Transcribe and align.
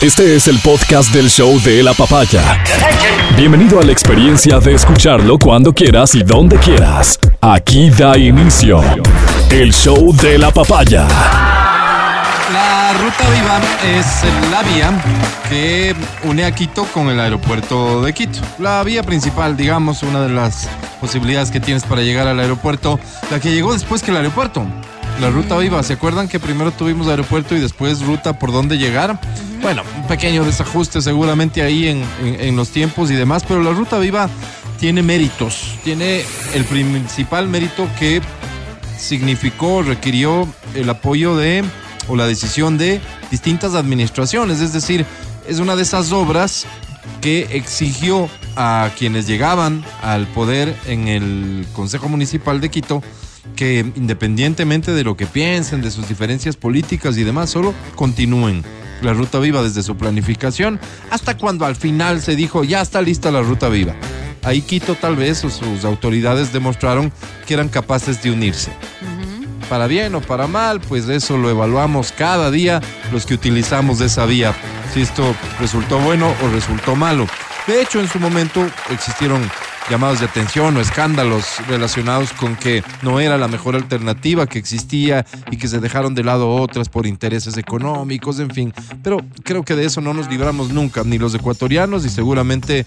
Este 0.00 0.34
es 0.34 0.48
el 0.48 0.58
podcast 0.60 1.12
del 1.12 1.28
show 1.28 1.60
de 1.60 1.82
la 1.82 1.92
papaya. 1.92 2.64
Bienvenido 3.36 3.78
a 3.80 3.82
la 3.82 3.92
experiencia 3.92 4.58
de 4.58 4.72
escucharlo 4.72 5.38
cuando 5.38 5.74
quieras 5.74 6.14
y 6.14 6.22
donde 6.22 6.56
quieras. 6.56 7.18
Aquí 7.42 7.90
da 7.90 8.16
inicio 8.16 8.80
el 9.50 9.74
show 9.74 10.16
de 10.16 10.38
la 10.38 10.50
papaya. 10.52 11.06
La 12.50 12.94
ruta 12.94 13.28
Viva 13.28 13.60
es 13.84 14.24
la 14.50 14.62
vía 14.62 15.04
que 15.50 15.94
une 16.24 16.46
a 16.46 16.54
Quito 16.54 16.86
con 16.94 17.10
el 17.10 17.20
aeropuerto 17.20 18.00
de 18.00 18.14
Quito. 18.14 18.40
La 18.58 18.82
vía 18.82 19.02
principal, 19.02 19.54
digamos, 19.54 20.02
una 20.02 20.22
de 20.22 20.30
las 20.30 20.66
posibilidades 20.98 21.50
que 21.50 21.60
tienes 21.60 21.84
para 21.84 22.00
llegar 22.00 22.26
al 22.26 22.40
aeropuerto, 22.40 22.98
la 23.30 23.38
que 23.38 23.52
llegó 23.52 23.74
después 23.74 24.02
que 24.02 24.12
el 24.12 24.16
aeropuerto. 24.16 24.66
La 25.20 25.28
ruta 25.28 25.58
Viva, 25.58 25.82
¿se 25.82 25.92
acuerdan 25.92 26.28
que 26.28 26.40
primero 26.40 26.70
tuvimos 26.72 27.06
aeropuerto 27.08 27.54
y 27.54 27.60
después 27.60 28.00
ruta 28.02 28.38
por 28.38 28.52
dónde 28.52 28.78
llegar? 28.78 29.20
Bueno, 29.60 29.82
un 29.98 30.06
pequeño 30.06 30.44
desajuste 30.44 31.02
seguramente 31.02 31.60
ahí 31.62 31.88
en, 31.88 32.02
en- 32.24 32.40
en 32.40 32.56
los 32.56 32.70
tiempos 32.70 33.10
y 33.10 33.14
demás, 33.14 33.44
pero 33.46 33.62
la 33.62 33.70
ruta 33.72 33.98
Viva 33.98 34.30
tiene 34.78 35.02
méritos. 35.02 35.74
Tiene 35.84 36.24
el 36.54 36.64
principal 36.64 37.48
mérito 37.48 37.86
que 37.98 38.22
significó, 38.98 39.82
requirió 39.82 40.48
el 40.74 40.88
apoyo 40.88 41.36
de 41.36 41.64
o 42.08 42.16
la 42.16 42.26
decisión 42.26 42.78
de 42.78 43.00
distintas 43.30 43.74
administraciones. 43.74 44.60
Es 44.62 44.72
decir, 44.72 45.04
es 45.46 45.58
una 45.58 45.76
de 45.76 45.82
esas 45.82 46.12
obras 46.12 46.64
que 47.20 47.46
exigió 47.52 48.30
a 48.56 48.88
quienes 48.98 49.26
llegaban 49.26 49.84
al 50.02 50.26
poder 50.28 50.74
en 50.86 51.08
el 51.08 51.66
Consejo 51.74 52.08
Municipal 52.08 52.60
de 52.62 52.70
Quito 52.70 53.02
que 53.56 53.80
independientemente 53.94 54.92
de 54.92 55.04
lo 55.04 55.16
que 55.16 55.26
piensen, 55.26 55.82
de 55.82 55.90
sus 55.90 56.08
diferencias 56.08 56.56
políticas 56.56 57.16
y 57.16 57.24
demás, 57.24 57.50
solo 57.50 57.74
continúen 57.94 58.64
la 59.02 59.12
ruta 59.12 59.38
viva 59.38 59.62
desde 59.62 59.82
su 59.82 59.96
planificación 59.96 60.78
hasta 61.10 61.36
cuando 61.36 61.64
al 61.64 61.76
final 61.76 62.20
se 62.20 62.36
dijo 62.36 62.64
ya 62.64 62.82
está 62.82 63.00
lista 63.00 63.30
la 63.30 63.42
ruta 63.42 63.68
viva. 63.68 63.94
Ahí 64.42 64.62
Quito 64.62 64.94
tal 64.94 65.16
vez 65.16 65.44
o 65.44 65.50
sus 65.50 65.84
autoridades 65.84 66.52
demostraron 66.52 67.12
que 67.46 67.54
eran 67.54 67.68
capaces 67.68 68.22
de 68.22 68.30
unirse 68.30 68.72
para 69.70 69.86
bien 69.86 70.16
o 70.16 70.20
para 70.20 70.48
mal, 70.48 70.80
pues 70.80 71.08
eso 71.08 71.38
lo 71.38 71.48
evaluamos 71.48 72.10
cada 72.10 72.50
día 72.50 72.80
los 73.12 73.24
que 73.24 73.34
utilizamos 73.34 74.00
esa 74.00 74.26
vía, 74.26 74.52
si 74.92 75.00
esto 75.00 75.22
resultó 75.60 76.00
bueno 76.00 76.34
o 76.42 76.48
resultó 76.48 76.96
malo. 76.96 77.28
De 77.68 77.80
hecho, 77.80 78.00
en 78.00 78.08
su 78.08 78.18
momento 78.18 78.68
existieron 78.90 79.48
llamados 79.90 80.20
de 80.20 80.26
atención 80.26 80.76
o 80.76 80.80
escándalos 80.80 81.66
relacionados 81.66 82.32
con 82.32 82.54
que 82.54 82.84
no 83.02 83.18
era 83.18 83.36
la 83.36 83.48
mejor 83.48 83.74
alternativa 83.74 84.46
que 84.46 84.60
existía 84.60 85.26
y 85.50 85.56
que 85.56 85.66
se 85.66 85.80
dejaron 85.80 86.14
de 86.14 86.22
lado 86.22 86.48
otras 86.54 86.88
por 86.88 87.06
intereses 87.06 87.56
económicos, 87.56 88.38
en 88.38 88.50
fin. 88.50 88.72
Pero 89.02 89.18
creo 89.42 89.64
que 89.64 89.74
de 89.74 89.84
eso 89.84 90.00
no 90.00 90.14
nos 90.14 90.30
libramos 90.30 90.70
nunca, 90.70 91.02
ni 91.02 91.18
los 91.18 91.34
ecuatorianos 91.34 92.06
y 92.06 92.10
seguramente 92.10 92.86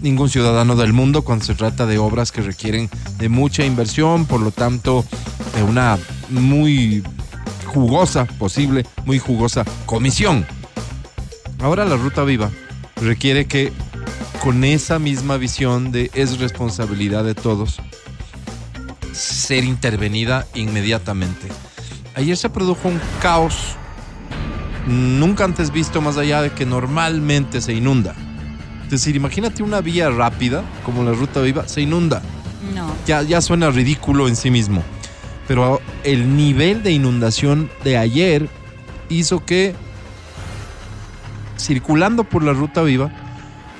ningún 0.00 0.30
ciudadano 0.30 0.74
del 0.74 0.94
mundo 0.94 1.22
cuando 1.22 1.44
se 1.44 1.54
trata 1.54 1.84
de 1.84 1.98
obras 1.98 2.32
que 2.32 2.40
requieren 2.40 2.88
de 3.18 3.28
mucha 3.28 3.64
inversión, 3.64 4.24
por 4.24 4.40
lo 4.40 4.50
tanto, 4.50 5.04
de 5.54 5.62
una 5.62 5.98
muy 6.30 7.02
jugosa, 7.66 8.24
posible, 8.24 8.86
muy 9.04 9.18
jugosa 9.18 9.64
comisión. 9.84 10.46
Ahora 11.60 11.84
la 11.84 11.96
ruta 11.96 12.24
viva 12.24 12.50
requiere 12.96 13.46
que 13.46 13.70
con 14.42 14.64
esa 14.64 14.98
misma 14.98 15.36
visión 15.36 15.92
de 15.92 16.10
es 16.14 16.38
responsabilidad 16.38 17.24
de 17.24 17.34
todos, 17.34 17.80
ser 19.12 19.64
intervenida 19.64 20.46
inmediatamente. 20.54 21.48
Ayer 22.14 22.36
se 22.36 22.50
produjo 22.50 22.88
un 22.88 23.00
caos 23.20 23.76
nunca 24.86 25.44
antes 25.44 25.70
visto 25.70 26.00
más 26.00 26.16
allá 26.16 26.42
de 26.42 26.50
que 26.50 26.66
normalmente 26.66 27.60
se 27.60 27.74
inunda. 27.74 28.14
Es 28.84 28.90
decir, 28.90 29.16
imagínate 29.16 29.62
una 29.62 29.80
vía 29.80 30.08
rápida 30.08 30.64
como 30.84 31.04
la 31.04 31.12
ruta 31.12 31.40
viva, 31.40 31.68
se 31.68 31.82
inunda. 31.82 32.22
No. 32.74 32.94
Ya, 33.06 33.22
ya 33.22 33.40
suena 33.40 33.70
ridículo 33.70 34.28
en 34.28 34.36
sí 34.36 34.50
mismo. 34.50 34.82
Pero 35.46 35.80
el 36.04 36.36
nivel 36.36 36.82
de 36.82 36.92
inundación 36.92 37.70
de 37.84 37.98
ayer 37.98 38.48
hizo 39.08 39.44
que 39.44 39.74
circulando 41.58 42.24
por 42.24 42.42
la 42.42 42.52
ruta 42.52 42.82
viva 42.82 43.10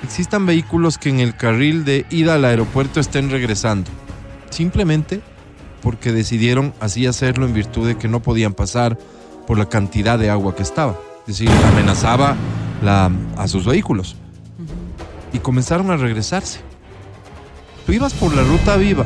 existan 0.03 0.45
vehículos 0.45 0.97
que 0.97 1.09
en 1.09 1.19
el 1.19 1.35
carril 1.35 1.85
de 1.85 2.05
ida 2.09 2.35
al 2.35 2.45
aeropuerto 2.45 2.99
estén 2.99 3.29
regresando. 3.29 3.89
Simplemente 4.49 5.21
porque 5.81 6.11
decidieron 6.11 6.73
así 6.79 7.05
hacerlo 7.05 7.45
en 7.45 7.53
virtud 7.53 7.87
de 7.87 7.97
que 7.97 8.07
no 8.07 8.21
podían 8.21 8.53
pasar 8.53 8.97
por 9.47 9.57
la 9.57 9.67
cantidad 9.67 10.19
de 10.19 10.29
agua 10.29 10.55
que 10.55 10.63
estaba. 10.63 10.97
Es 11.27 11.37
decir, 11.39 11.49
amenazaba 11.71 12.35
la- 12.83 13.11
a 13.37 13.47
sus 13.47 13.65
vehículos. 13.65 14.15
Y 15.31 15.39
comenzaron 15.39 15.91
a 15.91 15.97
regresarse. 15.97 16.59
Tú 17.85 17.93
ibas 17.93 18.13
por 18.13 18.35
la 18.35 18.43
ruta 18.43 18.75
viva. 18.77 19.05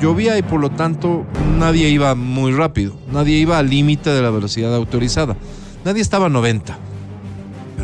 Llovía 0.00 0.38
y 0.38 0.42
por 0.42 0.60
lo 0.60 0.70
tanto 0.70 1.26
nadie 1.58 1.88
iba 1.88 2.14
muy 2.14 2.52
rápido. 2.52 2.94
Nadie 3.10 3.36
iba 3.38 3.58
al 3.58 3.68
límite 3.68 4.10
de 4.10 4.22
la 4.22 4.30
velocidad 4.30 4.74
autorizada. 4.74 5.36
Nadie 5.84 6.02
estaba 6.02 6.26
a 6.26 6.28
90. 6.28 6.78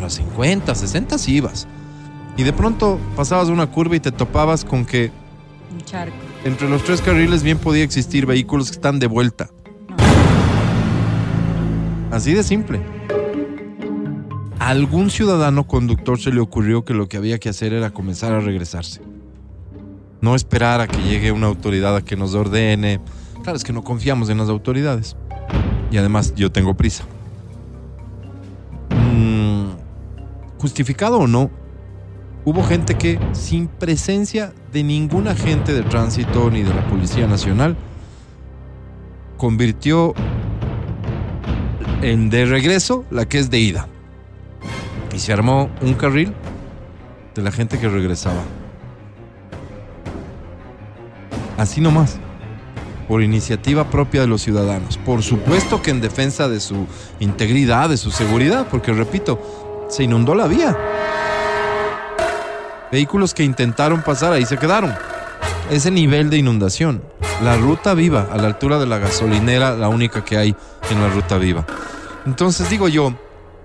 A 0.05 0.09
50, 0.09 0.75
60 0.75 1.17
sí 1.17 1.35
ibas. 1.37 1.67
Y 2.37 2.43
de 2.43 2.53
pronto 2.53 2.99
pasabas 3.15 3.49
una 3.49 3.67
curva 3.67 3.95
y 3.95 3.99
te 3.99 4.11
topabas 4.11 4.63
con 4.63 4.85
que 4.85 5.11
Un 5.73 5.83
charco. 5.83 6.15
entre 6.43 6.69
los 6.69 6.83
tres 6.83 7.01
carriles 7.01 7.41
bien 7.41 7.57
podía 7.57 7.83
existir 7.83 8.25
vehículos 8.25 8.67
que 8.69 8.75
están 8.75 8.99
de 8.99 9.07
vuelta. 9.07 9.49
Así 12.11 12.33
de 12.33 12.43
simple. 12.43 12.81
A 14.59 14.69
algún 14.69 15.09
ciudadano 15.09 15.65
conductor 15.65 16.19
se 16.19 16.31
le 16.31 16.39
ocurrió 16.39 16.85
que 16.85 16.93
lo 16.93 17.07
que 17.07 17.17
había 17.17 17.39
que 17.39 17.49
hacer 17.49 17.73
era 17.73 17.89
comenzar 17.91 18.31
a 18.31 18.39
regresarse. 18.39 19.01
No 20.21 20.35
esperar 20.35 20.81
a 20.81 20.87
que 20.87 21.01
llegue 21.01 21.31
una 21.31 21.47
autoridad 21.47 21.95
a 21.95 22.01
que 22.03 22.15
nos 22.15 22.33
ordene. 22.35 22.99
Claro, 23.43 23.57
es 23.57 23.63
que 23.63 23.73
no 23.73 23.83
confiamos 23.83 24.29
en 24.29 24.37
las 24.37 24.49
autoridades. 24.49 25.15
Y 25.91 25.97
además 25.97 26.33
yo 26.35 26.51
tengo 26.51 26.75
prisa. 26.75 27.05
Justificado 30.65 31.19
o 31.19 31.27
no, 31.27 31.51
hubo 32.43 32.63
gente 32.63 32.95
que 32.95 33.19
sin 33.33 33.67
presencia 33.67 34.51
de 34.73 34.81
ningún 34.81 35.27
agente 35.27 35.73
de 35.73 35.83
tránsito 35.83 36.49
ni 36.49 36.63
de 36.63 36.73
la 36.73 36.87
Policía 36.87 37.27
Nacional 37.27 37.77
convirtió 39.37 40.15
en 42.01 42.31
de 42.31 42.45
regreso 42.45 43.05
la 43.11 43.29
que 43.29 43.37
es 43.37 43.51
de 43.51 43.59
ida. 43.59 43.87
Y 45.13 45.19
se 45.19 45.33
armó 45.33 45.69
un 45.83 45.93
carril 45.93 46.33
de 47.35 47.43
la 47.43 47.51
gente 47.51 47.77
que 47.77 47.87
regresaba. 47.87 48.41
Así 51.59 51.79
nomás. 51.79 52.17
Por 53.07 53.21
iniciativa 53.21 53.91
propia 53.91 54.21
de 54.21 54.27
los 54.27 54.41
ciudadanos. 54.41 54.97
Por 54.97 55.21
supuesto 55.21 55.83
que 55.83 55.91
en 55.91 56.01
defensa 56.01 56.49
de 56.49 56.59
su 56.59 56.87
integridad, 57.19 57.87
de 57.89 57.97
su 57.97 58.09
seguridad, 58.09 58.65
porque 58.71 58.93
repito, 58.93 59.39
se 59.95 60.03
inundó 60.03 60.35
la 60.35 60.47
vía. 60.47 60.77
Vehículos 62.91 63.33
que 63.33 63.43
intentaron 63.43 64.01
pasar 64.01 64.33
ahí 64.33 64.45
se 64.45 64.57
quedaron. 64.57 64.93
Ese 65.71 65.89
nivel 65.89 66.29
de 66.29 66.37
inundación. 66.37 67.01
La 67.41 67.55
ruta 67.55 67.93
viva, 67.93 68.27
a 68.29 68.37
la 68.37 68.47
altura 68.47 68.77
de 68.77 68.87
la 68.87 68.97
gasolinera, 68.97 69.75
la 69.75 69.87
única 69.87 70.23
que 70.25 70.37
hay 70.37 70.55
en 70.91 71.01
la 71.01 71.09
ruta 71.09 71.37
viva. 71.37 71.65
Entonces 72.25 72.69
digo 72.69 72.89
yo, 72.89 73.13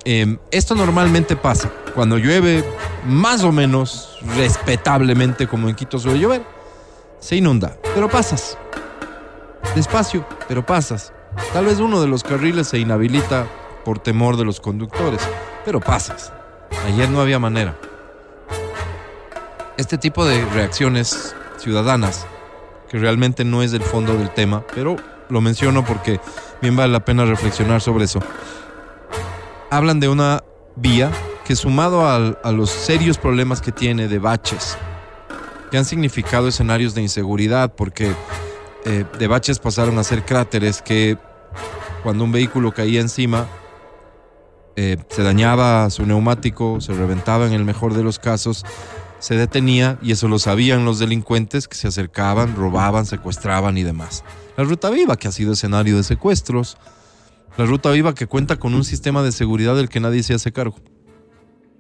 eh, 0.05 0.39
esto 0.53 0.77
normalmente 0.77 1.35
pasa. 1.35 1.69
Cuando 1.97 2.17
llueve, 2.17 2.65
más 3.05 3.43
o 3.43 3.51
menos 3.51 4.19
respetablemente 4.37 5.49
como 5.49 5.69
en 5.69 5.75
Quito 5.75 5.99
suele 5.99 6.21
llover, 6.21 6.43
se 7.19 7.37
inunda. 7.37 7.77
Pero 7.93 8.09
pasas. 8.09 8.57
Despacio, 9.75 10.25
pero 10.47 10.65
pasas. 10.65 11.13
Tal 11.53 11.65
vez 11.65 11.81
uno 11.81 12.01
de 12.01 12.07
los 12.07 12.23
carriles 12.23 12.69
se 12.69 12.79
inhabilita 12.79 13.47
por 13.85 13.99
temor 13.99 14.37
de 14.37 14.45
los 14.45 14.61
conductores, 14.61 15.21
pero 15.65 15.81
pasas. 15.81 16.33
Ayer 16.87 17.09
no 17.11 17.21
había 17.21 17.39
manera. 17.39 17.77
Este 19.77 19.99
tipo 19.99 20.25
de 20.25 20.45
reacciones 20.47 21.35
ciudadanas, 21.59 22.27
que 22.89 22.99
realmente 22.99 23.45
no 23.45 23.63
es 23.63 23.73
el 23.73 23.83
fondo 23.83 24.15
del 24.17 24.31
tema, 24.31 24.65
pero 24.75 24.97
lo 25.29 25.41
menciono 25.41 25.85
porque 25.85 26.21
bien 26.61 26.77
vale 26.77 26.93
la 26.93 27.05
pena 27.05 27.25
reflexionar 27.25 27.81
sobre 27.81 28.05
eso. 28.05 28.21
Hablan 29.71 30.01
de 30.01 30.09
una 30.09 30.43
vía 30.77 31.11
que 31.45 31.57
sumado 31.57 32.07
a 32.09 32.53
los 32.53 32.71
serios 32.71 33.19
problemas 33.19 33.61
que 33.61 33.73
tiene 33.73 34.09
de 34.09 34.19
baches, 34.19 34.77
que 35.71 35.79
han 35.79 35.85
significado 35.85 36.49
escenarios 36.49 36.95
de 36.95 37.03
inseguridad, 37.03 37.75
porque 37.75 38.13
eh, 38.85 39.05
de 39.19 39.27
baches 39.27 39.59
pasaron 39.59 39.99
a 39.99 40.05
ser 40.05 40.25
cráteres 40.25 40.83
que 40.83 41.19
cuando 42.03 42.25
un 42.25 42.33
vehículo 42.33 42.73
caía 42.73 43.01
encima, 43.01 43.47
eh, 44.77 44.97
se 45.09 45.23
dañaba 45.23 45.89
su 45.91 46.07
neumático, 46.07 46.81
se 46.81 46.93
reventaba 46.93 47.47
en 47.47 47.53
el 47.53 47.65
mejor 47.65 47.95
de 47.95 48.03
los 48.03 48.19
casos, 48.19 48.65
se 49.19 49.35
detenía 49.37 49.99
y 50.03 50.13
eso 50.13 50.29
lo 50.29 50.39
sabían 50.39 50.85
los 50.85 50.99
delincuentes 50.99 51.69
que 51.69 51.77
se 51.77 51.89
acercaban, 51.89 52.57
robaban, 52.57 53.07
secuestraban 53.07 53.77
y 53.77 53.83
demás. 53.83 54.25
La 54.57 54.65
ruta 54.65 54.91
viva, 54.91 55.17
que 55.17 55.29
ha 55.29 55.33
sido 55.33 55.53
escenario 55.53 55.97
de 55.97 56.03
secuestros, 56.03 56.77
La 57.59 57.67
ruta 57.67 57.91
viva 57.91 58.15
que 58.15 58.27
cuenta 58.27 58.57
con 58.59 58.75
un 58.75 58.85
sistema 58.85 59.23
de 59.23 59.33
seguridad 59.33 59.75
del 59.75 59.89
que 59.89 60.01
nadie 60.01 60.23
se 60.23 60.35
hace 60.35 60.53
cargo. 60.53 60.77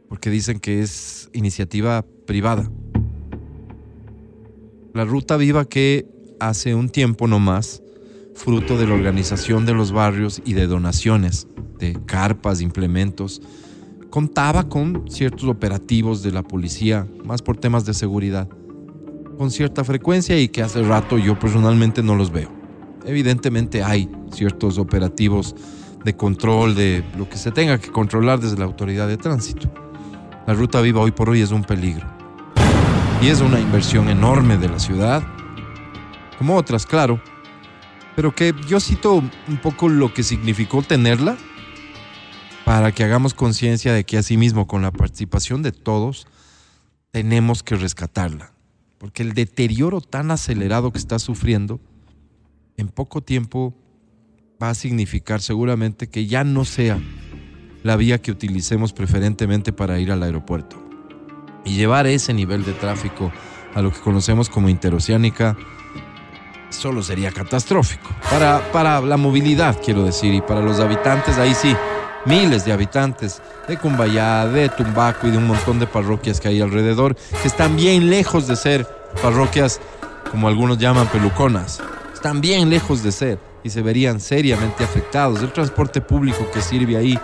Porque 0.09 0.29
dicen 0.29 0.59
que 0.59 0.81
es 0.81 1.31
iniciativa 1.33 2.05
privada. 2.27 2.69
La 4.93 5.05
ruta 5.05 5.37
viva 5.37 5.65
que 5.65 6.07
hace 6.41 6.75
un 6.75 6.89
tiempo 6.89 7.29
no 7.29 7.39
más, 7.39 7.83
fruto 8.41 8.79
de 8.79 8.87
la 8.87 8.95
organización 8.95 9.67
de 9.67 9.75
los 9.75 9.93
barrios 9.93 10.41
y 10.47 10.55
de 10.55 10.67
donaciones 10.67 11.47
de 11.79 11.99
carpas, 12.07 12.63
implementos, 12.63 13.43
contaba 14.09 14.67
con 14.67 15.05
ciertos 15.11 15.45
operativos 15.45 16.23
de 16.23 16.33
la 16.33 16.43
policía, 16.43 17.07
más 17.23 17.43
por 17.43 17.59
temas 17.59 17.85
de 17.85 17.93
seguridad, 17.93 18.49
con 19.37 19.51
cierta 19.51 19.85
frecuencia 19.85 20.41
y 20.41 20.49
que 20.49 20.63
hace 20.63 20.83
rato 20.83 21.19
yo 21.19 21.39
personalmente 21.39 22.03
no 22.03 22.17
los 22.17 22.33
veo. 22.33 22.51
Evidentemente 23.05 23.83
hay 23.83 24.11
ciertos 24.33 24.79
operativos 24.79 25.55
de 26.03 26.17
control 26.17 26.75
de 26.75 27.05
lo 27.19 27.29
que 27.29 27.37
se 27.37 27.51
tenga 27.51 27.79
que 27.79 27.93
controlar 27.93 28.41
desde 28.41 28.57
la 28.57 28.65
autoridad 28.65 29.07
de 29.07 29.19
tránsito. 29.19 29.71
La 30.47 30.55
ruta 30.55 30.81
viva 30.81 31.03
hoy 31.03 31.11
por 31.11 31.29
hoy 31.29 31.43
es 31.43 31.51
un 31.51 31.63
peligro. 31.63 32.07
Y 33.21 33.27
es 33.27 33.43
una 33.43 33.61
inversión 33.61 34.09
enorme 34.09 34.57
de 34.57 34.71
la 34.71 34.79
ciudad, 34.79 35.23
como 36.39 36.57
otras, 36.57 36.87
claro, 36.87 37.21
pero 38.17 38.35
que 38.35 38.55
yo 38.69 38.81
cito 38.81 39.15
un 39.15 39.57
poco 39.63 39.89
lo 39.89 40.13
que 40.13 40.23
significó 40.23 40.83
tenerla 40.83 41.37
para 42.65 42.93
que 42.93 43.05
hagamos 43.05 43.35
conciencia 43.35 43.93
de 43.93 44.05
que 44.05 44.19
asimismo 44.19 44.67
con 44.67 44.83
la 44.83 44.93
participación 44.93 45.63
de 45.63 45.73
todos 45.73 46.27
tenemos 47.11 47.63
que 47.63 47.77
rescatarla, 47.77 48.53
porque 48.99 49.23
el 49.23 49.35
deterioro 49.35 50.01
tan 50.01 50.31
acelerado 50.31 50.93
que 50.93 50.99
está 50.99 51.19
sufriendo 51.19 51.81
en 52.77 52.89
poco 52.89 53.23
tiempo 53.23 53.75
va 54.63 54.71
a 54.71 54.75
significar 54.75 55.41
seguramente 55.41 56.09
que 56.09 56.27
ya 56.27 56.45
no 56.45 56.65
sea 56.65 57.01
la 57.83 57.97
vía 57.97 58.21
que 58.21 58.31
utilicemos 58.31 58.93
preferentemente 58.93 59.73
para 59.73 59.99
ir 59.99 60.13
al 60.13 60.23
aeropuerto. 60.23 60.77
Y 61.65 61.77
llevar 61.77 62.07
ese 62.07 62.35
nivel 62.35 62.65
de 62.65 62.73
tráfico 62.73 63.33
a 63.75 63.83
lo 63.83 63.93
que 63.93 64.01
conocemos 64.01 64.49
como 64.49 64.69
interoceánica 64.69 65.57
solo 66.71 67.03
sería 67.03 67.31
catastrófico. 67.31 68.09
Para, 68.31 68.61
para 68.73 69.01
la 69.01 69.17
movilidad, 69.17 69.77
quiero 69.85 70.05
decir, 70.05 70.33
y 70.33 70.41
para 70.41 70.61
los 70.61 70.81
habitantes, 70.81 71.39
ahí 71.39 71.55
sí, 71.55 71.77
miles 72.25 72.65
de 72.65 72.73
habitantes 72.73 73.43
de 73.69 73.77
Cumbayá, 73.77 74.47
de 74.47 74.69
Tumbaco 74.69 75.27
y 75.27 75.31
de 75.31 75.39
un 75.39 75.47
montón 75.47 75.79
de 75.79 75.87
parroquias 75.87 76.41
que 76.41 76.49
hay 76.49 76.61
alrededor, 76.61 77.15
que 77.15 77.49
están 77.49 77.77
bien 77.77 78.11
lejos 78.11 78.47
de 78.47 78.57
ser 78.57 78.87
parroquias, 79.23 79.81
como 80.31 80.49
algunos 80.49 80.79
llaman 80.79 81.07
peluconas. 81.09 81.81
Están 82.13 82.41
bien 82.41 82.71
lejos 82.71 83.03
de 83.03 83.13
ser 83.13 83.39
y 83.63 83.71
se 83.71 83.83
verían 83.83 84.21
seriamente 84.21 84.85
afectados. 84.85 85.43
El 85.43 85.53
transporte 85.53 86.01
público 86.01 86.47
que 86.53 86.61
sirve 86.61 86.97
ahí, 86.97 87.19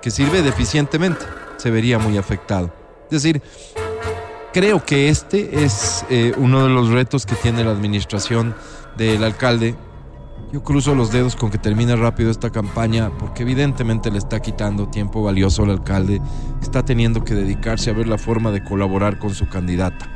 que 0.00 0.10
sirve 0.10 0.42
deficientemente, 0.42 1.24
se 1.56 1.70
vería 1.70 1.98
muy 1.98 2.18
afectado. 2.18 2.72
Es 3.04 3.22
decir, 3.22 3.42
creo 4.52 4.84
que 4.84 5.08
este 5.08 5.64
es 5.64 6.04
eh, 6.10 6.32
uno 6.36 6.64
de 6.64 6.70
los 6.70 6.88
retos 6.88 7.26
que 7.26 7.34
tiene 7.34 7.64
la 7.64 7.70
administración 7.70 8.54
del 8.96 9.24
alcalde 9.24 9.76
yo 10.52 10.62
cruzo 10.62 10.94
los 10.94 11.10
dedos 11.10 11.34
con 11.34 11.50
que 11.50 11.58
termine 11.58 11.96
rápido 11.96 12.30
esta 12.30 12.50
campaña 12.50 13.10
porque 13.18 13.42
evidentemente 13.42 14.10
le 14.12 14.18
está 14.18 14.40
quitando 14.40 14.88
tiempo 14.88 15.22
valioso 15.22 15.64
al 15.64 15.70
alcalde. 15.70 16.20
Está 16.62 16.84
teniendo 16.84 17.24
que 17.24 17.34
dedicarse 17.34 17.90
a 17.90 17.94
ver 17.94 18.06
la 18.06 18.16
forma 18.16 18.52
de 18.52 18.62
colaborar 18.62 19.18
con 19.18 19.34
su 19.34 19.48
candidata. 19.48 20.08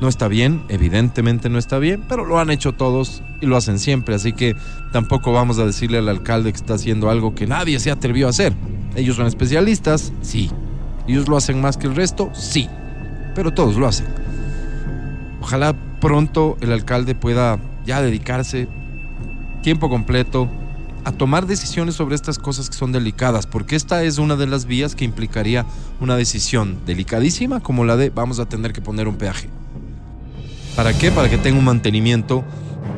No 0.00 0.08
está 0.08 0.28
bien, 0.28 0.64
evidentemente 0.68 1.48
no 1.48 1.58
está 1.58 1.78
bien, 1.78 2.04
pero 2.08 2.24
lo 2.24 2.38
han 2.38 2.50
hecho 2.50 2.72
todos 2.72 3.22
y 3.40 3.46
lo 3.46 3.56
hacen 3.56 3.80
siempre, 3.80 4.14
así 4.14 4.32
que 4.32 4.54
tampoco 4.92 5.32
vamos 5.32 5.58
a 5.58 5.66
decirle 5.66 5.98
al 5.98 6.08
alcalde 6.08 6.52
que 6.52 6.56
está 6.56 6.74
haciendo 6.74 7.10
algo 7.10 7.34
que 7.34 7.48
nadie 7.48 7.80
se 7.80 7.90
atrevió 7.90 8.28
a 8.28 8.30
hacer. 8.30 8.52
Ellos 8.94 9.16
son 9.16 9.26
especialistas, 9.26 10.12
sí. 10.20 10.50
Ellos 11.08 11.26
lo 11.26 11.36
hacen 11.36 11.60
más 11.60 11.76
que 11.76 11.88
el 11.88 11.96
resto, 11.96 12.30
sí. 12.32 12.68
Pero 13.34 13.52
todos 13.52 13.76
lo 13.76 13.88
hacen. 13.88 14.06
Ojalá 15.40 15.74
pronto 16.00 16.56
el 16.60 16.72
alcalde 16.72 17.16
pueda 17.16 17.58
ya 17.88 18.02
dedicarse 18.02 18.68
tiempo 19.62 19.88
completo 19.88 20.46
a 21.04 21.12
tomar 21.12 21.46
decisiones 21.46 21.94
sobre 21.94 22.16
estas 22.16 22.38
cosas 22.38 22.68
que 22.68 22.76
son 22.76 22.92
delicadas, 22.92 23.46
porque 23.46 23.76
esta 23.76 24.02
es 24.02 24.18
una 24.18 24.36
de 24.36 24.46
las 24.46 24.66
vías 24.66 24.94
que 24.94 25.06
implicaría 25.06 25.64
una 25.98 26.14
decisión 26.14 26.80
delicadísima 26.84 27.60
como 27.60 27.86
la 27.86 27.96
de 27.96 28.10
vamos 28.10 28.40
a 28.40 28.46
tener 28.46 28.74
que 28.74 28.82
poner 28.82 29.08
un 29.08 29.16
peaje. 29.16 29.48
¿Para 30.76 30.92
qué? 30.92 31.10
Para 31.10 31.30
que 31.30 31.38
tenga 31.38 31.58
un 31.58 31.64
mantenimiento 31.64 32.44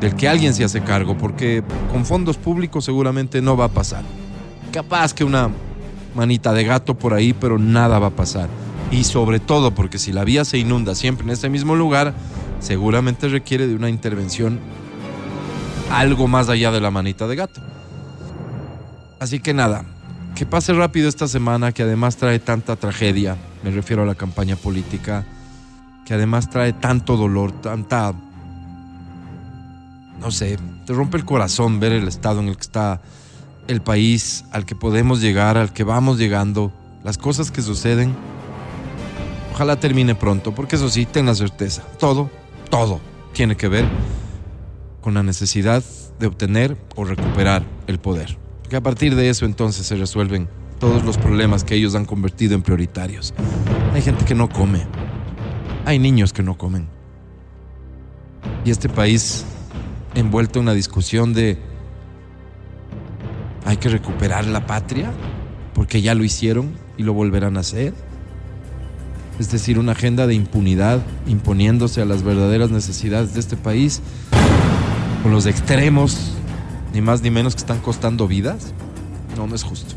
del 0.01 0.13
que 0.15 0.27
alguien 0.27 0.53
se 0.53 0.65
hace 0.65 0.81
cargo, 0.81 1.17
porque 1.17 1.63
con 1.93 2.05
fondos 2.05 2.35
públicos 2.35 2.83
seguramente 2.83 3.41
no 3.41 3.55
va 3.55 3.65
a 3.65 3.69
pasar. 3.69 4.03
Capaz 4.73 5.13
que 5.13 5.23
una 5.23 5.49
manita 6.15 6.51
de 6.51 6.65
gato 6.65 6.97
por 6.97 7.13
ahí, 7.13 7.31
pero 7.31 7.57
nada 7.57 7.97
va 7.97 8.07
a 8.07 8.15
pasar. 8.15 8.49
Y 8.91 9.05
sobre 9.05 9.39
todo 9.39 9.73
porque 9.73 9.97
si 9.97 10.11
la 10.11 10.25
vía 10.25 10.43
se 10.43 10.57
inunda 10.57 10.95
siempre 10.95 11.23
en 11.23 11.29
ese 11.29 11.47
mismo 11.47 11.77
lugar, 11.77 12.13
seguramente 12.61 13.27
requiere 13.27 13.67
de 13.67 13.75
una 13.75 13.89
intervención 13.89 14.59
algo 15.91 16.27
más 16.27 16.47
allá 16.47 16.71
de 16.71 16.79
la 16.79 16.91
manita 16.91 17.27
de 17.27 17.35
gato. 17.35 17.61
Así 19.19 19.39
que 19.39 19.53
nada, 19.53 19.83
que 20.35 20.45
pase 20.45 20.73
rápido 20.73 21.09
esta 21.09 21.27
semana 21.27 21.73
que 21.73 21.83
además 21.83 22.15
trae 22.15 22.39
tanta 22.39 22.75
tragedia, 22.75 23.35
me 23.63 23.71
refiero 23.71 24.03
a 24.03 24.05
la 24.05 24.15
campaña 24.15 24.55
política, 24.55 25.25
que 26.05 26.13
además 26.13 26.49
trae 26.49 26.73
tanto 26.73 27.17
dolor, 27.17 27.51
tanta... 27.51 28.13
No 30.19 30.31
sé, 30.31 30.57
te 30.85 30.93
rompe 30.93 31.17
el 31.17 31.25
corazón 31.25 31.79
ver 31.79 31.91
el 31.91 32.07
estado 32.07 32.39
en 32.39 32.47
el 32.47 32.55
que 32.55 32.61
está 32.61 33.01
el 33.67 33.81
país, 33.81 34.45
al 34.51 34.65
que 34.65 34.75
podemos 34.75 35.19
llegar, 35.19 35.57
al 35.57 35.73
que 35.73 35.83
vamos 35.83 36.17
llegando, 36.17 36.71
las 37.03 37.17
cosas 37.17 37.51
que 37.51 37.61
suceden. 37.61 38.15
Ojalá 39.53 39.79
termine 39.79 40.15
pronto, 40.15 40.53
porque 40.53 40.75
eso 40.75 40.89
sí, 40.89 41.05
ten 41.05 41.25
la 41.25 41.35
certeza, 41.35 41.83
todo, 41.99 42.29
todo 42.71 42.99
tiene 43.33 43.55
que 43.55 43.67
ver 43.67 43.85
con 45.01 45.13
la 45.13 45.21
necesidad 45.21 45.83
de 46.19 46.25
obtener 46.25 46.77
o 46.95 47.03
recuperar 47.05 47.63
el 47.85 47.99
poder. 47.99 48.37
Que 48.67 48.77
a 48.77 48.81
partir 48.81 49.15
de 49.15 49.29
eso 49.29 49.45
entonces 49.45 49.85
se 49.85 49.95
resuelven 49.95 50.49
todos 50.79 51.03
los 51.03 51.17
problemas 51.19 51.63
que 51.63 51.75
ellos 51.75 51.93
han 51.93 52.05
convertido 52.05 52.55
en 52.55 52.63
prioritarios. 52.63 53.35
Hay 53.93 54.01
gente 54.01 54.25
que 54.25 54.33
no 54.33 54.49
come. 54.49 54.87
Hay 55.85 55.99
niños 55.99 56.33
que 56.33 56.41
no 56.41 56.57
comen. 56.57 56.87
Y 58.65 58.71
este 58.71 58.89
país 58.89 59.45
envuelto 60.15 60.59
en 60.59 60.63
una 60.63 60.73
discusión 60.73 61.33
de 61.33 61.59
hay 63.65 63.77
que 63.77 63.89
recuperar 63.89 64.45
la 64.45 64.65
patria 64.65 65.11
porque 65.73 66.01
ya 66.01 66.15
lo 66.15 66.23
hicieron 66.23 66.73
y 66.97 67.03
lo 67.03 67.13
volverán 67.13 67.57
a 67.57 67.61
hacer. 67.61 67.93
Es 69.39 69.51
decir, 69.51 69.79
una 69.79 69.93
agenda 69.93 70.27
de 70.27 70.35
impunidad 70.35 71.01
imponiéndose 71.25 72.01
a 72.01 72.05
las 72.05 72.23
verdaderas 72.23 72.69
necesidades 72.69 73.33
de 73.33 73.39
este 73.39 73.57
país 73.57 74.01
con 75.23 75.31
los 75.31 75.45
extremos, 75.45 76.33
ni 76.93 77.01
más 77.01 77.21
ni 77.21 77.31
menos 77.31 77.55
que 77.55 77.61
están 77.61 77.79
costando 77.79 78.27
vidas, 78.27 78.73
no, 79.37 79.47
no 79.47 79.55
es 79.55 79.63
justo. 79.63 79.95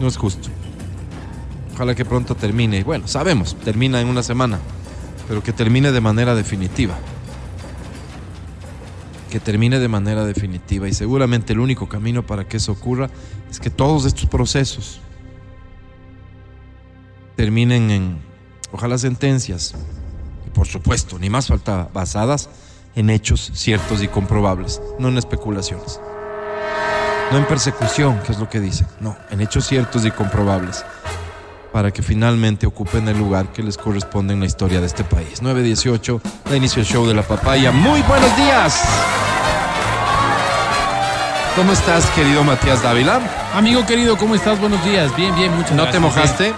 No 0.00 0.08
es 0.08 0.16
justo. 0.16 0.48
Ojalá 1.74 1.94
que 1.94 2.04
pronto 2.04 2.34
termine. 2.34 2.84
Bueno, 2.84 3.08
sabemos, 3.08 3.56
termina 3.64 4.00
en 4.00 4.08
una 4.08 4.22
semana, 4.22 4.58
pero 5.28 5.42
que 5.42 5.52
termine 5.52 5.92
de 5.92 6.00
manera 6.00 6.34
definitiva. 6.34 6.94
Que 9.30 9.40
termine 9.40 9.78
de 9.78 9.88
manera 9.88 10.24
definitiva. 10.24 10.88
Y 10.88 10.94
seguramente 10.94 11.52
el 11.52 11.60
único 11.60 11.88
camino 11.88 12.24
para 12.24 12.46
que 12.46 12.58
eso 12.58 12.72
ocurra 12.72 13.10
es 13.50 13.58
que 13.58 13.70
todos 13.70 14.04
estos 14.04 14.26
procesos 14.26 15.00
terminen 17.36 17.90
en, 17.90 18.22
ojalá, 18.72 18.98
sentencias. 18.98 19.74
Y 20.46 20.50
por 20.50 20.66
supuesto, 20.66 21.18
ni 21.18 21.30
más 21.30 21.48
falta, 21.48 21.88
basadas 21.92 22.48
en 22.94 23.10
hechos 23.10 23.50
ciertos 23.54 24.02
y 24.02 24.08
comprobables, 24.08 24.80
no 24.98 25.08
en 25.08 25.18
especulaciones. 25.18 26.00
No 27.32 27.38
en 27.38 27.46
persecución, 27.46 28.20
que 28.20 28.32
es 28.32 28.38
lo 28.38 28.48
que 28.48 28.60
dicen, 28.60 28.86
no, 29.00 29.16
en 29.30 29.40
hechos 29.40 29.66
ciertos 29.66 30.04
y 30.04 30.10
comprobables, 30.10 30.84
para 31.72 31.90
que 31.90 32.02
finalmente 32.02 32.66
ocupen 32.66 33.08
el 33.08 33.18
lugar 33.18 33.50
que 33.52 33.62
les 33.62 33.76
corresponde 33.78 34.34
en 34.34 34.40
la 34.40 34.46
historia 34.46 34.80
de 34.80 34.86
este 34.86 35.02
país. 35.04 35.42
918, 35.42 36.20
da 36.48 36.56
inicio 36.56 36.80
el 36.82 36.86
show 36.86 37.06
de 37.06 37.14
la 37.14 37.22
papaya. 37.22 37.72
Muy 37.72 38.02
buenos 38.02 38.36
días. 38.36 38.80
¿Cómo 41.56 41.72
estás, 41.72 42.04
querido 42.10 42.44
Matías 42.44 42.82
Dávila? 42.82 43.20
Amigo 43.54 43.86
querido, 43.86 44.16
¿cómo 44.18 44.34
estás? 44.34 44.60
Buenos 44.60 44.84
días. 44.84 45.14
Bien, 45.16 45.34
bien, 45.36 45.54
muchas 45.54 45.72
¿No 45.72 45.84
gracias. 45.84 45.92
te 45.92 46.00
mojaste? 46.00 46.54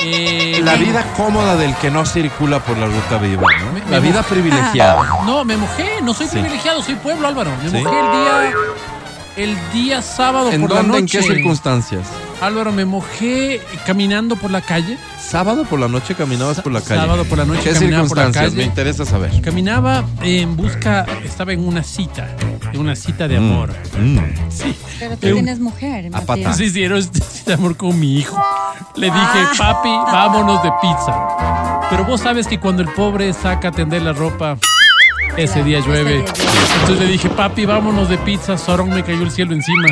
Eh, 0.00 0.60
La 0.62 0.74
vida 0.76 1.04
cómoda 1.16 1.56
del 1.56 1.74
que 1.76 1.90
no 1.90 2.06
circula 2.06 2.60
por 2.60 2.76
la 2.78 2.86
ruta 2.86 3.18
viva, 3.18 3.42
¿no? 3.60 3.72
Me- 3.72 3.80
La 3.80 4.00
me 4.00 4.00
vida 4.00 4.22
privilegiada. 4.22 5.00
Ah, 5.02 5.22
no, 5.26 5.44
me 5.44 5.56
mojé. 5.56 6.00
No 6.02 6.14
soy 6.14 6.26
privilegiado, 6.28 6.82
soy 6.82 6.94
pueblo, 6.96 7.26
Álvaro. 7.26 7.50
Me 7.62 7.70
¿Sí? 7.70 7.76
mojé 7.84 7.98
el 7.98 8.06
día. 8.12 8.52
El 9.38 9.56
día 9.72 10.02
sábado 10.02 10.50
¿En 10.50 10.60
por 10.62 10.70
dónde? 10.70 10.88
la 10.92 10.98
¿En 10.98 11.04
noche. 11.04 11.18
qué 11.20 11.24
circunstancias? 11.34 12.08
Álvaro, 12.40 12.72
me 12.72 12.84
mojé 12.84 13.60
caminando 13.86 14.34
por 14.34 14.50
la 14.50 14.60
calle. 14.60 14.98
Sábado 15.20 15.64
por 15.64 15.78
la 15.78 15.86
noche 15.86 16.16
caminabas 16.16 16.60
por 16.60 16.72
la 16.72 16.80
calle. 16.80 17.00
Sábado 17.00 17.24
por 17.24 17.38
la 17.38 17.44
noche 17.44 17.62
¿Qué 17.62 17.72
caminaba 17.72 18.08
por 18.08 18.16
la 18.16 18.24
circunstancias? 18.24 18.44
calle. 18.52 18.56
Me 18.56 18.64
interesa 18.64 19.04
saber. 19.04 19.40
Caminaba 19.40 20.04
en 20.22 20.56
busca, 20.56 21.06
estaba 21.24 21.52
en 21.52 21.66
una 21.66 21.84
cita 21.84 22.26
de 22.72 22.78
una 22.78 22.96
cita 22.96 23.28
de 23.28 23.36
amor. 23.36 23.72
Mm. 23.98 24.18
Sí. 24.50 24.74
Pero 24.98 25.16
tú 25.16 25.26
Eh, 25.28 25.32
tienes 25.34 25.60
mujer, 25.60 26.10
a 26.12 26.20
Matías. 26.20 26.56
Sí, 26.56 26.70
sí, 26.70 26.82
era 26.82 26.96
una 26.96 27.02
cita 27.12 27.44
de 27.46 27.54
amor 27.54 27.76
con 27.76 27.98
mi 27.98 28.16
hijo. 28.18 28.36
Le 28.96 29.06
dije, 29.06 29.18
Ah. 29.20 29.52
papi, 29.56 29.88
vámonos 29.88 30.62
de 30.64 30.70
pizza. 30.82 31.86
Pero 31.90 32.04
vos 32.04 32.20
sabes 32.20 32.48
que 32.48 32.58
cuando 32.58 32.82
el 32.82 32.88
pobre 32.88 33.32
saca 33.32 33.68
a 33.68 33.72
tender 33.72 34.02
la 34.02 34.12
ropa, 34.12 34.58
ese 35.36 35.62
día 35.64 35.80
llueve. 35.80 36.24
Entonces 36.80 36.98
le 36.98 37.06
dije, 37.06 37.28
papi, 37.28 37.66
vámonos 37.66 38.08
de 38.08 38.18
pizza. 38.18 38.56
Sorón 38.58 38.90
me 38.90 39.02
cayó 39.02 39.22
el 39.22 39.30
cielo 39.30 39.52
encima. 39.52 39.88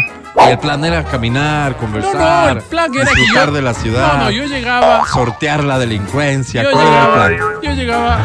Y 0.47 0.51
el 0.51 0.59
plan 0.59 0.85
era 0.85 1.03
caminar, 1.05 1.73
No, 1.73 1.77
conversar, 1.79 2.15
no, 2.55 2.61
el 2.61 2.63
plan 2.65 2.95
era 2.95 3.05
que 3.11 3.21
disfrutar 3.21 3.47
yo... 3.49 3.53
de 3.55 3.63
la 3.63 3.75
ciudad, 3.75 4.13
No, 4.19 4.25
no, 4.25 4.31
yo 4.31 4.45
llegaba... 4.45 5.05
sortear 5.07 5.65
la 5.65 5.79
delincuencia. 5.79 6.63
Yo 6.63 6.71
¿Cuál 6.73 6.87
era 6.87 6.97
el 6.97 7.03
llegaba, 7.03 7.27
plan? 7.27 7.61
yo 7.63 7.71
llegaba. 7.73 8.19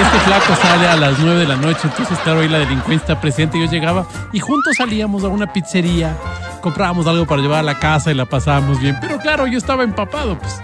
Este 0.00 0.18
flaco 0.20 0.54
sale 0.62 0.88
a 0.88 0.96
las 0.96 1.18
9 1.18 1.40
de 1.40 1.46
la 1.46 1.56
noche, 1.56 1.80
entonces 1.84 2.18
claro, 2.20 2.40
ahí 2.40 2.48
la 2.48 2.60
delincuencia 2.60 3.12
está 3.12 3.20
presente. 3.20 3.58
Yo 3.58 3.66
llegaba 3.70 4.06
y 4.32 4.40
juntos 4.40 4.74
salíamos 4.78 5.22
a 5.24 5.28
una 5.28 5.52
pizzería, 5.52 6.16
comprábamos 6.62 7.06
algo 7.06 7.26
para 7.26 7.42
llevar 7.42 7.58
a 7.60 7.62
la 7.62 7.78
casa 7.78 8.10
y 8.10 8.14
la 8.14 8.24
pasábamos 8.24 8.80
bien. 8.80 8.96
Pero 9.00 9.18
claro, 9.18 9.46
yo 9.46 9.58
estaba 9.58 9.82
empapado, 9.84 10.38
pues. 10.38 10.60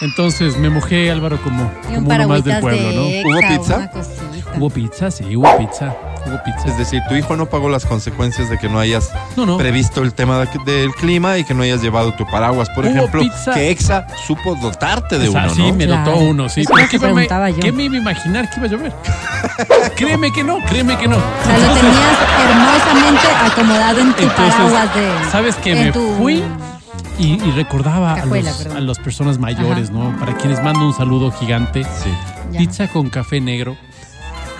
Entonces 0.00 0.56
me 0.58 0.68
mojé, 0.70 1.10
Álvaro, 1.10 1.40
como, 1.42 1.70
Y 1.90 1.96
un 1.96 2.04
como 2.04 2.14
uno 2.16 2.28
más 2.28 2.44
del 2.44 2.60
pueblo, 2.60 2.92
¿no? 2.92 3.02
¿Hubo 3.06 3.40
pizza? 3.48 3.90
Hubo 4.56 4.70
pizza, 4.70 5.10
sí, 5.10 5.36
hubo 5.36 5.56
pizza. 5.56 5.94
Hubo 6.26 6.42
pizza. 6.42 6.68
Es 6.68 6.78
decir, 6.78 7.02
tu 7.08 7.14
hijo 7.14 7.36
no 7.36 7.46
pagó 7.46 7.68
las 7.68 7.84
consecuencias 7.86 8.48
de 8.50 8.58
que 8.58 8.68
no 8.68 8.78
hayas 8.78 9.10
No, 9.36 9.44
no. 9.46 9.56
previsto 9.56 10.02
el 10.02 10.14
tema 10.14 10.38
de- 10.40 10.48
del 10.64 10.92
clima 10.94 11.38
y 11.38 11.44
que 11.44 11.54
no 11.54 11.62
hayas 11.62 11.82
llevado 11.82 12.12
tu 12.14 12.24
paraguas, 12.26 12.68
por 12.70 12.84
Hubo 12.84 12.92
ejemplo, 12.94 13.22
pizza. 13.22 13.52
que 13.54 13.70
Exa 13.70 14.06
supo 14.26 14.54
dotarte 14.56 15.18
de 15.18 15.28
O 15.28 15.32
sea, 15.32 15.44
uno, 15.44 15.54
sí, 15.54 15.62
¿no? 15.70 15.74
me 15.74 15.86
Claro. 15.86 16.10
dotó 16.12 16.24
uno, 16.24 16.48
sí. 16.48 16.60
Eso 16.62 16.70
Pero 16.74 16.78
es 16.78 16.84
lo 16.86 16.90
que 16.90 16.98
¿qué 16.98 17.06
me, 17.06 17.12
preguntaba 17.12 17.50
yo. 17.50 17.60
¿qué 17.60 17.72
me 17.72 17.82
iba 17.84 17.94
a 17.94 17.98
imaginar 17.98 18.50
que 18.50 18.56
iba 18.60 18.66
a 18.66 18.70
llover? 18.70 18.92
créeme 19.96 20.32
que 20.32 20.44
no, 20.44 20.58
créeme 20.66 20.96
que 20.98 21.08
no. 21.08 21.16
O 21.16 21.20
sea, 21.44 21.58
lo 21.58 21.74
tenías 21.74 22.18
hermosamente 22.50 23.28
acomodado 23.52 24.00
en 24.00 24.12
tu 24.14 24.22
Entonces, 24.22 24.54
paraguas 24.54 24.94
de. 24.94 25.30
¿sabes 25.30 25.54
que 25.56 25.74
me 25.74 25.92
tu- 25.92 26.14
fui? 26.18 26.42
Y, 27.18 27.34
y 27.34 27.50
recordaba 27.52 28.16
Cajuela, 28.16 28.50
a, 28.50 28.64
los, 28.64 28.66
a 28.76 28.80
las 28.80 28.98
personas 28.98 29.38
mayores, 29.38 29.90
Ajá. 29.90 29.98
¿no? 29.98 30.16
Para 30.18 30.36
quienes 30.36 30.62
mando 30.62 30.84
un 30.86 30.94
saludo 30.94 31.30
gigante. 31.30 31.84
Sí. 31.84 32.10
Pizza 32.58 32.88
con 32.88 33.08
café 33.08 33.40
negro. 33.40 33.76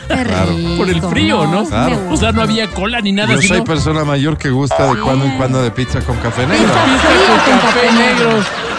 Claro. 0.06 0.52
Por 0.76 0.88
el 0.90 1.00
frío, 1.02 1.46
¿no? 1.46 1.64
Claro. 1.64 1.98
O 2.10 2.16
sea, 2.16 2.30
no 2.32 2.42
había 2.42 2.68
cola 2.68 3.00
ni 3.00 3.12
nada. 3.12 3.32
Yo 3.32 3.38
soy 3.38 3.48
sino 3.48 3.64
persona 3.64 4.04
mayor 4.04 4.36
que 4.36 4.50
gusta 4.50 4.92
de 4.92 5.00
cuando 5.00 5.24
en 5.24 5.36
cuando 5.38 5.62
de 5.62 5.70
pizza 5.70 6.00
con 6.02 6.16
café 6.18 6.46
negro. 6.46 6.66
Pizza 6.66 6.84
pizza 6.84 7.08
con 7.26 7.38
con 7.50 7.58
café 7.60 7.86
café 7.86 7.92
negro. 7.92 8.30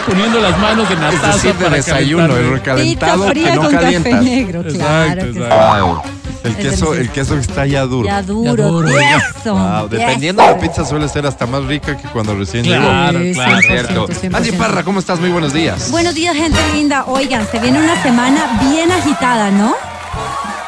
Poniendo 0.06 0.40
las 0.40 0.58
manos 0.60 0.88
en 0.90 1.00
la 1.00 1.08
Es 1.10 1.20
taza 1.20 1.32
decir, 1.34 1.54
de 1.54 1.64
para 1.64 1.76
desayuno, 1.76 2.36
el 2.36 2.50
recalentado 2.52 3.32
Pizza 3.32 3.50
que 3.50 3.56
no 3.56 3.62
con 3.62 3.72
calientas. 3.72 4.12
café 4.12 4.24
negro, 4.24 4.60
Exacto, 4.60 4.78
claro. 4.78 5.20
que 5.22 5.28
exacto. 5.30 5.84
Wow. 5.86 6.02
El 6.46 6.52
Es 6.52 6.70
queso, 6.72 6.94
el 6.94 7.10
queso 7.10 7.34
que 7.34 7.40
está 7.40 7.66
ya 7.66 7.82
duro. 7.86 8.06
Ya 8.08 8.22
duro, 8.22 8.68
duro, 8.68 8.88
ya. 8.88 9.18
tieso, 9.32 9.54
Wow. 9.54 9.88
Dependiendo 9.88 10.42
de 10.42 10.48
la 10.50 10.58
pizza 10.58 10.84
suele 10.84 11.08
ser 11.08 11.26
hasta 11.26 11.46
más 11.46 11.64
rica 11.64 11.96
que 11.96 12.08
cuando 12.08 12.34
recién 12.34 12.64
Claro, 12.64 13.18
Sí, 13.20 13.32
claro. 13.34 13.58
100%, 13.58 13.60
llegó. 13.60 14.06
Cierto. 14.06 14.06
100%. 14.08 14.36
Angie 14.36 14.52
Parra, 14.54 14.82
¿cómo 14.84 14.98
estás? 15.00 15.20
Muy 15.20 15.30
buenos 15.30 15.52
días. 15.52 15.90
Buenos 15.90 16.14
días, 16.14 16.34
gente 16.36 16.58
linda. 16.74 17.04
Oigan, 17.06 17.46
se 17.50 17.58
viene 17.58 17.78
una 17.80 18.02
semana 18.02 18.60
bien 18.70 18.90
agitada, 18.92 19.50
¿no? 19.50 19.74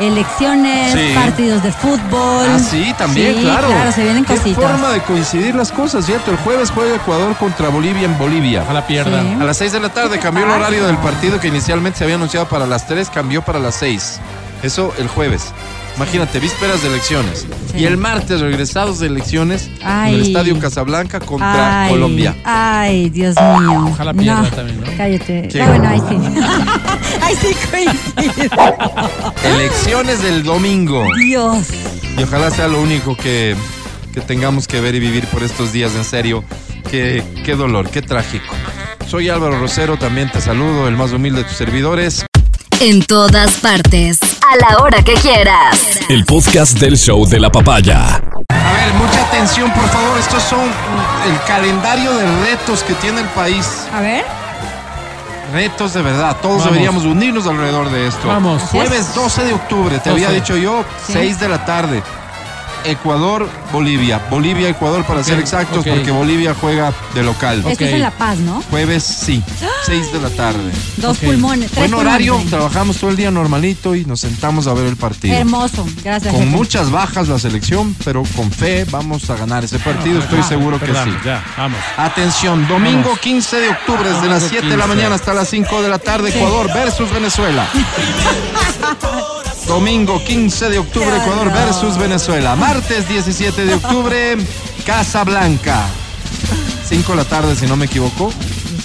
Elecciones, 0.01 0.93
Sí. 0.93 1.13
partidos 1.15 1.61
de 1.65 1.73
fútbol. 1.73 2.47
Ah, 2.49 2.59
sí, 2.61 2.95
también, 2.97 3.35
Sí, 3.35 3.41
claro. 3.43 3.67
Claro, 3.67 3.91
se 3.91 4.05
vienen 4.05 4.25
Qué 4.25 4.37
cositas. 4.37 4.63
forma 4.65 4.91
de 4.93 5.01
coincidir 5.01 5.57
las 5.57 5.73
cosas, 5.73 6.07
¿cierto? 6.07 6.31
El 6.31 6.37
jueves 6.39 6.71
juega 6.71 6.95
Ecuador 6.95 7.35
contra 7.37 7.69
Bolivia 7.69 8.05
en 8.05 8.17
Bolivia. 8.17 8.63
Ojalá 8.63 8.87
pierda. 8.87 9.23
Sí. 9.23 9.37
A 9.41 9.45
las 9.45 9.57
6 9.57 9.73
de 9.73 9.81
la 9.81 9.89
tarde 9.89 10.11
¿Qué 10.11 10.17
te 10.19 10.23
cambió 10.23 10.45
el 10.45 10.51
horario 10.53 10.87
del 10.87 10.99
partido 10.99 11.41
que 11.41 11.49
inicialmente 11.49 11.99
se 11.99 12.05
había 12.05 12.15
anunciado 12.17 12.47
para 12.49 12.65
las 12.67 12.87
3, 12.87 13.11
cambió 13.11 13.43
para 13.43 13.59
las 13.59 13.75
6. 13.75 14.21
Eso 14.63 14.93
el 14.99 15.09
jueves. 15.09 15.53
Imagínate, 15.97 16.39
vísperas 16.39 16.81
de 16.83 16.89
elecciones. 16.89 17.45
Sí. 17.73 17.79
Y 17.81 17.85
el 17.87 17.97
martes, 17.97 18.41
regresados 18.41 19.01
de 19.01 19.09
elecciones, 19.09 19.69
Ay. 19.83 20.15
en 20.15 20.21
el 20.21 20.27
Estadio 20.29 20.59
Casablanca 20.61 21.19
contra 21.19 21.83
Ay, 21.83 21.91
Colombia. 21.91 22.37
Ay, 22.45 23.11
Dios 23.11 23.35
mío. 23.35 23.87
Ojalá 23.91 24.15
pierda 24.15 24.49
también, 24.51 24.81
¿no? 24.81 24.87
Cállate. 24.97 25.49
¿Quién? 25.51 25.65
Ah, 25.65 25.69
bueno, 25.71 25.89
ahí 25.89 26.01
sí. 26.09 26.17
ahí 27.21 27.35
sí 27.35 27.57
coincido. 27.69 28.57
Elecciones 29.43 30.23
del 30.23 30.45
domingo. 30.45 31.05
Dios. 31.21 31.67
Y 32.17 32.23
ojalá 32.23 32.53
sea 32.53 32.69
lo 32.69 32.81
único 32.81 33.17
que, 33.17 33.57
que 34.15 34.21
tengamos 34.21 34.69
que 34.69 34.81
ver 34.81 34.95
y 34.95 35.01
vivir 35.01 35.27
por 35.27 35.43
estos 35.43 35.73
días, 35.73 35.97
en 35.97 36.05
serio. 36.05 36.45
Qué, 36.89 37.25
qué 37.45 37.57
dolor, 37.57 37.91
qué 37.91 38.03
trágico. 38.03 38.55
Soy 39.09 39.31
Álvaro 39.31 39.59
Rosero, 39.59 39.97
también 39.97 40.31
te 40.31 40.41
saludo, 40.41 40.87
el 40.87 40.97
más 40.97 41.11
humilde 41.13 41.43
de 41.43 41.49
tus 41.49 41.57
servidores. 41.57 42.25
En 42.81 43.03
todas 43.03 43.57
partes. 43.57 44.21
A 44.51 44.57
la 44.57 44.83
hora 44.83 45.03
que 45.03 45.15
quieras. 45.15 45.99
El 46.09 46.25
podcast 46.25 46.79
del 46.79 46.97
show 46.97 47.27
de 47.27 47.39
la 47.39 47.51
papaya. 47.51 48.15
A 48.49 48.73
ver, 48.73 48.95
mucha 48.95 49.23
atención, 49.27 49.71
por 49.73 49.87
favor. 49.89 50.19
Estos 50.19 50.43
son 50.43 50.61
el 50.61 51.41
calendario 51.47 52.15
de 52.15 52.25
retos 52.45 52.83
que 52.83 52.95
tiene 52.95 53.21
el 53.21 53.27
país. 53.29 53.87
A 53.93 54.01
ver. 54.01 54.25
Retos 55.53 55.93
de 55.95 56.03
verdad. 56.03 56.37
Todos 56.41 56.59
Vamos. 56.59 56.65
deberíamos 56.73 57.05
unirnos 57.05 57.47
alrededor 57.47 57.91
de 57.91 58.07
esto. 58.07 58.29
Vamos. 58.29 58.63
Jueves 58.71 59.15
12 59.15 59.45
de 59.45 59.53
octubre, 59.55 59.99
te 59.99 60.11
había 60.11 60.29
12. 60.29 60.41
dicho 60.41 60.57
yo, 60.57 60.85
Sí. 61.07 61.13
6 61.15 61.41
de 61.41 61.49
la 61.49 61.65
tarde. 61.65 62.03
Ecuador, 62.85 63.49
Bolivia. 63.73 64.21
Bolivia, 64.31 64.69
Ecuador 64.69 65.05
para 65.05 65.23
ser 65.25 65.39
exactos, 65.39 65.85
porque 65.87 66.11
Bolivia 66.11 66.55
juega 66.59 66.93
de 67.15 67.23
local. 67.23 67.65
Esto 67.67 67.85
es 67.85 67.93
en 67.93 68.03
La 68.03 68.11
Paz, 68.11 68.39
¿no? 68.39 68.63
Jueves 68.71 69.03
sí, 69.05 69.43
6 69.87 70.13
de 70.13 70.21
la 70.21 70.31
tarde. 70.31 70.73
Dos 70.97 71.19
pulmones. 71.19 71.71
Tres 71.71 71.91
Buen 71.91 71.95
horario, 71.95 72.33
pulmones. 72.35 72.51
trabajamos 72.51 72.97
todo 72.99 73.11
el 73.11 73.17
día 73.17 73.31
normalito 73.31 73.95
y 73.95 74.05
nos 74.05 74.21
sentamos 74.21 74.67
a 74.67 74.75
ver 74.75 74.87
el 74.87 74.97
partido. 74.97 75.37
Hermoso. 75.37 75.87
Gracias. 76.05 76.33
Con 76.33 76.45
jefe. 76.45 76.57
muchas 76.57 76.91
bajas 76.91 77.29
la 77.29 77.39
selección, 77.39 77.95
pero 78.05 78.23
con 78.37 78.51
fe 78.51 78.85
vamos 78.91 79.29
a 79.31 79.37
ganar 79.37 79.65
ese 79.65 79.79
partido, 79.79 80.21
estoy 80.21 80.43
seguro 80.43 80.79
que 80.79 80.87
sí. 80.87 81.11
Ya, 81.25 81.45
vamos. 81.57 81.79
Atención, 81.97 82.67
domingo 82.69 83.03
Vamos. 83.05 83.21
15 83.21 83.57
de 83.61 83.69
octubre, 83.71 84.09
desde 84.09 84.29
las 84.29 84.43
7 84.45 84.67
de 84.67 84.77
la 84.77 84.85
15. 84.85 84.89
mañana 84.97 85.15
hasta 85.15 85.35
las 85.35 85.49
5 85.49 85.83
de 85.83 85.89
la 85.89 85.99
tarde, 85.99 86.31
Ecuador 86.31 86.73
versus 86.73 87.11
Venezuela. 87.13 87.67
Domingo 89.69 90.23
15 90.25 90.71
de 90.71 90.79
octubre. 90.79 91.15
Ecuador 91.17 91.53
versus 91.53 91.97
Venezuela. 91.99 92.57
Martes 92.57 93.09
17 93.09 93.65
de 93.67 93.75
octubre, 93.75 94.37
Casablanca. 94.87 95.83
5 96.89 97.13
de 97.13 97.17
la 97.17 97.25
tarde, 97.25 97.55
si 97.55 97.67
no 97.67 97.77
me 97.77 97.85
equivoco. 97.85 98.33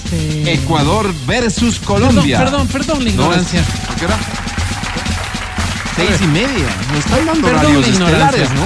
Sí. 0.09 0.43
Ecuador 0.45 1.11
versus 1.25 1.79
Colombia. 1.79 2.37
Perdón, 2.39 2.67
perdón, 2.67 2.97
perdón 2.97 2.99
la 2.99 3.03
No, 3.05 3.09
ignorancia. 3.23 3.61
¿a 3.61 3.95
qué 3.95 4.05
hora? 4.05 4.17
Seis 5.95 6.11
y 6.21 6.27
media. 6.27 6.65
Nos 6.89 6.99
están 7.05 7.25
dando 7.25 7.47
horarios 7.47 7.87
estelares, 7.87 8.49
¿no? 8.51 8.65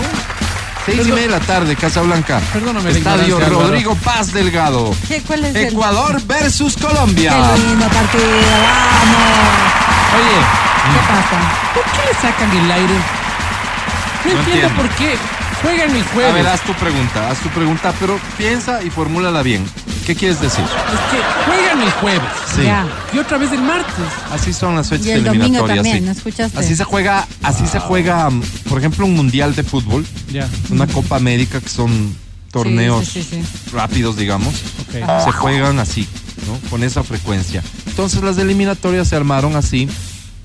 Seis 0.86 1.02
y 1.06 1.12
media 1.12 1.24
de 1.24 1.30
la 1.30 1.40
tarde, 1.42 1.76
Casablanca. 1.76 2.42
Perdóname 2.52 2.90
Estadio. 2.92 3.40
Rodrigo 3.40 3.96
Paz 3.96 4.34
Delgado. 4.34 4.94
¿Qué, 5.08 5.22
¿Cuál 5.22 5.46
es 5.46 5.56
el- 5.56 5.66
Ecuador 5.68 6.22
versus 6.26 6.76
Colombia. 6.78 7.32
Qué 7.56 7.62
lindo 7.62 7.86
partido, 7.88 8.24
vamos. 8.64 9.87
Oye, 10.18 10.94
¿Qué 10.94 11.00
pasa? 11.08 11.74
¿por 11.74 11.84
qué 11.84 12.08
le 12.08 12.14
sacan 12.22 12.52
el 12.58 12.72
aire? 12.72 12.94
No, 12.94 14.34
No 14.34 14.40
entiendo 14.40 14.68
entiendo. 14.68 14.76
por 14.82 14.90
qué. 14.96 15.18
Juegan 15.62 15.96
el 15.96 16.02
A 16.02 16.06
jueves. 16.14 16.34
ver, 16.36 16.48
haz 16.48 16.62
tu 16.62 16.74
pregunta, 16.74 17.30
haz 17.32 17.40
tu 17.40 17.50
pregunta, 17.50 17.94
pero 18.00 18.20
piensa 18.38 18.84
y 18.84 18.90
formúlala 18.90 19.42
bien. 19.42 19.66
¿Qué 20.06 20.16
quieres 20.16 20.40
decir? 20.40 20.64
Es 20.64 21.00
que 21.12 21.22
juegan 21.46 21.82
el 21.82 21.92
jueves. 21.94 22.30
Sí. 22.56 22.64
Ya. 22.64 22.88
Y 23.12 23.18
otra 23.18 23.38
vez 23.38 23.52
el 23.52 23.62
martes. 23.62 23.94
Así 24.32 24.54
son 24.54 24.76
las 24.76 24.88
fechas 24.90 25.08
Y 25.08 25.12
el 25.12 25.24
domingo 25.26 25.46
eliminatorias. 25.46 25.78
también, 25.78 25.98
sí. 26.00 26.06
¿no 26.06 26.12
escuchaste? 26.12 26.60
Así 26.60 26.76
se 26.76 26.84
juega, 26.86 27.28
así 27.44 27.68
se 27.68 27.80
juega, 27.80 28.30
mm, 28.30 28.42
por 28.70 28.78
ejemplo, 28.80 29.06
un 29.06 29.16
mundial 29.16 29.56
de 29.56 29.64
fútbol, 29.64 30.06
Ya. 30.32 30.48
una 30.70 30.88
Copa 30.88 31.18
América 31.18 31.60
que 31.60 31.70
son 31.70 32.16
torneos 32.52 33.06
Sí, 33.08 33.24
sí, 33.24 33.44
sí, 33.44 33.72
rápidos, 33.74 34.16
digamos. 34.16 34.54
Se 34.92 35.32
juegan 35.34 35.80
así, 35.80 36.08
¿no? 36.48 36.70
Con 36.70 36.84
esa 36.84 37.04
frecuencia. 37.04 37.62
Entonces 37.88 38.22
las 38.24 38.38
eliminatorias 38.38 39.08
se 39.10 39.16
armaron 39.18 39.56
así 39.58 39.90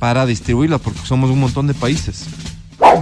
para 0.02 0.26
distribuirlas 0.26 0.80
porque 0.80 0.98
somos 1.04 1.30
un 1.30 1.38
montón 1.38 1.68
de 1.68 1.74
países. 1.74 2.24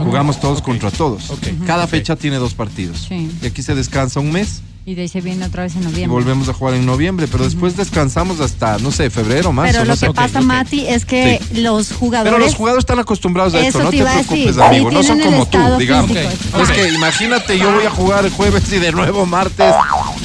Jugamos 0.04 0.38
todos 0.38 0.60
contra 0.60 0.90
todos. 0.90 1.32
Cada 1.66 1.86
fecha 1.86 2.14
tiene 2.14 2.36
dos 2.36 2.52
partidos. 2.52 3.06
Sí. 3.08 3.30
Y 3.40 3.46
aquí 3.46 3.62
se 3.62 3.74
descansa 3.74 4.20
un 4.20 4.30
mes 4.30 4.60
Y 4.86 4.94
de 4.94 5.02
ahí 5.02 5.08
se 5.08 5.20
viene 5.20 5.44
otra 5.44 5.64
vez 5.64 5.76
en 5.76 5.82
y 5.82 5.84
noviembre. 5.84 6.08
volvemos 6.08 6.48
a 6.48 6.54
jugar 6.54 6.74
en 6.74 6.86
noviembre, 6.86 7.28
pero 7.30 7.44
después 7.44 7.76
descansamos 7.76 8.40
hasta, 8.40 8.78
no 8.78 8.90
sé, 8.90 9.10
febrero, 9.10 9.52
marzo, 9.52 9.72
Pero 9.72 9.84
no 9.84 9.90
lo 9.90 9.96
sé. 9.96 10.06
que 10.06 10.12
pasa, 10.14 10.38
ok. 10.40 10.44
Mati, 10.46 10.86
es 10.88 11.04
que 11.04 11.38
los 11.54 11.92
jugadores. 11.92 12.32
Pero 12.32 12.44
los 12.44 12.54
jugadores 12.54 12.82
están 12.82 12.98
acostumbrados 12.98 13.52
a 13.54 13.60
esto, 13.60 13.78
Eso 13.78 13.84
no 13.84 13.90
te 13.90 13.98
preocupes, 14.02 14.56
decir, 14.56 14.62
amigo. 14.62 14.88
sí, 14.90 14.94
no 14.96 15.02
son 15.02 15.20
como 15.20 15.46
tú, 15.46 15.58
digamos. 15.78 16.10
Es 16.16 16.70
que 16.74 16.88
imagínate, 16.94 17.58
yo 17.58 17.70
voy 17.72 17.84
a 17.84 17.90
jugar 17.90 18.24
el 18.24 18.32
jueves 18.32 18.72
y 18.72 18.78
de 18.78 18.90
nuevo 18.92 19.26
martes. 19.26 19.74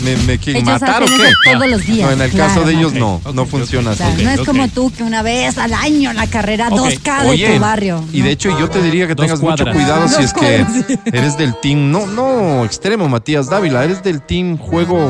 ¿Me, 0.04 0.16
me 0.26 0.38
quieren 0.38 0.64
Ellos 0.68 0.80
matar 0.82 1.04
o 1.04 1.06
qué? 1.06 1.52
todos 1.54 1.70
los 1.70 1.86
días. 1.86 2.08
No, 2.08 2.12
en 2.14 2.22
el 2.22 2.32
claro, 2.32 2.54
caso 2.54 2.66
de 2.66 2.74
ellos 2.74 2.94
no, 2.94 3.22
no 3.34 3.46
funciona 3.46 3.92
así. 3.92 4.04
no 4.24 4.30
es 4.32 4.40
como 4.42 4.68
tú 4.70 4.92
que 4.92 5.04
una 5.04 5.22
vez 5.22 5.58
al 5.58 5.74
año 5.74 6.12
la 6.14 6.28
carrera 6.28 6.70
Ok. 6.72 6.80
2K 6.80 7.22
de 7.24 7.30
Oye, 7.30 7.54
tu 7.56 7.60
barrio. 7.60 8.04
y 8.14 8.22
de 8.22 8.32
hecho 8.32 8.58
yo 8.58 8.70
te 8.70 8.82
diría 8.82 9.08
que 9.08 9.16
tengas 9.16 9.42
mucho 9.42 9.66
cuidado 9.66 10.08
si 10.10 10.24
es 10.24 10.34
que 10.34 10.66
eres 11.06 11.38
del 11.38 11.60
team, 11.62 11.92
no, 11.92 12.08
no 12.08 12.64
extremo, 12.66 13.08
Matías 13.10 13.50
Dávila, 13.50 13.84
eres 13.84 14.02
del 14.04 14.22
team 14.22 14.45
juego, 14.58 15.10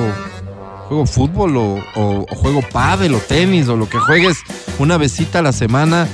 juego 0.87 1.05
fútbol 1.05 1.57
o, 1.57 1.75
o- 1.95 2.25
o 2.31 2.35
juego 2.35 2.61
pádel 2.71 3.13
o 3.15 3.19
tenis 3.19 3.67
o 3.67 3.75
lo 3.75 3.87
que 3.89 3.97
juegues 3.99 4.37
una 4.79 4.97
besita 4.97 5.39
a 5.39 5.41
la 5.41 5.51
semana. 5.51 6.07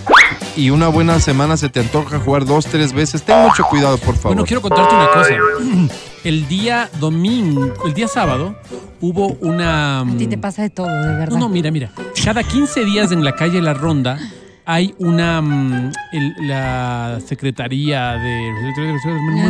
y 0.58 0.70
una 0.70 0.90
buena 0.90 1.18
semana 1.22 1.56
se 1.56 1.70
te 1.70 1.80
antoja 1.80 2.20
jugar 2.20 2.44
dos, 2.46 2.66
tres 2.66 2.92
veces, 2.92 3.24
ten 3.24 3.38
mucho 3.42 3.64
cuidado, 3.64 3.98
por 3.98 4.16
favor. 4.16 4.36
Bueno, 4.36 4.44
quiero 4.46 4.62
contarte 4.62 4.94
una 4.96 5.08
cosa. 5.14 5.30
El 6.24 6.48
día 6.48 6.88
domingo, 7.00 7.74
el 7.84 7.96
día 7.96 8.08
sábado, 8.08 8.56
hubo 9.00 9.30
una... 9.42 10.02
A 10.02 10.06
ti 10.20 10.28
te 10.28 10.38
pasa 10.38 10.62
de 10.62 10.70
todo, 10.70 10.86
de 10.88 11.16
verdad. 11.16 11.30
No, 11.34 11.40
no, 11.40 11.50
mira, 11.50 11.72
mira. 11.72 11.90
Cada 12.24 12.44
15 12.44 12.86
días 12.86 13.12
en 13.12 13.24
la 13.24 13.34
calle 13.36 13.60
La 13.60 13.74
Ronda 13.74 14.20
hay 14.66 14.94
una 15.00 15.42
mm, 15.42 15.92
el- 16.14 16.36
la 16.48 17.20
Secretaría 17.26 18.14
de 18.14 18.52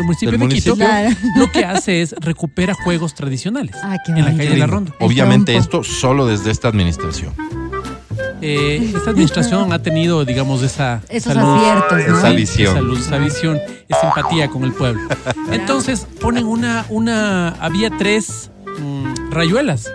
municipio 0.04 0.32
Del 0.32 0.40
de 0.40 0.56
Quito 0.56 0.76
municipio. 0.76 0.76
Claro. 0.76 1.10
lo 1.38 1.52
que 1.52 1.66
hace 1.66 2.02
es 2.02 2.16
recupera 2.20 2.74
juegos 2.74 3.14
tradicionales 3.14 3.76
Ah, 3.84 3.98
qué 4.06 4.12
en 4.14 4.26
la 4.26 4.36
calle 4.36 4.58
La 4.58 4.68
Ronda. 4.68 4.94
Obviamente 5.00 5.56
esto 5.58 5.84
solo 5.84 6.26
desde 6.28 6.52
esta 6.52 6.68
administración. 6.68 7.34
Eh, 8.44 8.92
esta 8.96 9.12
administración 9.12 9.72
ha 9.72 9.84
tenido, 9.84 10.26
digamos, 10.26 10.64
esa 10.64 11.02
Esos 11.10 11.38
aciertos, 11.38 12.08
¿no? 12.08 12.18
Esa 12.18 12.30
visión. 12.32 12.72
esa 12.72 12.82
luz, 12.82 13.00
esa 13.06 13.18
visión, 13.20 13.60
esa 13.88 14.08
empatía 14.08 14.48
con 14.48 14.64
el 14.64 14.74
pueblo. 14.74 15.02
Entonces 15.52 16.08
ponen 16.20 16.46
una, 16.48 16.86
una, 16.90 17.50
había 17.60 17.92
tres 17.98 18.50
mm, 18.80 19.32
rayuelas. 19.32 19.92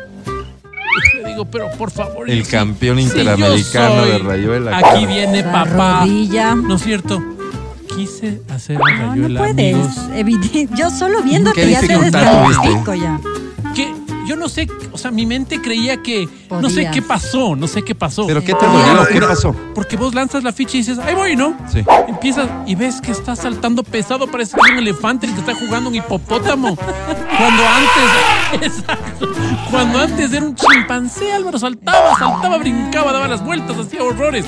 Digo, 1.37 1.45
pero 1.51 1.71
por 1.73 1.91
favor. 1.91 2.31
El 2.31 2.39
yo 2.39 2.45
sí- 2.47 2.51
campeón 2.51 2.97
sí, 2.97 3.03
yo 3.05 3.09
interamericano 3.11 4.01
soy- 4.01 4.11
de 4.11 4.19
rayuela. 4.21 4.79
Aquí 4.79 5.05
viene 5.05 5.43
La 5.43 5.53
papá. 5.53 6.01
rodilla. 6.01 6.55
¿No 6.55 6.77
es 6.77 6.83
cierto? 6.83 7.23
Quise 7.95 8.41
hacer 8.49 8.79
No, 8.79 8.85
rayuela, 8.87 9.29
no 9.29 9.47
puedes. 9.47 9.75
amigos. 10.19 10.71
Yo 10.79 10.89
solo 10.91 11.23
viéndote 11.23 11.61
¿Qué 11.61 11.71
ya 11.73 11.81
te 11.81 11.89
descalifico 11.99 12.95
ya. 12.95 13.21
Que 13.75 13.95
yo 14.27 14.37
no 14.37 14.49
sé, 14.49 14.69
o 14.93 14.99
sea, 14.99 15.11
mi 15.11 15.25
mente 15.27 15.61
creía 15.61 16.03
que 16.03 16.29
no 16.51 16.69
sé 16.69 16.91
qué 16.93 17.03
pasó, 17.03 17.57
no 17.57 17.67
sé 17.67 17.83
qué 17.83 17.95
pasó. 17.95 18.27
¿Pero 18.27 18.43
qué 18.43 18.55
te 18.55 18.67
dolió? 18.67 19.07
¿Qué 19.11 19.21
pasó? 19.21 19.55
Porque 19.75 19.97
vos 19.97 20.15
lanzas 20.15 20.43
la 20.43 20.53
ficha 20.53 20.77
y 20.77 20.81
dices, 20.81 20.99
ahí 20.99 21.15
voy, 21.15 21.37
¿no? 21.37 21.57
Sí. 21.73 21.85
Empiezas 22.09 22.49
y 22.67 22.75
ves 22.75 23.01
que 23.01 23.13
está 23.13 23.37
saltando 23.37 23.83
pesado, 23.83 24.27
parece 24.27 24.55
que 24.57 24.61
es 24.61 24.73
un 24.73 24.79
elefante 24.79 25.27
el 25.27 25.35
que 25.35 25.41
está 25.41 25.55
jugando 25.55 25.91
un 25.91 25.97
hipopótamo. 25.97 26.77
Cuando 26.77 27.63
antes, 27.69 28.63
exacto, 28.79 29.29
cuando 29.71 29.99
antes 29.99 30.33
era 30.33 30.45
un 30.45 30.55
chimpancé, 30.55 31.33
Álvaro, 31.33 31.59
saltaba, 31.59 32.17
saltaba, 32.19 32.59
brincaba, 32.59 33.13
daba 33.13 33.29
las 33.29 33.45
vueltas, 33.45 33.77
hacía 33.79 34.03
horrores. 34.03 34.45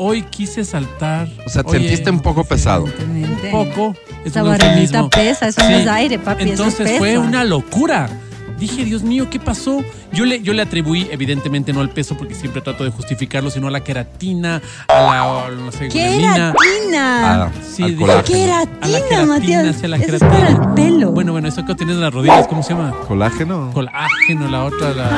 Hoy 0.00 0.22
quise 0.22 0.64
saltar. 0.64 1.28
O 1.44 1.48
sea, 1.48 1.64
te 1.64 1.70
Oye, 1.70 1.80
sentiste 1.80 2.10
un 2.10 2.20
poco 2.20 2.44
pesado. 2.44 2.86
Evidentemente. 2.86 3.50
poco. 3.50 3.96
Es 4.24 4.36
Esa 4.36 5.02
un 5.02 5.10
pesa, 5.10 5.48
eso 5.48 5.60
no 5.62 5.70
es 5.70 5.86
aire, 5.88 6.18
papi, 6.18 6.44
eso 6.44 6.64
es 6.64 6.78
Entonces 6.78 6.98
fue 6.98 7.18
una 7.18 7.44
locura. 7.44 8.08
Dije, 8.58 8.84
Dios 8.84 9.02
mío, 9.02 9.28
¿qué 9.30 9.38
pasó? 9.38 9.82
Yo 10.12 10.24
le, 10.24 10.42
yo 10.42 10.52
le 10.52 10.62
atribuí, 10.62 11.06
evidentemente, 11.12 11.72
no 11.72 11.80
al 11.80 11.90
peso, 11.90 12.16
porque 12.16 12.34
siempre 12.34 12.60
trato 12.60 12.82
de 12.82 12.90
justificarlo, 12.90 13.50
sino 13.50 13.68
a 13.68 13.70
la 13.70 13.80
queratina, 13.84 14.60
a 14.88 14.92
la, 14.94 15.44
a 15.44 15.48
la, 15.50 15.56
no 15.56 15.70
sé. 15.72 15.88
¡Queratina! 15.88 16.54
Ah, 17.24 17.50
Sí, 17.62 17.82
al 17.84 17.90
dije- 17.96 18.00
colágeno. 18.00 18.18
A 18.18 18.18
la 18.18 18.22
¡Queratina, 18.24 19.08
queratina, 19.08 19.26
Matías! 19.26 19.76
hacia 19.76 19.88
la 19.88 19.96
Eso 19.98 20.16
es 20.16 20.22
queratina. 20.22 20.56
para 20.56 20.68
el 20.68 20.74
pelo. 20.74 21.10
Bueno, 21.12 21.32
bueno, 21.32 21.46
eso 21.48 21.64
que 21.64 21.74
tienes 21.76 21.94
en 21.96 22.00
las 22.02 22.12
rodillas, 22.12 22.48
¿cómo 22.48 22.62
se 22.62 22.74
llama? 22.74 22.92
¿Colágeno? 23.06 23.70
Colágeno, 23.72 24.48
la 24.50 24.64
otra, 24.64 24.90
la... 24.92 25.08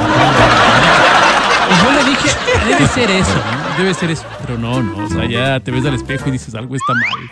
Y 1.71 1.85
yo 1.85 1.93
le 1.93 2.11
dije, 2.11 2.29
debe 2.69 2.87
ser 2.89 3.11
eso, 3.11 3.35
¿no? 3.35 3.79
Debe 3.79 3.95
ser 3.95 4.11
eso. 4.11 4.25
Pero 4.45 4.59
no, 4.59 4.83
no, 4.83 5.05
o 5.05 5.09
sea, 5.09 5.25
ya 5.29 5.61
te 5.61 5.71
ves 5.71 5.87
al 5.87 5.95
espejo 5.95 6.29
y 6.29 6.33
dices, 6.33 6.55
algo 6.55 6.75
está 6.75 6.93
mal. 6.95 7.31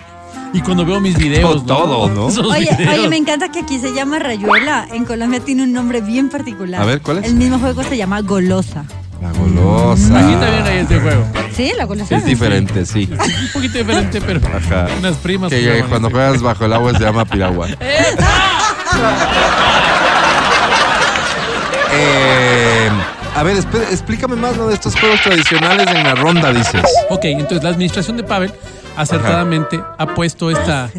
Y 0.52 0.60
cuando 0.60 0.84
veo 0.84 1.00
mis 1.00 1.16
videos, 1.16 1.64
Todo, 1.66 2.08
¿no? 2.08 2.28
Esos 2.28 2.46
Oye, 2.46 2.74
videos. 2.78 2.98
oye, 2.98 3.08
me 3.08 3.16
encanta 3.16 3.50
que 3.50 3.60
aquí 3.60 3.78
se 3.78 3.92
llama 3.92 4.18
Rayuela. 4.18 4.86
En 4.92 5.04
Colombia 5.04 5.40
tiene 5.40 5.62
un 5.64 5.72
nombre 5.72 6.00
bien 6.00 6.28
particular. 6.30 6.80
A 6.80 6.84
ver, 6.84 7.00
¿cuál 7.02 7.18
es? 7.18 7.26
El 7.26 7.34
mismo 7.34 7.58
juego 7.58 7.82
se 7.82 7.96
llama 7.96 8.20
Golosa. 8.22 8.84
La 9.20 9.32
golosa. 9.32 10.16
Aquí 10.16 10.32
también 10.36 10.64
hay 10.64 10.78
este 10.78 11.00
juego. 11.00 11.24
¿Sí? 11.52 11.72
La 11.76 11.84
golosa. 11.86 12.16
Es 12.16 12.24
diferente, 12.24 12.86
sí. 12.86 13.08
Un 13.10 13.52
poquito 13.52 13.78
diferente, 13.78 14.20
pero 14.20 14.40
Ajá. 14.46 14.86
unas 14.98 15.16
primas. 15.16 15.50
Que 15.50 15.60
jugaban 15.60 15.88
cuando 15.88 16.08
así. 16.08 16.14
juegas 16.14 16.40
bajo 16.42 16.64
el 16.64 16.72
agua 16.72 16.92
se 16.92 17.00
llama 17.00 17.24
piragua. 17.24 17.66
Eh, 21.90 22.47
a 23.38 23.42
ver, 23.42 23.56
explícame 23.90 24.36
más 24.36 24.56
¿no? 24.56 24.68
de 24.68 24.74
estos 24.74 24.94
juegos 24.98 25.20
tradicionales 25.22 25.86
en 25.88 26.04
la 26.04 26.14
ronda, 26.14 26.52
dices. 26.52 26.82
Ok, 27.10 27.24
entonces 27.26 27.62
la 27.62 27.70
administración 27.70 28.16
de 28.16 28.24
Pavel 28.24 28.52
acertadamente 28.96 29.80
ha 29.96 30.06
puesto 30.14 30.50
esta, 30.50 30.90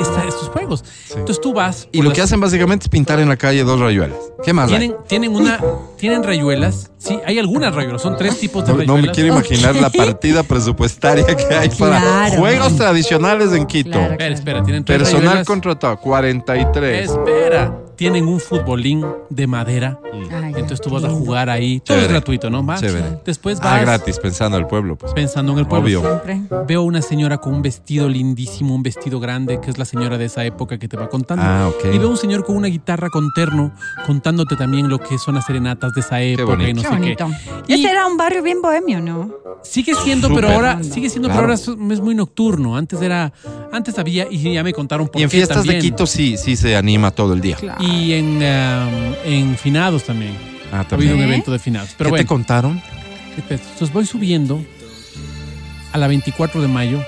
esta- 0.00 0.24
estos 0.26 0.48
juegos. 0.48 0.84
Entonces 1.10 1.40
tú 1.40 1.52
vas. 1.52 1.88
Y 1.92 1.98
lo 1.98 2.08
las- 2.08 2.14
que 2.16 2.22
hacen 2.22 2.40
básicamente 2.40 2.84
es 2.86 2.88
pintar 2.88 3.20
en 3.20 3.28
la 3.28 3.36
calle 3.36 3.62
dos 3.62 3.78
rayuelas. 3.78 4.18
¿Qué 4.44 4.52
más 4.52 4.70
hay? 4.72 4.78
Tienen, 4.78 4.96
tienen 5.06 5.34
una, 5.36 5.60
tienen 5.96 6.24
rayuelas. 6.24 6.90
Sí, 6.98 7.20
hay 7.24 7.38
algunas 7.38 7.72
rayuelas. 7.74 8.02
Son 8.02 8.16
tres 8.16 8.38
tipos 8.40 8.64
de 8.66 8.72
No, 8.72 8.78
no 8.78 8.80
rayuelas. 8.82 9.06
me 9.06 9.12
quiero 9.12 9.28
imaginar 9.34 9.76
la 9.76 9.90
partida 9.90 10.42
presupuestaria 10.42 11.24
que 11.26 11.54
hay 11.54 11.68
para 11.70 12.00
Claro. 12.00 12.36
juegos 12.38 12.76
tradicionales 12.76 13.52
en 13.52 13.66
Quito. 13.66 13.90
Claro. 13.90 14.12
Espera, 14.12 14.34
espera, 14.34 14.62
tienen 14.64 14.84
tres 14.84 14.98
Personal 14.98 15.22
rayuelas. 15.26 15.46
contratado, 15.46 15.96
43. 15.98 17.10
Espera, 17.10 17.72
tienen 17.96 18.26
un 18.26 18.40
futbolín 18.40 19.04
de 19.30 19.46
madera. 19.46 19.98
Ay, 20.30 20.52
Entonces 20.56 20.80
tú 20.80 20.88
qué 20.90 20.94
vas 20.94 21.04
a 21.04 21.10
jugar 21.10 21.50
ahí. 21.50 21.80
Todo 21.80 21.98
es 21.98 22.08
gratuito, 22.08 22.50
¿no? 22.50 22.64
Va. 22.64 22.76
Chévere. 22.78 23.20
Después 23.24 23.58
vas 23.60 23.72
Ah, 23.72 23.80
gratis, 23.80 24.18
pensando 24.18 24.56
al 24.56 24.66
pueblo, 24.66 24.96
pues. 24.96 25.12
pensando 25.12 25.52
en 25.52 25.58
el 25.60 25.66
pueblo. 25.66 25.84
Obvio. 26.00 26.00
Siempre. 26.00 26.40
Veo 26.66 26.82
una 26.82 27.02
señora 27.02 27.38
con 27.38 27.54
un 27.54 27.62
vestido 27.62 28.08
lindísimo, 28.08 28.74
un 28.74 28.82
vestido 28.82 29.20
grande, 29.20 29.60
que 29.60 29.70
es 29.70 29.78
la 29.78 29.84
señora 29.84 30.18
de 30.18 30.26
esa 30.26 30.44
época 30.44 30.78
que 30.78 30.88
te 30.88 30.96
va 30.96 31.08
contando. 31.08 31.44
Ah, 31.44 31.68
ok. 31.68 31.86
Y 31.94 31.98
veo 31.98 32.08
un 32.10 32.16
señor 32.16 32.44
con 32.44 32.56
una 32.56 32.68
guitarra 32.68 33.08
con 33.10 33.28
terno, 33.34 33.72
contándote 34.06 34.56
también 34.56 34.88
lo 34.88 34.98
que 34.98 35.18
son 35.18 35.34
las 35.34 35.44
serenatas 35.46 35.92
de 35.92 36.00
esa 36.00 36.20
época 36.20 36.42
y 36.42 36.56
bonito. 36.72 36.74
no 36.76 36.82
Qué 36.82 36.88
sé 36.88 36.94
bonito. 37.00 37.26
qué. 37.66 37.72
Y 37.72 37.80
Ese 37.80 37.90
era 37.90 38.06
un 38.06 38.16
barrio 38.16 38.42
bien 38.42 38.60
bohemio, 38.62 39.00
¿no? 39.00 39.32
sigue 39.62 39.94
siendo, 39.94 40.28
pero 40.34 40.48
ahora, 40.50 40.82
sigue 40.82 41.08
siendo, 41.08 41.28
Claro. 41.28 41.46
pero 41.48 41.54
ahora 41.54 41.94
es, 41.94 42.00
muy 42.00 42.14
nocturno. 42.14 42.76
Antes 42.76 43.00
era, 43.00 43.32
antes 43.72 43.98
había, 43.98 44.26
y 44.30 44.52
ya 44.52 44.62
me 44.62 44.74
contaron 44.74 45.08
por 45.08 45.18
Y 45.20 45.24
en 45.24 45.30
qué 45.30 45.36
fiestas 45.38 45.58
también. 45.58 45.76
de 45.76 45.80
Quito 45.82 46.06
sí, 46.06 46.36
sí 46.36 46.54
se 46.56 46.76
anima 46.76 47.10
todo 47.12 47.32
el 47.32 47.40
día. 47.40 47.56
Y 47.86 48.12
en, 48.14 48.36
um, 48.36 49.14
en 49.24 49.56
finados 49.56 50.04
también. 50.04 50.32
Ah, 50.72 50.76
Ha 50.76 50.80
habido 50.80 50.88
también. 50.88 51.14
un 51.14 51.20
¿Eh? 51.20 51.24
evento 51.24 51.52
de 51.52 51.58
finados. 51.58 51.94
Pero 51.96 52.08
¿Qué 52.08 52.10
bueno, 52.10 52.22
te 52.24 52.26
contaron? 52.28 52.82
espera, 53.36 53.60
entonces 53.62 53.92
voy 53.92 54.06
subiendo 54.06 54.64
a 55.92 55.98
la 55.98 56.08
24 56.08 56.60
de 56.60 56.66
mayo, 56.68 57.00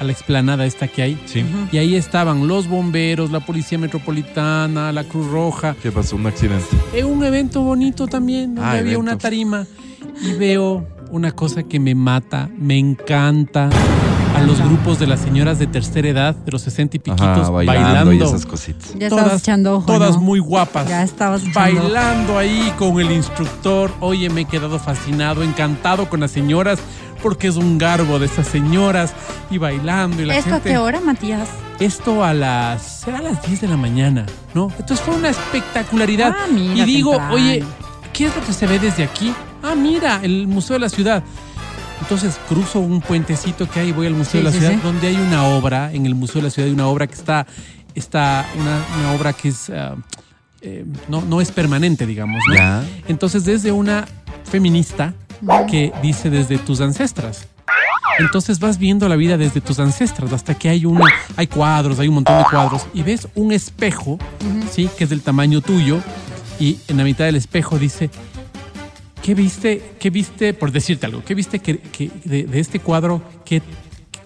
a 0.00 0.04
la 0.04 0.10
explanada 0.12 0.66
esta 0.66 0.88
que 0.88 1.02
hay. 1.02 1.18
Sí. 1.26 1.44
Y 1.70 1.78
ahí 1.78 1.94
estaban 1.94 2.48
los 2.48 2.66
bomberos, 2.66 3.30
la 3.30 3.38
policía 3.40 3.78
metropolitana, 3.78 4.90
la 4.92 5.04
Cruz 5.04 5.28
Roja. 5.30 5.76
¿Qué 5.80 5.92
pasó? 5.92 6.16
Un 6.16 6.26
accidente. 6.26 6.64
Es 6.92 7.04
un 7.04 7.22
evento 7.24 7.62
bonito 7.62 8.08
también, 8.08 8.54
donde 8.56 8.62
Ah, 8.62 8.70
había 8.72 8.80
evento. 8.80 9.00
una 9.00 9.18
tarima. 9.18 9.64
Y 10.22 10.32
veo 10.32 10.88
una 11.10 11.30
cosa 11.32 11.62
que 11.62 11.78
me 11.78 11.94
mata, 11.94 12.48
me 12.58 12.76
encanta. 12.78 13.70
A 14.42 14.44
los 14.46 14.58
grupos 14.60 14.98
de 14.98 15.06
las 15.06 15.20
señoras 15.20 15.58
de 15.60 15.66
tercera 15.68 16.08
edad, 16.08 16.34
de 16.34 16.50
los 16.50 16.62
60 16.62 16.96
y 16.96 17.00
piquitos, 17.00 17.26
Ajá, 17.28 17.50
bailando, 17.50 17.82
bailando. 17.82 18.12
y 18.14 18.22
esas 18.22 18.44
cositas. 18.44 18.92
Ya 18.98 19.06
estabas 19.06 19.40
echando 19.40 19.76
ojo, 19.76 19.86
todas 19.86 20.16
¿no? 20.16 20.20
muy 20.22 20.40
guapas. 20.40 20.88
Ya 20.88 21.02
estabas 21.04 21.42
ojo. 21.42 21.52
Bailando 21.54 22.36
ahí 22.38 22.72
con 22.76 22.98
el 23.00 23.12
instructor. 23.12 23.92
Oye, 24.00 24.28
me 24.30 24.40
he 24.42 24.44
quedado 24.44 24.78
fascinado, 24.80 25.42
encantado 25.44 26.08
con 26.10 26.20
las 26.20 26.32
señoras, 26.32 26.80
porque 27.22 27.46
es 27.48 27.56
un 27.56 27.78
garbo 27.78 28.18
de 28.18 28.26
esas 28.26 28.48
señoras. 28.48 29.14
Y 29.50 29.58
bailando 29.58 30.20
y 30.22 30.24
la 30.26 30.36
¿Esto 30.36 30.50
a 30.50 30.54
gente... 30.54 30.70
qué 30.70 30.78
hora, 30.78 31.00
Matías? 31.00 31.48
Esto 31.78 32.24
a 32.24 32.34
las. 32.34 32.82
será 33.04 33.18
a 33.18 33.22
las 33.22 33.46
10 33.46 33.60
de 33.60 33.68
la 33.68 33.76
mañana, 33.76 34.26
¿no? 34.54 34.70
Entonces 34.78 35.00
fue 35.00 35.14
una 35.14 35.28
espectacularidad. 35.28 36.34
Ah, 36.36 36.46
mira, 36.52 36.82
y 36.82 36.84
digo, 36.84 37.12
temprano. 37.12 37.34
oye, 37.34 37.64
¿qué 38.12 38.26
es 38.26 38.34
lo 38.36 38.42
que 38.44 38.52
se 38.52 38.66
ve 38.66 38.78
desde 38.80 39.04
aquí? 39.04 39.32
Ah, 39.62 39.74
mira, 39.76 40.18
el 40.22 40.48
Museo 40.48 40.74
de 40.74 40.80
la 40.80 40.88
Ciudad. 40.88 41.22
Entonces 42.02 42.38
cruzo 42.48 42.80
un 42.80 43.00
puentecito 43.00 43.70
que 43.70 43.78
hay 43.78 43.88
y 43.90 43.92
voy 43.92 44.08
al 44.08 44.14
Museo 44.14 44.32
Sí, 44.32 44.38
de 44.38 44.44
la 44.44 44.50
sí, 44.50 44.58
Ciudad, 44.58 44.72
sí. 44.72 44.80
donde 44.82 45.06
hay 45.06 45.16
una 45.16 45.44
obra, 45.44 45.92
en 45.92 46.04
el 46.04 46.16
Museo 46.16 46.40
de 46.40 46.48
la 46.48 46.50
Ciudad 46.50 46.66
hay 46.66 46.74
una 46.74 46.88
obra 46.88 47.06
que 47.06 47.14
está, 47.14 47.46
está 47.94 48.44
una, 48.58 48.80
una 48.98 49.12
obra 49.12 49.32
que 49.32 49.48
es, 49.50 49.70
eh, 49.70 50.84
no, 51.08 51.22
no 51.22 51.40
es 51.40 51.52
permanente, 51.52 52.04
digamos, 52.04 52.42
¿no? 52.48 52.54
Ya. 52.56 52.84
Entonces 53.06 53.44
desde 53.44 53.70
una 53.70 54.06
feminista 54.50 55.14
que 55.70 55.92
dice 56.02 56.28
desde 56.28 56.58
tus 56.58 56.80
ancestras. 56.80 57.46
Entonces 58.18 58.58
vas 58.58 58.78
viendo 58.78 59.08
la 59.08 59.16
vida 59.16 59.36
desde 59.38 59.60
tus 59.60 59.78
ancestras 59.78 60.32
hasta 60.32 60.54
que 60.54 60.68
hay 60.68 60.84
una, 60.84 61.06
hay 61.36 61.46
cuadros, 61.46 62.00
hay 62.00 62.08
un 62.08 62.14
montón 62.14 62.36
de 62.36 62.44
cuadros 62.50 62.86
y 62.92 63.02
ves 63.02 63.28
un 63.36 63.52
espejo, 63.52 64.18
sí, 64.70 64.90
que 64.98 65.04
es 65.04 65.10
del 65.10 65.22
tamaño 65.22 65.60
tuyo 65.60 66.00
y 66.58 66.78
en 66.88 66.96
la 66.98 67.04
mitad 67.04 67.24
del 67.24 67.36
espejo 67.36 67.78
dice 67.78 68.10
¿Qué 69.22 69.34
viste? 69.34 69.82
¿Qué 70.00 70.10
viste? 70.10 70.52
Por 70.54 70.72
decirte 70.72 71.06
algo, 71.06 71.22
¿qué 71.24 71.34
viste 71.34 71.60
que, 71.60 71.78
que 71.78 72.10
de, 72.24 72.44
de 72.44 72.60
este 72.60 72.80
cuadro? 72.80 73.22
¿qué, 73.44 73.62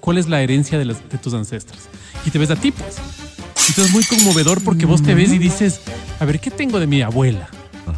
¿Cuál 0.00 0.18
es 0.18 0.28
la 0.28 0.40
herencia 0.40 0.78
de, 0.78 0.86
las- 0.86 1.08
de 1.10 1.18
tus 1.18 1.34
ancestros? 1.34 1.80
Y 2.24 2.30
te 2.30 2.38
ves 2.38 2.50
a 2.50 2.56
ti, 2.56 2.70
pues. 2.72 2.96
Entonces 3.68 3.86
es 3.86 3.92
muy 3.92 4.04
conmovedor 4.04 4.62
porque 4.64 4.86
vos 4.86 5.02
te 5.02 5.14
ves 5.14 5.32
y 5.32 5.38
dices, 5.38 5.80
a 6.20 6.24
ver, 6.24 6.40
¿qué 6.40 6.50
tengo 6.50 6.78
de 6.80 6.86
mi 6.86 7.02
abuela? 7.02 7.48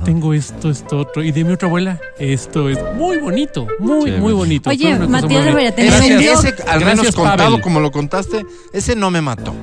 Tengo 0.04 0.34
esto, 0.34 0.70
esto, 0.70 0.98
otro. 0.98 1.22
Y 1.22 1.30
de 1.32 1.44
mi 1.44 1.52
otra 1.52 1.68
abuela, 1.68 1.98
esto 2.18 2.68
es 2.68 2.78
muy 2.96 3.18
bonito, 3.18 3.66
muy, 3.78 4.04
Chévere. 4.04 4.20
muy 4.20 4.32
bonito. 4.32 4.70
Oye, 4.70 4.94
Matías 4.98 5.44
Rivera, 5.46 5.72
te 5.74 5.90
vendió- 5.90 6.32
ese, 6.32 6.54
al 6.66 6.80
menos 6.80 6.94
Gracias, 6.96 7.14
contado 7.14 7.36
Pavel. 7.50 7.60
como 7.62 7.80
lo 7.80 7.90
contaste, 7.90 8.44
ese 8.72 8.96
no 8.96 9.10
me 9.10 9.20
mató. 9.22 9.54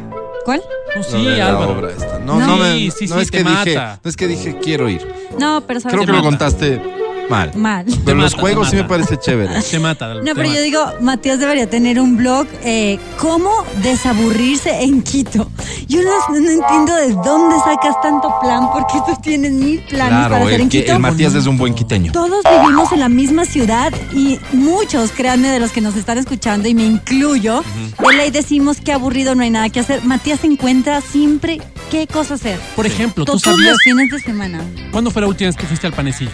¿Cuál? 0.45 0.61
No, 0.95 1.01
Lo 1.01 1.03
sí, 1.03 1.39
Álvaro. 1.39 1.71
obra 1.77 1.91
esta. 1.91 2.19
No, 2.19 2.39
No. 2.39 2.47
no, 2.47 2.57
me- 2.57 2.73
Sí, 2.73 2.91
sí, 2.99 3.07
no 3.07 3.15
sí, 3.15 3.21
es 3.23 3.31
te 3.31 3.37
que 3.39 3.43
dije, 3.43 3.75
mata. 3.75 3.99
no 4.03 4.09
es 4.09 4.15
que 4.17 4.27
dije 4.27 4.57
quiero 4.63 4.89
ir. 4.89 5.01
No, 5.39 5.61
pero 5.67 5.79
sabes 5.79 5.95
Creo 5.95 6.05
que 6.05 6.11
lo 6.11 6.17
mata. 6.23 6.29
contaste 6.29 6.81
Mal. 7.29 7.51
Mal. 7.55 7.85
Pero 8.05 8.17
los 8.17 8.31
mata, 8.31 8.41
juegos 8.41 8.69
sí 8.69 8.75
me 8.75 8.83
parece 8.83 9.17
chévere. 9.17 9.61
Te 9.71 9.79
mata. 9.79 10.13
No, 10.15 10.21
te 10.23 10.35
pero 10.35 10.43
yo 10.43 10.49
mata. 10.51 10.61
digo, 10.61 10.85
Matías 11.01 11.39
debería 11.39 11.69
tener 11.69 11.99
un 11.99 12.17
blog, 12.17 12.47
eh, 12.63 12.99
¿cómo 13.19 13.49
desaburrirse 13.81 14.83
en 14.83 15.01
Quito? 15.01 15.49
Yo 15.87 16.01
no, 16.01 16.39
no 16.39 16.49
entiendo 16.49 16.95
de 16.95 17.11
dónde 17.13 17.55
sacas 17.63 17.95
tanto 18.01 18.33
plan, 18.41 18.69
porque 18.73 18.93
tú 19.05 19.19
tienes 19.21 19.51
mil 19.51 19.79
planes 19.89 20.27
para 20.29 20.45
hacer 20.45 20.61
en 20.61 20.69
que- 20.69 20.81
Quito. 20.81 20.93
el 20.93 20.99
Matías 20.99 21.33
es 21.35 21.45
un 21.47 21.57
buen 21.57 21.73
quiteño. 21.73 22.11
Todos 22.11 22.43
vivimos 22.43 22.91
en 22.91 22.99
la 22.99 23.09
misma 23.09 23.45
ciudad 23.45 23.93
y 24.13 24.39
muchos, 24.53 25.11
créanme, 25.11 25.49
de 25.49 25.59
los 25.59 25.71
que 25.71 25.81
nos 25.81 25.95
están 25.95 26.17
escuchando, 26.17 26.67
y 26.67 26.73
me 26.73 26.85
incluyo, 26.85 27.63
de 27.99 28.17
ley 28.17 28.31
decimos 28.31 28.77
que 28.81 28.91
aburrido 28.91 29.35
no 29.35 29.43
hay 29.43 29.49
nada 29.49 29.69
que 29.69 29.79
hacer. 29.79 30.03
Matías 30.03 30.43
encuentra 30.43 31.01
siempre 31.01 31.59
qué 31.91 32.07
cosa 32.07 32.35
hacer. 32.35 32.59
Por 32.75 32.85
ejemplo, 32.85 33.25
tú 33.25 33.31
Todos 33.33 33.41
sabías. 33.43 33.71
los 33.71 33.81
fines 33.83 34.11
de 34.11 34.19
semana. 34.19 34.61
¿Cuándo 34.91 35.11
fue 35.11 35.21
la 35.21 35.27
última 35.27 35.47
vez 35.49 35.55
que 35.55 35.65
fuiste 35.65 35.87
al 35.87 35.93
panecillo? 35.93 36.31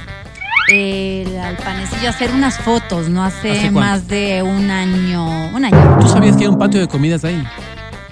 El 0.70 1.38
al 1.40 1.58
panecillo 1.58 2.08
a 2.08 2.12
hacer 2.12 2.32
unas 2.32 2.58
fotos, 2.60 3.10
no 3.10 3.24
hace, 3.24 3.72
más 3.72 4.08
de 4.08 4.42
un 4.44 4.70
año. 4.70 5.50
Un 5.56 5.66
año. 5.66 5.98
¿Tú 6.00 6.08
sabías 6.08 6.36
que 6.36 6.44
hay 6.44 6.50
un 6.50 6.60
patio 6.60 6.80
de 6.80 6.88
comidas 6.88 7.24
ahí? 7.24 7.44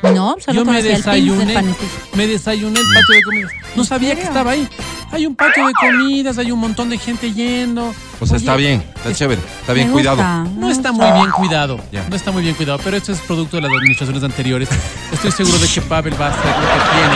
No, 0.01 0.35
solo 0.39 0.59
Yo 0.59 0.65
me 0.65 0.81
conocía 0.81 0.95
el 0.95 1.03
Pins 1.03 1.38
del 1.38 1.47
desayuné. 1.47 1.75
Me 2.15 2.27
desayuné 2.27 2.79
el 2.79 2.85
patio 2.85 3.15
de 3.15 3.23
comidas. 3.23 3.51
No 3.75 3.83
sabía 3.83 4.15
que 4.15 4.21
estaba 4.23 4.51
ahí. 4.51 4.67
Hay 5.12 5.25
un 5.25 5.35
patio 5.35 5.65
de 5.65 5.73
comidas, 5.73 6.38
hay 6.38 6.51
un 6.51 6.59
montón 6.59 6.89
de 6.89 6.97
gente 6.97 7.33
yendo. 7.33 7.93
O 8.19 8.25
sea, 8.25 8.38
está 8.38 8.55
bien, 8.55 8.83
está 8.95 9.13
chévere, 9.13 9.41
está 9.62 9.73
bien 9.73 9.88
Me 9.88 9.93
cuidado. 9.93 10.21
No 10.55 10.67
me 10.67 10.71
está 10.71 10.91
muy 10.91 11.12
bien 11.12 11.31
cuidado. 11.31 11.79
No 12.09 12.15
está 12.15 12.31
muy 12.31 12.43
bien 12.43 12.55
cuidado, 12.55 12.79
pero 12.83 12.97
esto 12.97 13.12
es 13.12 13.19
producto 13.19 13.57
de 13.57 13.63
las 13.63 13.71
administraciones 13.71 14.23
anteriores. 14.23 14.69
Estoy 15.12 15.31
seguro 15.31 15.57
de 15.57 15.67
que 15.67 15.81
Pavel 15.81 16.19
va 16.19 16.27
a 16.27 16.29
hacer 16.29 16.45
lo 16.45 16.67
que 16.67 16.79
tiene 16.93 17.15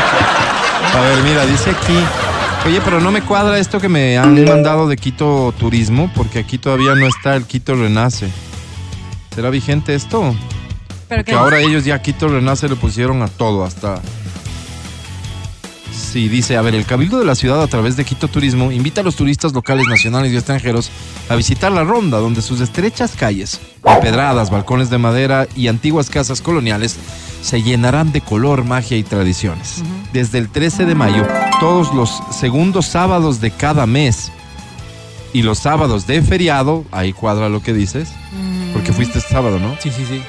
que 0.92 0.98
A 0.98 1.02
ver, 1.02 1.24
mira, 1.24 1.46
dice 1.46 1.70
aquí. 1.70 2.33
Oye, 2.66 2.80
pero 2.86 3.02
no 3.02 3.12
me 3.12 3.22
cuadra 3.22 3.60
esto 3.60 3.82
que 3.82 3.90
me 3.90 4.18
han 4.18 4.46
mandado 4.46 4.88
de 4.88 4.96
Quito 4.96 5.54
Turismo, 5.60 6.10
porque 6.16 6.40
aquí 6.40 6.58
todavía 6.58 6.96
no 6.96 7.06
está 7.06 7.36
el 7.36 7.44
Quito 7.44 7.76
Renace. 7.76 8.30
¿Será 9.36 9.50
vigente 9.50 9.94
esto? 9.96 10.34
Pero 11.10 11.26
Que 11.26 11.34
ahora 11.34 11.60
ellos 11.60 11.84
ya 11.84 12.02
Quito 12.02 12.30
Renace 12.30 12.70
le 12.70 12.78
pusieron 12.78 13.22
a 13.22 13.28
todo, 13.28 13.66
hasta... 13.66 14.02
Sí, 15.94 16.28
dice, 16.28 16.58
a 16.58 16.62
ver, 16.62 16.76
el 16.76 16.86
Cabildo 16.86 17.20
de 17.20 17.26
la 17.26 17.36
Ciudad 17.36 17.62
a 17.62 17.68
través 17.68 17.96
de 17.96 18.06
Quito 18.06 18.28
Turismo 18.28 18.72
invita 18.72 19.02
a 19.02 19.04
los 19.04 19.16
turistas 19.16 19.54
locales, 19.54 19.88
nacionales 19.88 20.32
y 20.32 20.36
extranjeros 20.36 20.90
a 21.30 21.36
visitar 21.36 21.72
la 21.72 21.84
ronda, 21.84 22.18
donde 22.18 22.42
sus 22.42 22.62
estrechas 22.62 23.16
calles, 23.16 23.60
empedradas, 23.86 24.50
balcones 24.50 24.90
de 24.90 24.98
madera 24.98 25.48
y 25.56 25.68
antiguas 25.68 26.10
casas 26.10 26.42
coloniales 26.42 26.98
se 27.42 27.62
llenarán 27.62 28.12
de 28.12 28.22
color, 28.22 28.64
magia 28.64 28.98
y 28.98 29.04
tradiciones. 29.04 29.84
Desde 30.14 30.40
el 30.40 30.50
13 30.50 30.86
de 30.86 30.96
mayo, 30.96 31.28
todos 31.60 31.94
los 31.94 32.22
segundos 32.32 32.86
sábados 32.88 33.42
de 33.42 33.52
cada 33.52 33.86
mes 33.86 34.32
y 35.34 35.42
los 35.42 35.60
sábados 35.60 36.08
de 36.08 36.22
feriado, 36.22 36.86
ahí 36.92 37.14
cuadra 37.14 37.50
lo 37.50 37.62
que 37.62 37.74
dices, 37.74 38.10
porque 38.72 38.94
fuiste 38.94 39.20
este 39.20 39.32
sábado, 39.32 39.60
¿no? 39.60 39.76
Sí, 39.80 39.92
sí, 39.92 40.06
sí. 40.08 40.22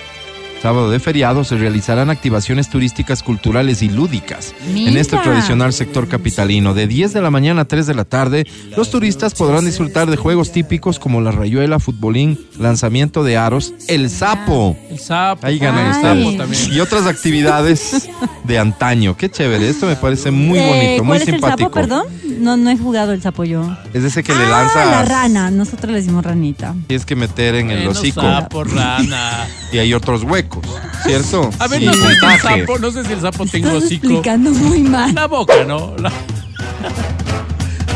Sábado 0.65 0.89
de 0.91 0.99
feriado 0.99 1.45
se 1.45 1.59
realizarán 1.59 2.09
activaciones 2.09 2.71
turísticas, 2.71 3.23
culturales 3.23 3.83
y 3.83 3.91
lúdicas. 3.91 4.55
En 4.67 4.97
este 4.97 5.19
tradicional 5.19 5.75
sector 5.75 6.09
capitalino, 6.09 6.73
de 6.73 6.87
10 6.87 7.13
de 7.13 7.21
la 7.21 7.31
mañana 7.31 7.61
a 7.61 7.65
3 7.67 7.87
de 7.87 7.93
la 7.95 8.07
tarde, 8.07 8.47
los 8.75 8.89
turistas 8.91 9.35
podrán 9.35 9.67
disfrutar 9.67 10.11
de 10.11 10.17
juegos 10.17 10.53
típicos 10.53 10.99
como 10.99 11.21
la 11.21 11.33
rayuela, 11.33 11.81
futbolín, 11.81 12.41
lanzamiento 12.59 13.23
de 13.25 13.37
aros, 13.37 13.75
el 13.89 14.09
sapo. 14.09 14.75
El 14.89 14.99
sapo. 14.99 15.47
Ahí 15.47 15.59
ganan 15.59 15.85
Ay. 15.85 15.93
ustedes. 15.99 16.25
sapo 16.25 16.37
también. 16.39 16.73
Y 16.73 16.81
otras 16.81 17.07
actividades 17.07 18.09
de 18.45 18.59
antaño. 18.59 19.19
Qué 19.19 19.29
chévere, 19.31 19.69
esto 19.69 19.85
me 19.85 19.97
parece 19.97 20.31
muy 20.31 20.59
Eh, 20.59 20.67
bonito, 20.67 21.05
muy 21.05 21.19
¿Cuál 21.19 21.21
es 21.21 21.25
simpático. 21.27 21.53
el 21.53 21.61
sapo, 21.61 21.75
perdón? 21.75 22.07
No, 22.39 22.57
no 22.57 22.71
he 22.71 22.77
jugado 22.77 23.13
el 23.13 23.23
sapo 23.23 23.45
yo. 23.45 23.77
Es 23.93 24.05
ese 24.05 24.23
que 24.23 24.35
le 24.35 24.45
ah, 24.45 24.49
lanza. 24.49 24.85
la 24.85 25.05
rana. 25.05 25.51
Nosotros 25.51 25.91
le 25.93 25.99
decimos 25.99 26.25
ranita. 26.25 26.75
Tienes 26.87 27.05
que 27.07 27.17
meter 27.17 27.55
en 27.57 27.71
el 27.71 27.85
Bueno, 27.85 27.91
hocico. 27.99 28.21
sapo, 28.21 28.65
rana. 28.65 29.47
Y 29.73 29.79
hay 29.79 29.93
otros 29.93 30.23
huecos, 30.23 30.63
¿cierto? 31.05 31.51
A 31.59 31.67
ver, 31.67 31.81
Sí, 31.81 31.87
no 31.87 31.93
sé 31.95 32.01
si 32.01 32.07
el 32.07 32.41
sapo, 32.41 32.79
no 32.79 32.91
sé 32.93 33.05
si 33.05 33.13
el 33.13 33.21
sapo 33.21 33.45
Estás 33.45 33.65
hocico. 33.65 34.07
explicando 34.07 34.51
muy 34.53 34.81
mal. 34.83 35.13
La 35.15 35.27
boca, 35.27 35.65
¿no? 35.67 35.95
La, 35.99 36.13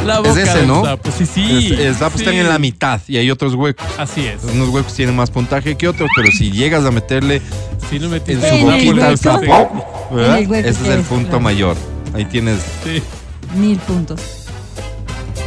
la 0.05 0.19
boca 0.21 0.43
ese, 0.43 0.59
del 0.59 0.67
¿no? 0.67 0.85
sapo. 0.85 1.11
Sí, 1.17 1.27
sí. 1.27 1.73
Es- 1.75 1.81
el 1.81 1.95
sapo 1.95 2.17
sí. 2.19 2.25
están 2.25 2.35
en 2.39 2.49
la 2.49 2.59
mitad 2.59 3.01
y 3.07 3.17
hay 3.19 3.31
otros 3.31 3.55
huecos. 3.55 3.87
Así 3.99 4.27
es. 4.27 4.43
Unos 4.45 4.71
huecos 4.71 4.95
tienen 4.95 5.15
más 5.15 5.31
puntaje 5.31 5.77
que 5.77 5.87
otros, 5.89 6.09
pero 6.17 6.31
si 6.33 6.51
llegas 6.51 6.85
a 6.85 6.91
meterle 6.91 7.43
Si 7.91 7.99
no 7.99 8.07
en 8.07 8.11
metiste 8.13 8.49
su 8.49 8.55
En 8.57 8.69
el 8.71 8.87
boquita 8.87 9.07
al 9.09 9.15
hueco. 9.15 9.17
sapo, 9.17 10.09
¿verdad? 10.15 10.37
En 10.39 10.43
el 10.45 10.51
hueco 10.51 10.69
ese 10.69 10.83
es 10.83 10.89
el 10.89 11.01
es, 11.01 11.07
punto 11.07 11.29
claro. 11.29 11.41
mayor. 11.41 11.77
Ahí 12.15 12.25
tienes, 12.25 12.59
Sí. 12.85 13.03
Mil 13.55 13.79
puntos. 13.79 14.21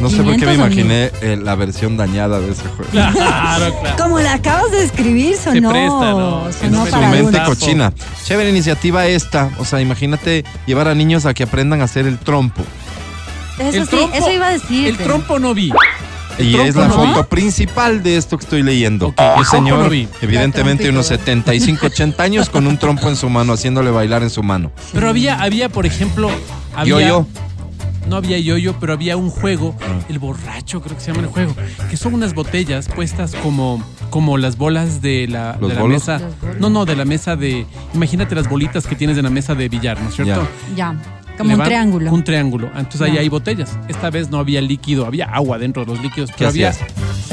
no 0.00 0.10
sé 0.10 0.16
por 0.22 0.36
qué 0.36 0.46
me 0.46 0.54
500 0.56 0.58
o 0.58 0.68
mil. 0.68 0.78
imaginé 0.80 1.10
eh, 1.22 1.38
la 1.42 1.54
versión 1.54 1.96
dañada 1.96 2.40
de 2.40 2.50
ese 2.52 2.62
juego. 2.62 2.90
Claro, 2.90 3.74
claro. 3.80 3.96
Como 3.96 4.18
la 4.20 4.34
acabas 4.34 4.70
de 4.72 4.82
escribir, 4.84 5.36
sonó. 5.36 5.70
presta, 5.70 6.10
¿no? 6.12 6.52
Sonó 6.52 6.78
no 6.78 6.84
Su 6.86 6.90
para 6.90 7.08
mente 7.10 7.40
cochina. 7.46 7.92
Chévere 8.24 8.50
iniciativa 8.50 9.06
esta. 9.06 9.50
O 9.58 9.64
sea, 9.64 9.80
imagínate 9.80 10.44
llevar 10.66 10.88
a 10.88 10.94
niños 10.94 11.26
a 11.26 11.34
que 11.34 11.44
aprendan 11.44 11.80
a 11.80 11.84
hacer 11.84 12.06
el 12.06 12.18
trompo. 12.18 12.62
Eso 13.58 13.78
El 13.78 13.86
sí, 13.88 13.96
trompo- 13.96 14.14
eso 14.16 14.30
iba 14.32 14.46
a 14.48 14.52
decir. 14.52 14.88
El 14.88 14.96
trompo 14.98 15.38
no 15.38 15.54
vi. 15.54 15.72
El 16.38 16.46
Y 16.48 16.56
es 16.58 16.74
la 16.74 16.88
no 16.88 16.94
foto 16.94 17.22
vi. 17.24 17.28
principal 17.28 18.02
de 18.02 18.16
esto 18.16 18.38
que 18.38 18.44
estoy 18.44 18.62
leyendo. 18.62 19.14
El 19.38 19.44
señor, 19.44 19.80
no 19.80 19.90
vi. 19.90 20.08
evidentemente 20.22 20.88
unos 20.88 21.06
trompito. 21.06 21.26
75, 21.32 21.86
80 21.86 22.22
años, 22.22 22.48
con 22.48 22.66
un 22.66 22.78
trompo 22.78 23.08
en 23.10 23.16
su 23.16 23.28
mano, 23.28 23.52
haciéndole 23.52 23.90
bailar 23.90 24.22
en 24.22 24.30
su 24.30 24.42
mano. 24.42 24.72
Pero 24.94 25.10
había, 25.10 25.40
había, 25.42 25.68
por 25.68 25.84
ejemplo, 25.84 26.30
había, 26.74 26.94
Yo-yo. 27.00 27.26
No 28.08 28.16
había 28.16 28.38
yoyo, 28.38 28.74
pero 28.80 28.92
había 28.92 29.16
un 29.16 29.30
juego, 29.30 29.74
el 30.08 30.18
borracho 30.18 30.80
creo 30.80 30.96
que 30.96 31.02
se 31.02 31.12
llama 31.12 31.24
el 31.26 31.30
juego, 31.32 31.54
que 31.90 31.96
son 31.96 32.14
unas 32.14 32.34
botellas 32.34 32.88
puestas 32.88 33.34
como, 33.36 33.82
como 34.10 34.38
las 34.38 34.56
bolas 34.56 35.00
de 35.02 35.28
la, 35.28 35.56
¿Los 35.60 35.70
de 35.70 35.76
la 35.76 35.80
bolos? 35.82 36.00
mesa. 36.08 36.20
No, 36.58 36.70
no, 36.70 36.84
de 36.84 36.96
la 36.96 37.04
mesa 37.04 37.36
de, 37.36 37.66
imagínate 37.94 38.34
las 38.34 38.48
bolitas 38.48 38.86
que 38.86 38.96
tienes 38.96 39.16
en 39.18 39.24
la 39.24 39.30
mesa 39.30 39.54
de 39.54 39.68
billar, 39.68 40.00
¿no 40.00 40.08
es 40.08 40.14
cierto? 40.14 40.46
Ya. 40.76 40.94
Como 41.38 41.54
un 41.54 41.62
triángulo. 41.62 42.12
Un 42.12 42.24
triángulo. 42.24 42.68
Entonces 42.76 43.00
ahí 43.02 43.18
hay 43.18 43.28
botellas. 43.28 43.78
Esta 43.88 44.10
vez 44.10 44.30
no 44.30 44.38
había 44.38 44.60
líquido, 44.60 45.06
había 45.06 45.26
agua 45.26 45.58
dentro 45.58 45.84
de 45.84 45.92
los 45.92 46.02
líquidos, 46.02 46.30
pero 46.36 46.50
había 46.50 46.70
hacías? 46.70 46.88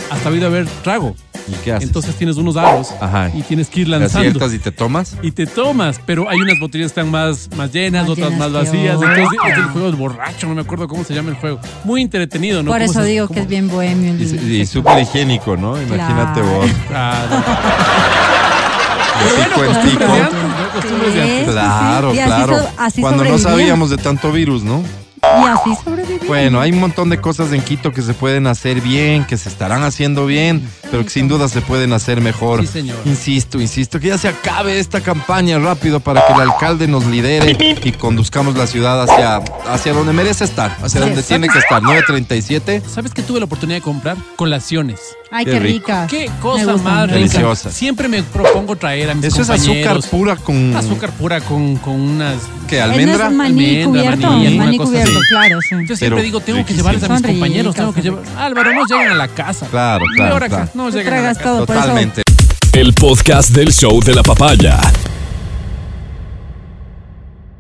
hasta 0.10 0.30
habido 0.30 0.48
haber 0.48 0.66
trago. 0.84 1.16
¿Y 1.48 1.54
qué 1.64 1.74
haces? 1.74 1.88
Entonces 1.90 2.14
tienes 2.16 2.38
unos 2.38 2.58
aros 2.58 2.90
Ajá. 3.02 3.32
y 3.34 3.42
tienes 3.42 3.70
que 3.70 3.80
ir 3.82 3.88
¿Te 3.88 3.92
lanzando. 3.92 4.20
aciertas 4.28 4.54
y 4.54 4.60
te 4.60 4.72
tomas? 4.72 5.18
Y 5.24 5.32
te 5.32 5.48
tomas, 5.48 6.00
pero 6.06 6.30
hay 6.30 6.38
unas 6.40 6.60
botellas 6.60 6.92
que 6.92 7.00
están 7.02 7.10
más, 7.10 7.50
más 7.58 7.72
llenas, 7.74 8.04
Más 8.04 8.12
otras 8.12 8.30
llenas 8.32 8.52
más 8.52 8.66
vacías. 8.66 8.94
Entonces 9.02 9.26
es 9.50 9.58
el 9.58 9.64
juego 9.66 9.88
del 9.88 9.96
borracho, 9.96 10.48
no 10.48 10.54
me 10.56 10.62
acuerdo 10.62 10.88
cómo 10.88 11.04
se 11.04 11.16
llama 11.16 11.30
el 11.32 11.36
juego. 11.38 11.60
Muy 11.86 12.04
entretenido, 12.04 12.62
¿no? 12.62 12.70
Por 12.70 12.80
¿Cómo 12.82 12.92
eso 12.92 13.02
se- 13.02 13.08
digo 13.08 13.28
cómo- 13.28 13.36
que 13.36 13.42
es 13.42 13.48
bien 13.48 13.68
bohemio. 13.68 14.12
el- 14.12 14.52
Y, 14.52 14.62
y 14.62 14.66
súper 14.68 15.00
higiénico, 15.02 15.58
¿no? 15.58 15.82
Imagínate 15.82 16.40
Claro. 16.42 16.56
vos. 16.60 16.70
Claro. 16.88 17.36
El 19.20 19.52
Bueno, 19.56 19.82
pico 19.82 20.04
en 20.04 20.49
costumbres 20.70 21.14
de 21.14 21.22
antes, 21.22 21.38
antes. 21.38 21.46
Sí, 21.46 21.52
sí, 21.52 21.54
Claro. 21.54 22.14
Y 22.14 22.20
así 22.20 22.28
claro. 22.28 22.60
so- 22.60 22.70
así 22.78 23.02
Cuando 23.02 23.24
no 23.24 23.38
sabíamos 23.38 23.90
de 23.90 23.98
tanto 23.98 24.32
virus, 24.32 24.64
¿no? 24.64 24.84
Y 25.42 25.46
así 25.46 25.84
sobreviví. 25.84 26.28
Bueno, 26.28 26.60
hay 26.62 26.72
un 26.72 26.80
montón 26.80 27.10
de 27.10 27.20
cosas 27.20 27.52
en 27.54 27.62
Quito 27.62 27.92
que 27.92 28.02
se 28.02 28.14
pueden 28.14 28.48
hacer 28.48 28.82
bien, 28.82 29.26
que 29.26 29.38
se 29.38 29.50
estarán 29.50 29.84
haciendo 29.84 30.26
bien, 30.26 30.68
pero 30.92 31.04
que 31.04 31.10
sin 31.10 31.28
duda 31.28 31.48
se 31.48 31.62
pueden 31.62 31.94
hacer 31.94 32.22
mejor. 32.22 32.62
Sí, 32.62 32.68
señor. 32.68 32.98
Insisto, 33.06 33.60
insisto, 33.60 34.00
que 34.00 34.08
ya 34.08 34.18
se 34.18 34.28
acabe 34.28 34.80
esta 34.80 35.02
campaña 35.02 35.60
rápido 35.60 36.00
para 36.00 36.26
que 36.26 36.34
el 36.34 36.42
alcalde 36.42 36.88
nos 36.88 37.06
lidere 37.06 37.58
y 37.84 37.92
conduzcamos 37.94 38.56
la 38.56 38.68
ciudad 38.68 39.02
hacia, 39.04 39.38
hacia 39.72 39.94
donde 39.94 40.14
merece 40.14 40.44
estar, 40.44 40.72
hacia 40.82 41.00
Sí. 41.02 41.08
donde 41.08 41.24
tiene 41.24 41.48
que 41.48 41.60
estar. 41.60 41.82
937. 41.82 42.82
¿Sabes 42.88 43.14
qué 43.14 43.22
tuve 43.22 43.40
la 43.40 43.46
oportunidad 43.46 43.78
de 43.78 43.82
comprar? 43.84 44.18
Colaciones. 44.36 45.00
Ay, 45.32 45.46
Qué 45.46 45.52
qué, 45.52 45.60
rica. 45.60 46.08
Qué 46.10 46.30
cosa 46.42 46.76
más 46.78 47.04
rica. 47.04 47.14
Deliciosa. 47.20 47.72
Siempre 47.72 48.08
me 48.08 48.24
propongo 48.24 48.76
traer 48.76 49.12
a 49.12 49.14
mis 49.16 49.26
Eso 49.26 49.44
es 49.44 49.50
azúcar 49.50 50.00
pura 50.10 50.36
con. 50.36 50.76
Azúcar 50.76 51.12
pura 51.12 51.40
con, 51.42 51.76
con 51.78 51.94
unas... 52.00 52.38
¿Qué? 52.68 52.82
¿Almendra? 52.82 53.28
es 53.28 53.34
maní 53.34 53.82
Almendra, 53.82 53.86
cubierto, 53.86 54.28
maní, 54.28 54.44
maní, 54.44 54.48
alguna 54.48 54.78
cosa 54.78 54.90
cubierto, 54.90 55.19
así. 55.19 55.19
Claro, 55.30 55.60
sí. 55.62 55.70
Yo 55.72 55.78
Pero 55.88 55.96
siempre 55.98 56.24
digo, 56.24 56.40
tengo 56.40 56.58
que 56.58 56.64
riquísimo. 56.74 56.78
llevarles 56.92 57.04
a 57.04 57.10
mis 57.10 57.22
Son 57.22 57.32
compañeros, 57.32 57.76
tengo 57.76 57.94
que 57.94 58.02
ricas, 58.02 58.26
llevar... 58.26 58.44
Álvaro, 58.44 58.74
no 58.74 58.86
llegan 58.86 59.12
a 59.12 59.16
la 59.16 59.28
casa. 59.28 59.68
Claro, 59.68 60.06
claro, 60.16 60.34
ahora 60.34 60.46
acá, 60.48 60.56
claro. 60.56 60.72
no 60.76 60.92
Te 60.92 60.98
llegan 60.98 61.14
a 61.14 61.16
la 61.16 61.22
tragas 61.22 61.38
casa. 61.38 61.50
todo, 61.50 61.66
por 61.66 61.76
eso. 61.76 61.86
Totalmente. 61.86 62.22
El 62.74 62.94
podcast 62.94 63.50
del 63.52 63.74
show 63.74 64.00
de 64.02 64.14
la 64.14 64.24
papaya. 64.24 64.80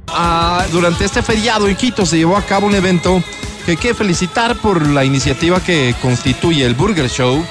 Ah, 0.07 0.65
durante 0.71 1.05
este 1.05 1.21
feriado 1.21 1.67
en 1.67 1.75
Quito 1.75 2.05
se 2.05 2.17
llevó 2.17 2.35
a 2.35 2.41
cabo 2.41 2.65
un 2.67 2.75
evento 2.75 3.23
que 3.69 3.73
hay 3.73 3.93
que 3.93 3.93
felicitar 3.93 4.55
por 4.55 4.87
la 4.87 5.05
iniciativa 5.05 5.61
que 5.61 5.93
constituye 6.01 6.65
el 6.65 6.73
Burger 6.73 7.07
Show, 7.07 7.45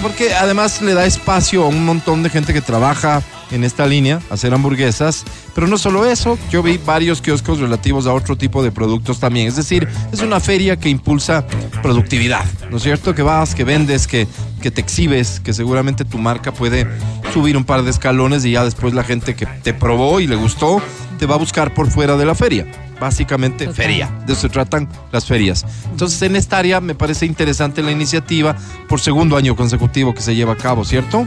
porque 0.00 0.32
además 0.32 0.80
le 0.80 0.94
da 0.94 1.04
espacio 1.04 1.64
a 1.64 1.68
un 1.68 1.84
montón 1.84 2.22
de 2.22 2.30
gente 2.30 2.54
que 2.54 2.62
trabaja 2.62 3.22
en 3.50 3.62
esta 3.64 3.86
línea, 3.86 4.22
hacer 4.30 4.54
hamburguesas, 4.54 5.22
pero 5.54 5.66
no 5.66 5.76
solo 5.76 6.06
eso, 6.06 6.38
yo 6.50 6.62
vi 6.62 6.78
varios 6.78 7.20
kioscos 7.20 7.58
relativos 7.58 8.06
a 8.06 8.14
otro 8.14 8.36
tipo 8.36 8.62
de 8.62 8.72
productos 8.72 9.20
también, 9.20 9.48
es 9.48 9.56
decir, 9.56 9.86
es 10.12 10.22
una 10.22 10.40
feria 10.40 10.78
que 10.78 10.88
impulsa 10.88 11.46
productividad, 11.82 12.46
¿no 12.70 12.78
es 12.78 12.82
cierto? 12.82 13.14
Que 13.14 13.20
vas, 13.20 13.54
que 13.54 13.64
vendes, 13.64 14.06
que, 14.06 14.26
que 14.62 14.70
te 14.70 14.80
exhibes, 14.80 15.40
que 15.40 15.52
seguramente 15.52 16.06
tu 16.06 16.16
marca 16.16 16.54
puede 16.54 16.86
subir 17.34 17.58
un 17.58 17.64
par 17.64 17.82
de 17.82 17.90
escalones 17.90 18.46
y 18.46 18.52
ya 18.52 18.64
después 18.64 18.94
la 18.94 19.04
gente 19.04 19.34
que 19.34 19.44
te 19.44 19.74
probó 19.74 20.20
y 20.20 20.26
le 20.26 20.36
gustó 20.36 20.80
te 21.18 21.26
va 21.26 21.34
a 21.34 21.38
buscar 21.38 21.74
por 21.74 21.90
fuera 21.90 22.16
de 22.16 22.24
la 22.24 22.34
feria. 22.34 22.66
Básicamente 23.00 23.64
Total. 23.64 23.74
feria. 23.74 24.10
De 24.26 24.34
eso 24.34 24.42
se 24.42 24.48
tratan 24.48 24.88
las 25.10 25.26
ferias. 25.26 25.66
Entonces, 25.90 26.20
en 26.22 26.36
esta 26.36 26.58
área 26.58 26.80
me 26.80 26.94
parece 26.94 27.26
interesante 27.26 27.82
la 27.82 27.90
iniciativa 27.90 28.56
por 28.88 29.00
segundo 29.00 29.36
año 29.36 29.56
consecutivo 29.56 30.14
que 30.14 30.20
se 30.20 30.34
lleva 30.34 30.52
a 30.52 30.56
cabo, 30.56 30.84
¿cierto? 30.84 31.26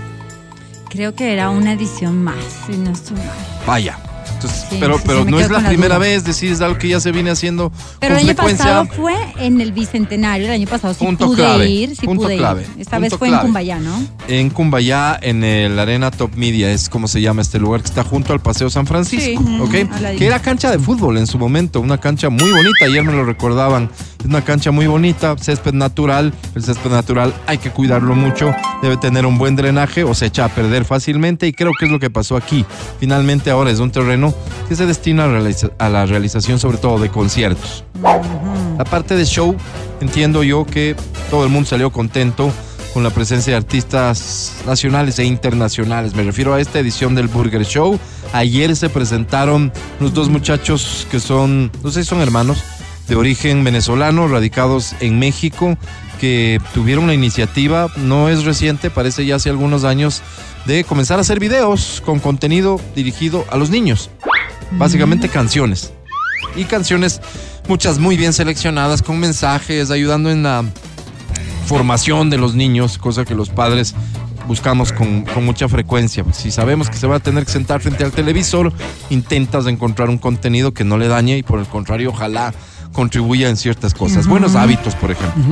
Creo 0.90 1.16
que 1.16 1.34
era 1.34 1.50
una 1.50 1.74
edición 1.74 2.24
más, 2.24 2.36
si 2.68 2.78
no 2.78 2.92
estoy 2.92 3.18
mal. 3.18 3.28
Vaya. 3.66 3.98
Entonces, 4.34 4.66
Sí, 4.70 4.78
pero 4.80 4.98
pero 5.06 5.26
no 5.26 5.40
es 5.40 5.50
la 5.52 5.68
primera 5.68 5.98
vez, 5.98 6.24
decir, 6.24 6.52
es 6.52 6.62
algo 6.62 6.78
que 6.78 6.88
ya 6.88 7.00
se 7.00 7.12
viene 7.12 7.30
haciendo 7.32 7.72
Pero 8.00 8.16
con 8.16 8.24
el 8.24 8.30
año 8.30 8.36
pasado 8.36 8.86
fue 8.96 9.16
en 9.40 9.62
el 9.62 9.72
Bicentenario, 9.72 10.48
el 10.48 10.54
año 10.54 10.68
pasado 10.68 10.94
sí 10.94 11.04
Punto 11.06 11.28
pude 11.28 11.36
clave, 11.38 11.70
ir, 11.70 11.96
sí 11.96 12.06
punto 12.06 12.24
pude 12.24 12.38
clave, 12.38 12.62
ir. 12.64 12.82
Esta 12.82 12.98
punto 12.98 13.02
vez 13.02 13.20
fue 13.20 13.28
clave. 13.28 13.42
en 13.42 13.48
Cumbayá, 13.48 13.80
¿no? 13.80 14.04
en 14.28 14.50
Cumbayá, 14.50 15.20
en 15.22 15.44
el 15.44 15.78
Arena 15.78 16.12
Top 16.12 16.32
Media, 16.36 16.72
es 16.72 16.90
como 16.90 17.08
se 17.08 17.22
llama 17.22 17.42
este 17.42 17.60
lugar 17.60 17.82
que 17.82 17.88
está 17.88 18.04
junto 18.04 18.34
al 18.34 18.40
Paseo 18.40 18.70
San 18.70 18.88
Francisco, 18.88 19.44
Sí, 19.46 19.60
¿ok? 19.60 20.18
Que 20.18 20.26
era 20.26 20.40
cancha 20.40 20.72
de 20.72 20.80
fútbol 20.80 21.18
en 21.18 21.28
su 21.28 21.38
momento, 21.38 21.80
una 21.82 21.98
cancha 22.00 22.30
muy 22.30 22.50
bonita, 22.50 22.86
ayer 22.86 23.04
me 23.04 23.12
lo 23.14 23.26
recordaban, 23.26 23.90
es 24.20 24.26
una 24.26 24.42
cancha 24.44 24.72
muy 24.72 24.88
bonita, 24.88 25.36
césped 25.40 25.74
natural, 25.74 26.34
el 26.56 26.64
césped 26.64 26.90
natural 26.92 27.34
hay 27.48 27.58
que 27.58 27.70
cuidarlo 27.72 28.16
mucho, 28.16 28.54
debe 28.82 28.98
tener 28.98 29.26
un 29.26 29.38
buen 29.38 29.56
drenaje 29.56 30.04
o 30.04 30.14
se 30.14 30.28
echa 30.28 30.46
a 30.46 30.50
perder 30.50 30.86
fácilmente 30.86 31.48
y 31.48 31.54
creo 31.54 31.72
que 31.78 31.86
es 31.86 31.92
lo 31.92 32.00
que 32.00 32.10
pasó 32.10 32.36
aquí. 32.38 32.66
Finalmente 33.00 33.50
ahora 33.52 33.70
es 33.72 33.80
un 33.80 33.92
terreno 33.92 34.13
que 34.70 34.76
se 34.76 34.86
destina 34.86 35.26
a, 35.26 35.86
a 35.86 35.90
la 35.90 36.06
realización 36.06 36.60
sobre 36.60 36.78
todo 36.78 37.00
de 37.00 37.10
conciertos. 37.10 37.84
La 38.78 38.86
parte 38.86 39.16
de 39.16 39.26
show, 39.26 39.56
entiendo 40.02 40.44
yo 40.44 40.66
que 40.66 40.96
todo 41.30 41.44
el 41.44 41.50
mundo 41.50 41.70
salió 41.70 41.92
contento 41.92 42.52
con 42.94 43.04
la 43.04 43.10
presencia 43.10 43.52
de 43.52 43.58
artistas 43.58 44.54
nacionales 44.68 45.18
e 45.18 45.26
internacionales. 45.26 46.14
Me 46.14 46.24
refiero 46.24 46.54
a 46.54 46.62
esta 46.62 46.80
edición 46.80 47.16
del 47.16 47.28
Burger 47.28 47.66
Show. 47.66 48.00
Ayer 48.34 48.76
se 48.76 48.90
presentaron 48.90 49.72
los 50.00 50.14
dos 50.14 50.30
muchachos 50.30 51.08
que 51.10 51.20
son, 51.20 51.72
no 51.84 51.92
sé 51.92 52.04
si 52.04 52.10
son 52.10 52.22
hermanos, 52.22 52.64
de 53.08 53.16
origen 53.16 53.64
venezolano, 53.64 54.28
radicados 54.28 54.96
en 55.00 55.20
México, 55.20 55.78
que 56.24 56.62
tuvieron 56.74 57.06
la 57.06 57.14
iniciativa, 57.14 57.90
no 57.98 58.30
es 58.30 58.46
reciente, 58.46 58.90
parece 58.90 59.26
ya 59.26 59.36
hace 59.36 59.50
algunos 59.50 59.84
años, 59.84 60.22
de 60.66 60.86
comenzar 60.86 61.18
a 61.18 61.22
hacer 61.22 61.38
videos 61.38 62.02
con 62.06 62.22
contenido 62.22 62.80
dirigido 62.96 63.44
a 63.52 63.58
los 63.58 63.70
niños. 63.70 64.10
Básicamente 64.72 65.28
canciones 65.28 65.92
y 66.56 66.64
canciones, 66.64 67.20
muchas 67.68 68.00
muy 68.00 68.16
bien 68.16 68.32
seleccionadas, 68.32 69.02
con 69.02 69.20
mensajes, 69.20 69.92
ayudando 69.92 70.32
en 70.32 70.44
la 70.44 70.64
formación 71.66 72.30
de 72.30 72.38
los 72.38 72.56
niños, 72.56 72.98
cosa 72.98 73.26
que 73.26 73.36
los 73.36 73.50
padres 73.50 73.94
buscamos 74.48 74.94
con, 74.94 75.26
con 75.26 75.44
mucha 75.44 75.68
frecuencia. 75.68 76.24
Si 76.32 76.52
sabemos 76.52 76.90
que 76.90 76.96
se 76.96 77.06
va 77.06 77.18
a 77.18 77.20
tener 77.20 77.46
que 77.46 77.52
sentar 77.52 77.82
frente 77.82 78.06
al 78.06 78.14
televisor, 78.14 78.72
intentas 79.10 79.68
encontrar 79.68 80.08
un 80.08 80.20
contenido 80.20 80.74
que 80.74 80.86
no 80.86 80.98
le 80.98 81.10
dañe 81.10 81.40
y 81.40 81.44
por 81.44 81.60
el 81.60 81.66
contrario, 81.66 82.12
ojalá 82.12 82.54
contribuya 82.94 83.50
en 83.50 83.58
ciertas 83.58 83.94
cosas. 83.94 84.28
Buenos 84.28 84.56
hábitos, 84.56 84.96
por 84.96 85.12
ejemplo 85.12 85.44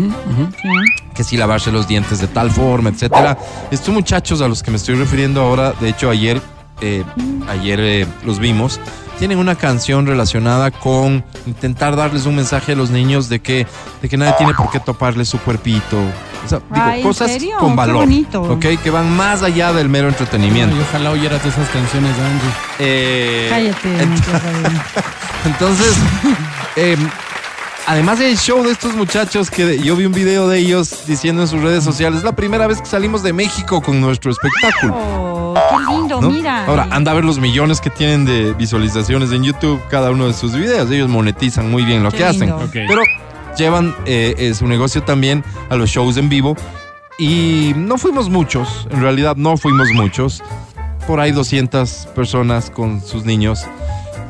que 1.13 1.23
si 1.23 1.37
lavarse 1.37 1.71
los 1.71 1.87
dientes 1.87 2.19
de 2.19 2.27
tal 2.27 2.51
forma, 2.51 2.89
etcétera. 2.89 3.37
Estos 3.69 3.93
muchachos 3.93 4.41
a 4.41 4.47
los 4.47 4.63
que 4.63 4.71
me 4.71 4.77
estoy 4.77 4.95
refiriendo 4.95 5.41
ahora, 5.41 5.73
de 5.79 5.89
hecho 5.89 6.09
ayer, 6.09 6.41
eh, 6.81 7.03
ayer 7.49 7.79
eh, 7.79 8.07
los 8.25 8.39
vimos, 8.39 8.79
tienen 9.19 9.37
una 9.37 9.55
canción 9.55 10.07
relacionada 10.07 10.71
con 10.71 11.23
intentar 11.45 11.95
darles 11.95 12.25
un 12.25 12.35
mensaje 12.35 12.71
a 12.71 12.75
los 12.75 12.89
niños 12.89 13.29
de 13.29 13.39
que, 13.39 13.67
de 14.01 14.09
que 14.09 14.17
nadie 14.17 14.33
tiene 14.37 14.53
por 14.53 14.71
qué 14.71 14.79
toparle 14.79 15.25
su 15.25 15.37
cuerpito. 15.39 15.97
O 16.43 16.49
sea, 16.49 16.57
digo, 16.57 16.69
Ay, 16.71 17.01
¿en 17.01 17.07
cosas 17.07 17.31
serio? 17.31 17.57
con 17.59 17.75
valor. 17.75 18.07
¿ok? 18.33 18.65
Que 18.81 18.89
van 18.89 19.15
más 19.15 19.43
allá 19.43 19.73
del 19.73 19.89
mero 19.89 20.07
entretenimiento. 20.07 20.75
Y 20.75 20.79
ojalá 20.79 21.11
oyeras 21.11 21.45
esas 21.45 21.69
canciones, 21.69 22.11
Angie. 22.17 22.49
Eh, 22.79 23.47
Cállate. 23.51 24.03
ent-. 24.03 24.83
Entonces, 25.45 25.95
eh, 26.77 26.97
además 27.87 28.19
del 28.19 28.37
show 28.37 28.63
de 28.63 28.71
estos 28.71 28.95
muchachos, 28.95 29.49
que 29.49 29.79
yo 29.79 29.95
vi 29.95 30.05
un 30.05 30.13
video 30.13 30.47
de 30.47 30.59
ellos 30.59 31.05
diciendo 31.07 31.41
en 31.41 31.47
sus 31.47 31.61
redes 31.61 31.83
sociales, 31.83 32.19
es 32.19 32.23
la 32.23 32.35
primera 32.35 32.67
vez 32.67 32.79
que 32.81 32.87
salimos 32.87 33.23
de 33.23 33.33
México 33.33 33.81
con 33.81 33.99
nuestro 34.01 34.31
espectáculo. 34.31 34.95
Oh, 34.95 35.53
qué 35.53 35.91
lindo, 35.93 36.21
¿no? 36.21 36.29
mira. 36.29 36.65
Ahora, 36.65 36.87
anda 36.91 37.11
a 37.11 37.15
ver 37.15 37.25
los 37.25 37.39
millones 37.39 37.81
que 37.81 37.89
tienen 37.89 38.25
de 38.25 38.53
visualizaciones 38.53 39.31
en 39.31 39.43
YouTube 39.43 39.81
cada 39.89 40.11
uno 40.11 40.27
de 40.27 40.33
sus 40.33 40.53
videos. 40.55 40.89
Ellos 40.91 41.09
monetizan 41.09 41.69
muy 41.69 41.83
bien 41.83 42.03
lo 42.03 42.11
Qué 42.11 42.17
que 42.17 42.25
hacen. 42.25 42.47
lindo. 42.47 42.57
Ok. 42.57 42.71
Pero 42.73 43.01
llevan 43.57 43.95
eh, 44.05 44.35
eh, 44.37 44.53
su 44.53 44.67
negocio 44.67 45.03
también 45.03 45.43
a 45.69 45.75
los 45.75 45.89
shows 45.89 46.17
en 46.17 46.29
vivo. 46.29 46.55
Y 47.17 47.73
no 47.75 47.97
fuimos 47.97 48.29
muchos, 48.29 48.87
en 48.89 49.01
realidad 49.01 49.35
no 49.35 49.57
fuimos 49.57 49.89
muchos. 49.93 50.41
Por 51.07 51.19
ahí 51.19 51.31
200 51.31 52.07
personas 52.15 52.69
con 52.69 53.01
sus 53.01 53.25
niños. 53.25 53.65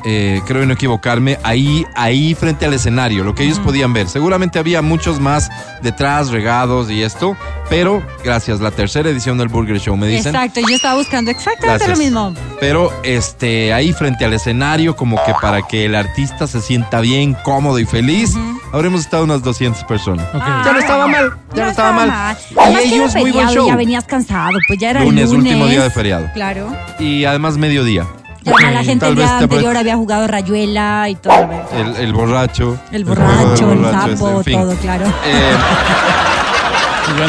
Eh, 0.06 0.42
creo 0.46 0.66
no 0.66 0.74
equivocarme, 0.74 1.38
ahí, 1.44 1.86
ahí 1.96 2.36
frente 2.36 2.66
al 2.66 2.74
escenario, 2.74 3.24
lo 3.24 3.36
que 3.36 3.44
ellos 3.44 3.60
podían 3.60 3.94
ver. 3.94 4.08
Seguramente 4.08 4.60
había 4.60 4.82
muchos 4.82 5.20
más 5.20 5.50
detrás, 5.82 6.30
regados 6.30 6.90
y 6.90 7.04
esto, 7.04 7.36
pero 7.70 8.04
gracias, 8.24 8.60
la 8.60 8.72
tercera 8.72 9.10
edición 9.10 9.38
del 9.38 9.48
Burger 9.48 9.80
Show, 9.80 9.98
me 9.98 10.08
dicen. 10.08 10.36
Exacto, 10.36 10.60
yo 10.62 10.76
estaba 10.76 10.96
buscando 10.96 11.32
exactamente 11.32 11.86
Gracias. 11.86 11.98
lo 11.98 12.04
mismo. 12.04 12.34
Pero 12.60 12.92
este, 13.04 13.74
ahí 13.74 13.94
frente 13.94 14.26
al 14.26 14.34
escenario, 14.34 14.96
como 14.96 15.18
que 15.26 15.34
para 15.42 15.62
que 15.64 15.86
el 15.86 15.96
artista 15.96 16.48
se 16.48 16.62
sienta 16.62 17.00
bien, 17.02 17.36
cómodo 17.44 17.80
y 17.80 17.86
feliz, 17.86 18.36
habremos 18.72 19.02
estado 19.02 19.24
unas 19.24 19.42
200 19.44 19.84
personas. 19.86 20.28
Ok. 20.34 20.44
Ya 20.66 20.74
no 20.74 20.80
estaba 20.80 21.08
mal, 21.08 21.32
ya 21.54 21.64
no 21.66 21.70
estaba 21.72 21.92
mal. 21.92 22.10
Además 22.58 22.86
Y 22.86 22.94
ellos, 22.94 23.16
muy 23.16 23.32
buen 23.32 23.48
show. 23.50 23.68
Ya 23.68 23.76
venías 23.76 24.06
cansado, 24.06 24.58
pues 24.68 24.80
ya 24.80 24.92
era 24.92 25.04
Lunes, 25.04 25.26
el 25.26 25.38
lunes. 25.38 25.54
último 25.54 25.68
día 25.68 25.84
de 25.84 25.90
feriado. 25.90 26.30
Claro. 26.34 26.76
Y 27.00 27.26
además 27.26 27.58
mediodía. 27.58 28.06
Ya 28.44 28.72
la 28.72 28.84
gente 28.84 29.08
el 29.08 29.16
día 29.16 29.38
anterior 29.38 29.78
había 29.78 29.96
jugado 29.96 30.28
rayuela 30.28 31.08
y 31.10 31.16
todo. 31.16 31.34
El, 31.74 31.96
el 31.98 32.14
borracho. 32.14 32.78
El 32.92 33.06
borracho, 33.06 33.72
el 33.72 33.78
borracho, 33.80 34.18
sapo, 34.18 34.30
en 34.38 34.44
fin. 34.44 34.60
todo, 34.60 34.76
claro. 34.78 35.06
Eh, 35.26 35.56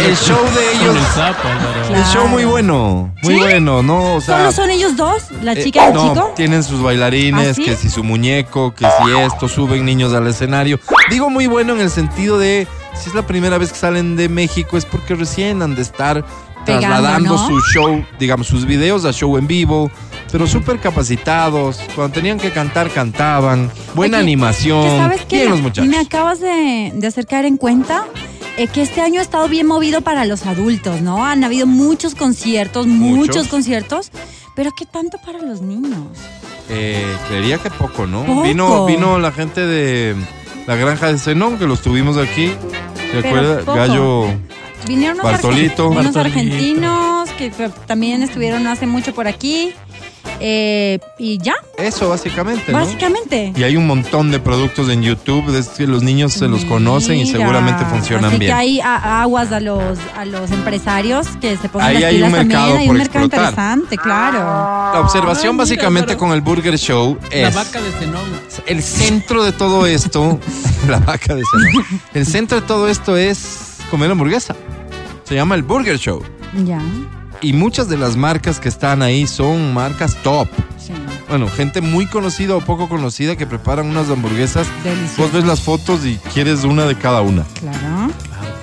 el 0.07 0.17
show 0.17 0.39
de 0.55 0.73
ellos- 0.73 0.97
el 0.97 1.03
sapo, 1.15 1.49
Álvaro. 1.49 1.87
Claro. 1.89 1.97
el 1.97 2.05
show 2.05 2.29
muy 2.29 2.45
bueno, 2.45 3.13
muy 3.23 3.35
¿Sí? 3.35 3.41
bueno, 3.41 3.83
¿no? 3.83 4.15
O 4.15 4.21
sea, 4.21 4.39
¿Solo 4.39 4.53
son 4.53 4.71
ellos 4.71 4.97
dos? 4.97 5.25
¿La 5.43 5.53
Eh, 5.53 5.63
chica 5.65 5.85
y 5.85 5.89
el 5.89 5.95
no, 5.95 6.09
chico? 6.15 6.33
tienen 6.37 6.63
sus 6.63 6.81
bailarines, 6.83 7.49
¿Ah, 7.51 7.55
sí? 7.55 7.65
que 7.65 7.77
si 7.77 7.91
su 7.91 8.03
muñeco, 8.05 8.75
que 8.75 8.85
si 8.87 9.21
esto, 9.21 9.49
suben 9.49 9.85
niños 9.85 10.15
al 10.15 10.27
escenario. 10.27 10.79
Digo 11.11 11.29
muy 11.31 11.47
bueno 11.47 11.75
en 11.75 11.81
el 11.81 11.91
sentido 11.91 12.39
de, 12.39 12.67
si 12.95 13.09
es 13.11 13.15
la 13.15 13.27
primera 13.27 13.59
vez 13.59 13.73
que 13.73 13.79
salen 13.79 14.17
de 14.17 14.29
México, 14.29 14.77
es 14.77 14.85
porque 14.87 15.15
recién 15.15 15.61
han 15.63 15.75
de 15.75 15.83
estar 15.83 16.25
Pegando, 16.65 16.87
trasladando 16.89 17.35
¿no? 17.37 17.47
su 17.49 17.61
show, 17.75 18.05
digamos, 18.21 18.47
sus 18.47 18.65
videos 18.65 19.05
a 19.05 19.13
show 19.13 19.37
en 19.37 19.47
vivo, 19.49 19.91
pero 20.33 20.47
súper 20.47 20.79
capacitados. 20.81 21.79
Cuando 21.95 22.15
tenían 22.15 22.39
que 22.39 22.51
cantar, 22.51 22.91
cantaban. 22.91 23.71
Buena 23.95 24.19
animación. 24.19 24.83
que 24.83 24.97
¿Sabes 24.97 25.21
qué? 25.27 25.37
Bien 25.37 25.45
Me- 25.49 25.51
los 25.51 25.61
muchachos. 25.63 25.87
Me 25.91 25.99
acabas 25.99 26.41
de, 26.41 26.93
de 26.95 27.07
hacer 27.07 27.27
caer 27.27 27.45
en 27.45 27.59
cuenta 27.59 28.07
eh, 28.57 28.67
que 28.67 28.83
este 28.83 29.01
año 29.03 29.21
ha 29.21 29.23
estado 29.23 29.47
bien 29.49 29.67
movido 29.67 30.01
para 30.01 30.25
los 30.25 30.47
adultos, 30.47 31.01
¿no? 31.03 31.25
Han 31.25 31.45
habido 31.45 31.67
muchos 31.67 32.15
conciertos, 32.15 32.87
muchos, 32.87 33.19
Muchos. 33.37 33.49
conciertos, 33.49 34.11
pero 34.57 34.73
¿qué 34.77 34.87
tanto 34.87 35.19
para 35.25 35.39
los 35.41 35.61
niños? 35.61 36.01
Eh, 36.69 37.05
creería 37.29 37.59
que 37.59 37.71
poco, 37.71 38.07
¿no? 38.07 38.25
Poco. 38.25 38.43
Vino, 38.43 38.87
vino 38.87 39.19
la 39.19 39.33
gente 39.33 39.67
de 39.67 40.17
la 40.67 40.77
granja 40.77 41.13
de 41.13 41.19
Zenón, 41.19 41.59
que 41.59 41.67
los 41.67 41.83
tuvimos 41.83 42.17
aquí. 42.17 42.49
¿Se 43.11 43.21
Pero 43.21 43.29
acuerda? 43.29 43.59
poco. 43.61 43.75
Gallo. 43.75 44.27
Vinieron 44.87 45.21
unos, 45.21 45.33
Bartolito. 45.33 45.89
unos 45.91 46.17
argentinos 46.17 47.31
que 47.39 47.51
también 47.87 48.23
estuvieron 48.23 48.67
hace 48.67 48.87
mucho 48.87 49.15
por 49.15 49.29
aquí. 49.29 49.73
Eh, 50.41 50.99
y 51.19 51.39
ya, 51.39 51.55
Eso, 51.79 52.09
básicamente, 52.09 52.73
¿no? 52.73 52.79
básicamente. 52.79 53.53
Y 53.57 53.63
hay 53.63 53.77
un 53.77 53.87
montón 53.87 54.31
de 54.31 54.39
productos 54.41 54.89
en 54.89 55.03
YouTube, 55.03 55.55
es 55.57 55.69
que 55.69 55.87
los 55.87 56.03
niños 56.03 56.33
se 56.33 56.49
los 56.49 56.65
conocen 56.65 57.19
y 57.19 57.27
seguramente 57.27 57.85
funcionan 57.87 58.27
así 58.31 58.39
bien. 58.39 58.51
que 58.51 58.55
hay 58.55 58.81
a- 58.81 59.23
aguas 59.23 59.53
a 59.53 59.61
los, 59.61 59.99
a 60.17 60.25
los 60.25 60.51
empresarios 60.51 61.27
que 61.41 61.57
se 61.57 61.69
pongan 61.69 61.89
Ahí 61.89 61.95
las 61.95 62.05
hay 62.05 62.15
pilas 62.17 62.27
un 62.29 62.33
mercado 62.39 62.65
también. 62.67 62.81
Hay 62.81 62.87
por 62.87 62.93
un 62.95 62.99
mercado 62.99 63.25
explotar. 63.27 63.51
interesante, 63.53 63.97
claro. 63.99 64.39
La 64.95 65.01
observación 65.01 65.55
mira, 65.55 65.63
básicamente 65.65 66.17
con 66.17 66.33
el 66.33 66.41
Burger 66.41 66.77
Show 66.79 67.19
La 67.31 67.49
es 67.49 67.55
vaca 67.55 67.81
de 67.81 67.93
Zenón. 67.93 68.25
el 68.67 68.83
centro 68.83 69.45
de 69.45 69.53
todo 69.53 69.87
esto, 69.87 70.39
la 70.89 70.99
vaca 70.99 71.35
de 71.35 71.43
Zenón. 71.45 72.03
El 72.15 72.27
centro 72.27 72.61
de 72.61 72.67
todo 72.67 72.89
esto 72.89 73.17
es 73.17 73.79
comer 73.91 74.11
hamburguesa. 74.11 74.55
Se 75.25 75.35
llama 75.35 75.55
el 75.55 75.63
Burger 75.63 75.99
Show. 75.99 76.23
Ya, 76.65 76.81
Y 77.43 77.53
muchas 77.53 77.89
de 77.89 77.97
las 77.99 78.17
marcas 78.17 78.61
que 78.61 78.69
están 78.69 79.03
ahí 79.03 79.27
son 79.27 79.75
marcas 79.75 80.17
top. 80.23 80.49
sí. 80.79 80.93
Bueno, 81.29 81.49
gente 81.49 81.81
muy 81.81 82.07
conocida 82.07 82.55
o 82.55 82.61
poco 82.61 82.89
conocida 82.91 83.37
que 83.37 83.47
preparan 83.47 83.87
unas 83.87 84.11
hamburguesas. 84.11 84.67
Delicioso. 84.85 85.23
Vos 85.23 85.33
ves 85.33 85.45
las 85.45 85.61
fotos 85.61 86.05
y 86.05 86.17
quieres 86.35 86.63
una 86.65 86.85
de 86.85 86.95
cada 86.95 87.23
una. 87.23 87.45
Claro. 87.59 88.11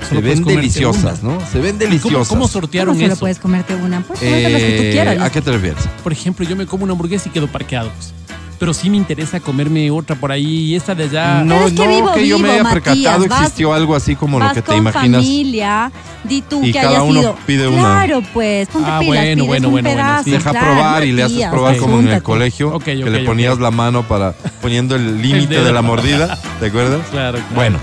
Se 0.07 0.09
Solo 0.15 0.21
ven 0.21 0.43
deliciosas, 0.43 1.23
una. 1.23 1.33
¿no? 1.35 1.41
Se 1.51 1.59
ven 1.59 1.71
¿Cómo, 1.77 1.79
deliciosas. 1.79 2.27
cómo 2.27 2.41
¿Cómo 2.41 2.47
sortearon 2.47 2.95
solo 2.95 3.07
eso? 3.13 3.19
puedes 3.19 3.39
comerte 3.39 3.73
una? 3.75 4.01
Pues 4.01 4.19
cómete 4.19 4.49
las 4.49 4.61
que 4.61 4.77
tú 4.77 4.83
Eh, 4.83 4.89
quieras. 4.91 5.19
¿A 5.19 5.31
qué 5.31 5.41
te 5.41 5.51
refieres? 5.51 5.83
Por 6.03 6.11
ejemplo, 6.11 6.45
yo 6.47 6.55
me 6.55 6.65
como 6.67 6.83
una 6.83 6.93
hamburguesa 6.93 7.27
y 7.29 7.31
quedo 7.31 7.47
parqueado. 7.47 7.89
pues. 7.91 8.13
Pero 8.59 8.73
sí 8.73 8.89
me 8.89 8.97
interesa 8.97 9.39
comerme 9.39 9.89
otra 9.89 10.15
por 10.17 10.31
ahí 10.31 10.45
y 10.45 10.75
esta 10.75 10.93
de 10.93 11.05
allá. 11.05 11.43
No, 11.45 11.65
es 11.65 11.73
que 11.73 11.85
no, 11.85 11.87
vivo, 11.95 12.13
que 12.13 12.27
yo 12.27 12.37
me 12.37 12.51
haya 12.51 12.63
percatado 12.63 12.95
Matías, 12.97 13.27
vas- 13.29 13.41
existió 13.43 13.73
algo 13.73 13.95
así 13.95 14.15
como 14.17 14.37
lo 14.39 14.51
que 14.51 14.61
te 14.61 14.75
imaginas. 14.75 15.21
familia, 15.23 15.91
di 16.25 16.41
tú 16.41 16.61
Y 16.63 16.73
que 16.73 16.79
cada 16.79 16.89
hayas 16.89 17.03
uno 17.03 17.21
ido. 17.21 17.35
pide 17.47 17.67
una. 17.69 17.79
Claro, 17.81 18.21
pues, 18.33 18.67
ponte 18.67 18.89
Ah, 18.91 18.99
pilas, 18.99 19.07
bueno, 19.15 19.33
pides 19.35 19.47
bueno, 19.47 19.67
un 19.67 19.71
bueno, 19.73 19.89
bueno, 19.89 20.03
pedazo, 20.03 20.23
sí. 20.25 20.31
Deja 20.31 20.51
claro, 20.51 20.65
probar 20.67 21.05
y 21.05 21.11
le 21.13 21.23
haces 21.23 21.47
probar 21.47 21.77
como 21.77 21.99
en 21.99 22.07
el 22.09 22.21
colegio, 22.21 22.69
Ok, 22.75 22.83
que 22.83 23.03
ok, 23.03 23.09
le 23.09 23.19
ponías 23.23 23.57
la 23.59 23.71
mano 23.71 24.03
para 24.07 24.33
poniendo 24.61 24.95
el 24.95 25.21
límite 25.21 25.63
de 25.63 25.71
la 25.71 25.81
mordida, 25.81 26.37
¿te 26.59 26.65
acuerdas? 26.67 26.99
Claro, 27.11 27.37
claro. 27.37 27.55
Bueno, 27.55 27.77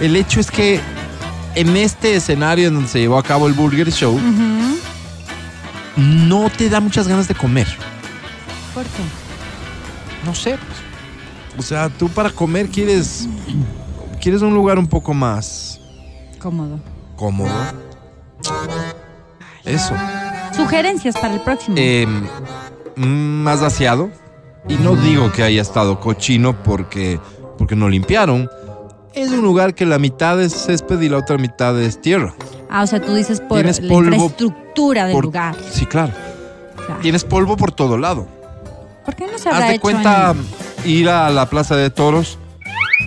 el 0.00 0.16
hecho 0.16 0.40
es 0.40 0.50
que 0.50 0.80
en 1.54 1.76
este 1.76 2.14
escenario 2.16 2.68
en 2.68 2.74
donde 2.74 2.88
se 2.88 3.00
llevó 3.00 3.18
a 3.18 3.22
cabo 3.22 3.46
el 3.48 3.52
Burger 3.52 3.92
Show, 3.92 4.18
no 5.96 6.50
te 6.50 6.68
da 6.68 6.80
muchas 6.80 7.06
ganas 7.08 7.28
de 7.28 7.34
comer. 7.34 7.66
¿Por 8.74 8.84
qué? 8.84 9.25
No 10.26 10.34
sé. 10.34 10.58
O 11.58 11.62
sea, 11.62 11.88
tú 11.88 12.08
para 12.08 12.28
comer 12.30 12.68
quieres 12.68 13.26
quieres 14.20 14.42
un 14.42 14.52
lugar 14.54 14.78
un 14.78 14.86
poco 14.86 15.14
más 15.14 15.80
Cómodo. 16.38 16.78
cómodo. 17.16 17.48
Eso. 19.64 19.94
Sugerencias 20.54 21.16
para 21.16 21.34
el 21.34 21.40
próximo. 21.40 21.76
Eh, 21.78 22.06
mm, 22.96 23.04
más 23.42 23.60
vaciado. 23.60 24.10
Y 24.68 24.74
no 24.76 24.96
digo 24.96 25.30
que 25.32 25.42
haya 25.44 25.62
estado 25.62 26.00
cochino 26.00 26.62
porque, 26.62 27.20
porque 27.58 27.76
no 27.76 27.88
limpiaron. 27.88 28.50
Es 29.14 29.30
un 29.30 29.42
lugar 29.42 29.74
que 29.74 29.86
la 29.86 29.98
mitad 29.98 30.40
es 30.42 30.52
césped 30.52 31.00
y 31.00 31.08
la 31.08 31.18
otra 31.18 31.38
mitad 31.38 31.80
es 31.80 32.00
tierra. 32.00 32.34
ah, 32.68 32.82
o 32.82 32.86
sea, 32.86 33.00
tú 33.00 33.14
dices 33.14 33.40
por 33.40 33.58
tienes 33.58 33.80
la 33.80 33.88
polvo 33.88 34.10
infraestructura 34.12 35.04
del 35.06 35.14
Por- 35.14 35.24
lugar. 35.24 35.56
Sí, 35.70 35.86
claro. 35.86 36.12
Claro. 36.84 37.00
Tienes 37.00 37.24
polvo 37.24 37.56
por 37.56 37.72
todo 37.72 37.96
lado. 37.96 38.26
¿Por 39.06 39.14
qué 39.16 39.26
no 39.30 39.38
se 39.38 39.48
Haz 39.48 39.54
habrá 39.54 39.66
de 39.68 39.72
hecho 39.74 39.80
cuenta 39.82 40.34
en- 40.84 40.90
ir 40.90 41.08
a 41.08 41.30
la 41.30 41.48
plaza 41.48 41.76
de 41.76 41.88
toros 41.90 42.38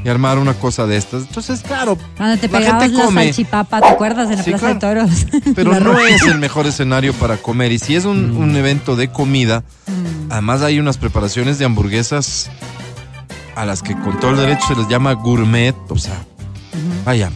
y 0.04 0.08
armar 0.10 0.38
una 0.40 0.54
cosa 0.54 0.88
de 0.88 0.96
estas. 0.98 1.24
Entonces, 1.24 1.62
claro, 1.62 1.98
Cuando 2.18 2.40
te 2.40 2.48
la 2.48 2.62
gente 2.62 2.88
la 2.90 3.04
come. 3.04 3.24
salchipapa, 3.26 3.82
¿te 3.82 3.88
acuerdas? 3.90 4.30
En 4.32 4.38
la 4.38 4.44
Sí, 4.44 4.50
Plaza 4.52 4.68
de 4.74 4.78
claro. 4.80 5.02
Toros. 5.06 5.26
Pero 5.56 5.80
no 5.80 6.00
es 6.00 6.22
el 6.24 6.40
mejor 6.40 6.66
escenario 6.68 7.14
para 7.14 7.38
comer. 7.38 7.72
Y 7.74 7.80
si 7.80 7.96
es 7.96 8.06
un, 8.06 8.38
un 8.38 8.56
evento 8.56 8.96
de 8.96 9.12
comida, 9.12 9.64
Mm. 9.88 10.32
además 10.32 10.62
hay 10.62 10.80
unas 10.80 10.98
preparaciones 10.98 11.60
de 11.60 11.66
hamburguesas 11.66 12.50
a 13.56 13.66
las 13.66 13.82
que 13.84 13.94
con 14.00 14.20
todo 14.20 14.32
el 14.32 14.38
derecho 14.38 14.68
se 14.68 14.76
les 14.76 14.88
llama 14.88 15.12
gourmet. 15.14 15.76
O 15.90 15.98
sea, 15.98 16.16
vaya, 17.04 17.30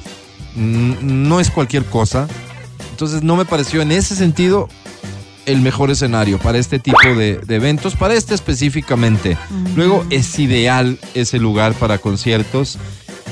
no 0.56 1.40
es 1.40 1.50
cualquier 1.52 1.84
cosa. 1.86 2.28
Entonces 2.92 3.24
no 3.24 3.36
me 3.36 3.44
pareció 3.46 3.82
en 3.82 3.92
ese 3.92 4.16
sentido 4.16 4.70
el 5.46 5.62
mejor 5.62 5.92
escenario 5.92 6.40
para 6.40 6.58
este 6.58 6.80
tipo 6.80 6.98
de, 7.16 7.38
de 7.38 7.56
eventos, 7.56 7.96
para 7.96 8.14
este 8.14 8.34
específicamente. 8.34 9.38
Luego 9.76 10.06
es 10.10 10.40
ideal 10.40 10.98
ese 11.14 11.40
lugar 11.40 11.74
para 11.74 11.98
conciertos. 11.98 12.78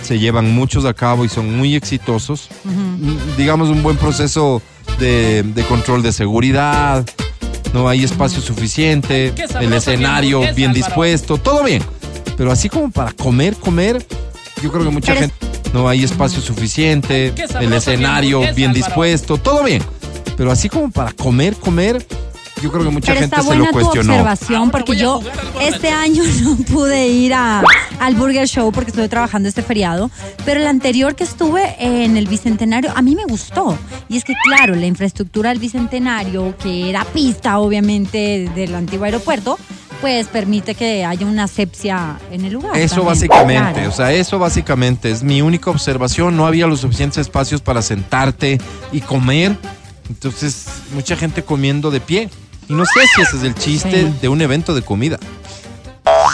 Se 0.01 0.19
llevan 0.19 0.51
muchos 0.51 0.85
a 0.85 0.93
cabo 0.93 1.25
y 1.25 1.29
son 1.29 1.55
muy 1.55 1.75
exitosos 1.75 2.49
mm, 2.63 3.37
digamos, 3.37 3.69
un 3.69 3.83
buen 3.83 3.97
proceso 3.97 4.61
de, 4.99 5.43
de 5.43 5.63
control 5.63 6.01
de 6.01 6.11
seguridad, 6.11 7.05
no 7.73 7.87
hay 7.87 8.03
espacio 8.03 8.41
suficiente, 8.41 9.33
el 9.59 9.73
escenario 9.73 10.41
bien 10.55 10.73
dispuesto, 10.73 11.37
todo 11.37 11.63
bien. 11.63 11.83
Pero 12.35 12.51
así 12.51 12.69
como 12.69 12.91
para 12.91 13.11
comer, 13.13 13.55
comer, 13.55 14.05
yo 14.61 14.71
creo 14.71 14.83
que 14.83 14.89
mucha 14.89 15.15
gente 15.15 15.33
no 15.73 15.87
hay 15.87 16.03
espacio 16.03 16.41
suficiente, 16.41 17.33
el 17.59 17.73
escenario 17.73 18.41
bien 18.53 18.73
dispuesto, 18.73 19.37
todo 19.37 19.63
bien. 19.63 19.81
Pero 20.41 20.51
así 20.51 20.69
como 20.69 20.89
para 20.89 21.11
comer, 21.11 21.55
comer, 21.55 22.03
yo 22.63 22.71
creo 22.71 22.83
que 22.83 22.89
mucha 22.89 23.13
Pero 23.13 23.19
gente 23.19 23.35
está 23.35 23.41
se 23.43 23.47
buena 23.47 23.65
lo 23.65 23.67
tu 23.67 23.73
cuestionó. 23.73 24.13
observación 24.13 24.57
Ahora 24.57 24.71
porque 24.71 24.95
yo 24.95 25.21
este 25.61 25.89
año 25.89 26.23
no 26.41 26.55
pude 26.55 27.09
ir 27.09 27.35
a, 27.35 27.61
al 27.99 28.15
Burger 28.15 28.47
Show 28.47 28.71
porque 28.71 28.89
estuve 28.89 29.07
trabajando 29.07 29.47
este 29.47 29.61
feriado, 29.61 30.09
pero 30.43 30.59
el 30.59 30.65
anterior 30.65 31.13
que 31.13 31.25
estuve 31.25 31.75
en 31.77 32.17
el 32.17 32.25
Bicentenario 32.25 32.91
a 32.95 33.03
mí 33.03 33.13
me 33.15 33.25
gustó. 33.25 33.77
Y 34.09 34.17
es 34.17 34.23
que 34.23 34.33
claro, 34.43 34.73
la 34.73 34.87
infraestructura 34.87 35.51
del 35.51 35.59
Bicentenario, 35.59 36.57
que 36.57 36.89
era 36.89 37.05
pista 37.05 37.59
obviamente 37.59 38.49
del 38.55 38.73
antiguo 38.73 39.05
aeropuerto, 39.05 39.59
pues 40.01 40.25
permite 40.25 40.73
que 40.73 41.05
haya 41.05 41.27
una 41.27 41.43
asepsia 41.43 42.17
en 42.31 42.45
el 42.45 42.53
lugar. 42.53 42.75
Eso 42.75 42.95
también, 42.95 43.13
básicamente, 43.13 43.73
claro. 43.73 43.89
o 43.89 43.91
sea, 43.91 44.11
eso 44.11 44.39
básicamente 44.39 45.11
es 45.11 45.21
mi 45.21 45.43
única 45.43 45.69
observación. 45.69 46.35
No 46.35 46.47
había 46.47 46.65
los 46.65 46.79
suficientes 46.79 47.19
espacios 47.19 47.61
para 47.61 47.83
sentarte 47.83 48.59
y 48.91 49.01
comer. 49.01 49.55
Entonces, 50.11 50.65
mucha 50.93 51.15
gente 51.15 51.41
comiendo 51.43 51.89
de 51.89 52.01
pie. 52.01 52.29
Y 52.67 52.73
no 52.73 52.83
sé 52.85 52.99
si 53.15 53.21
ese 53.21 53.37
es 53.37 53.43
el 53.43 53.55
chiste 53.55 54.07
Sí. 54.07 54.13
de 54.21 54.27
un 54.27 54.41
evento 54.41 54.75
de 54.75 54.81
comida, 54.81 55.17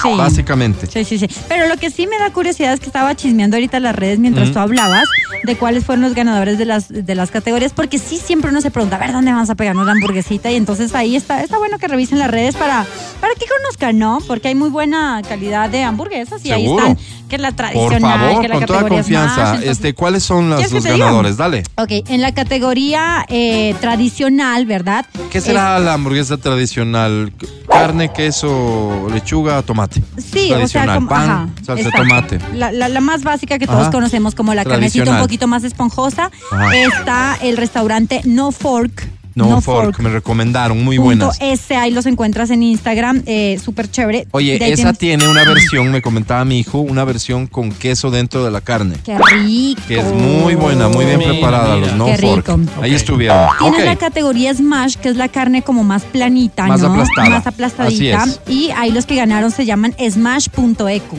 Sí. 0.04 0.10
básicamente. 0.18 0.88
Sí, 0.88 1.04
sí, 1.04 1.18
sí. 1.20 1.28
Pero 1.48 1.68
lo 1.68 1.78
que 1.78 1.90
sí 1.90 2.08
me 2.08 2.18
da 2.18 2.32
curiosidad 2.32 2.74
es 2.74 2.80
que 2.80 2.86
estaba 2.88 3.16
chismeando 3.16 3.58
ahorita 3.58 3.80
las 3.80 3.96
redes 3.96 4.20
mientras 4.20 4.52
tú 4.52 4.60
hablabas 4.60 5.04
de 5.44 5.56
cuáles 5.56 5.86
fueron 5.86 6.04
los 6.04 6.14
ganadores 6.16 6.58
de 6.58 6.66
las, 6.66 6.88
de 6.90 7.16
las 7.16 7.32
categorías, 7.32 7.74
porque 7.74 8.00
sí 8.00 8.18
siempre 8.18 8.50
uno 8.52 8.62
se 8.62 8.72
pregunta, 8.72 8.96
a 8.96 9.00
ver, 9.00 9.12
¿dónde 9.14 9.32
vamos 9.32 9.50
a 9.50 9.56
pegarnos 9.56 9.86
la 9.86 9.92
hamburguesita? 9.94 10.52
Y 10.52 10.56
entonces 10.56 10.94
ahí 10.96 11.16
está, 11.16 11.42
está 11.44 11.58
bueno 11.58 11.78
que 11.78 11.88
revisen 11.88 12.20
las 12.20 12.30
redes 12.32 12.56
para, 12.56 12.86
para 13.22 13.34
que 13.36 13.46
conozcan, 13.46 13.98
¿no? 13.98 14.20
Porque 14.28 14.50
hay 14.50 14.56
muy 14.56 14.70
buena 14.70 15.22
calidad 15.28 15.70
de 15.70 15.84
hamburguesas 15.84 16.44
y 16.44 16.50
Seguro. 16.50 16.84
ahí 16.86 16.92
están, 16.94 17.06
que 17.30 17.36
es 17.36 17.42
la 17.42 17.50
Por 17.50 17.56
tradicional, 17.58 18.20
favor, 18.20 18.42
que 18.42 18.48
la 18.48 18.56
con 18.56 18.66
toda 18.66 18.80
es 18.80 18.84
más, 18.84 18.92
confianza. 18.92 19.46
entonces- 19.46 19.70
este, 19.72 19.94
¿Cuáles 19.94 20.24
son 20.24 20.50
las- 20.50 20.60
¿Quieres 20.68 20.84
que 20.84 20.90
los 20.90 21.00
ganadores? 21.00 21.38
Dale. 21.38 21.64
Ok, 21.76 21.92
en 22.10 22.22
la 22.22 22.34
categoría 22.34 23.26
eh, 23.30 23.76
tradicional, 23.82 24.66
¿verdad? 24.66 25.06
¿Qué 25.32 25.40
será 25.42 25.80
la 25.80 25.94
hamburguesa 25.94 26.38
tradicional? 26.38 27.32
Carne, 27.70 28.12
queso, 28.12 29.08
lechuga, 29.14 29.62
tomate. 29.62 29.87
Sí, 30.18 30.52
o 30.54 30.68
sea, 30.68 30.86
como, 30.96 31.08
Pan, 31.08 31.30
ajá, 31.30 31.50
salsa 31.64 31.84
de 31.86 31.92
tomate. 31.92 32.40
La, 32.54 32.72
la- 32.72 32.90
la 32.90 33.02
más 33.02 33.24
básica 33.24 33.58
que 33.60 33.66
todos 33.68 33.82
Ajá. 33.84 33.92
conocemos 33.92 34.36
como 34.36 34.54
la 34.54 34.64
carnecita 34.66 35.12
un 35.12 35.20
poquito 35.20 35.48
más 35.48 35.64
esponjosa. 35.64 36.32
Ajá. 36.52 36.76
Está 36.76 37.38
el 37.42 37.58
restaurante 37.58 38.22
No 38.26 38.52
Fork. 38.52 39.08
No, 39.38 39.62
fork, 39.62 40.00
me 40.00 40.10
recomendaron, 40.10 40.84
muy 40.84 40.98
buenas. 40.98 41.38
S, 41.40 41.76
ahí 41.76 41.92
los 41.92 42.06
encuentras 42.08 42.50
en 42.50 42.64
Instagram, 42.64 43.22
eh, 43.26 43.60
súper 43.64 43.90
chévere. 43.90 44.28
Oye, 44.32 44.58
esa 44.74 44.94
tiene 44.94 45.28
una 45.28 45.44
versión, 45.44 45.92
me 45.92 46.02
comentaba 46.02 46.44
mi 46.44 46.60
hijo, 46.60 46.80
una 46.80 47.04
versión 47.04 47.46
con 47.48 47.72
queso 47.72 48.10
dentro 48.10 48.44
de 48.44 48.52
la 48.52 48.62
carne. 48.62 48.96
Qué 49.04 49.16
rico. 49.18 49.82
Que 49.88 50.00
es 50.00 50.06
muy 50.14 50.56
buena, 50.56 50.88
muy 50.88 51.06
bien 51.06 51.20
Mira, 51.20 51.32
preparada, 51.32 51.76
mira. 51.76 51.88
los 51.88 51.96
no 51.98 52.06
Qué 52.08 52.18
fork. 52.18 52.48
rico. 52.48 52.60
Ahí 52.82 52.92
Ok. 52.92 52.96
estuvieron. 52.98 53.48
Tienes 53.60 53.80
Ok. 53.80 53.86
la 53.86 53.96
categoría 53.96 54.54
Smash, 54.54 54.96
que 54.96 55.10
es 55.10 55.16
la 55.16 55.28
carne 55.30 55.62
como 55.62 55.84
más 55.84 56.04
planita, 56.04 56.66
Más 56.68 56.82
¿no? 56.82 56.88
aplastada. 56.92 57.30
Más 57.30 57.48
aplastadita. 57.48 58.24
Así 58.24 58.40
Y 58.48 58.72
ahí 58.72 58.92
los 58.92 59.06
que 59.06 59.16
ganaron 59.16 59.52
se 59.52 59.66
llaman 59.66 59.94
Smash.ecu. 60.00 61.18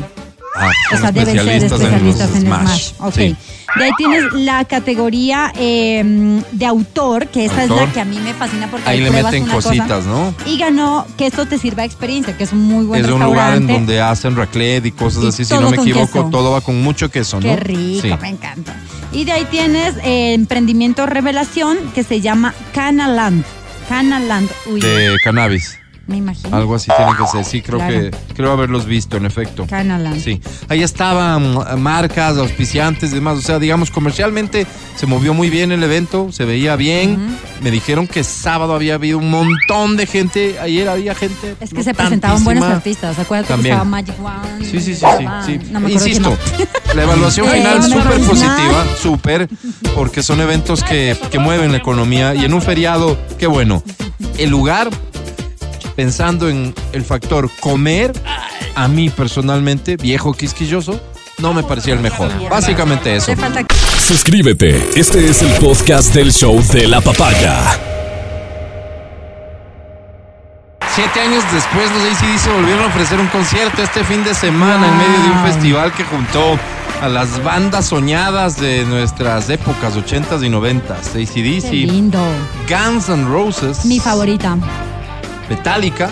Ah, 0.61 0.71
O 0.95 0.97
sea, 0.99 1.13
deben 1.13 1.37
ser 1.39 1.65
especialistas 1.65 2.35
en, 2.35 2.49
los 2.49 2.61
Smash. 2.61 2.93
Ok. 2.99 3.15
Sí. 3.15 3.37
De 3.77 3.85
ahí 3.85 3.91
tienes 3.99 4.25
la 4.33 4.65
categoría 4.65 5.53
eh, 5.55 6.41
de 6.53 6.67
autor, 6.67 7.27
que 7.29 7.45
esa 7.45 7.65
es 7.65 7.71
la 7.71 7.93
que 7.93 8.01
a 8.01 8.05
mí 8.07 8.19
me 8.19 8.33
fascina 8.33 8.67
porque 8.71 8.89
Ahí 8.89 9.01
le 9.01 9.11
meten 9.11 9.45
cosa. 9.45 9.69
cositas, 9.69 10.07
¿no? 10.07 10.35
Y 10.47 10.57
ganó 10.59 11.07
que 11.19 11.27
esto 11.27 11.45
te 11.47 11.59
sirva 11.59 11.83
de 11.83 11.87
experiencia, 11.89 12.35
que 12.37 12.45
es 12.45 12.53
un 12.53 12.61
muy 12.63 12.87
buen 12.87 13.05
es 13.05 13.11
un 13.11 13.23
lugar 13.23 13.57
en 13.57 13.67
donde 13.67 14.01
hacen 14.01 14.37
raclette 14.37 14.87
y 14.87 14.93
cosas 14.93 15.23
Y 15.25 15.29
así, 15.29 15.45
si 15.45 15.55
no 15.55 15.71
me 15.71 15.77
equivoco, 15.77 16.07
queso. 16.13 16.29
todo 16.31 16.53
va 16.53 16.63
con 16.63 16.83
mucho 16.83 17.11
queso, 17.11 17.37
¿no? 17.37 17.43
Qué 17.43 17.57
rico, 17.57 18.03
Sí. 18.03 18.15
me 18.21 18.29
encanta. 18.31 18.75
Y 19.13 19.25
de 19.27 19.33
ahí 19.33 19.45
tienes 19.51 19.95
eh, 20.03 20.33
emprendimiento 20.33 21.05
revelación 21.07 21.77
que 21.95 22.03
se 22.05 22.21
llama 22.23 22.55
Canaland. 22.75 23.45
Canaland, 23.89 24.49
uy, 24.67 24.81
De 24.81 25.17
cannabis, 25.25 25.78
me 26.09 26.17
imagino. 26.17 26.57
algo 26.57 26.75
así 26.75 26.91
tiene 26.97 27.13
que 27.17 27.27
ser. 27.29 27.45
Sí, 27.45 27.63
creo 27.63 27.79
Claro. 27.79 27.93
que 27.95 28.11
creo 28.35 28.51
haberlos 28.53 28.85
visto, 28.87 29.17
en 29.17 29.27
efecto. 29.27 29.67
Canaland. 29.69 30.21
Sí, 30.21 30.41
ahí 30.69 30.83
estaban 30.83 31.55
mm, 31.55 31.79
marcas, 31.79 32.37
auspiciantes 32.39 33.13
demás. 33.13 33.39
O 33.39 33.43
sea, 33.43 33.59
digamos, 33.61 33.91
comercialmente 33.91 34.67
se 34.97 35.07
movió 35.07 35.35
muy 35.35 35.51
bien 35.51 35.71
el 35.71 35.83
evento, 35.83 36.33
se 36.33 36.45
veía 36.45 36.75
bien. 36.75 37.39
Me 37.61 37.71
dijeron 37.71 38.07
que 38.09 38.25
sábado 38.25 38.75
había 38.75 38.95
habido 38.95 39.19
un 39.19 39.31
montón 39.31 39.97
de 39.97 40.07
gente. 40.07 40.59
Ayer 40.61 40.89
había 40.89 41.15
gente. 41.15 41.55
Es 41.61 41.71
que 41.71 41.77
no 41.77 41.83
se 41.85 41.95
presentaban 41.95 42.43
buenos 42.43 42.65
artistas. 42.65 43.19
Acuérdate 43.19 43.53
También. 43.53 43.75
que 43.77 43.81
estaba 43.83 43.85
Magic 43.85 44.15
One. 44.21 44.65
Sí, 44.65 44.81
sí, 44.81 44.95
sí, 44.95 45.05
sí. 45.47 45.61
No 45.71 45.81
me 45.81 45.93
Insisto, 45.93 46.37
la 46.95 47.03
evaluación 47.03 47.47
final 47.49 47.83
súper 47.83 48.21
positiva, 48.21 48.85
súper, 49.01 49.49
porque 49.95 50.23
son 50.23 50.41
eventos 50.41 50.83
que, 50.83 51.17
que 51.31 51.39
mueven 51.39 51.73
la 51.73 51.79
economía 51.79 52.35
y 52.35 52.45
en 52.45 52.55
un 52.55 52.63
feriado, 52.63 53.19
qué 53.39 53.47
bueno. 53.47 53.83
El 54.39 54.51
lugar, 54.51 54.89
pensando 55.99 56.49
en 56.49 56.73
el 56.93 57.05
factor 57.05 57.51
comer, 57.59 58.13
a 58.77 58.87
mí 58.87 59.11
personalmente, 59.11 59.97
viejo 59.97 60.33
quisquilloso, 60.33 61.01
no 61.39 61.53
me 61.53 61.65
parecía 61.65 61.95
el 61.95 61.99
mejor. 61.99 62.31
Básicamente 62.49 63.17
eso. 63.17 63.33
Suscríbete. 64.07 64.91
Este 64.95 65.29
es 65.29 65.43
el 65.43 65.51
podcast 65.55 66.15
del 66.15 66.33
show 66.33 66.63
de 66.73 66.87
la 66.87 67.01
papaya. 67.01 67.81
Siete 70.95 71.21
años 71.21 71.43
después, 71.53 71.91
los 71.91 72.05
ACDC 72.05 72.55
volvieron 72.55 72.85
a 72.85 72.87
ofrecer 72.87 73.19
un 73.19 73.27
concierto 73.27 73.83
este 73.83 74.05
fin 74.05 74.23
de 74.23 74.35
semana 74.35 74.87
en 74.87 74.97
medio 74.99 75.21
de 75.25 75.31
un 75.31 75.53
festival 75.53 75.93
que 75.93 76.05
juntó 76.05 76.57
a 77.03 77.09
las 77.09 77.43
bandas 77.43 77.87
soñadas 77.87 78.61
de 78.61 78.85
nuestras 78.85 79.51
épocas, 79.51 79.97
80s 79.97 80.47
y 80.47 80.49
90s. 80.49 81.13
Qué 81.13 81.23
ACDC, 81.25 81.73
lindo. 81.91 82.25
Guns 82.69 83.09
N' 83.09 83.25
Roses, 83.25 83.85
Mi 83.85 83.99
favorita. 83.99 84.57
Metallica 85.49 86.11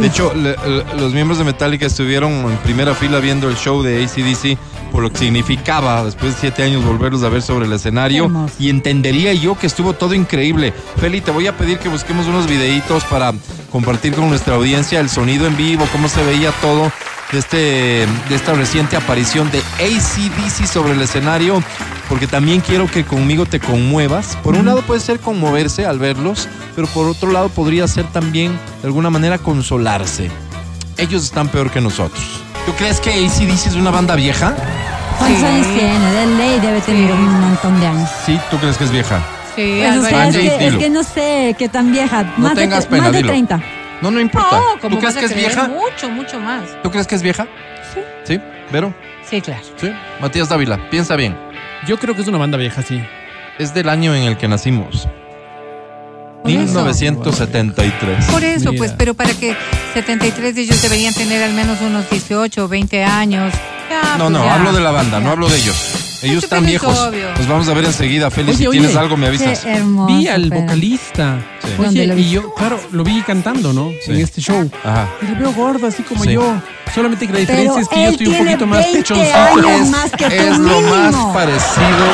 De 0.00 0.06
hecho, 0.06 0.32
le- 0.34 0.56
le- 0.56 0.84
los 0.98 1.12
miembros 1.12 1.38
de 1.38 1.44
Metallica 1.44 1.84
estuvieron 1.86 2.32
en 2.32 2.56
primera 2.64 2.94
fila 2.94 3.18
viendo 3.20 3.48
el 3.50 3.56
show 3.56 3.82
de 3.82 4.02
ACDC 4.04 4.56
por 4.90 5.02
lo 5.02 5.10
que 5.12 5.18
significaba 5.18 6.04
después 6.04 6.34
de 6.34 6.40
siete 6.40 6.62
años 6.62 6.84
volverlos 6.84 7.22
a 7.24 7.28
ver 7.28 7.42
sobre 7.42 7.66
el 7.66 7.72
escenario. 7.72 8.24
Hermoso. 8.26 8.54
Y 8.60 8.70
entendería 8.70 9.34
yo 9.34 9.58
que 9.58 9.66
estuvo 9.66 9.92
todo 9.92 10.14
increíble. 10.14 10.72
Feli, 11.00 11.20
te 11.20 11.32
voy 11.32 11.48
a 11.48 11.56
pedir 11.56 11.78
que 11.78 11.88
busquemos 11.88 12.26
unos 12.28 12.46
videitos 12.48 13.04
para 13.04 13.34
compartir 13.72 14.14
con 14.14 14.28
nuestra 14.30 14.54
audiencia 14.54 15.00
el 15.00 15.10
sonido 15.10 15.46
en 15.48 15.56
vivo, 15.56 15.86
cómo 15.92 16.08
se 16.08 16.22
veía 16.24 16.50
todo 16.62 16.90
de, 17.34 17.40
este, 17.40 17.56
de 18.28 18.34
esta 18.34 18.54
reciente 18.54 18.96
aparición 18.96 19.50
de 19.50 19.58
ACDC 19.58 20.66
sobre 20.66 20.92
el 20.92 21.02
escenario, 21.02 21.62
porque 22.08 22.26
también 22.26 22.60
quiero 22.60 22.86
que 22.86 23.04
conmigo 23.04 23.44
te 23.44 23.60
conmuevas. 23.60 24.36
Por 24.42 24.54
un 24.54 24.66
lado 24.66 24.82
puede 24.82 25.00
ser 25.00 25.20
conmoverse 25.20 25.84
al 25.84 25.98
verlos, 25.98 26.48
pero 26.74 26.86
por 26.88 27.06
otro 27.08 27.30
lado 27.30 27.48
podría 27.48 27.86
ser 27.88 28.06
también 28.06 28.58
de 28.80 28.86
alguna 28.86 29.10
manera 29.10 29.38
consolarse. 29.38 30.30
Ellos 30.96 31.24
están 31.24 31.48
peor 31.48 31.70
que 31.70 31.80
nosotros. 31.80 32.24
¿Tú 32.66 32.72
crees 32.74 33.00
que 33.00 33.10
ACDC 33.10 33.66
es 33.66 33.74
una 33.74 33.90
banda 33.90 34.14
vieja? 34.14 34.54
¿Cuántos 35.18 35.42
años 35.42 35.66
tiene? 35.74 36.12
De 36.12 36.26
ley 36.38 36.60
debe 36.60 36.80
tener 36.80 37.12
un 37.12 37.40
montón 37.40 37.80
de 37.80 37.86
años. 37.86 38.08
Sí, 38.24 38.38
¿tú 38.50 38.58
crees 38.58 38.78
que 38.78 38.84
es 38.84 38.90
vieja? 38.90 39.20
Sí, 39.56 39.80
Pues, 39.80 39.98
o 39.98 40.02
sea, 40.08 40.28
es, 40.28 40.36
que, 40.36 40.66
es 40.66 40.74
que 40.76 40.90
no 40.90 41.02
sé 41.02 41.54
qué 41.58 41.68
tan 41.68 41.92
vieja. 41.92 42.22
No 42.36 42.48
más 42.48 42.54
tengas 42.54 42.84
de, 42.84 42.90
pena, 42.90 43.02
Más 43.02 43.12
de 43.12 43.18
dilo. 43.18 43.28
30. 43.30 43.60
No, 44.00 44.10
no 44.10 44.20
importa. 44.20 44.50
No, 44.58 44.80
¿cómo 44.80 44.96
¿Tú 44.96 45.00
crees 45.00 45.16
que 45.16 45.24
es 45.26 45.34
vieja? 45.34 45.68
Mucho, 45.68 46.08
mucho 46.10 46.40
más. 46.40 46.62
¿Tú 46.82 46.90
crees 46.90 47.06
que 47.06 47.14
es 47.14 47.22
vieja? 47.22 47.46
Sí. 47.94 48.00
¿Sí? 48.24 48.40
¿Vero? 48.72 48.94
Sí, 49.28 49.40
claro. 49.40 49.62
Sí. 49.76 49.90
Matías 50.20 50.48
Dávila, 50.48 50.78
piensa 50.90 51.16
bien. 51.16 51.36
Yo 51.86 51.98
creo 51.98 52.14
que 52.14 52.22
es 52.22 52.28
una 52.28 52.38
banda 52.38 52.58
vieja, 52.58 52.82
sí. 52.82 53.02
Es 53.58 53.72
del 53.74 53.88
año 53.88 54.14
en 54.14 54.24
el 54.24 54.36
que 54.36 54.48
nacimos. 54.48 55.08
Por 56.42 56.50
eso. 56.50 56.84
1973. 56.84 58.26
Por 58.26 58.44
eso, 58.44 58.70
Mira. 58.70 58.78
pues, 58.78 58.92
pero 58.98 59.14
para 59.14 59.32
que 59.32 59.56
73 59.94 60.54
de 60.54 60.60
ellos 60.62 60.82
deberían 60.82 61.14
tener 61.14 61.42
al 61.42 61.54
menos 61.54 61.80
unos 61.80 62.08
18 62.10 62.64
o 62.64 62.68
20 62.68 63.02
años. 63.04 63.52
Ya, 63.88 64.16
No, 64.18 64.24
pues 64.24 64.30
no, 64.30 64.44
ya. 64.44 64.54
hablo 64.54 64.72
de 64.72 64.80
la 64.80 64.90
banda, 64.90 65.20
no 65.20 65.30
hablo 65.30 65.48
de 65.48 65.56
ellos. 65.56 66.03
Ellos 66.22 66.44
están 66.44 66.64
es 66.64 66.70
viejos. 66.70 66.98
obvio. 66.98 67.30
Nos 67.36 67.48
vamos 67.48 67.68
a 67.68 67.74
ver 67.74 67.84
enseguida. 67.84 68.30
Félix, 68.30 68.56
Oye, 68.56 68.58
si 68.58 68.66
oye. 68.68 68.78
tienes 68.80 68.96
algo 68.96 69.16
me 69.16 69.26
avisas. 69.26 69.60
Qué 69.60 69.72
hermoso. 69.72 70.14
vi 70.16 70.28
al 70.28 70.48
pero- 70.48 70.60
vocalista. 70.62 71.38
Sí. 71.62 71.68
Oye, 71.78 71.84
¿Dónde 71.86 72.06
lo 72.06 72.18
y 72.18 72.30
yo, 72.30 72.54
claro, 72.54 72.80
lo 72.92 73.04
vi 73.04 73.22
cantando, 73.22 73.72
¿no? 73.72 73.90
Sí. 74.04 74.12
En 74.12 74.20
este 74.20 74.40
show. 74.40 74.70
Ajá. 74.84 75.08
Y 75.22 75.26
le 75.26 75.34
veo 75.34 75.52
gordo, 75.52 75.86
así 75.86 76.02
como 76.02 76.24
Sí. 76.24 76.32
yo. 76.32 76.54
Solamente 76.94 77.26
que 77.26 77.32
la 77.32 77.38
Pero 77.40 77.50
diferencia 77.60 77.82
es 77.82 77.88
que 77.88 78.02
yo 78.04 78.10
estoy 78.10 78.26
un 78.28 78.38
poquito 78.46 78.66
más 78.66 78.78
20 78.84 78.98
pechoncito. 78.98 79.68
Es, 79.68 79.90
más 79.90 80.10
que 80.12 80.24
tú, 80.26 80.32
es 80.32 80.58
lo 80.58 80.80
más 80.82 81.14
parecido 81.34 82.06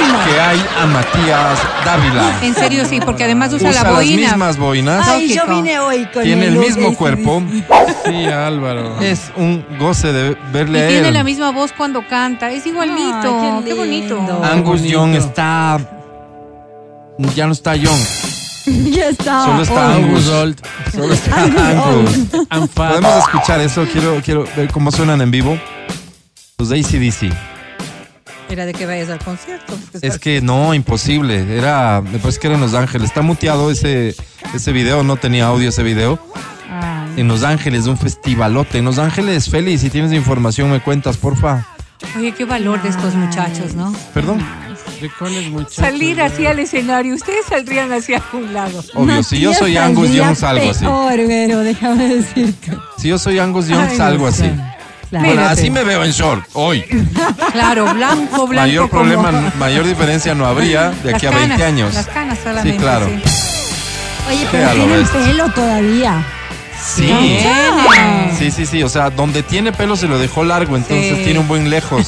Mínimo. 0.00 0.18
que 0.24 0.40
hay 0.40 0.64
a 0.80 0.86
Matías 0.86 1.58
Dávila. 1.84 2.38
En 2.42 2.54
serio, 2.54 2.84
sí, 2.84 3.00
porque 3.04 3.24
además 3.24 3.52
usa, 3.52 3.70
Usa 3.70 3.82
la 3.82 3.90
las 3.90 3.94
boina. 3.98 4.16
mismas 4.28 4.56
boinas. 4.58 5.08
Ay, 5.08 5.34
yo 5.34 5.46
vine 5.46 5.78
hoy 5.78 6.06
con 6.12 6.22
Tiene 6.22 6.46
el 6.46 6.56
mismo 6.56 6.90
de 6.90 6.96
cuerpo. 6.96 7.42
Sí, 8.04 8.24
Álvaro. 8.26 9.00
Es 9.00 9.30
un 9.36 9.64
goce 9.78 10.12
de 10.12 10.32
Y 10.32 10.52
verle 10.52 10.84
a 10.84 10.88
tiene 10.88 11.08
él. 11.08 11.14
la 11.14 11.24
misma 11.24 11.50
voz 11.50 11.72
cuando 11.72 12.06
canta. 12.08 12.50
Es 12.50 12.66
igualito. 12.66 13.40
Ay, 13.58 13.62
qué 13.64 13.70
qué, 13.70 13.74
bonito. 13.74 14.18
Angus 14.44 14.80
Bonito. 14.80 14.88
Young 14.92 15.14
está. 15.14 15.78
Ya 17.34 17.46
no 17.46 17.52
está 17.52 17.76
Young. 17.76 17.98
Ya 18.64 19.08
está. 19.08 19.44
Solo 19.44 19.62
está 19.64 19.94
Angus 19.94 20.28
Angus. 20.28 20.28
Old. 20.28 20.60
Solo 20.92 21.14
está 21.14 21.36
Angus. 21.42 22.68
Podemos 22.74 23.16
escuchar 23.16 23.60
eso. 23.60 23.84
Quiero, 23.92 24.20
quiero 24.24 24.44
ver 24.56 24.70
cómo 24.70 24.92
suenan 24.92 25.20
en 25.20 25.32
vivo. 25.32 25.58
Los 26.58 26.68
de 26.68 26.78
ACDC. 26.78 27.32
Era 28.52 28.66
de 28.66 28.74
que 28.74 28.84
vayas 28.84 29.08
al 29.08 29.18
concierto. 29.18 29.78
Es 30.02 30.18
que 30.18 30.42
no, 30.42 30.74
imposible. 30.74 31.56
Era, 31.56 32.02
me 32.02 32.18
parece 32.18 32.38
que 32.38 32.48
era 32.48 32.56
en 32.56 32.60
Los 32.60 32.74
Ángeles. 32.74 33.08
Está 33.08 33.22
muteado 33.22 33.70
ese, 33.70 34.14
ese 34.54 34.72
video, 34.72 35.02
no 35.02 35.16
tenía 35.16 35.46
audio 35.46 35.70
ese 35.70 35.82
video. 35.82 36.18
Ay. 36.68 37.14
En 37.16 37.28
Los 37.28 37.44
Ángeles, 37.44 37.84
de 37.84 37.90
un 37.92 37.96
festivalote. 37.96 38.76
En 38.76 38.84
Los 38.84 38.98
Ángeles, 38.98 39.48
Félix, 39.48 39.80
si 39.80 39.88
tienes 39.88 40.12
información 40.12 40.70
me 40.70 40.80
cuentas, 40.82 41.16
porfa. 41.16 41.66
Oye, 42.18 42.32
qué 42.32 42.44
valor 42.44 42.82
de 42.82 42.90
estos 42.90 43.14
muchachos, 43.14 43.74
¿no? 43.74 43.90
Perdón. 44.12 44.44
¿De 45.00 45.10
cuáles 45.18 45.48
muchachos? 45.48 45.76
Salir 45.76 46.20
así 46.20 46.44
al 46.44 46.58
escenario. 46.58 47.14
Ustedes 47.14 47.46
saldrían 47.48 47.90
hacia 47.90 48.22
un 48.34 48.52
lado. 48.52 48.84
Obvio, 48.92 49.22
si 49.22 49.40
yo 49.40 49.54
soy 49.54 49.78
Angus 49.78 50.12
Young, 50.12 50.36
salgo 50.36 50.70
así. 50.70 50.84
Peor, 50.84 51.20
pero 51.26 51.60
déjame 51.60 52.16
decirte. 52.16 52.76
Si 52.98 53.08
yo 53.08 53.18
soy 53.18 53.38
Angus 53.38 53.68
Young, 53.68 53.96
salgo 53.96 54.26
así. 54.26 54.50
Claro. 55.12 55.26
Bueno, 55.26 55.42
Mírate. 55.42 55.60
así 55.60 55.70
me 55.70 55.84
veo 55.84 56.04
en 56.04 56.10
short, 56.10 56.48
hoy. 56.54 56.84
Claro, 57.52 57.92
blanco, 57.92 58.46
blanco. 58.46 58.54
Mayor 58.66 58.88
como- 58.88 59.02
problema, 59.02 59.52
mayor 59.58 59.84
diferencia 59.84 60.34
no 60.34 60.46
habría 60.46 60.88
de 61.04 61.14
aquí 61.14 61.26
a 61.26 61.30
Las 61.30 61.38
20 61.40 61.56
canas, 61.58 61.68
años. 61.68 61.94
Las 61.94 62.06
canas 62.06 62.38
solamente. 62.42 62.78
Sí, 62.78 62.82
claro. 62.82 63.06
sí. 63.08 63.22
Oye, 64.30 64.48
pero 64.50 64.68
a 64.68 64.72
tienen 64.72 65.06
pelo 65.08 65.48
todavía. 65.50 66.24
Sí. 66.84 67.02
Tiene. 67.06 68.32
Sí, 68.38 68.50
sí, 68.50 68.66
sí. 68.66 68.82
O 68.82 68.88
sea, 68.88 69.10
donde 69.10 69.42
tiene 69.42 69.72
pelo 69.72 69.94
se 69.96 70.08
lo 70.08 70.18
dejó 70.18 70.42
largo, 70.44 70.76
entonces 70.76 71.16
Sí. 71.18 71.24
tiene 71.24 71.38
un 71.38 71.46
buen 71.48 71.70
lejos. 71.70 72.06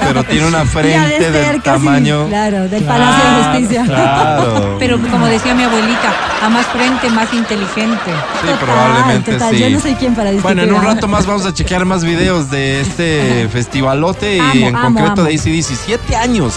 Pero 0.00 0.24
tiene 0.24 0.46
una 0.46 0.60
de 0.64 0.66
frente 0.66 1.30
del 1.30 1.54
sí, 1.56 1.60
tamaño. 1.60 2.28
Claro, 2.28 2.68
del 2.68 2.84
Palacio 2.84 3.30
de 3.30 3.44
Justicia. 3.44 3.84
Claro. 3.84 4.76
Pero 4.78 5.00
como 5.00 5.26
decía 5.26 5.54
mi 5.54 5.64
abuelita, 5.64 6.12
a 6.42 6.48
más 6.48 6.66
frente, 6.66 7.10
más 7.10 7.32
inteligente. 7.32 8.10
Sí, 8.40 8.46
Total, 8.46 8.58
probablemente 8.58 9.32
total, 9.32 9.54
sí. 9.54 9.60
Yo 9.60 9.70
no 9.70 9.80
soy 9.80 9.94
quien 9.94 10.14
para 10.14 10.30
discutir. 10.30 10.56
Bueno, 10.56 10.62
en 10.62 10.72
un 10.78 10.84
rato 10.84 11.08
más 11.08 11.26
vamos 11.26 11.44
a 11.46 11.52
chequear 11.52 11.84
más 11.84 12.04
videos 12.04 12.50
de 12.50 12.80
este 12.80 13.48
festivalote 13.52 14.36
y 14.36 14.40
Amo, 14.40 14.68
en 14.68 14.76
amo, 14.76 14.84
concreto 14.86 15.22
amo. 15.22 15.24
de 15.24 15.34
ACDC. 15.34 15.76
Siete 15.86 16.16
años 16.16 16.54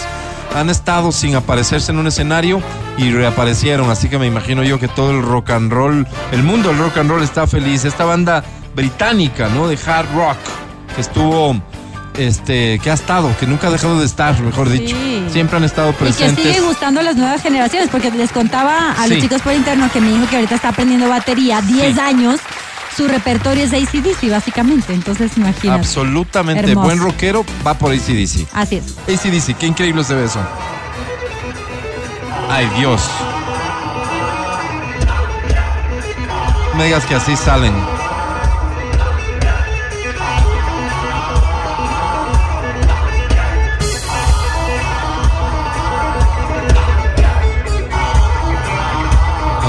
han 0.54 0.70
estado 0.70 1.12
sin 1.12 1.34
aparecerse 1.36 1.92
en 1.92 1.98
un 1.98 2.06
escenario 2.06 2.62
y 2.98 3.10
reaparecieron. 3.10 3.90
Así 3.90 4.08
que 4.08 4.18
me 4.18 4.26
imagino 4.26 4.62
yo 4.62 4.78
que 4.78 4.88
todo 4.88 5.10
el 5.10 5.22
rock 5.22 5.50
and 5.50 5.72
roll, 5.72 6.06
el 6.32 6.42
mundo 6.42 6.68
del 6.70 6.78
rock 6.78 6.98
and 6.98 7.10
roll 7.10 7.22
está 7.22 7.46
feliz. 7.46 7.84
Esta 7.84 8.04
banda 8.04 8.42
británica, 8.74 9.48
¿no? 9.48 9.68
De 9.68 9.78
hard 9.86 10.06
rock 10.14 10.36
que 10.94 11.00
estuvo, 11.00 11.56
este, 12.16 12.78
que 12.78 12.90
ha 12.90 12.94
estado, 12.94 13.34
que 13.38 13.46
nunca 13.46 13.68
ha 13.68 13.70
dejado 13.70 13.98
de 13.98 14.06
estar, 14.06 14.38
mejor 14.40 14.68
dicho. 14.68 14.96
Sí. 14.96 15.24
Siempre 15.30 15.56
han 15.58 15.64
estado 15.64 15.90
Y 15.90 15.92
que 15.92 15.98
presentes. 15.98 16.44
sigue 16.44 16.60
gustando 16.60 17.00
a 17.00 17.02
las 17.02 17.16
nuevas 17.16 17.42
generaciones, 17.42 17.88
porque 17.90 18.10
les 18.10 18.30
contaba 18.32 18.92
a 18.92 19.04
Sí. 19.04 19.10
los 19.14 19.22
chicos 19.22 19.42
por 19.42 19.52
interno 19.52 19.90
que 19.92 20.00
me 20.00 20.10
dijo 20.12 20.26
que 20.28 20.36
ahorita 20.36 20.54
está 20.54 20.68
aprendiendo 20.68 21.08
batería, 21.08 21.60
10 21.62 21.94
Sí. 21.94 22.00
años, 22.00 22.40
su 22.96 23.08
repertorio 23.08 23.64
es 23.64 23.70
de 23.70 23.78
ACDC, 23.78 24.30
básicamente. 24.30 24.94
Entonces, 24.94 25.36
imagínate. 25.36 25.78
Absolutamente 25.80 26.70
Hermoso. 26.70 26.86
buen 26.86 26.98
rockero 27.00 27.44
va 27.66 27.74
por 27.74 27.92
ACDC. 27.92 28.46
Así 28.52 28.76
es. 28.76 28.94
ACDC, 29.08 29.56
qué 29.58 29.66
increíble 29.66 30.02
se 30.04 30.14
ve 30.14 30.24
eso. 30.24 30.40
Ay, 32.48 32.68
Dios. 32.78 33.02
Me 36.76 36.84
digas 36.84 37.04
que 37.04 37.14
así 37.14 37.36
salen. 37.36 37.74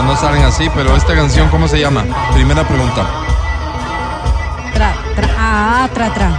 No, 0.07 0.15
salen 0.15 0.41
así, 0.43 0.69
pero 0.73 0.95
esta 0.95 1.13
canción, 1.13 1.49
¿cómo 1.49 1.67
se 1.67 1.81
llama? 1.81 2.05
Primera 2.33 2.65
pregunta. 2.65 3.05
Tra, 4.73 4.93
tra, 5.17 5.27
ah, 5.37 5.89
tra, 5.93 6.13
tra. 6.13 6.29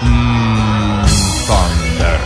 Mm, 0.00 1.04
thunder. 1.46 2.18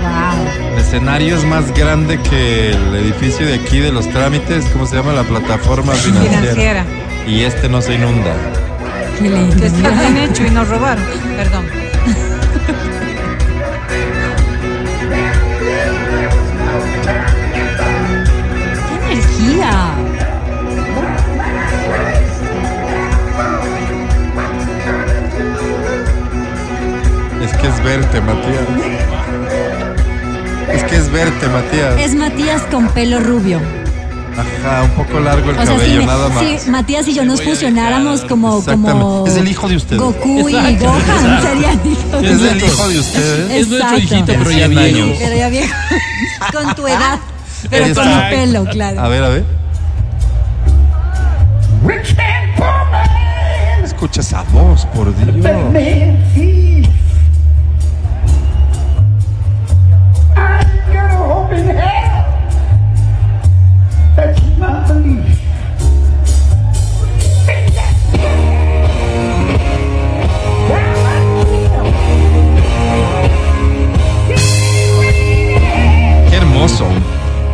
Wow. 0.00 0.74
El 0.74 0.78
escenario 0.78 1.36
es 1.36 1.44
más 1.44 1.74
grande 1.74 2.20
que 2.20 2.70
el 2.70 2.94
edificio 2.94 3.44
de 3.46 3.54
aquí 3.56 3.80
de 3.80 3.90
los 3.90 4.08
trámites, 4.10 4.64
¿cómo 4.66 4.86
se 4.86 4.94
llama? 4.94 5.12
La 5.12 5.24
plataforma 5.24 5.92
financiera. 5.94 6.38
Financiera. 6.38 6.84
Y 7.26 7.42
este 7.42 7.68
no 7.68 7.82
se 7.82 7.94
inunda. 7.94 8.32
Qué 9.18 9.28
lindo. 9.28 9.56
Que 9.56 9.66
está 9.66 9.90
bien 9.90 10.16
hecho 10.18 10.46
y 10.46 10.50
nos 10.50 10.68
robaron. 10.68 11.04
Perdón. 11.36 11.85
Que 27.66 27.72
es 27.72 27.82
verte, 27.84 28.20
Matías. 28.20 28.62
Es 30.72 30.84
que 30.84 30.96
es 30.96 31.10
verte, 31.10 31.48
Matías. 31.48 31.98
Es 31.98 32.14
Matías 32.14 32.62
con 32.70 32.88
pelo 32.88 33.18
rubio. 33.20 33.60
Ajá, 34.36 34.82
un 34.82 34.90
poco 34.90 35.18
largo 35.18 35.50
el 35.50 35.58
O 35.58 35.64
sea, 35.64 35.74
si, 35.74 35.80
cabello, 35.80 36.00
me- 36.00 36.06
nada 36.06 36.28
más. 36.28 36.44
si 36.62 36.70
Matías 36.70 37.08
y 37.08 37.14
yo 37.14 37.24
nos 37.24 37.42
fusionáramos 37.42 38.20
como, 38.26 38.62
como 38.62 39.24
Es 39.26 39.36
el 39.36 39.48
hijo 39.48 39.66
de 39.68 39.76
ustedes. 39.76 40.00
Goku 40.00 40.48
y 40.48 40.54
Exacto. 40.54 40.84
Gohan 40.84 41.42
serían 41.42 41.80
hijos. 41.86 42.22
Es 42.22 42.42
el 42.52 42.62
hijo 42.64 42.88
de 42.88 42.98
ustedes. 43.00 43.50
Es 43.50 43.68
nuestro 43.68 43.98
hijito, 43.98 44.26
pero 44.26 44.50
ya 44.52 44.68
viejo. 44.68 45.12
Pero 45.18 45.36
ya 45.36 45.48
viejo. 45.48 45.74
con 46.52 46.74
tu 46.74 46.86
edad. 46.86 47.18
Pero 47.70 47.94
con 47.94 48.08
el 48.08 48.28
pelo, 48.30 48.64
claro. 48.66 49.00
A 49.00 49.08
ver, 49.08 49.24
a 49.24 49.28
ver. 49.30 49.44
Escucha 53.82 54.20
esa 54.20 54.42
voz, 54.52 54.84
por 54.94 55.12
Dios. 55.16 55.34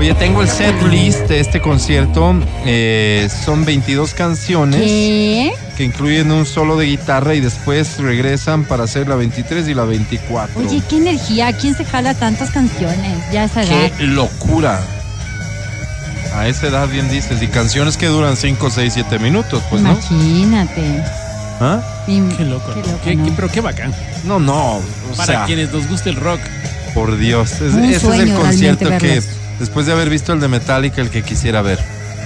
Oye, 0.02 0.14
tengo 0.14 0.42
el 0.42 0.48
set 0.48 0.74
list 0.90 1.28
de 1.28 1.38
este 1.38 1.60
concierto. 1.60 2.34
Eh, 2.66 3.28
son 3.44 3.64
22 3.64 4.14
canciones 4.14 4.80
¿Qué? 4.80 5.52
que 5.76 5.84
incluyen 5.84 6.32
un 6.32 6.44
solo 6.44 6.76
de 6.76 6.86
guitarra 6.86 7.36
y 7.36 7.40
después 7.40 7.98
regresan 7.98 8.64
para 8.64 8.82
hacer 8.82 9.06
la 9.08 9.14
23 9.14 9.68
y 9.68 9.74
la 9.74 9.84
24. 9.84 10.58
Oye, 10.60 10.82
qué 10.90 10.96
energía. 10.96 11.52
¿Quién 11.52 11.76
se 11.76 11.84
jala 11.84 12.14
tantas 12.14 12.50
canciones? 12.50 13.16
Ya 13.32 13.42
a 13.42 13.44
esa 13.44 13.62
edad. 13.62 13.92
¡Qué 13.96 14.02
locura! 14.02 14.80
A 16.34 16.48
esa 16.48 16.66
edad 16.66 16.88
bien 16.88 17.08
dices. 17.08 17.40
Y 17.40 17.46
canciones 17.46 17.96
que 17.96 18.06
duran 18.08 18.36
5, 18.36 18.70
6, 18.70 18.92
7 18.94 19.20
minutos, 19.20 19.62
pues, 19.70 19.82
¿no? 19.82 19.92
Imagínate. 19.92 21.00
¿Ah? 21.60 21.80
Y- 22.08 22.22
Qué 22.36 22.44
loco. 22.44 22.72
Qué 22.74 22.80
loco, 22.80 23.00
Qué- 23.04 23.14
¿no? 23.14 23.24
qué- 23.26 23.32
pero 23.36 23.48
qué 23.52 23.60
bacán. 23.60 23.94
No, 24.24 24.40
no. 24.40 24.78
O 24.78 24.82
Para 25.16 25.26
sea, 25.32 25.44
quienes 25.46 25.70
nos 25.72 25.86
guste 25.86 26.10
el 26.10 26.16
rock. 26.16 26.40
por 26.92 27.16
Dios. 27.18 27.52
Es- 27.52 27.72
ese 27.74 27.92
es 27.94 28.04
el 28.04 28.34
concierto 28.34 28.84
que, 28.98 28.98
verlos. 28.98 29.24
Después 29.62 29.86
de 29.86 29.92
haber 29.92 30.10
visto 30.10 30.32
el 30.32 30.40
de 30.40 30.48
Metallica, 30.48 31.00
el 31.00 31.08
que 31.10 31.22
quisiera 31.22 31.62
ver. 31.62 31.78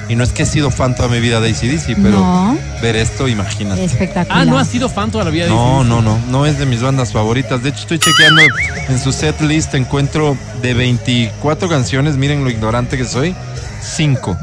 Y 0.09 0.15
no 0.17 0.23
es 0.25 0.31
que 0.33 0.45
he 0.45 0.47
sido 0.47 0.71
fan 0.71 0.95
toda 0.95 1.09
mi 1.09 1.19
vida 1.21 1.41
de 1.41 1.51
ACDC, 1.51 1.97
pero 2.01 2.21
No. 2.21 2.57
ver 2.81 2.95
esto, 2.97 3.27
imagínate. 3.29 3.85
Espectacular. 3.85 4.39
Ah, 4.43 4.45
no 4.45 4.57
has 4.59 4.69
sido 4.69 4.89
fan 4.89 5.11
toda 5.11 5.25
la 5.25 5.31
vida. 5.31 5.49
No, 5.49 5.81
dices. 5.83 5.89
no, 5.89 6.01
no, 6.01 6.19
no 6.31 6.47
es 6.47 6.59
de 6.59 6.65
mis 6.67 6.81
bandas 6.81 7.13
favoritas. 7.13 7.63
De 7.63 7.69
hecho, 7.71 7.81
estoy 7.81 7.99
chequeando 7.99 8.41
en 8.89 8.99
su 9.01 9.13
set 9.13 9.41
list, 9.43 9.75
encuentro 9.75 10.37
de 10.63 10.75
24 10.75 11.69
canciones, 11.69 12.17
miren 12.17 12.43
lo 12.45 12.51
ignorante 12.51 12.97
que 12.97 13.05
soy, 13.05 13.35
5. 13.83 14.37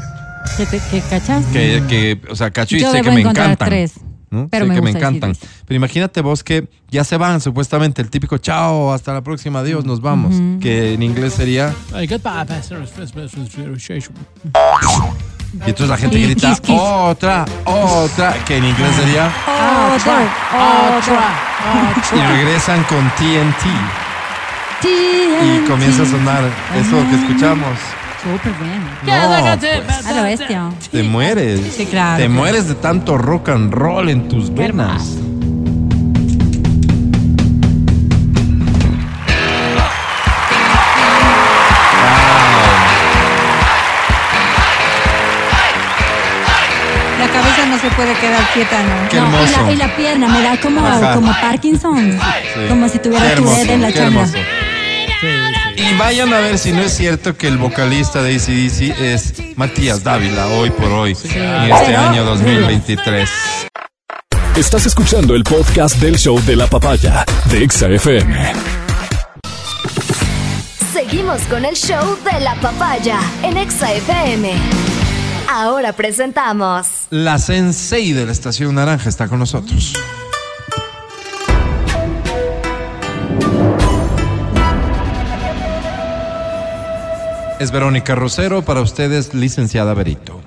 ¿Qué, 0.58 0.66
te- 0.66 0.80
qué 0.90 1.00
cachas? 1.08 1.44
Que, 1.52 1.82
que, 1.88 2.20
o 2.30 2.36
sea, 2.36 2.50
cacho 2.50 2.76
y 2.76 2.80
Yo 2.80 2.90
sé 2.90 2.98
debo 2.98 3.08
que 3.08 3.14
me 3.14 3.20
encontrar 3.22 3.46
encantan. 3.46 3.68
tres. 3.68 3.92
¿no? 4.30 4.48
Pero 4.50 4.64
Sé 4.66 4.68
me 4.68 4.74
que 4.74 4.82
me 4.82 4.90
encantan. 4.90 5.30
AC/DC. 5.30 5.46
Pero 5.66 5.76
imagínate 5.76 6.20
vos 6.20 6.44
que 6.44 6.68
ya 6.90 7.04
se 7.04 7.16
van, 7.16 7.40
supuestamente, 7.40 8.02
el 8.02 8.10
típico 8.10 8.38
chao, 8.38 8.92
hasta 8.92 9.14
la 9.14 9.22
próxima, 9.22 9.60
adiós, 9.60 9.84
nos 9.84 10.00
vamos. 10.00 10.34
Que 10.60 10.94
en 10.94 11.02
inglés 11.02 11.34
sería. 11.34 11.74
Y 15.66 15.70
entonces 15.70 15.88
la 15.88 15.96
gente 15.96 16.18
grita, 16.20 16.50
kiss, 16.50 16.60
kiss. 16.60 16.80
otra, 16.80 17.44
otra, 17.64 18.34
que 18.44 18.56
en 18.56 18.64
inglés 18.64 18.94
sería. 18.96 19.26
Otra, 19.94 20.18
otra. 20.98 21.34
Y 22.12 22.36
regresan 22.36 22.82
con 22.84 23.08
TNT. 23.16 23.64
Y 24.84 25.66
comienza 25.68 26.02
a 26.02 26.06
sonar 26.06 26.42
eso 26.78 26.96
que 27.08 27.16
escuchamos. 27.16 27.78
Súper 28.22 28.52
bien. 28.54 28.82
No, 29.02 29.58
pues, 29.58 30.06
A 30.06 30.12
lo 30.12 30.22
bestia. 30.22 30.70
te 30.90 31.02
mueres. 31.02 31.60
Sí, 31.76 31.86
claro, 31.86 32.22
Te 32.22 32.28
mueres 32.28 32.68
de 32.68 32.74
tanto 32.74 33.16
rock 33.18 33.50
and 33.50 33.72
roll 33.72 34.08
en 34.08 34.28
tus 34.28 34.52
venas. 34.52 35.18
Quedar 48.24 48.52
quieta, 48.52 48.82
¿no? 48.82 49.08
Qué 49.08 49.16
No, 49.20 49.44
y 49.44 49.50
la, 49.50 49.72
y 49.72 49.76
la 49.76 49.96
pierna 49.96 50.28
me 50.28 50.42
da 50.42 50.60
como, 50.60 50.86
Ajá. 50.86 51.14
como 51.14 51.32
Parkinson. 51.32 52.12
Sí. 52.12 52.60
Como 52.68 52.88
si 52.88 52.98
tuviera 52.98 53.32
hermoso, 53.32 53.60
en 53.72 53.82
la 53.82 53.92
chamba. 53.92 54.26
Y 55.76 55.96
vayan 55.96 56.32
a 56.32 56.40
ver 56.40 56.58
si 56.58 56.72
no 56.72 56.82
es 56.82 56.96
cierto 56.96 57.36
que 57.36 57.48
el 57.48 57.58
vocalista 57.58 58.22
de 58.22 58.36
ACDC 58.36 59.00
es 59.00 59.34
Matías 59.56 60.02
Dávila, 60.04 60.46
hoy 60.46 60.70
por 60.70 60.90
hoy, 60.90 61.16
en 61.24 61.72
este 61.72 61.96
año 61.96 62.24
2023. 62.24 63.30
Estás 64.56 64.86
escuchando 64.86 65.34
el 65.34 65.42
podcast 65.42 65.96
del 65.96 66.16
show 66.16 66.40
de 66.44 66.56
la 66.56 66.66
papaya 66.68 67.24
de 67.50 67.64
Exa 67.64 67.88
FM. 67.88 68.52
Seguimos 70.92 71.42
con 71.42 71.64
el 71.64 71.74
show 71.74 72.16
de 72.32 72.40
la 72.40 72.54
papaya 72.56 73.18
en 73.42 73.56
Exa 73.56 73.92
FM. 73.92 74.54
Ahora 75.48 75.92
presentamos 75.92 76.86
La 77.10 77.38
sensei 77.38 78.12
de 78.12 78.26
la 78.26 78.32
Estación 78.32 78.74
Naranja 78.74 79.08
está 79.08 79.28
con 79.28 79.38
nosotros. 79.38 79.92
Es 87.60 87.70
Verónica 87.70 88.14
Rosero, 88.14 88.62
para 88.62 88.80
ustedes, 88.80 89.32
licenciada 89.32 89.94
Berito. 89.94 90.40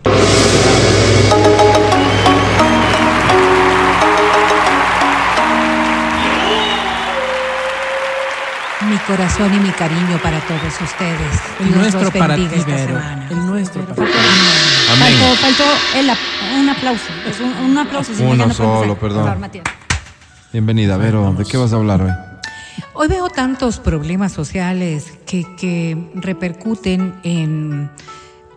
Mi 8.89 8.97
corazón 8.99 9.53
y 9.53 9.59
mi 9.59 9.69
cariño 9.71 10.19
para 10.21 10.39
todos 10.41 10.81
ustedes. 10.81 11.41
El 11.59 11.67
Dios 11.67 11.77
nuestro 11.77 12.01
los 12.03 12.11
para 12.11 12.35
ti, 12.35 12.47
esta 12.53 12.71
Vero. 12.71 12.87
semana. 12.87 13.27
El 13.29 13.45
nuestro 13.45 13.81
para 13.85 14.05
ti. 14.05 14.11
Amén. 14.89 15.13
Faltó, 15.13 15.35
faltó 15.35 15.63
el 15.97 16.59
un 16.59 16.69
aplauso. 16.69 17.05
Es 17.29 17.39
un, 17.39 17.51
un 17.71 17.77
aplauso. 17.77 18.13
si 18.13 18.23
no, 18.23 18.31
Uno 18.31 18.53
solo, 18.53 18.95
perdón. 18.97 19.19
Por 19.19 19.27
favor, 19.27 19.39
Matías. 19.39 19.65
Bienvenida, 20.53 20.97
Vero. 20.97 21.33
¿De 21.33 21.43
qué 21.45 21.57
vas 21.57 21.73
a 21.73 21.75
hablar 21.75 22.01
hoy? 22.01 22.11
Hoy 22.93 23.07
veo 23.09 23.29
tantos 23.29 23.79
problemas 23.79 24.31
sociales 24.31 25.13
que, 25.25 25.45
que 25.55 26.11
repercuten 26.15 27.19
en 27.23 27.91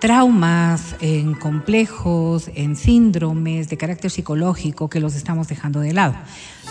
traumas, 0.01 0.97
en 1.01 1.35
complejos, 1.35 2.51
en 2.55 2.75
síndromes 2.75 3.69
de 3.69 3.77
carácter 3.77 4.11
psicológico 4.11 4.89
que 4.89 4.99
los 4.99 5.15
estamos 5.15 5.49
dejando 5.49 5.81
de 5.81 5.93
lado. 5.93 6.15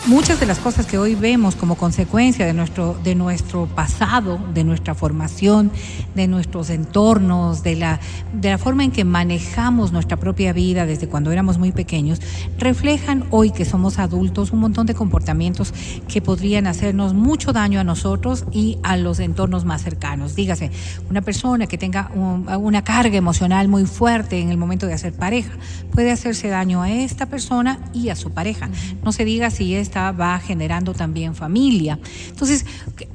Muchas 0.06 0.40
de 0.40 0.46
las 0.46 0.58
cosas 0.58 0.86
que 0.86 0.96
hoy 0.96 1.14
vemos 1.14 1.56
como 1.56 1.74
consecuencia 1.74 2.46
de 2.46 2.54
nuestro, 2.54 2.98
de 3.04 3.14
nuestro 3.14 3.66
pasado, 3.66 4.40
de 4.54 4.64
nuestra 4.64 4.94
formación, 4.94 5.70
de 6.14 6.26
nuestros 6.26 6.70
entornos, 6.70 7.62
de 7.62 7.76
la, 7.76 8.00
de 8.32 8.48
la 8.48 8.56
forma 8.56 8.82
en 8.82 8.92
que 8.92 9.04
manejamos 9.04 9.92
nuestra 9.92 10.16
propia 10.16 10.54
vida 10.54 10.86
desde 10.86 11.06
cuando 11.06 11.30
éramos 11.32 11.58
muy 11.58 11.70
pequeños, 11.72 12.18
reflejan 12.58 13.26
hoy 13.30 13.50
que 13.50 13.66
somos 13.66 13.98
adultos 13.98 14.52
un 14.52 14.60
montón 14.60 14.86
de 14.86 14.94
comportamientos 14.94 15.74
que 16.08 16.22
podrían 16.22 16.66
hacernos 16.66 17.12
mucho 17.12 17.52
daño 17.52 17.78
a 17.78 17.84
nosotros 17.84 18.46
y 18.52 18.78
a 18.82 18.96
los 18.96 19.20
entornos 19.20 19.66
más 19.66 19.82
cercanos. 19.82 20.34
Dígase, 20.34 20.70
una 21.10 21.20
persona 21.20 21.66
que 21.66 21.76
tenga 21.76 22.10
un- 22.14 22.48
una 22.48 22.82
carga 22.82 23.18
emocional 23.18 23.68
muy 23.68 23.84
fuerte 23.84 24.40
en 24.40 24.48
el 24.50 24.56
momento 24.56 24.86
de 24.86 24.94
hacer 24.94 25.12
pareja 25.12 25.52
puede 25.92 26.10
hacerse 26.10 26.48
daño 26.48 26.80
a 26.80 26.90
esta 26.90 27.26
persona 27.26 27.78
y 27.92 28.08
a 28.08 28.16
su 28.16 28.30
pareja. 28.30 28.70
No 29.04 29.12
se 29.12 29.26
diga 29.26 29.50
si 29.50 29.74
esta 29.74 29.79
va 30.12 30.38
generando 30.38 30.94
también 30.94 31.34
familia. 31.34 31.98
Entonces, 32.28 32.66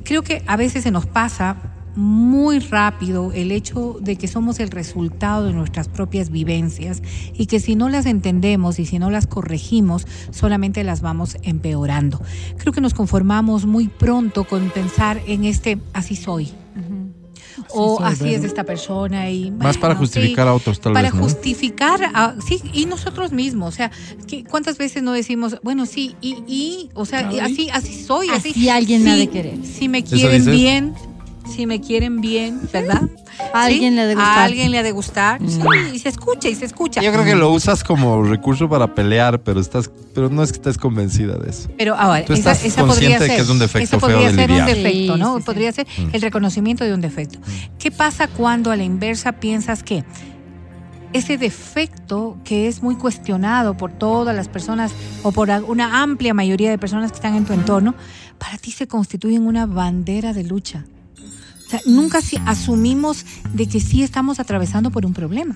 creo 0.03 0.23
que 0.23 0.43
a 0.47 0.57
veces 0.57 0.83
se 0.83 0.91
nos 0.91 1.05
pasa 1.05 1.57
muy 1.95 2.59
rápido 2.59 3.31
el 3.31 3.51
hecho 3.51 3.97
de 4.01 4.17
que 4.17 4.27
somos 4.27 4.59
el 4.59 4.69
resultado 4.69 5.45
de 5.45 5.53
nuestras 5.53 5.87
propias 5.87 6.29
vivencias 6.29 7.01
y 7.33 7.45
que 7.45 7.59
si 7.59 7.75
no 7.75 7.89
las 7.89 8.05
entendemos 8.05 8.79
y 8.79 8.85
si 8.85 8.99
no 8.99 9.09
las 9.09 9.27
corregimos, 9.27 10.05
solamente 10.31 10.83
las 10.83 11.01
vamos 11.01 11.37
empeorando. 11.43 12.21
Creo 12.57 12.73
que 12.73 12.81
nos 12.81 12.93
conformamos 12.93 13.65
muy 13.65 13.87
pronto 13.87 14.43
con 14.43 14.69
pensar 14.69 15.21
en 15.27 15.45
este 15.45 15.77
así 15.93 16.15
soy. 16.15 16.51
O 17.69 18.01
así 18.01 18.29
es 18.29 18.41
Vero. 18.41 18.47
esta 18.47 18.63
persona 18.63 19.29
y 19.29 19.51
Más 19.51 19.77
para 19.77 19.95
justificar 19.95 20.47
a 20.47 20.53
otros, 20.53 20.79
tal 20.79 20.93
para 20.93 21.09
vez, 21.09 21.15
¿no? 21.15 21.23
justificar 21.23 21.99
a, 22.13 22.35
sí 22.45 22.61
y 22.73 22.85
nosotros 22.85 23.31
mismos 23.31 23.73
o 23.73 23.77
sea 23.77 23.91
cuántas 24.49 24.77
veces 24.77 25.03
no 25.03 25.11
decimos 25.13 25.57
bueno 25.63 25.85
sí 25.85 26.15
y, 26.21 26.43
y 26.47 26.89
o 26.93 27.05
sea 27.05 27.29
así 27.41 27.69
así 27.71 28.03
soy 28.03 28.29
así 28.29 28.49
Así 28.51 28.69
alguien 28.69 29.03
me 29.03 29.11
ha 29.11 29.15
de 29.15 29.27
querer. 29.27 29.57
si 29.63 29.89
me 29.89 30.03
quieren 30.03 30.45
bien 30.45 30.93
si 31.45 31.65
me 31.65 31.79
quieren 31.81 32.21
bien 32.21 32.59
verdad 32.73 33.03
A 33.53 33.63
alguien 33.65 33.91
Sí, 33.93 33.95
le 33.95 34.01
ha 34.01 34.07
de 34.07 34.15
gustar. 34.15 34.37
a 34.39 34.43
alguien 34.45 34.71
le 34.71 34.77
ha 34.79 34.83
de 34.83 34.91
gustar 34.91 35.39
sí, 35.47 35.59
y 35.93 35.99
se 35.99 36.09
escucha 36.09 36.49
y 36.49 36.55
se 36.55 36.65
escucha 36.65 37.01
Yo 37.01 37.11
creo 37.11 37.23
que 37.25 37.35
lo 37.35 37.51
usas 37.51 37.83
como 37.83 38.23
recurso 38.23 38.67
para 38.69 38.93
pelear, 38.95 39.41
pero 39.41 39.59
estás, 39.59 39.89
pero 40.13 40.29
no 40.29 40.41
es 40.43 40.51
que 40.51 40.57
estés 40.57 40.77
convencida 40.77 41.37
de 41.37 41.49
eso. 41.49 41.69
Pero 41.77 41.95
ahora, 41.95 42.25
Tú 42.25 42.33
estás 42.33 42.63
esa 42.65 42.81
consciente 42.81 43.17
podría 43.17 43.19
de 43.19 43.27
ser, 43.27 43.35
que 43.37 43.41
es 43.43 43.49
un 43.49 43.59
defecto 43.59 43.83
esa 43.97 43.99
feo 43.99 44.17
podría 44.17 44.33
ser 44.33 44.51
un 44.51 44.65
defecto, 44.65 45.13
Sí, 45.15 45.19
¿no? 45.19 45.33
sí, 45.35 45.39
sí. 45.41 45.45
podría 45.45 45.71
ser 45.71 45.87
el 46.13 46.21
reconocimiento 46.21 46.83
de 46.83 46.93
un 46.93 47.01
defecto. 47.01 47.39
¿Qué 47.79 47.91
pasa 47.91 48.27
cuando 48.27 48.71
a 48.71 48.75
la 48.75 48.83
inversa 48.83 49.33
piensas 49.33 49.83
que 49.83 50.03
ese 51.13 51.37
defecto 51.37 52.37
que 52.43 52.67
es 52.67 52.83
muy 52.83 52.95
cuestionado 52.95 53.77
por 53.77 53.91
todas 53.93 54.35
las 54.35 54.47
personas 54.49 54.91
o 55.23 55.31
por 55.31 55.49
una 55.67 56.01
amplia 56.01 56.33
mayoría 56.33 56.69
de 56.69 56.77
personas 56.77 57.11
que 57.11 57.15
están 57.15 57.35
en 57.35 57.45
tu 57.45 57.53
entorno, 57.53 57.95
para 58.37 58.57
ti 58.57 58.71
se 58.71 58.87
constituye 58.87 59.35
en 59.37 59.47
una 59.47 59.65
bandera 59.65 60.33
de 60.33 60.43
lucha? 60.43 60.83
Sea, 61.79 61.91
nunca 61.93 62.21
si- 62.21 62.37
asumimos 62.45 63.25
de 63.53 63.67
que 63.67 63.79
sí 63.79 64.03
estamos 64.03 64.39
atravesando 64.39 64.91
por 64.91 65.05
un 65.05 65.13
problema 65.13 65.55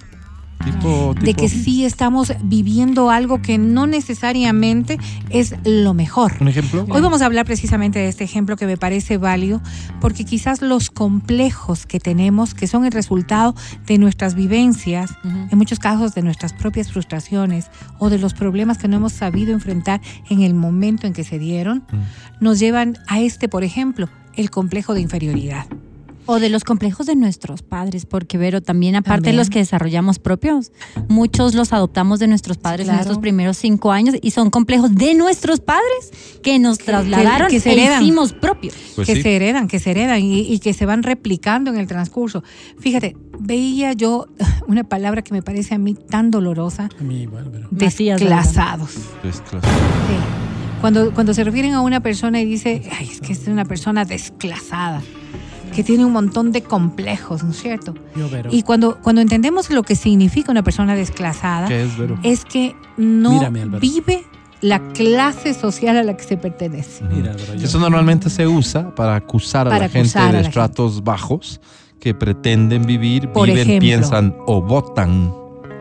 Tipo, 0.63 1.15
de 1.21 1.33
que 1.35 1.47
sí 1.47 1.85
estamos 1.85 2.33
viviendo 2.43 3.09
algo 3.09 3.41
que 3.41 3.57
no 3.57 3.87
necesariamente 3.87 4.97
es 5.29 5.55
lo 5.63 5.93
mejor. 5.93 6.33
¿Un 6.41 6.49
ejemplo? 6.49 6.85
Hoy 6.89 6.99
vamos 6.99 7.21
a 7.21 7.25
hablar 7.27 7.45
precisamente 7.45 7.99
de 7.99 8.09
este 8.09 8.25
ejemplo 8.25 8.57
que 8.57 8.65
me 8.65 8.75
parece 8.75 9.17
válido 9.17 9.61
porque 10.01 10.25
quizás 10.25 10.61
los 10.61 10.89
complejos 10.89 11.85
que 11.85 12.01
tenemos, 12.01 12.53
que 12.53 12.67
son 12.67 12.83
el 12.83 12.91
resultado 12.91 13.55
de 13.87 13.97
nuestras 13.97 14.35
vivencias, 14.35 15.11
en 15.23 15.57
muchos 15.57 15.79
casos 15.79 16.13
de 16.13 16.23
nuestras 16.23 16.51
propias 16.51 16.91
frustraciones 16.91 17.71
o 17.97 18.09
de 18.09 18.17
los 18.19 18.33
problemas 18.33 18.77
que 18.77 18.89
no 18.89 18.97
hemos 18.97 19.13
sabido 19.13 19.53
enfrentar 19.53 20.01
en 20.29 20.41
el 20.41 20.53
momento 20.55 21.07
en 21.07 21.13
que 21.13 21.23
se 21.23 21.39
dieron, 21.39 21.83
nos 22.41 22.59
llevan 22.59 22.97
a 23.07 23.21
este, 23.21 23.47
por 23.47 23.63
ejemplo, 23.63 24.09
el 24.35 24.49
complejo 24.51 24.93
de 24.93 24.99
inferioridad. 24.99 25.67
O 26.31 26.39
de 26.39 26.49
los 26.49 26.63
complejos 26.63 27.07
de 27.07 27.15
nuestros 27.15 27.61
padres, 27.63 28.05
porque 28.05 28.37
Vero, 28.37 28.61
también 28.61 28.95
aparte 28.95 29.15
También. 29.15 29.33
de 29.35 29.37
los 29.37 29.49
que 29.49 29.59
desarrollamos 29.59 30.19
propios, 30.19 30.71
muchos 31.07 31.55
los 31.55 31.73
adoptamos 31.73 32.19
de 32.19 32.27
nuestros 32.27 32.57
padres 32.57 32.85
Claro. 32.85 32.99
en 32.99 33.01
estos 33.01 33.17
primeros 33.17 33.57
cinco 33.57 33.91
años 33.91 34.15
y 34.21 34.31
son 34.31 34.49
complejos 34.51 34.93
de 34.95 35.15
nuestros 35.15 35.59
padres 35.59 36.11
que 36.43 36.59
nos 36.59 36.77
trasladaron 36.77 37.49
que 37.49 37.59
se 37.59 37.69
e 37.71 37.73
heredan. 37.73 38.03
hicimos 38.03 38.33
propios. 38.33 38.75
Pues 38.95 39.07
que 39.07 39.15
sí. 39.15 39.21
se 39.23 39.35
heredan, 39.35 39.67
que 39.67 39.79
se 39.79 39.91
heredan 39.91 40.21
y, 40.21 40.41
y 40.41 40.59
que 40.59 40.73
se 40.73 40.85
van 40.85 41.01
replicando 41.03 41.71
en 41.71 41.77
el 41.77 41.87
transcurso. 41.87 42.43
Fíjate, 42.79 43.17
veía 43.39 43.93
yo 43.93 44.27
una 44.67 44.83
palabra 44.83 45.23
que 45.23 45.33
me 45.33 45.41
parece 45.41 45.75
a 45.75 45.77
mí 45.79 45.95
tan 45.95 46.29
dolorosa, 46.31 46.89
A 46.99 47.03
mí 47.03 47.23
igual, 47.23 47.49
pero... 47.51 47.67
Desclasados. 47.71 48.91
Claro. 49.21 49.61
Sí. 49.61 50.15
Cuando, 50.81 51.13
cuando 51.13 51.33
se 51.33 51.43
refieren 51.43 51.73
a 51.73 51.81
una 51.81 51.99
persona 52.01 52.39
y 52.39 52.45
dice, 52.45 52.83
ay, 52.97 53.09
es 53.11 53.19
que 53.19 53.33
es 53.33 53.47
una 53.47 53.65
persona 53.65 54.05
desclasada, 54.05 55.01
que 55.69 55.83
tiene 55.83 56.05
un 56.05 56.11
montón 56.11 56.51
de 56.51 56.61
complejos, 56.63 57.43
¿no 57.43 57.51
es 57.51 57.61
cierto? 57.61 57.93
Yo, 58.15 58.29
Vero. 58.29 58.49
Y 58.51 58.63
cuando, 58.63 58.97
cuando 59.01 59.21
entendemos 59.21 59.69
lo 59.69 59.83
que 59.83 59.95
significa 59.95 60.51
una 60.51 60.63
persona 60.63 60.95
desclasada, 60.95 61.67
¿Qué 61.67 61.87
es, 62.23 62.45
que 62.45 62.75
no 62.97 63.31
Mírame, 63.33 63.65
vive 63.79 64.23
la 64.61 64.79
clase 64.91 65.53
social 65.53 65.95
a 65.97 66.03
la 66.03 66.17
que 66.17 66.23
se 66.23 66.35
pertenece. 66.37 67.03
Mira, 67.05 67.35
yo- 67.35 67.53
Eso 67.65 67.79
normalmente 67.79 68.29
se 68.29 68.45
usa 68.47 68.93
para 68.93 69.15
acusar 69.15 69.67
a 69.67 69.69
Para 69.69 69.85
la 69.85 69.89
gente 69.89 70.19
de 70.19 70.41
estratos 70.41 71.03
bajos 71.03 71.61
que 71.99 72.13
pretenden 72.13 72.85
vivir, 72.85 73.29
Por 73.29 73.47
viven, 73.47 73.61
ejemplo. 73.61 73.87
piensan 73.87 74.35
o 74.45 74.61
votan. 74.61 75.33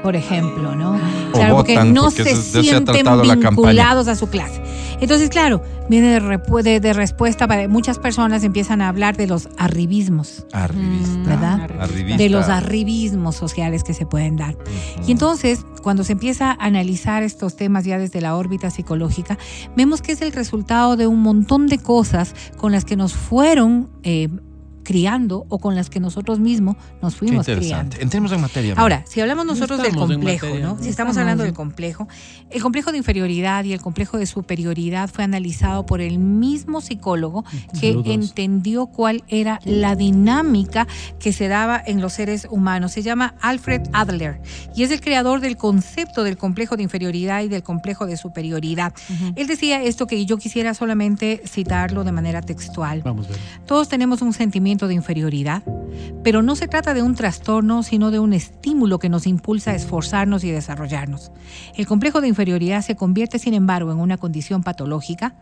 Por 0.02 0.16
ejemplo, 0.16 0.74
¿no? 0.76 0.92
O 0.92 1.32
Claro, 1.32 1.56
porque 1.56 1.74
votan, 1.74 1.92
no 1.94 2.04
porque 2.04 2.24
se 2.24 2.30
eso 2.32 2.42
se 2.42 2.62
sienten 2.62 3.04
vinculados 3.22 4.08
a 4.08 4.14
su 4.14 4.28
clase. 4.28 4.62
Entonces, 5.00 5.28
claro, 5.30 5.62
viene 5.88 6.18
de, 6.20 6.62
de- 6.62 6.80
de 6.80 6.92
respuesta 6.92 7.46
para 7.46 7.68
muchas 7.68 7.98
personas 8.00 8.42
empiezan 8.42 8.82
a 8.82 8.88
hablar 8.88 9.16
de 9.16 9.28
los 9.28 9.48
arribismos, 9.56 10.44
Arribista. 10.52 11.18
¿verdad? 11.30 11.60
Arribista. 11.80 12.16
De 12.16 12.28
los 12.28 12.48
arribismos 12.48 13.36
sociales 13.36 13.84
que 13.84 13.94
se 13.94 14.06
pueden 14.06 14.36
dar. 14.36 14.56
Y 15.06 15.12
entonces, 15.12 15.64
cuando 15.82 16.02
se 16.02 16.12
empieza 16.12 16.50
a 16.50 16.56
analizar 16.66 17.22
estos 17.22 17.54
temas 17.54 17.84
ya 17.84 17.98
desde 17.98 18.20
la 18.20 18.34
órbita 18.36 18.70
psicológica, 18.70 19.38
vemos 19.76 20.02
que 20.02 20.12
es 20.12 20.20
el 20.22 20.32
resultado 20.32 20.96
de 20.96 21.06
un 21.06 21.22
montón 21.22 21.68
de 21.68 21.78
cosas 21.78 22.34
con 22.56 22.72
las 22.72 22.84
que 22.84 22.96
nos 22.96 23.12
fueron 23.14 23.90
eh, 24.02 24.28
criando 24.88 25.44
o 25.50 25.58
con 25.58 25.74
las 25.74 25.90
que 25.90 26.00
nosotros 26.00 26.40
mismos 26.40 26.76
nos 27.02 27.12
Qué 27.12 27.18
fuimos 27.18 27.46
interesante. 27.46 27.96
criando. 27.98 28.02
Entremos 28.02 28.32
en 28.32 28.40
materia. 28.40 28.72
Ahora, 28.74 29.04
si 29.06 29.20
hablamos 29.20 29.44
nosotros 29.44 29.82
del 29.82 29.94
complejo, 29.94 30.46
materia. 30.46 30.66
¿no? 30.66 30.70
Si 30.82 30.88
estamos 30.88 30.88
estamos, 30.88 31.16
hablando 31.18 31.44
del 31.44 31.52
complejo, 31.52 32.08
el 32.48 32.62
complejo 32.62 32.90
de 32.90 32.96
inferioridad 32.96 33.64
y 33.64 33.74
el 33.74 33.82
complejo 33.82 34.16
de 34.16 34.24
superioridad 34.24 35.10
fue 35.10 35.24
analizado 35.24 35.84
por 35.84 36.00
el 36.00 36.18
mismo 36.18 36.80
psicólogo 36.80 37.44
que 37.78 37.90
Saludos. 37.90 38.14
entendió 38.14 38.86
cuál 38.86 39.24
era 39.28 39.60
la 39.66 39.94
dinámica 39.94 40.86
que 41.18 41.34
se 41.34 41.48
daba 41.48 41.82
en 41.84 42.00
los 42.00 42.14
seres 42.14 42.46
humanos. 42.50 42.92
Se 42.92 43.02
llama 43.02 43.34
Alfred 43.42 43.82
Adler 43.92 44.40
y 44.74 44.84
es 44.84 44.90
el 44.90 45.02
creador 45.02 45.40
del 45.40 45.58
concepto 45.58 46.24
del 46.24 46.38
complejo 46.38 46.78
de 46.78 46.84
inferioridad 46.84 47.42
y 47.42 47.48
del 47.48 47.62
complejo 47.62 48.06
de 48.06 48.16
superioridad. 48.16 48.94
Él 49.36 49.48
decía 49.48 49.82
esto 49.82 50.06
que 50.06 50.24
yo 50.24 50.38
quisiera 50.38 50.72
solamente 50.72 51.42
citarlo 51.46 52.04
de 52.04 52.12
manera 52.12 52.40
textual. 52.40 53.02
Vamos 53.02 53.26
a 53.26 53.32
ver. 53.32 53.38
Todos 53.66 53.90
tenemos 53.90 54.22
un 54.22 54.32
sentimiento 54.32 54.77
de 54.86 54.94
inferioridad, 54.94 55.62
pero 56.22 56.42
no 56.42 56.54
se 56.54 56.68
trata 56.68 56.94
de 56.94 57.02
un 57.02 57.14
trastorno, 57.14 57.82
sino 57.82 58.10
de 58.10 58.20
un 58.20 58.32
estímulo 58.32 58.98
que 58.98 59.08
nos 59.08 59.26
impulsa 59.26 59.72
a 59.72 59.74
esforzarnos 59.74 60.44
y 60.44 60.50
desarrollarnos. 60.50 61.32
El 61.74 61.86
complejo 61.86 62.20
de 62.20 62.28
inferioridad 62.28 62.82
se 62.82 62.94
convierte, 62.94 63.38
sin 63.38 63.54
embargo, 63.54 63.90
en 63.90 63.98
una 63.98 64.18
condición 64.18 64.62
patológica 64.62 65.34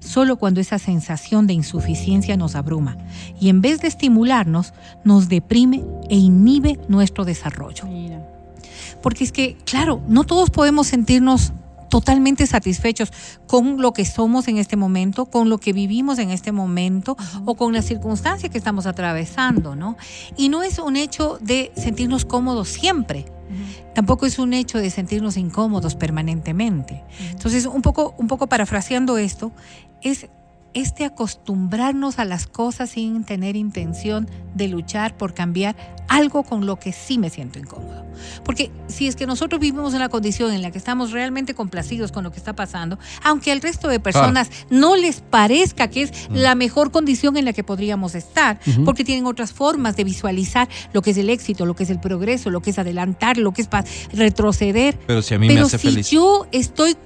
solo 0.00 0.36
cuando 0.36 0.60
esa 0.60 0.78
sensación 0.78 1.46
de 1.46 1.54
insuficiencia 1.54 2.36
nos 2.36 2.54
abruma 2.54 2.96
y 3.40 3.48
en 3.48 3.60
vez 3.60 3.80
de 3.80 3.88
estimularnos, 3.88 4.72
nos 5.04 5.28
deprime 5.28 5.84
e 6.08 6.16
inhibe 6.16 6.78
nuestro 6.88 7.24
desarrollo. 7.24 7.84
Porque 9.02 9.24
es 9.24 9.32
que, 9.32 9.56
claro, 9.64 10.00
no 10.08 10.24
todos 10.24 10.50
podemos 10.50 10.88
sentirnos 10.88 11.52
totalmente 11.88 12.46
satisfechos 12.46 13.12
con 13.46 13.80
lo 13.80 13.92
que 13.92 14.04
somos 14.04 14.48
en 14.48 14.58
este 14.58 14.76
momento, 14.76 15.26
con 15.26 15.48
lo 15.48 15.58
que 15.58 15.72
vivimos 15.72 16.18
en 16.18 16.30
este 16.30 16.52
momento 16.52 17.16
o 17.44 17.54
con 17.54 17.72
la 17.72 17.82
circunstancia 17.82 18.48
que 18.48 18.58
estamos 18.58 18.86
atravesando, 18.86 19.74
¿no? 19.74 19.96
Y 20.36 20.48
no 20.48 20.62
es 20.62 20.78
un 20.78 20.96
hecho 20.96 21.38
de 21.40 21.72
sentirnos 21.76 22.24
cómodos 22.24 22.68
siempre. 22.68 23.26
Tampoco 23.94 24.26
es 24.26 24.38
un 24.38 24.52
hecho 24.52 24.78
de 24.78 24.90
sentirnos 24.90 25.36
incómodos 25.36 25.94
permanentemente. 25.94 27.02
Entonces, 27.30 27.66
un 27.66 27.82
poco, 27.82 28.14
un 28.18 28.28
poco 28.28 28.46
parafraseando 28.46 29.16
esto, 29.16 29.52
es 30.02 30.28
este 30.74 31.04
acostumbrarnos 31.04 32.18
a 32.18 32.24
las 32.24 32.46
cosas 32.46 32.90
sin 32.90 33.24
tener 33.24 33.56
intención 33.56 34.28
de 34.54 34.68
luchar 34.68 35.16
por 35.16 35.34
cambiar 35.34 35.76
algo 36.08 36.42
con 36.42 36.66
lo 36.66 36.78
que 36.78 36.92
sí 36.92 37.18
me 37.18 37.30
siento 37.30 37.58
incómodo. 37.58 38.06
Porque 38.44 38.70
si 38.88 39.06
es 39.06 39.14
que 39.14 39.26
nosotros 39.26 39.60
vivimos 39.60 39.94
en 39.94 40.00
la 40.00 40.08
condición 40.08 40.52
en 40.52 40.62
la 40.62 40.70
que 40.70 40.78
estamos 40.78 41.12
realmente 41.12 41.54
complacidos 41.54 42.12
con 42.12 42.24
lo 42.24 42.32
que 42.32 42.38
está 42.38 42.54
pasando, 42.54 42.98
aunque 43.22 43.52
al 43.52 43.60
resto 43.60 43.88
de 43.88 44.00
personas 44.00 44.50
no 44.70 44.96
les 44.96 45.20
parezca 45.20 45.88
que 45.88 46.02
es 46.02 46.28
la 46.32 46.54
mejor 46.54 46.90
condición 46.90 47.36
en 47.36 47.44
la 47.44 47.52
que 47.52 47.62
podríamos 47.62 48.14
estar, 48.14 48.58
porque 48.84 49.04
tienen 49.04 49.26
otras 49.26 49.52
formas 49.52 49.96
de 49.96 50.04
visualizar 50.04 50.68
lo 50.92 51.02
que 51.02 51.10
es 51.10 51.18
el 51.18 51.30
éxito, 51.30 51.66
lo 51.66 51.76
que 51.76 51.84
es 51.84 51.90
el 51.90 52.00
progreso, 52.00 52.50
lo 52.50 52.60
que 52.60 52.70
es 52.70 52.78
adelantar, 52.78 53.36
lo 53.36 53.52
que 53.52 53.62
es 53.62 53.68
retroceder, 54.12 54.98
Pero 55.06 55.22
si 55.22 55.34
a 55.34 55.38
mí 55.38 55.48
me 55.48 55.60
hace 55.60 55.78
si 55.78 55.88
feliz. 55.88 56.10
yo 56.10 56.46
estoy 56.52 56.96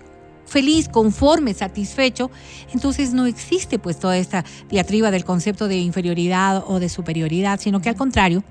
feliz, 0.52 0.88
conforme, 0.88 1.54
satisfecho, 1.54 2.30
entonces 2.72 3.14
no 3.14 3.26
existe 3.26 3.78
pues 3.78 3.98
toda 3.98 4.18
esta 4.18 4.44
diatriba 4.68 5.10
del 5.10 5.24
concepto 5.24 5.66
de 5.66 5.78
inferioridad 5.78 6.62
o 6.66 6.78
de 6.78 6.90
superioridad, 6.90 7.58
sino 7.58 7.80
que 7.80 7.88
al 7.88 7.96
contrario, 7.96 8.44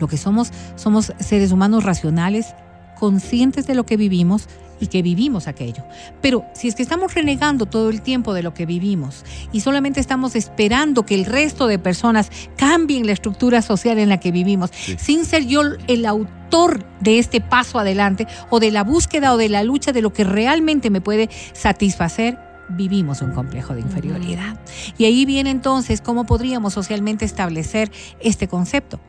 lo 0.00 0.08
que 0.08 0.16
somos 0.16 0.50
somos 0.76 1.12
seres 1.20 1.52
humanos 1.52 1.84
racionales, 1.84 2.54
conscientes 2.98 3.66
de 3.66 3.74
lo 3.74 3.84
que 3.84 3.98
vivimos 3.98 4.48
y 4.80 4.88
que 4.88 5.02
vivimos 5.02 5.46
aquello. 5.46 5.84
Pero 6.20 6.44
si 6.54 6.68
es 6.68 6.74
que 6.74 6.82
estamos 6.82 7.14
renegando 7.14 7.66
todo 7.66 7.90
el 7.90 8.02
tiempo 8.02 8.34
de 8.34 8.42
lo 8.42 8.54
que 8.54 8.66
vivimos 8.66 9.24
y 9.52 9.60
solamente 9.60 10.00
estamos 10.00 10.36
esperando 10.36 11.06
que 11.06 11.14
el 11.14 11.24
resto 11.24 11.66
de 11.66 11.78
personas 11.78 12.30
cambien 12.56 13.06
la 13.06 13.12
estructura 13.12 13.62
social 13.62 13.98
en 13.98 14.08
la 14.08 14.20
que 14.20 14.32
vivimos, 14.32 14.70
sin 14.72 15.24
ser 15.24 15.46
yo 15.46 15.62
el 15.86 16.06
autor 16.06 16.84
de 17.00 17.18
este 17.18 17.40
paso 17.40 17.78
adelante 17.78 18.26
o 18.50 18.60
de 18.60 18.70
la 18.70 18.84
búsqueda 18.84 19.34
o 19.34 19.36
de 19.36 19.48
la 19.48 19.62
lucha 19.62 19.92
de 19.92 20.02
lo 20.02 20.12
que 20.12 20.24
realmente 20.24 20.90
me 20.90 21.00
puede 21.00 21.28
satisfacer, 21.52 22.38
vivimos 22.68 23.20
un 23.22 23.32
complejo 23.32 23.74
de 23.74 23.80
inferioridad. 23.80 24.56
Y 24.98 25.04
ahí 25.04 25.24
viene 25.24 25.50
entonces 25.50 26.00
cómo 26.00 26.24
podríamos 26.24 26.74
socialmente 26.74 27.24
establecer 27.24 27.90
este 28.20 28.48
concepto. 28.48 29.00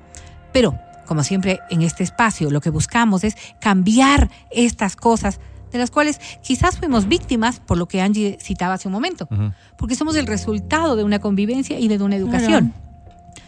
Pero, 0.52 0.78
como 1.06 1.24
siempre 1.24 1.60
en 1.70 1.82
este 1.82 2.04
espacio, 2.04 2.50
lo 2.50 2.62
que 2.62 2.70
buscamos 2.70 3.24
es 3.24 3.36
cambiar 3.60 4.30
estas 4.52 4.96
cosas 4.96 5.40
de 5.78 5.84
las 5.84 5.92
cuales 5.92 6.20
quizás 6.42 6.78
fuimos 6.78 7.08
víctimas, 7.08 7.60
por 7.60 7.78
lo 7.78 7.88
que 7.88 8.02
Angie 8.02 8.38
citaba 8.42 8.74
hace 8.76 8.88
un 8.88 8.94
momento, 8.94 9.28
porque 9.78 9.96
somos 9.96 10.16
el 10.16 10.28
resultado 10.28 10.96
de 10.96 11.04
una 11.04 11.20
convivencia 11.20 11.80
y 11.80 11.88
de 11.88 12.02
una 12.02 12.16
educación. 12.16 12.74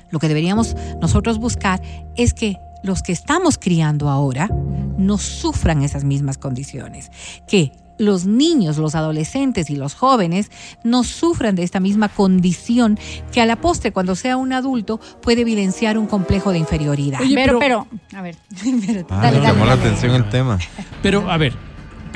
Lo 0.10 0.20
que 0.20 0.28
deberíamos 0.28 0.76
nosotros 1.02 1.38
buscar 1.38 1.82
es 2.16 2.34
que 2.34 2.58
los 2.84 3.02
que 3.02 3.12
estamos 3.12 3.58
criando 3.58 4.10
ahora 4.10 4.50
no 4.98 5.18
sufran 5.18 5.82
esas 5.82 6.04
mismas 6.04 6.38
condiciones, 6.38 7.12
que 7.48 7.72
los 8.00 8.28
niños, 8.28 8.78
los 8.78 8.94
adolescentes 8.94 9.72
y 9.72 9.76
los 9.76 9.96
jóvenes 9.96 10.52
no 10.84 11.04
sufran 11.04 11.56
de 11.56 11.64
esta 11.64 11.80
misma 11.80 12.10
condición 12.10 13.00
que 13.32 13.42
a 13.42 13.48
la 13.48 13.56
postre, 13.56 13.92
cuando 13.92 14.16
sea 14.16 14.38
un 14.38 14.54
adulto, 14.54 15.00
puede 15.22 15.42
evidenciar 15.42 15.98
un 15.98 16.06
complejo 16.06 16.52
de 16.52 16.60
inferioridad. 16.60 17.20
Oye, 17.22 17.34
pero, 17.34 17.58
pero- 17.58 17.88
pero, 17.90 18.20
a 18.20 18.22
ver, 18.22 18.36
Ah, 18.56 18.62
dale, 18.62 19.04
me 19.10 19.18
dale, 19.20 19.42
llamó 19.42 19.66
la 19.66 19.74
atención 19.74 20.14
el 20.14 20.30
tema. 20.30 20.60
Pero, 21.02 21.30
a 21.30 21.38
ver, 21.38 21.56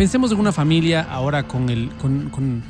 pensemos 0.02 0.32
en 0.32 0.40
una 0.40 0.52
familia 0.52 1.04
ahora 1.04 1.48
con 1.48 1.70
el 1.70 1.90
con, 2.02 2.32
con, 2.32 2.64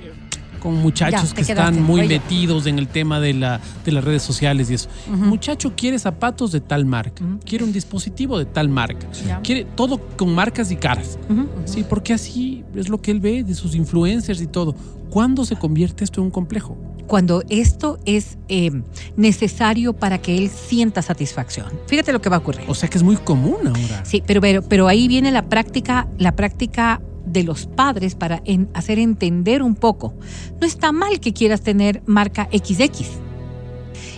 eh, 0.00 0.12
con 0.60 0.76
muchachos 0.76 1.30
Ya, 1.30 1.34
que 1.34 1.40
están 1.40 1.82
muy 1.82 2.02
Oye. 2.02 2.20
metidos 2.20 2.66
en 2.66 2.78
el 2.78 2.86
tema 2.86 3.18
de, 3.18 3.34
la, 3.34 3.60
de 3.84 3.90
las 3.90 4.04
redes 4.04 4.22
sociales 4.22 4.70
y 4.70 4.74
eso. 4.74 4.88
Muchacho 5.08 5.72
quiere 5.76 5.98
zapatos 5.98 6.52
de 6.52 6.60
tal 6.60 6.86
marca, 6.86 7.24
quiere 7.44 7.64
un 7.64 7.72
dispositivo 7.72 8.38
de 8.38 8.44
tal 8.44 8.68
marca, 8.68 9.08
quiere 9.42 9.64
todo 9.64 9.98
con 10.16 10.32
marcas 10.32 10.70
y 10.70 10.76
caras. 10.76 11.18
Sí, 11.64 11.84
porque 11.88 12.12
así 12.12 12.62
es 12.76 12.88
lo 12.88 12.98
que 13.02 13.10
él 13.10 13.18
ve 13.18 13.42
de 13.42 13.56
sus 13.56 13.74
influencers 13.74 14.40
y 14.40 14.46
todo. 14.46 14.76
¿Cuándo 15.10 15.44
se 15.44 15.56
convierte 15.56 16.04
esto 16.04 16.20
en 16.20 16.26
un 16.26 16.30
complejo? 16.30 16.78
Cuando 17.06 17.42
esto 17.48 17.98
es 18.04 18.38
eh, 18.48 18.70
necesario 19.16 19.92
para 19.92 20.18
que 20.18 20.36
él 20.38 20.50
sienta 20.50 21.02
satisfacción. 21.02 21.66
Fíjate 21.86 22.12
lo 22.12 22.20
que 22.20 22.28
va 22.28 22.36
a 22.36 22.38
ocurrir. 22.40 22.62
O 22.68 22.74
sea 22.74 22.88
que 22.88 22.98
es 22.98 23.04
muy 23.04 23.16
común 23.16 23.58
ahora. 23.66 24.04
Sí, 24.04 24.22
pero, 24.26 24.40
pero, 24.40 24.62
pero 24.62 24.88
ahí 24.88 25.08
viene 25.08 25.30
la 25.30 25.42
práctica, 25.48 26.08
la 26.18 26.36
práctica 26.36 27.00
de 27.24 27.42
los 27.42 27.66
padres 27.66 28.14
para 28.14 28.42
en- 28.44 28.68
hacer 28.74 28.98
entender 28.98 29.62
un 29.62 29.74
poco. 29.74 30.14
No 30.60 30.66
está 30.66 30.92
mal 30.92 31.20
que 31.20 31.32
quieras 31.32 31.62
tener 31.62 32.02
marca 32.06 32.48
XX. 32.52 33.06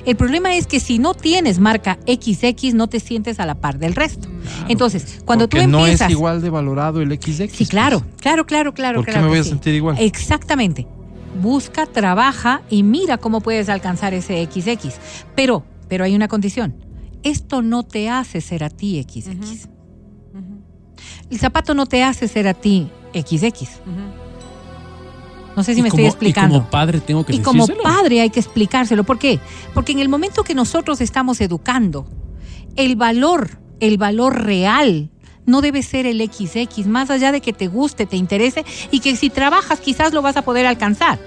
El 0.05 0.17
problema 0.17 0.55
es 0.57 0.67
que 0.67 0.81
si 0.81 0.99
no 0.99 1.13
tienes 1.15 1.59
marca 1.59 1.99
XX, 2.07 2.75
no 2.75 2.89
te 2.89 3.01
sientes 3.01 3.41
a 3.41 3.47
la 3.47 3.57
par 3.57 3.79
del 3.79 3.95
resto. 3.95 4.29
Entonces, 4.69 5.21
cuando 5.25 5.49
tú 5.49 5.59
no 5.67 5.81
empiezas. 5.81 6.09
es 6.09 6.13
igual 6.13 6.41
de 6.41 6.51
valorado 6.51 7.03
el 7.03 7.11
XX. 7.13 7.51
Sí, 7.53 7.67
claro, 7.67 8.03
claro, 8.21 8.47
claro, 8.47 8.73
claro. 8.73 8.97
¿Por 9.01 9.07
qué 9.07 9.13
claro 9.13 9.27
me 9.27 9.31
voy 9.31 9.41
a 9.41 9.45
sí. 9.45 9.51
sentir 9.51 9.75
igual? 9.75 9.97
Exactamente. 9.99 10.87
Busca, 11.41 11.87
trabaja 11.87 12.63
y 12.71 12.83
mira 12.83 13.19
cómo 13.19 13.41
puedes 13.41 13.69
alcanzar 13.69 14.15
ese 14.15 14.45
XX. 14.51 14.95
Pero 15.35 15.65
pero 15.89 16.05
hay 16.05 16.15
una 16.15 16.29
condición. 16.29 16.75
Esto 17.23 17.63
no 17.63 17.83
te 17.83 18.11
hace 18.11 18.41
ser 18.43 18.63
a 18.63 18.69
ti 18.69 19.03
XX. 19.03 19.69
El 21.31 21.39
zapato 21.39 21.75
no 21.75 21.87
te 21.87 22.03
hace 22.05 22.29
ser 22.29 22.47
a 22.47 22.55
ti 22.55 22.89
XX. 23.15 23.69
No 25.57 25.65
sé 25.65 25.75
si 25.75 25.81
Y 25.81 25.83
me 25.83 25.89
como- 25.91 25.99
estoy 26.03 26.07
explicando. 26.07 26.57
Y 26.57 26.59
como 26.61 26.71
padre 26.71 27.01
tengo 27.01 27.25
que 27.25 27.35
Y 27.35 27.39
como 27.41 27.67
padre 27.83 28.21
hay 28.21 28.31
que 28.31 28.39
explicárselo. 28.41 29.03
¿Por 29.05 29.19
qué? 29.19 29.41
Porque 29.75 29.93
en 29.93 29.99
el 29.99 30.09
momento 30.09 30.45
que 30.45 30.55
nosotros 30.55 31.01
estamos 31.01 31.41
educando, 31.41 32.07
el 32.77 32.95
valor, 32.97 33.59
el 33.81 33.97
valor 33.99 34.43
real, 34.45 35.11
no 35.49 35.63
debe 35.63 35.83
ser 35.83 36.07
el 36.07 36.21
XX, 36.21 36.87
más 36.87 37.11
allá 37.11 37.33
de 37.33 37.41
que 37.41 37.55
te 37.55 37.69
guste, 37.69 38.05
te 38.05 38.17
interese 38.17 38.65
y 38.91 39.01
que 39.01 39.17
si 39.17 39.31
trabajas 39.31 39.81
quizás 39.81 40.13
lo 40.13 40.21
vas 40.21 40.37
a 40.37 40.43
poder 40.43 40.67
alcanzar. 40.67 41.19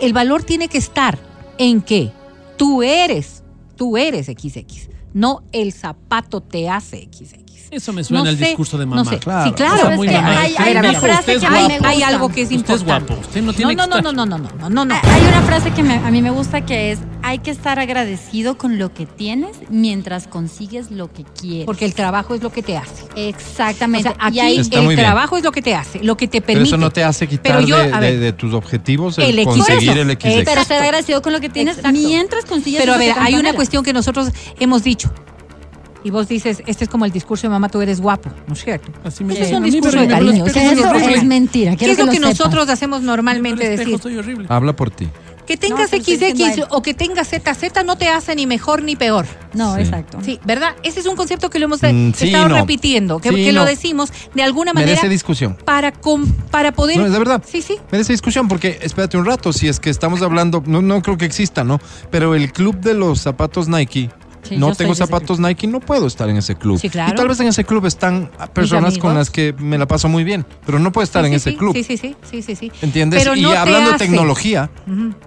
El 0.00 0.14
valor 0.14 0.42
tiene 0.42 0.68
que 0.68 0.78
estar 0.78 1.18
en 1.58 1.82
que 1.82 2.12
tú 2.56 2.82
eres, 2.82 3.42
tú 3.76 3.98
eres 3.98 4.26
XX, 4.26 4.88
no 5.12 5.42
el 5.52 5.72
zapato 5.72 6.40
te 6.40 6.70
hace 6.70 7.08
XX. 7.12 7.49
Eso 7.70 7.92
me 7.92 8.02
suena 8.02 8.24
No 8.24 8.30
al 8.30 8.36
sé, 8.36 8.46
discurso 8.46 8.76
de 8.78 8.84
no 8.84 8.96
mamá. 8.96 9.10
sé. 9.10 9.18
Claro. 9.20 9.48
Sí, 9.48 9.54
claro. 9.54 9.90
Es 9.90 10.00
que 10.00 10.08
hay- 10.08 10.54
A 10.56 10.64
ver, 10.64 10.78
a 10.78 10.82
ver, 10.82 10.90
Hijo, 10.92 10.96
usted 11.06 11.08
frase 11.12 11.38
que 11.38 11.46
a 11.46 11.50
mí 11.50 11.56
hay, 11.84 12.02
algo 12.02 12.28
que 12.28 12.42
es 12.42 12.50
Usted 12.50 12.74
es 12.74 12.80
importante. 12.80 13.12
guapo. 13.14 13.26
Usted 13.28 13.40
no 13.42 13.46
no, 13.46 13.52
tiene 13.52 13.74
no, 13.76 13.82
que 13.84 13.88
no, 13.90 13.96
estar- 13.96 14.02
no, 14.02 14.12
no, 14.12 14.26
no, 14.26 14.38
no, 14.58 14.68
no, 14.68 14.84
no. 14.84 14.94
Hay 14.94 15.22
una 15.28 15.42
frase 15.42 15.70
que 15.70 15.82
me- 15.84 15.94
a 15.94 16.10
mí 16.10 16.20
me 16.20 16.30
gusta 16.30 16.66
que 16.66 16.90
es, 16.90 16.98
hay 17.22 17.38
que 17.38 17.52
estar 17.52 17.78
agradecido 17.78 18.58
con 18.58 18.78
lo 18.78 18.92
que 18.92 19.06
tienes 19.06 19.56
mientras 19.68 20.26
consigues 20.26 20.90
lo 20.90 21.12
que 21.12 21.22
quieres. 21.22 21.66
Porque 21.66 21.84
el 21.84 21.94
trabajo 21.94 22.34
es 22.34 22.42
lo 22.42 22.50
que 22.50 22.62
te 22.64 22.76
hace. 22.76 23.04
O 23.04 23.08
Exactamente. 23.14 24.08
sea, 24.08 24.16
aquí 24.18 24.38
y 24.38 24.40
ahí, 24.40 24.56
el 24.58 24.96
trabajo 24.96 25.36
es 25.36 25.44
lo 25.44 25.52
que 25.52 25.62
te 25.62 25.74
hace, 25.76 26.02
lo 26.02 26.16
que 26.16 26.26
te 26.26 26.40
Pero 26.40 26.46
permite. 26.58 26.68
eso 26.68 26.76
no 26.76 26.90
te 26.90 27.04
hace 27.04 27.28
quitar 27.28 27.54
Pero 27.56 27.66
yo, 27.66 27.78
de, 28.00 28.32
tus 28.32 28.52
objetivos 28.52 29.16
el, 29.18 29.38
El 29.38 29.44
conseguir 29.44 29.90
eso. 29.90 30.00
el 30.02 30.10
XX. 30.10 30.44
pero 30.44 30.64
ser 30.64 30.82
agradecido 30.82 31.22
con 31.22 31.32
lo 31.32 31.40
que 31.40 31.48
tienes 31.48 31.76
Exacto. 31.76 31.96
mientras 31.98 32.44
consigues 32.46 32.80
Pero 32.80 32.94
a 32.94 32.98
ver, 32.98 33.14
hay 33.18 33.34
una 33.36 33.52
cuestión 33.52 33.84
que 33.84 33.92
nosotros 33.92 34.30
hemos 34.58 34.82
dicho. 34.82 35.12
Y 36.02 36.10
vos 36.10 36.28
dices, 36.28 36.62
este 36.66 36.84
es 36.84 36.90
como 36.90 37.04
el 37.04 37.12
discurso 37.12 37.42
de 37.46 37.50
mamá, 37.50 37.68
tú 37.68 37.80
eres 37.82 38.00
guapo, 38.00 38.30
¿no 38.46 38.54
es 38.54 38.64
cierto? 38.64 38.90
Así 39.04 39.22
me 39.22 39.34
Ese 39.34 39.42
es 39.44 39.52
un 39.52 39.64
discurso 39.64 40.00
de 40.00 40.08
cariño. 40.08 40.46
Eso 40.46 40.58
es 41.10 41.24
mentira. 41.24 41.76
¿Qué 41.76 41.90
es 41.90 41.98
lo 41.98 42.06
que, 42.06 42.12
que 42.12 42.20
lo 42.20 42.26
sepas. 42.28 42.38
nosotros 42.38 42.68
hacemos 42.70 43.02
normalmente 43.02 43.64
espejo 43.74 43.90
decir? 43.90 44.02
soy 44.02 44.16
horrible. 44.16 44.46
Habla 44.48 44.74
por 44.74 44.90
ti. 44.90 45.08
Que 45.46 45.56
tengas 45.56 45.90
No, 45.92 45.98
XX 45.98 46.62
o 46.70 46.80
que 46.80 46.94
tengas 46.94 47.28
ZZ 47.28 47.84
no 47.84 47.96
te 47.96 48.08
hace 48.08 48.36
ni 48.36 48.46
mejor 48.46 48.82
ni 48.84 48.94
peor. 48.94 49.26
No, 49.52 49.74
Sí. 49.74 49.80
exacto. 49.80 50.18
Sí, 50.24 50.38
¿verdad? 50.44 50.76
Ese 50.84 51.00
es 51.00 51.06
un 51.06 51.16
concepto 51.16 51.50
que 51.50 51.58
lo 51.58 51.64
hemos 51.64 51.82
Mm, 51.82 52.12
sí, 52.14 52.26
estado 52.28 52.48
no. 52.50 52.54
repitiendo, 52.60 53.18
que, 53.18 53.30
Sí, 53.30 53.34
que 53.46 53.52
lo 53.52 53.64
decimos 53.64 54.12
de 54.32 54.42
alguna 54.44 54.72
manera 54.72 54.92
Merece 54.92 55.08
discusión. 55.08 55.56
para, 55.64 55.90
com- 55.90 56.26
para 56.52 56.70
poder... 56.72 56.98
No, 56.98 57.06
es 57.06 57.12
de 57.12 57.18
verdad. 57.18 57.42
Sí, 57.44 57.62
sí. 57.62 57.76
Merece 57.90 58.12
discusión 58.12 58.46
porque, 58.46 58.78
espérate 58.80 59.16
un 59.18 59.24
rato, 59.26 59.52
si 59.52 59.66
es 59.66 59.80
que 59.80 59.90
estamos 59.90 60.22
hablando, 60.22 60.62
no, 60.66 60.82
no 60.82 61.02
creo 61.02 61.18
que 61.18 61.24
exista, 61.24 61.64
¿no? 61.64 61.80
Pero 62.12 62.36
el 62.36 62.52
club 62.52 62.76
de 62.76 62.94
los 62.94 63.20
zapatos 63.20 63.66
Nike, 63.66 64.08
Sí, 64.42 64.56
no 64.56 64.74
tengo 64.74 64.94
zapatos 64.94 65.38
Nike, 65.38 65.66
no 65.66 65.80
puedo 65.80 66.06
estar 66.06 66.28
en 66.30 66.36
ese 66.36 66.56
club. 66.56 66.78
Sí, 66.80 66.88
claro. 66.88 67.12
Y 67.12 67.14
tal 67.16 67.28
vez 67.28 67.38
en 67.40 67.48
ese 67.48 67.64
club 67.64 67.84
están 67.86 68.30
personas 68.52 68.96
con 68.98 69.14
las 69.14 69.30
que 69.30 69.52
me 69.58 69.76
la 69.78 69.86
paso 69.86 70.08
muy 70.08 70.24
bien, 70.24 70.46
pero 70.66 70.78
no 70.78 70.90
puedo 70.92 71.04
estar 71.04 71.22
Sí, 71.24 71.28
en 71.28 71.34
ese 71.34 71.56
club. 71.56 71.74
Sí, 71.74 71.84
sí, 71.84 71.96
sí, 71.96 72.16
sí, 72.42 72.56
sí. 72.56 72.72
¿Entiendes? 72.82 73.22
Pero 73.22 73.36
y 73.36 73.42
no 73.42 73.50
te 73.50 73.56
hablando 73.58 73.92
de 73.92 73.98
tecnología, 73.98 74.70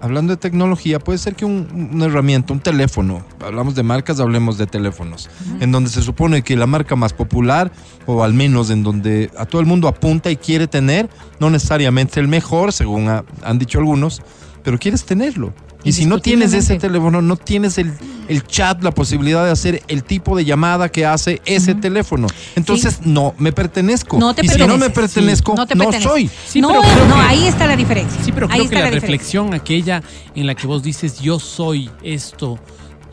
hablando 0.00 0.32
de 0.32 0.36
tecnología, 0.36 0.98
puede 0.98 1.18
ser 1.18 1.34
que 1.36 1.44
un- 1.44 1.90
una 1.94 2.06
herramienta, 2.06 2.52
un 2.52 2.60
teléfono, 2.60 3.24
hablamos 3.44 3.74
de 3.74 3.82
marcas, 3.82 4.20
hablemos 4.20 4.58
de 4.58 4.66
teléfonos, 4.66 5.30
en 5.60 5.70
donde 5.72 5.90
se 5.90 6.02
supone 6.02 6.42
que 6.42 6.56
la 6.56 6.66
marca 6.66 6.96
más 6.96 7.12
popular, 7.12 7.70
o 8.06 8.24
al 8.24 8.34
menos 8.34 8.70
en 8.70 8.82
donde 8.82 9.30
a 9.38 9.46
todo 9.46 9.60
el 9.60 9.66
mundo 9.66 9.88
apunta 9.88 10.30
y 10.30 10.36
quiere 10.36 10.66
tener, 10.66 11.08
no 11.40 11.50
necesariamente 11.50 12.20
el 12.20 12.28
mejor, 12.28 12.72
según 12.72 13.08
ha- 13.08 13.24
han 13.42 13.58
dicho 13.58 13.78
algunos, 13.78 14.22
pero 14.62 14.78
quieres 14.78 15.04
tenerlo. 15.04 15.52
Y 15.84 15.92
si 15.92 16.06
no 16.06 16.18
tienes 16.18 16.52
ese 16.54 16.78
teléfono, 16.78 17.20
no 17.20 17.36
tienes 17.36 17.78
el, 17.78 17.92
el 18.28 18.46
chat, 18.46 18.82
la 18.82 18.90
posibilidad 18.90 19.44
de 19.44 19.50
hacer 19.50 19.82
el 19.88 20.02
tipo 20.02 20.36
de 20.36 20.44
llamada 20.44 20.88
que 20.88 21.04
hace 21.04 21.42
ese 21.44 21.74
teléfono. 21.74 22.26
Entonces, 22.56 23.00
no 23.04 23.34
me 23.38 23.52
pertenezco. 23.52 24.18
No 24.18 24.34
te 24.34 24.44
y 24.44 24.48
si 24.48 24.58
no 24.58 24.78
me 24.78 24.90
pertenezco, 24.90 25.52
Sí, 25.52 25.76
no, 25.76 25.90
te 25.90 26.00
soy. 26.00 26.30
Sí, 26.46 26.60
no, 26.60 26.68
pero 26.68 27.06
no, 27.06 27.14
que- 27.16 27.20
ahí 27.20 27.46
está 27.46 27.66
la 27.66 27.76
diferencia. 27.76 28.18
Sí, 28.24 28.32
pero 28.32 28.46
Ahí 28.50 28.66
creo 28.66 28.70
que 28.70 28.80
la, 28.80 28.90
reflexión 28.90 29.52
aquella 29.52 30.02
en 30.34 30.46
la 30.46 30.54
que 30.54 30.66
vos 30.66 30.82
dices 30.82 31.20
yo 31.20 31.38
soy 31.38 31.90
esto 32.02 32.58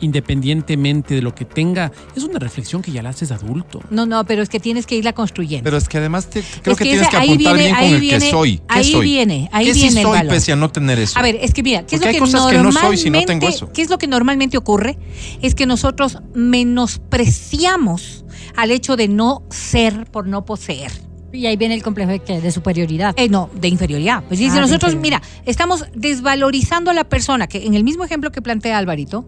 independientemente 0.02 1.14
de 1.14 1.22
lo 1.22 1.34
que 1.34 1.44
tenga, 1.46 1.90
es 2.14 2.22
una 2.24 2.38
reflexión 2.38 2.82
que 2.82 2.92
ya 2.92 3.02
la 3.02 3.08
haces 3.10 3.30
adulto. 3.32 3.80
No, 3.90 4.04
no, 4.04 4.24
pero 4.26 4.42
es 4.42 4.48
que 4.50 4.60
tienes 4.60 4.84
que 4.86 4.96
irla 4.96 5.14
construyendo. 5.14 5.64
Pero 5.64 5.76
es 5.78 5.88
que 5.88 5.98
además 5.98 6.28
te- 6.28 6.42
creo 6.42 6.72
Es 6.74 6.78
que, 6.78 6.84
que 6.84 6.84
tienes 6.84 7.02
ese- 7.02 7.10
que 7.10 7.16
apuntar 7.16 7.36
viene- 7.38 7.58
bien 7.62 7.74
con 7.74 7.84
el 7.94 8.00
viene- 8.00 8.18
que 8.24 8.30
soy. 8.30 8.58
¿Qué 8.58 8.64
ahí 8.68 8.92
soy? 8.92 9.06
viene, 9.06 9.48
ahí 9.52 9.64
¿Qué 9.66 9.74
sí 9.74 9.80
viene 9.82 10.00
el 10.00 10.06
soy 10.06 10.16
valor. 10.18 10.32
pese 10.34 10.52
a 10.52 10.56
no 10.56 10.70
tener 10.70 10.98
eso? 10.98 11.18
A 11.18 11.22
ver, 11.22 11.38
es 11.40 11.54
que 11.54 11.62
mira, 11.62 11.86
¿qué 11.86 11.96
es 11.96 12.00
Porque 12.00 12.04
lo 12.04 12.08
hay 12.08 12.14
que 12.14 12.18
cosas 12.20 12.46
que 12.50 12.58
no 12.58 12.72
soy 12.72 12.96
si 12.98 13.10
no 13.10 13.18
tengo 13.20 13.32
normalmente- 13.32 13.56
eso. 13.56 13.72
¿Qué 13.72 13.82
es 13.82 13.90
lo 13.90 13.98
que 13.98 14.06
normalmente 14.08 14.56
ocurre? 14.58 14.98
Es 15.40 15.54
que 15.54 15.66
nosotros 15.66 16.18
menospreciamos 16.34 18.24
al 18.56 18.70
hecho 18.70 18.96
de 18.96 19.08
no 19.08 19.42
ser 19.50 20.06
por 20.10 20.26
no 20.26 20.44
poseer. 20.44 20.90
Y 21.32 21.46
ahí 21.46 21.56
viene 21.56 21.74
el 21.74 21.82
complejo 21.82 22.10
de, 22.10 22.18
¿qué? 22.20 22.40
de 22.40 22.50
superioridad. 22.52 23.14
Eh, 23.16 23.28
no, 23.28 23.48
de 23.54 23.68
inferioridad. 23.68 24.22
Pues 24.28 24.38
dice, 24.38 24.52
Ah, 24.52 24.54
de 24.56 24.60
nosotros, 24.62 24.96
mira, 24.96 25.22
estamos 25.46 25.86
desvalorizando 25.94 26.90
a 26.90 26.94
la 26.94 27.04
persona, 27.04 27.46
que 27.46 27.64
en 27.66 27.74
el 27.74 27.84
mismo 27.84 28.04
ejemplo 28.04 28.30
que 28.30 28.42
plantea 28.42 28.78
Alvarito, 28.78 29.24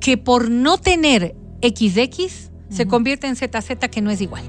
que 0.00 0.16
por 0.16 0.50
no 0.50 0.78
tener 0.78 1.34
XX 1.62 2.50
se 2.68 2.86
convierte 2.86 3.26
en 3.26 3.36
ZZ 3.36 3.88
que 3.90 4.02
no 4.02 4.10
es 4.10 4.20
igual. 4.20 4.42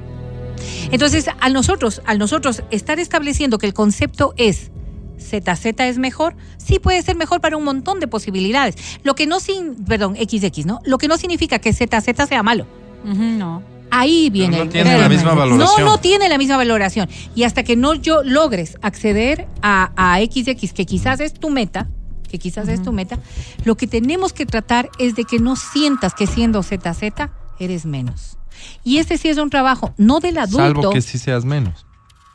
Entonces, 0.91 1.29
al 1.39 1.53
nosotros, 1.53 2.01
al 2.05 2.17
nosotros 2.17 2.63
estar 2.71 2.99
estableciendo 2.99 3.57
que 3.57 3.67
el 3.67 3.73
concepto 3.73 4.33
es 4.37 4.71
ZZ 5.19 5.65
es 5.79 5.97
mejor, 5.97 6.35
sí 6.57 6.79
puede 6.79 7.01
ser 7.01 7.15
mejor 7.15 7.41
para 7.41 7.57
un 7.57 7.63
montón 7.63 7.99
de 7.99 8.07
posibilidades. 8.07 8.75
Lo 9.03 9.15
que 9.15 9.27
no 9.27 9.39
sin, 9.39 9.75
perdón, 9.75 10.15
XX, 10.15 10.65
¿no? 10.65 10.79
Lo 10.85 10.97
que 10.97 11.07
no 11.07 11.17
significa 11.17 11.59
que 11.59 11.73
ZZ 11.73 12.27
sea 12.27 12.43
malo. 12.43 12.65
No. 13.03 13.61
Ahí 13.91 14.29
viene 14.29 14.57
no 14.57 14.63
el 14.63 14.69
tiene 14.69 14.93
el- 14.95 15.01
la 15.01 15.09
misma 15.09 15.31
No, 15.31 15.35
valoración. 15.37 15.85
no 15.85 15.97
tiene 15.99 16.27
la 16.29 16.37
misma 16.37 16.57
valoración. 16.57 17.09
Y 17.35 17.43
hasta 17.43 17.63
que 17.63 17.75
no 17.75 17.93
yo 17.93 18.23
logres 18.23 18.77
acceder 18.81 19.47
a, 19.61 19.91
a 19.95 20.19
XX, 20.19 20.73
que 20.73 20.85
quizás 20.85 21.19
es 21.19 21.33
tu 21.33 21.49
meta, 21.49 21.87
que 22.29 22.37
quizás 22.39 22.67
es 22.67 22.83
tu 22.83 22.91
meta, 22.91 23.17
lo 23.63 23.75
que 23.77 23.87
tenemos 23.87 24.33
que 24.33 24.45
tratar 24.45 24.89
es 24.99 25.15
de 25.15 25.23
que 25.23 25.39
no 25.39 25.55
sientas 25.55 26.13
que 26.13 26.27
siendo 26.27 26.61
ZZ 26.63 27.29
eres 27.59 27.85
menos. 27.85 28.37
Y 28.83 28.97
este 28.97 29.17
sí 29.17 29.29
es 29.29 29.37
un 29.37 29.49
trabajo, 29.49 29.93
no 29.97 30.19
del 30.19 30.37
adulto. 30.37 30.57
Salvo 30.57 30.89
que 30.89 31.01
sí 31.01 31.17
seas 31.17 31.45
menos. 31.45 31.85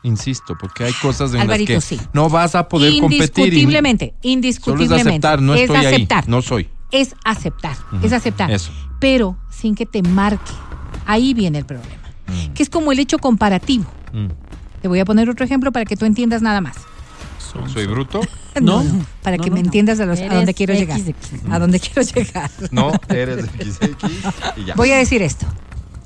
Insisto, 0.05 0.57
porque 0.59 0.85
hay 0.85 0.93
cosas 0.95 1.33
en 1.35 1.41
Alvarito, 1.43 1.75
las 1.75 1.85
que 1.89 1.97
sí. 1.97 2.03
no 2.13 2.29
vas 2.29 2.55
a 2.57 2.69
poder 2.69 2.99
competir. 2.99 3.19
y- 3.19 3.61
indiscutiblemente, 3.61 4.07
Solo 4.07 4.19
es 4.23 4.33
indiscutiblemente. 4.33 5.11
aceptar, 5.11 5.43
no 5.43 5.55
es 5.55 5.61
estoy 5.63 5.77
aceptar, 5.77 6.25
ahí, 6.25 6.31
no 6.31 6.43
soy. 6.43 6.69
Es 6.91 7.15
aceptar, 7.25 7.77
es 8.03 8.13
aceptar. 8.13 8.51
eso. 8.51 8.73
Pero 8.99 9.37
sin 9.51 9.75
que 9.77 9.87
te 9.87 10.03
marque. 10.03 10.51
Ahí 11.07 11.35
viene 11.35 11.59
el 11.59 11.65
problema. 11.65 12.03
Mm. 12.29 12.53
Que 12.55 12.63
es 12.63 12.71
como 12.71 12.93
el 12.93 12.99
hecho 12.99 13.19
comparativo. 13.19 13.85
Mm. 14.13 14.27
Te 14.81 14.89
voy 14.89 15.01
a 15.01 15.05
poner 15.05 15.29
otro 15.31 15.45
ejemplo 15.45 15.71
para 15.73 15.85
que 15.85 15.97
tú 15.97 16.05
entiendas 16.05 16.43
nada 16.43 16.61
más. 16.61 16.77
¿Soy 17.73 17.87
bruto? 17.87 18.21
No, 18.61 18.83
Para 19.23 19.39
no, 19.39 19.45
que 19.45 19.49
no, 19.49 19.55
me 19.57 19.63
no. 19.63 19.67
entiendas 19.69 19.99
a, 19.99 20.05
los- 20.05 20.21
a 20.21 20.29
dónde 20.29 20.53
quiero 20.53 20.75
llegar. 20.75 21.01
A 21.51 21.59
dónde 21.59 21.81
quiero 21.81 22.03
llegar. 22.03 22.51
No, 22.71 22.93
eres 23.09 23.47
XX 23.47 24.59
y 24.59 24.65
ya. 24.67 24.75
Voy 24.75 24.91
a 24.91 24.99
decir 24.99 25.23
esto. 25.23 25.47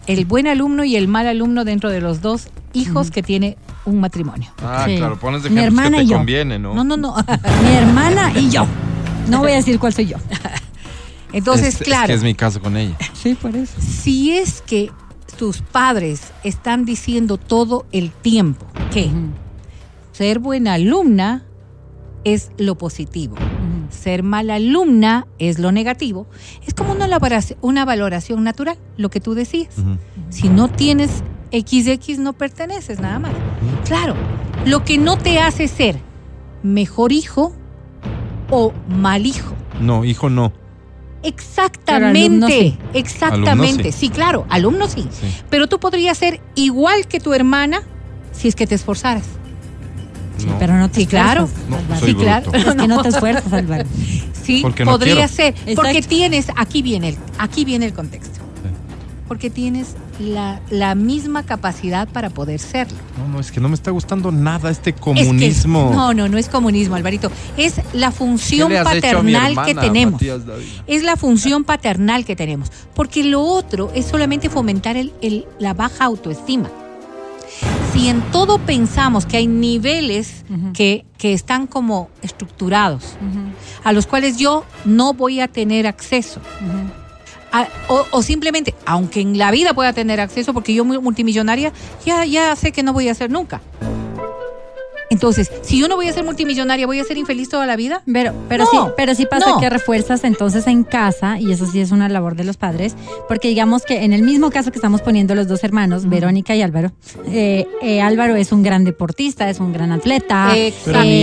El 0.07 0.27
buen 0.27 0.47
alumno 0.47 0.85
y 0.85 0.95
el 0.95 1.09
mal 1.09 1.27
alumno 1.27 1.65
dentro 1.65 1.91
de 1.91 2.01
los 2.01 2.21
dos 2.21 2.47
hijos 2.73 3.11
que 3.11 3.25
tiene 3.25 3.57
un 3.85 3.99
matrimonio. 3.99 4.53
Ah, 4.63 4.85
Sí. 4.87 4.97
claro, 4.97 5.19
pones 5.19 5.43
de 5.43 5.51
Mi 5.51 5.59
ejemplos 5.59 5.85
hermana 5.87 5.97
que 5.99 6.03
y 6.05 6.07
te 6.07 6.11
yo. 6.13 6.17
conviene, 6.19 6.59
¿no? 6.61 6.73
No, 6.73 6.85
no, 6.85 6.97
no. 6.97 7.17
Mi 7.65 7.75
hermana 7.75 8.33
y 8.39 8.49
yo. 8.49 8.65
No 9.29 9.39
voy 9.41 9.51
a 9.51 9.57
decir 9.57 9.81
cuál 9.81 9.93
soy 9.93 10.07
yo. 10.07 10.19
Entonces, 11.37 11.75
Es- 11.81 11.87
claro, 11.87 12.05
Es 12.05 12.09
que 12.09 12.15
es 12.15 12.23
mi 12.23 12.35
caso 12.35 12.61
con 12.61 12.77
ella. 12.77 12.97
Sí, 13.13 13.35
por 13.35 13.55
eso. 13.55 13.75
si 13.81 14.33
es 14.33 14.63
que 14.63 14.91
tus 15.39 15.61
padres 15.61 16.33
están 16.45 16.85
diciendo 16.85 17.37
todo 17.37 17.85
el 17.93 18.11
tiempo 18.11 18.65
que 18.91 19.11
ser 20.13 20.39
buena 20.39 20.75
alumna 20.75 21.45
es 22.25 22.51
lo 22.57 22.77
positivo, 22.79 23.37
ser 23.91 24.23
mala 24.23 24.55
alumna 24.55 25.27
es 25.39 25.59
lo 25.59 25.73
negativo, 25.73 26.27
es 26.67 26.73
como 26.75 26.93
una 26.93 27.07
valoración, 27.07 27.59
una 27.63 27.85
valoración 27.85 28.43
natural, 28.45 28.79
lo 28.97 29.11
que 29.11 29.21
tú 29.21 29.35
decías. 29.35 29.75
Si 30.31 30.49
no 30.49 30.69
tienes 30.69 31.23
XX 31.53 32.19
no 32.19 32.33
perteneces 32.33 32.99
nada 32.99 33.19
más. 33.19 33.33
Claro, 33.85 34.15
lo 34.65 34.85
que 34.85 34.97
no 34.99 35.19
te 35.19 35.39
hace 35.39 35.69
ser 35.69 35.99
mejor 36.63 37.13
hijo 37.13 37.53
o 38.51 38.73
mal 38.89 39.27
hijo. 39.27 39.55
No, 39.81 40.05
hijo 40.05 40.31
no. 40.31 40.53
Exactamente, 41.27 42.27
alumno 42.27 42.49
sí. 42.49 42.79
exactamente. 42.95 43.51
Alumno 43.51 43.83
sí. 43.85 43.93
sí. 43.93 44.09
claro, 44.11 44.47
alumno 44.49 44.89
sí. 44.89 45.09
Sí. 45.11 45.27
Pero 45.51 45.67
tú 45.67 45.81
podrías 45.81 46.17
ser 46.17 46.41
igual 46.55 47.07
que 47.07 47.21
tu 47.21 47.35
hermana 47.35 47.83
si 48.33 48.49
es 48.49 48.55
que 48.55 48.67
te 48.67 48.75
esforzaras. 48.75 49.25
No. 50.47 50.59
Pero 50.59 50.75
no 50.75 50.89
te 50.91 51.01
Sí, 51.01 51.07
claro. 51.07 51.49
No, 51.69 51.99
soy 51.99 52.11
sí, 52.11 52.15
claro. 52.15 52.53
Es 52.53 52.65
que 52.65 52.89
no 52.89 53.03
te 53.03 53.09
esfuerzas, 53.15 53.53
Álvaro. 53.53 53.85
Sí, 54.43 54.63
podría 54.85 55.27
quiero. 55.27 55.29
ser. 55.29 55.55
Porque 55.75 56.03
tienes, 56.03 56.47
aquí 56.57 56.83
viene 56.83 57.11
el, 57.11 57.19
aquí 57.39 57.65
viene 57.65 57.87
el 57.87 57.95
contexto. 57.95 58.36
Porque 59.29 59.51
tienes 59.51 59.97
la, 60.21 60.61
la 60.71 60.95
misma 60.95 61.43
capacidad 61.45 62.07
para 62.09 62.31
poder 62.31 62.61
serlo. 62.61 62.97
No, 63.19 63.27
no, 63.29 63.41
es 63.41 63.51
que 63.51 63.61
no 63.61 63.69
me 63.69 63.75
está 63.75 63.91
gustando 63.91 64.31
nada 64.31 64.71
este 64.71 64.91
Es 64.91 64.97
que- 64.97 65.01
comunismo. 65.01 65.91
no, 65.93 66.15
no, 66.15 66.29
no 66.29 66.39
es 66.39 66.49
comunismo, 66.49 66.95
Alvarito. 66.95 67.31
Es 67.57 67.81
la 67.93 68.11
¿Qué 68.11 68.17
función 68.17 68.73
paternal 68.73 69.51
hermana, 69.51 69.67
que 69.67 69.75
tenemos. 69.75 70.23
Es 70.87 71.03
la 71.03 71.17
función 71.17 71.65
paternal 71.65 72.25
que 72.25 72.37
tenemos. 72.37 72.71
Porque 72.95 73.25
lo 73.25 73.43
otro 73.43 73.91
es 73.95 74.07
solamente 74.07 74.49
fomentar 74.49 74.97
el- 74.97 75.13
el- 75.21 75.45
la 75.59 75.75
baja 75.75 76.05
autoestima. 76.05 76.69
Si 77.93 78.09
en 78.09 78.21
todo 78.31 78.59
pensamos 78.59 79.25
que 79.25 79.39
hay 79.39 79.47
niveles 79.47 80.45
que, 80.75 81.07
que 81.17 81.33
están 81.33 81.67
como 81.67 82.11
estructurados, 82.23 83.15
a 83.83 83.93
los 83.93 84.07
cuales 84.07 84.37
yo 84.37 84.65
no 84.85 85.15
voy 85.15 85.41
a 85.41 85.49
tener 85.49 85.87
acceso, 85.87 86.41
a- 87.63 87.69
o, 87.89 88.23
simplemente, 88.23 88.75
aunque 88.85 89.21
en 89.21 89.39
la 89.39 89.51
vida 89.51 89.75
pueda 89.75 89.93
tener 89.93 90.21
acceso, 90.21 90.53
porque 90.53 90.75
yo 90.75 90.85
muy 90.85 90.99
multimillonaria, 90.99 91.73
ya, 92.05 92.25
ya 92.25 92.55
sé 92.57 92.73
que 92.73 92.83
no 92.83 92.93
voy 92.93 93.09
a 93.09 93.15
ser 93.15 93.31
nunca. 93.31 93.61
Entonces, 95.11 95.51
si 95.63 95.79
yo 95.79 95.89
no 95.89 95.97
voy 95.97 96.09
a 96.09 96.13
ser 96.13 96.25
multimillonaria, 96.25 96.87
¿voy 96.87 96.99
a 97.01 97.05
ser 97.05 97.17
infeliz 97.19 97.49
toda 97.49 97.67
la 97.67 97.77
vida? 97.77 98.03
Pero, 98.13 98.33
pero 98.49 98.65
No, 98.65 98.71
sí, 98.71 98.93
pero 98.97 99.15
sí 99.15 99.27
pasa 99.31 99.51
no. 99.51 99.61
que 99.61 99.71
refuerzas 99.71 100.25
entonces 100.25 100.67
en 100.67 100.83
casa, 100.85 101.39
y 101.41 101.53
eso 101.53 101.67
sí 101.67 101.81
es 101.81 101.91
una 101.93 102.09
labor 102.09 102.35
de 102.37 102.45
los 102.45 102.57
padres, 102.57 102.95
porque 103.29 103.49
digamos 103.49 103.83
que 103.85 104.05
en 104.05 104.13
el 104.13 104.23
mismo 104.23 104.51
caso 104.51 104.71
que 104.73 104.79
estamos 104.79 105.03
poniendo 105.03 105.35
los 105.35 105.47
dos 105.49 105.63
hermanos, 105.65 106.09
Verónica 106.09 106.55
y 106.57 106.63
Álvaro, 106.63 106.93
eh, 107.29 107.67
eh, 107.83 108.01
Álvaro 108.01 108.37
es 108.37 108.53
un 108.53 108.63
gran 108.63 108.85
deportista, 108.85 109.49
es 109.49 109.61
un 109.61 109.73
gran 109.73 109.93
atleta, 109.93 110.57
eh, 110.57 110.73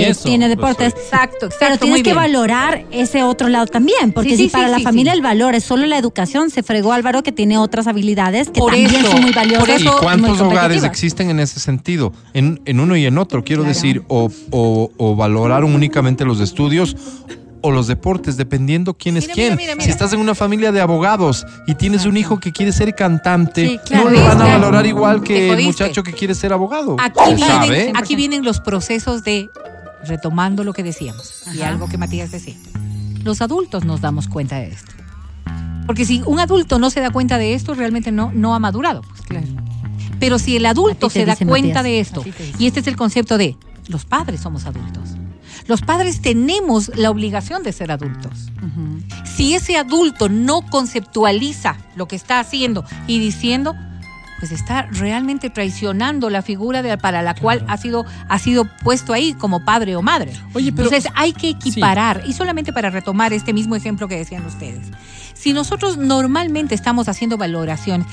eso 0.08 0.24
tiene 0.26 0.48
deportes. 0.50 0.94
Exacto, 0.94 1.48
exacto. 1.48 1.56
Pero 1.60 1.78
tienes 1.78 1.90
muy 1.90 2.04
que 2.04 2.12
bien. 2.12 2.16
valorar 2.16 2.86
ese 2.92 3.24
otro 3.24 3.50
lado 3.50 3.66
también, 3.68 4.12
porque 4.14 4.32
Sí, 4.32 4.38
si 4.38 4.44
sí, 4.44 4.50
para 4.50 4.66
sí, 4.68 4.72
la 4.72 4.78
sí, 4.78 4.84
familia 4.84 5.12
sí. 5.14 5.18
el 5.18 5.24
valor 5.24 5.56
es 5.56 5.64
solo 5.64 5.86
la 5.86 5.98
educación, 5.98 6.50
se 6.50 6.64
fregó 6.64 6.94
Álvaro 6.94 7.24
que 7.24 7.32
tiene 7.32 7.58
otras 7.58 7.88
habilidades 7.88 8.50
que 8.50 8.60
Por 8.60 8.72
también 8.72 8.96
eso, 8.96 9.12
son 9.12 9.22
muy 9.22 9.32
valiosas. 9.32 9.60
por 9.60 9.70
¿Y 9.70 9.74
eso- 9.82 9.92
muy 9.92 10.02
cuántos 10.02 10.42
hogares 10.42 10.84
existen 10.84 11.30
en 11.30 11.40
ese 11.40 11.60
sentido? 11.60 12.14
En, 12.34 12.62
en 12.66 12.80
uno 12.80 12.96
y 12.96 13.06
en 13.06 13.18
otro, 13.18 13.44
quiero 13.44 13.64
Claro. 13.64 13.70
decir, 13.70 13.73
o, 14.08 14.30
o- 14.52 14.92
o 14.98 15.16
valoraron 15.16 15.74
únicamente 15.76 16.26
los 16.26 16.40
estudios 16.40 16.96
o 17.66 17.72
los 17.72 17.88
deportes, 17.88 18.36
dependiendo 18.36 18.94
quién 18.94 19.16
es 19.16 19.26
quién. 19.28 19.54
mira, 19.54 19.56
mira, 19.56 19.74
mira. 19.76 19.86
Si 19.86 19.90
estás 19.90 20.12
en 20.12 20.20
una 20.20 20.36
familia 20.36 20.74
de 20.74 20.82
abogados 20.82 21.46
y 21.66 21.76
tienes 21.76 22.06
un 22.06 22.18
hijo 22.18 22.38
que 22.40 22.52
quiere 22.52 22.74
ser 22.74 22.94
cantante, 22.94 23.66
Sí, 23.68 23.80
claro. 23.86 24.06
no 24.06 24.10
lo 24.12 24.22
van 24.24 24.42
a 24.42 24.46
valorar 24.48 24.86
igual 24.86 25.24
que 25.24 25.50
el 25.50 25.64
muchacho 25.64 26.04
que 26.04 26.12
quiere 26.12 26.36
ser 26.36 26.52
abogado. 26.52 26.98
Aquí 27.00 27.36
vienen, 27.36 27.96
aquí 27.96 28.16
vienen 28.18 28.44
los 28.44 28.60
procesos 28.60 29.24
de, 29.24 29.48
retomando 30.06 30.66
lo 30.66 30.74
que 30.74 30.84
decíamos, 30.84 31.44
y 31.56 31.62
algo 31.62 31.88
que 31.88 31.98
Matías 31.98 32.32
decía. 32.32 32.56
Los 33.24 33.42
adultos 33.42 33.86
nos 33.86 34.02
damos 34.02 34.28
cuenta 34.28 34.58
de 34.58 34.68
esto. 34.68 34.92
Porque 35.88 36.04
si 36.06 36.22
un 36.26 36.42
adulto 36.42 36.80
no 36.80 36.90
se 36.90 37.00
da 37.00 37.12
cuenta 37.12 37.38
de 37.38 37.54
esto, 37.54 37.74
realmente 37.74 38.12
no, 38.12 38.32
no 38.34 38.56
ha 38.56 38.60
madurado. 38.60 39.02
pues. 39.08 39.22
Claro. 39.22 39.48
Pero 40.26 40.40
si 40.40 40.56
el 40.56 40.66
adulto 40.66 41.10
se 41.10 41.26
da 41.26 41.36
cuenta 41.36 41.80
Matías, 41.80 41.84
de 41.84 42.00
esto, 42.00 42.24
y 42.60 42.68
este 42.68 42.80
es 42.80 42.88
el 42.88 42.96
concepto 42.96 43.38
de 43.38 43.58
los 43.88 44.06
padres 44.06 44.42
somos 44.42 44.66
adultos. 44.66 45.10
Los 45.68 45.82
padres 45.82 46.22
tenemos 46.22 46.92
la 46.96 47.10
obligación 47.10 47.64
de 47.64 47.72
ser 47.72 47.92
adultos. 47.92 48.50
Si 49.36 49.54
ese 49.54 49.78
adulto 49.78 50.30
no 50.30 50.62
conceptualiza 50.70 51.78
lo 51.96 52.08
que 52.08 52.16
está 52.16 52.40
haciendo 52.40 52.84
y 53.08 53.20
diciendo, 53.20 53.76
pues 54.40 54.52
está 54.52 54.84
realmente 54.92 55.50
traicionando 55.50 56.30
la 56.30 56.42
figura 56.42 56.82
de- 56.82 56.98
para 56.98 57.22
la 57.22 57.34
cual 57.34 57.64
ha 57.68 57.78
sido, 57.78 58.06
ha 58.28 58.40
sido 58.40 58.66
puesto 58.84 59.14
ahí 59.14 59.34
como 59.34 59.64
padre 59.64 59.96
o 59.96 60.02
madre. 60.02 60.34
Oye, 60.54 60.72
pero- 60.74 60.90
Entonces 60.90 61.12
hay 61.16 61.32
que 61.34 61.50
equiparar, 61.50 62.24
y 62.26 62.34
solamente 62.34 62.74
para 62.74 62.90
retomar 62.90 63.32
este 63.32 63.54
mismo 63.54 63.76
ejemplo 63.76 64.08
que 64.10 64.18
decían 64.18 64.46
ustedes, 64.46 64.88
si 65.34 65.54
nosotros 65.54 65.98
normalmente 65.98 66.76
estamos 66.76 67.08
haciendo 67.08 67.38
valoraciones, 67.38 68.08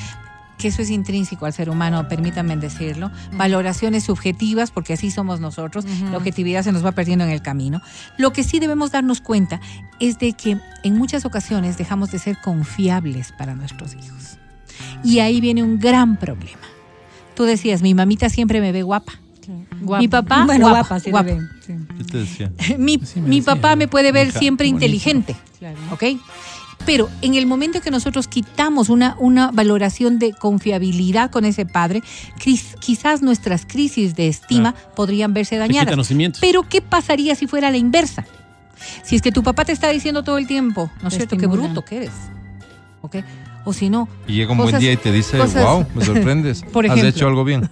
que 0.60 0.68
eso 0.68 0.82
es 0.82 0.90
intrínseco 0.90 1.46
al 1.46 1.52
ser 1.52 1.70
humano, 1.70 2.06
permítanme 2.08 2.56
decirlo, 2.56 3.10
valoraciones 3.32 4.04
subjetivas, 4.04 4.70
porque 4.70 4.92
así 4.92 5.10
somos 5.10 5.40
nosotros, 5.40 5.84
la 6.10 6.16
objetividad 6.18 6.62
se 6.62 6.72
nos 6.72 6.84
va 6.84 6.92
perdiendo 6.92 7.24
en 7.24 7.30
el 7.30 7.42
camino. 7.42 7.80
Lo 8.18 8.32
que 8.32 8.44
sí 8.44 8.60
debemos 8.60 8.92
darnos 8.92 9.20
cuenta 9.20 9.60
es 9.98 10.18
de 10.18 10.32
que 10.34 10.58
en 10.84 10.98
muchas 10.98 11.24
ocasiones 11.24 11.78
dejamos 11.78 12.10
de 12.12 12.18
ser 12.18 12.38
confiables 12.40 13.32
para 13.32 13.54
nuestros 13.54 13.94
hijos. 13.94 14.38
Y 15.02 15.18
ahí 15.20 15.40
viene 15.40 15.62
un 15.62 15.78
gran 15.78 16.16
problema. 16.16 16.60
Tú 17.34 17.44
decías, 17.44 17.80
mi 17.82 17.94
mamita 17.94 18.28
siempre 18.28 18.60
me 18.60 18.70
ve 18.72 18.82
guapa. 18.82 19.14
Mi 19.98 20.08
papá, 20.08 20.44
bueno, 20.44 20.68
guapa, 20.68 20.80
guapa, 20.88 21.00
sí, 21.00 21.10
guapa. 21.10 21.30
mi, 22.78 22.98
Sí, 23.02 23.20
me 23.20 23.28
mi 23.28 23.38
decía, 23.40 23.54
papá 23.54 23.76
me 23.76 23.88
puede 23.88 24.12
ver 24.12 24.28
hija, 24.28 24.38
siempre 24.38 24.66
bonito. 24.66 24.84
inteligente, 24.84 25.36
Claro. 25.58 25.76
¿ok? 25.92 26.04
Pero 26.86 27.08
en 27.22 27.34
el 27.34 27.46
momento 27.46 27.80
que 27.80 27.90
nosotros 27.90 28.26
quitamos 28.26 28.88
una, 28.88 29.14
una 29.18 29.50
valoración 29.52 30.18
de 30.18 30.32
confiabilidad 30.32 31.30
con 31.30 31.44
ese 31.44 31.66
padre, 31.66 32.02
quizás 32.80 33.22
nuestras 33.22 33.66
crisis 33.66 34.14
de 34.16 34.28
estima 34.28 34.74
podrían 34.96 35.34
verse 35.34 35.56
Te 35.56 35.58
dañadas. 35.60 36.08
Pero 36.40 36.62
¿qué 36.68 36.80
pasaría 36.80 37.34
si 37.34 37.46
fuera 37.46 37.70
la 37.70 37.76
inversa? 37.76 38.26
Si 39.04 39.14
es 39.16 39.22
que 39.22 39.30
tu 39.30 39.42
papá 39.42 39.64
te 39.64 39.72
está 39.72 39.90
diciendo 39.90 40.22
todo 40.24 40.38
el 40.38 40.46
tiempo, 40.46 40.90
¿no 41.02 41.08
es 41.08 41.14
Te 41.14 41.18
cierto? 41.18 41.36
Qué 41.36 41.46
bruto 41.46 41.84
que 41.84 41.98
eres. 41.98 42.12
¿Ok? 43.02 43.16
O 43.66 43.74
si 43.74 43.90
no, 43.90 44.08
Y 44.26 44.32
llega 44.36 44.52
un 44.52 44.58
buen 44.58 44.78
día 44.78 44.90
y 44.90 44.96
te 44.96 45.12
dice, 45.12 45.36
cosas- 45.36 45.62
wow, 45.62 45.86
me 45.94 46.02
sorprendes. 46.02 46.62
Por 46.72 46.90
Has 46.90 47.02
hecho 47.02 47.26
algo 47.28 47.44
bien. 47.44 47.68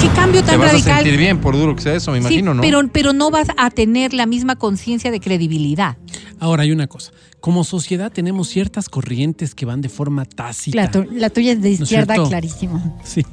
¿qué 0.00 0.08
cambio 0.14 0.40
Te 0.42 0.52
tan 0.52 0.60
vas 0.60 0.70
a 0.70 0.72
radical? 0.72 1.02
sentir 1.02 1.18
bien, 1.18 1.38
por 1.40 1.54
duro 1.56 1.76
que 1.76 1.82
sea 1.82 1.94
eso, 1.94 2.12
me 2.12 2.18
imagino, 2.18 2.52
sí, 2.52 2.56
¿no? 2.56 2.62
pero, 2.62 2.80
pero 2.90 3.12
no 3.12 3.30
vas 3.30 3.48
a 3.58 3.68
tener 3.70 4.14
la 4.14 4.24
misma 4.26 4.56
conciencia 4.56 5.10
de 5.10 5.20
credibilidad. 5.20 5.96
Ahora 6.40 6.62
hay 6.62 6.70
una 6.72 6.86
cosa. 6.86 7.10
Como 7.40 7.62
sociedad 7.64 8.10
tenemos 8.12 8.48
ciertas 8.48 8.88
corrientes 8.88 9.54
que 9.54 9.64
van 9.64 9.80
de 9.80 9.88
forma 9.88 10.24
tácita. 10.24 10.76
La, 10.76 10.90
tu- 10.90 11.06
la 11.12 11.30
tuya 11.30 11.52
es 11.52 11.62
de 11.62 11.70
izquierda, 11.70 12.14
cierto? 12.14 12.28
clarísimo. 12.30 12.98
Sí. 13.04 13.24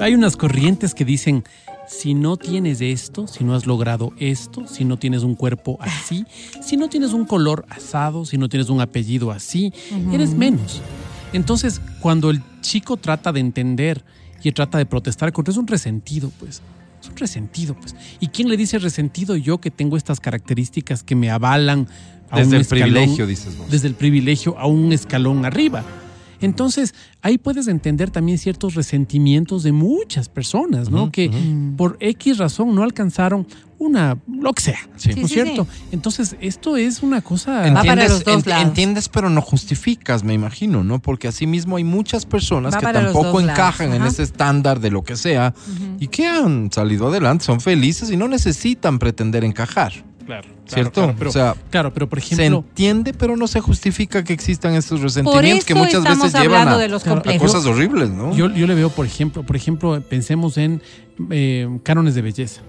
Hay 0.00 0.14
unas 0.14 0.36
corrientes 0.36 0.94
que 0.94 1.04
dicen, 1.04 1.44
si 1.88 2.14
no 2.14 2.36
tienes 2.36 2.80
esto, 2.80 3.28
si 3.28 3.44
no 3.44 3.54
has 3.54 3.66
logrado 3.66 4.12
esto, 4.18 4.66
si 4.66 4.84
no 4.84 4.98
tienes 4.98 5.22
un 5.22 5.34
cuerpo 5.36 5.76
así, 5.80 6.24
si 6.60 6.76
no 6.76 6.88
tienes 6.88 7.12
un 7.12 7.24
color 7.24 7.64
asado, 7.68 8.24
si 8.24 8.36
no 8.36 8.48
tienes 8.48 8.68
un 8.68 8.80
apellido 8.80 9.30
así, 9.30 9.72
eres 10.12 10.34
menos. 10.34 10.80
Entonces, 11.32 11.80
cuando 12.00 12.30
el 12.30 12.42
chico 12.62 12.96
trata 12.96 13.32
de 13.32 13.40
entender 13.40 14.04
y 14.42 14.50
trata 14.52 14.78
de 14.78 14.86
protestar 14.86 15.32
contra 15.32 15.52
es 15.52 15.58
un 15.58 15.66
resentido, 15.68 16.32
pues. 16.40 16.62
Es 17.00 17.08
un 17.08 17.16
resentido, 17.16 17.74
pues. 17.74 17.94
¿Y 18.20 18.28
quién 18.28 18.48
le 18.48 18.56
dice 18.56 18.78
resentido? 18.78 19.34
Yo 19.36 19.58
que 19.58 19.70
tengo 19.72 19.96
estas 19.96 20.20
características 20.20 21.02
que 21.02 21.16
me 21.16 21.30
avalan 21.30 21.88
a 22.32 22.38
Desde 22.38 22.48
un 22.50 22.54
el 22.56 22.60
escalón- 22.62 22.68
privilegio, 22.92 23.26
dices 23.28 23.56
vos. 23.56 23.70
desde 23.70 23.86
el 23.86 23.94
privilegio 23.94 24.58
a 24.58 24.66
un 24.66 24.92
escalón 24.92 25.44
arriba. 25.44 25.84
Entonces, 26.40 26.92
ahí 27.22 27.38
puedes 27.38 27.68
entender 27.68 28.10
también 28.10 28.36
ciertos 28.36 28.74
resentimientos 28.74 29.62
de 29.62 29.70
muchas 29.70 30.28
personas, 30.28 30.90
¿no? 30.90 31.12
Que 31.12 31.28
ujú. 31.28 31.76
por 31.76 31.96
X 32.00 32.38
razón 32.38 32.74
no 32.74 32.82
alcanzaron 32.82 33.46
una, 33.78 34.16
lo 34.28 34.52
que 34.52 34.62
sea, 34.62 34.78
Sí. 34.96 35.10
¿no 35.10 35.14
Sí, 35.14 35.20
es 35.22 35.28
sí, 35.28 35.34
cierto? 35.34 35.66
Entonces, 35.92 36.36
esto 36.40 36.76
es 36.76 37.02
una 37.02 37.20
cosa... 37.20 37.52
Va 37.52 37.62
para 37.62 37.80
Entiendes, 37.80 38.10
los 38.10 38.24
dos 38.24 38.42
ent- 38.44 38.46
lados. 38.48 38.64
entiendes, 38.66 39.08
pero 39.08 39.28
no 39.30 39.40
justificas, 39.40 40.24
me 40.24 40.34
imagino, 40.34 40.82
¿no? 40.82 41.00
Porque 41.00 41.28
así 41.28 41.46
mismo 41.46 41.76
hay 41.76 41.84
muchas 41.84 42.26
personas 42.26 42.74
Va 42.74 42.78
que 42.78 42.86
tampoco 42.86 43.40
lados, 43.40 43.42
encajan 43.42 43.92
en 43.92 44.02
ese 44.02 44.22
estándar 44.24 44.80
de 44.80 44.90
lo 44.90 45.02
que 45.04 45.16
sea 45.16 45.54
y 46.00 46.08
que 46.08 46.26
han 46.26 46.70
salido 46.72 47.06
adelante, 47.08 47.44
son 47.44 47.60
felices 47.60 48.10
y 48.10 48.16
no 48.16 48.26
necesitan 48.28 48.98
pretender 49.00 49.44
encajar, 49.44 49.92
Claro, 50.24 50.48
¿cierto? 50.66 51.14
pero, 51.18 51.30
o 51.30 51.32
sea, 51.32 51.54
claro, 51.70 51.92
pero 51.92 52.08
por 52.08 52.20
se 52.20 52.34
ejemplo... 52.34 52.64
entiende, 52.68 53.12
pero 53.12 53.36
no 53.36 53.46
se 53.46 53.60
justifica 53.60 54.24
que 54.24 54.32
existan 54.32 54.74
estos 54.74 55.00
Por 55.00 55.04
resentimientos 55.04 55.64
que 55.64 55.74
muchas 55.74 56.02
veces 56.04 56.32
llevan 56.40 56.68
a, 56.68 56.78
de 56.78 56.88
los 56.88 57.02
Claro, 57.02 57.22
a 57.24 57.38
cosas 57.38 57.66
horribles, 57.66 58.10
¿no? 58.10 58.34
Yo, 58.34 58.50
yo 58.50 58.66
le 58.66 58.74
veo, 58.74 58.90
por 58.90 59.06
ejemplo, 59.06 59.42
por 59.42 59.56
ejemplo, 59.56 60.00
pensemos 60.08 60.56
en 60.58 60.82
eh, 61.30 61.68
cánones 61.82 62.14
de 62.14 62.22
belleza. 62.22 62.62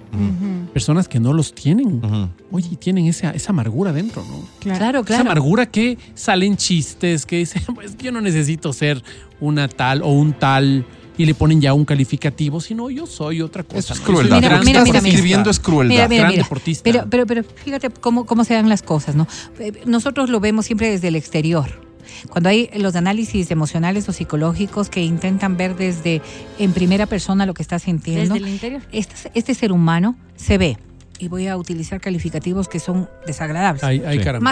Personas 0.73 1.07
que 1.07 1.19
no 1.19 1.33
los 1.33 1.55
tienen. 1.55 2.03
Ujú. 2.03 2.29
Oye, 2.51 2.69
y 2.71 2.75
tienen 2.75 3.05
esa, 3.05 3.31
esa 3.31 3.51
amargura 3.51 3.91
dentro, 3.91 4.23
¿no? 4.23 4.47
Claro, 4.59 4.99
Esa 4.99 5.07
claro. 5.07 5.21
amargura 5.21 5.65
que 5.65 5.97
salen 6.13 6.57
chistes, 6.57 7.25
que 7.25 7.37
dicen, 7.37 7.63
pues 7.75 7.97
yo 7.97 8.11
no 8.11 8.21
necesito 8.21 8.73
ser 8.73 9.01
una 9.39 9.67
tal 9.67 10.01
o 10.03 10.09
un 10.09 10.33
tal, 10.33 10.85
y 11.17 11.25
le 11.25 11.33
ponen 11.35 11.61
ya 11.61 11.73
un 11.73 11.85
calificativo, 11.85 12.59
sino 12.61 12.89
yo 12.89 13.05
soy 13.05 13.41
otra 13.41 13.63
cosa. 13.63 13.79
Eso 13.79 13.93
es 13.93 13.99
crueldad. 14.01 14.37
Mira, 14.37 14.39
Lo 14.39 14.41
que 14.41 14.47
gran 14.49 14.65
mira, 14.65 14.79
estás 14.79 14.85
mira, 14.93 15.01
mira. 15.01 15.13
escribiendo 15.13 15.49
es 15.49 15.59
crueldad. 15.59 15.93
Mira, 15.93 16.07
mira, 16.07 16.21
gran 16.23 16.31
mira. 16.31 16.43
deportista. 16.43 16.83
Pero, 16.83 17.05
pero, 17.09 17.25
pero 17.27 17.43
fíjate 17.43 17.89
cómo, 17.89 18.25
cómo 18.25 18.43
se 18.43 18.53
dan 18.53 18.69
las 18.69 18.81
cosas, 18.81 19.15
¿no? 19.15 19.27
Eh, 19.59 19.73
Nosotros 19.85 20.29
lo 20.29 20.39
vemos 20.39 20.65
siempre 20.65 20.89
desde 20.89 21.07
el 21.09 21.15
exterior. 21.15 21.81
Cuando 22.29 22.49
hay 22.49 22.69
los 22.77 22.95
análisis 22.95 23.49
emocionales 23.51 24.07
o 24.09 24.13
psicológicos 24.13 24.89
que 24.89 25.01
intentan 25.03 25.55
ver 25.57 25.75
desde 25.75 26.21
en 26.59 26.73
primera 26.73 27.05
persona 27.05 27.45
lo 27.45 27.53
que 27.53 27.61
está 27.63 27.79
sintiendo, 27.79 28.33
Desde 28.35 28.47
el 28.47 28.53
interior. 28.53 28.81
este, 28.91 29.31
este 29.33 29.53
ser 29.53 29.71
humano 29.71 30.15
se 30.35 30.57
ve, 30.57 30.77
y 31.19 31.27
voy 31.29 31.47
a 31.47 31.55
utilizar 31.57 32.01
calificativos 32.01 32.67
que 32.67 32.79
son 32.79 33.09
desagradables, 33.25 33.83
Ay, 33.83 34.01
ay, 34.05 34.17
Sí. 34.17 34.23
caramba. 34.23 34.49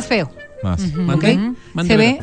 Más 0.64 0.82
¿ok? 1.16 1.26
mande 1.74 1.92
se 1.94 1.98
ve 1.98 2.20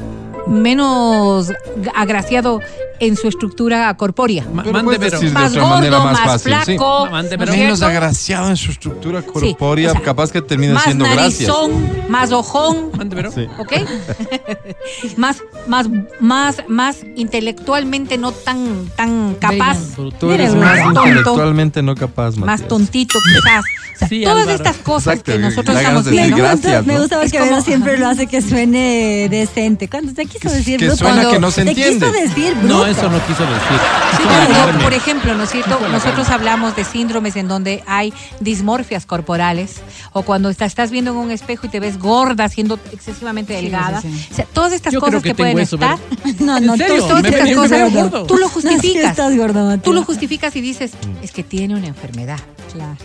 menos 0.47 1.53
agraciado 1.95 2.61
en 3.01 3.17
su 3.17 3.29
estructura 3.29 3.95
corpórea. 3.97 4.43
Pero 4.45 4.73
mande, 4.73 4.83
puedes 4.83 4.99
pero. 5.01 5.13
decir 5.21 5.29
de 5.29 5.35
Más 5.35 5.53
otra 5.53 5.63
gordo, 5.63 5.91
más 6.05 6.05
más 6.13 6.21
fácil, 6.21 6.55
sí. 6.65 6.65
flaco. 6.77 7.07
Mande, 7.11 7.37
¿no 7.37 7.39
pero- 7.39 7.53
es 7.53 7.59
Menos 7.59 7.79
cierto? 7.79 7.97
agraciado 7.97 8.49
en 8.51 8.57
su 8.57 8.71
estructura 8.73 9.21
Sí, 9.23 9.27
corpórea, 9.33 9.91
o 9.91 9.93
sea, 9.93 10.03
capaz 10.03 10.33
que 10.33 10.43
termina 10.43 10.75
más 10.75 10.85
siendo 10.85 11.05
gracias. 11.05 11.49
narizón, 11.49 11.89
más 12.09 12.33
ojón, 12.33 12.91
Mande, 12.97 13.15
pero. 13.15 13.31
Sí. 13.31 13.47
¿ok? 13.59 13.73
más, 15.17 15.43
más, 15.67 15.87
más, 16.21 16.57
más 16.69 16.97
intelectualmente 17.17 18.19
no 18.19 18.33
tan, 18.33 18.87
tan 18.97 19.35
capaz. 19.35 19.79
Tú 20.19 20.31
eres 20.33 20.55
más 20.55 20.83
tonto. 20.83 21.01
intelectualmente 21.07 21.83
no 21.83 21.95
capaz, 21.95 22.37
más 22.37 22.67
tontito 22.67 23.19
quizás. 23.21 23.65
O 23.95 23.99
sea, 23.99 24.09
Sí, 24.09 24.23
todas 24.23 24.39
Álvaro. 24.43 24.57
estas 24.57 24.77
cosas 24.77 25.15
Exacto, 25.15 25.33
que 25.33 25.39
nosotros 25.41 25.77
estamos 25.77 26.05
Me 26.05 26.11
viendo. 26.13 26.37
gracias. 26.37 26.63
gusta, 26.63 26.83
me 26.83 26.95
¿no? 26.95 27.01
gusta 27.01 27.17
Es 27.17 27.21
porque 27.33 27.39
como- 27.39 27.51
Vero 27.51 27.63
siempre 27.65 27.99
lo 27.99 28.07
hace 28.09 28.27
que 28.29 28.43
suene 28.43 29.29
decente. 29.31 29.89
Cuando 29.89 30.13
te 30.13 30.27
quiso 30.27 30.51
decir 30.51 30.79
que 30.79 30.87
bruto, 30.87 30.99
suena 30.99 31.15
cuando 31.23 31.33
que 31.33 31.39
no 31.41 31.51
se 31.51 31.65
te 31.65 31.71
entiende. 31.71 32.07
quiso 32.07 32.13
decir 32.13 32.55
bruto. 32.57 32.75
No, 32.75 32.87
eso 32.87 33.09
no 33.11 33.19
quiso 33.27 33.43
decir. 33.45 33.79
Sí, 34.17 34.23
halagarme. 34.29 34.83
por 34.85 34.93
ejemplo, 34.95 35.35
¿no 35.35 35.45
es 35.45 35.51
cierto? 35.51 35.79
Nosotros 35.91 36.29
hablamos 36.31 36.77
de 36.77 36.85
síndromes 36.85 37.37
en 37.37 37.49
donde 37.49 37.83
hay 37.87 38.13
dismorfias 38.41 39.07
corporales 39.07 39.77
o 40.13 40.23
cuando 40.23 40.51
está- 40.51 40.65
estás 40.67 40.91
viendo 40.91 41.11
en 41.13 41.17
un 41.17 41.31
espejo 41.31 41.67
y 41.67 41.71
te 41.71 41.81
ves 41.81 41.99
gorda, 41.99 42.49
siendo 42.49 42.79
excesivamente 42.93 43.53
delgada. 43.55 44.01
sí, 44.01 44.09
sí. 44.13 44.29
O 44.33 44.35
sea, 44.37 44.45
todas 44.53 44.73
estas 44.73 44.93
Yo 44.93 45.01
cosas 45.01 45.23
que 45.23 45.35
pueden 45.35 45.59
eso, 45.59 45.77
estar, 45.77 45.99
No, 46.41 46.59
¿En 46.59 46.67
no, 46.67 46.75
tú, 46.77 46.83
todas 46.99 47.23
Me 47.23 47.29
estas 47.31 47.53
cosas, 47.55 47.93
gordo. 47.95 48.25
tú 48.27 48.37
lo 48.37 48.43
No, 48.47 48.49
justificas. 48.49 49.05
estás 49.11 49.37
gordo. 49.37 49.79
Tú 49.79 49.93
lo 49.93 50.03
justificas 50.05 50.55
y 50.57 50.61
dices, 50.61 50.93
es 51.23 51.31
que 51.33 51.43
tiene 51.43 51.75
una 51.75 51.87
enfermedad. 51.87 52.39
Claro. 52.73 52.97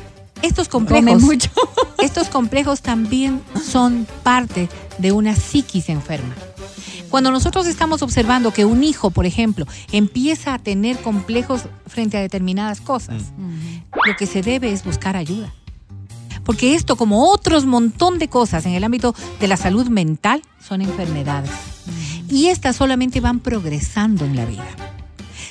Estos 0.44 0.68
complejos, 0.68 1.22
mucho. 1.22 1.50
estos 2.00 2.28
complejos 2.28 2.82
también 2.82 3.41
son 3.66 4.06
parte 4.24 4.70
de 5.00 5.12
una 5.12 5.36
psiquis 5.36 5.89
enferma. 5.89 6.36
Cuando 7.10 7.32
nosotros 7.32 7.66
estamos 7.68 8.02
observando 8.02 8.52
que 8.52 8.66
un 8.66 8.84
hijo, 8.84 9.10
por 9.10 9.26
ejemplo, 9.26 9.66
empieza 9.91 10.54
a 10.54 10.60
tener 10.60 10.98
complejos 10.98 11.62
frente 11.88 12.18
a 12.18 12.22
determinadas 12.22 12.82
cosas, 12.82 13.22
lo 14.06 14.16
que 14.18 14.26
se 14.26 14.41
debe 14.41 14.72
es 14.72 14.84
buscar 14.84 15.16
ayuda. 15.16 15.54
Porque 16.44 16.76
esto, 16.76 16.96
como 16.98 17.32
otros 17.32 17.66
montón 17.66 18.20
de 18.20 18.28
cosas 18.28 18.66
en 18.66 18.74
el 18.74 18.84
ámbito 18.84 19.16
de 19.39 19.48
la 19.48 19.58
salud 19.58 19.88
mental, 19.88 20.41
son 20.60 20.82
enfermedades. 20.82 21.52
Y 22.30 22.48
estas 22.48 22.76
solamente 22.76 23.22
van 23.22 23.39
progresando 23.39 24.26
en 24.26 24.36
la 24.36 24.46
vida. 24.46 24.68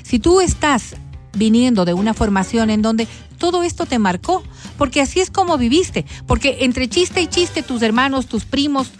Si 0.02 0.18
tú 0.18 0.40
estás 0.40 0.96
viniendo 1.34 1.84
de 1.84 1.94
una 1.94 2.12
formación 2.12 2.70
en 2.70 2.82
donde 2.82 3.08
todo 3.38 3.62
esto 3.62 3.86
te 3.86 3.98
marcó, 3.98 4.42
porque 4.82 5.00
así 5.00 5.20
es 5.20 5.30
como 5.30 5.58
viviste, 5.58 6.04
porque 6.26 6.56
entre 6.62 6.88
chiste 6.88 7.20
y 7.22 7.28
chiste 7.28 7.62
tus 7.62 7.82
hermanos, 7.82 8.26
tus 8.26 8.44
primos, 8.44 8.90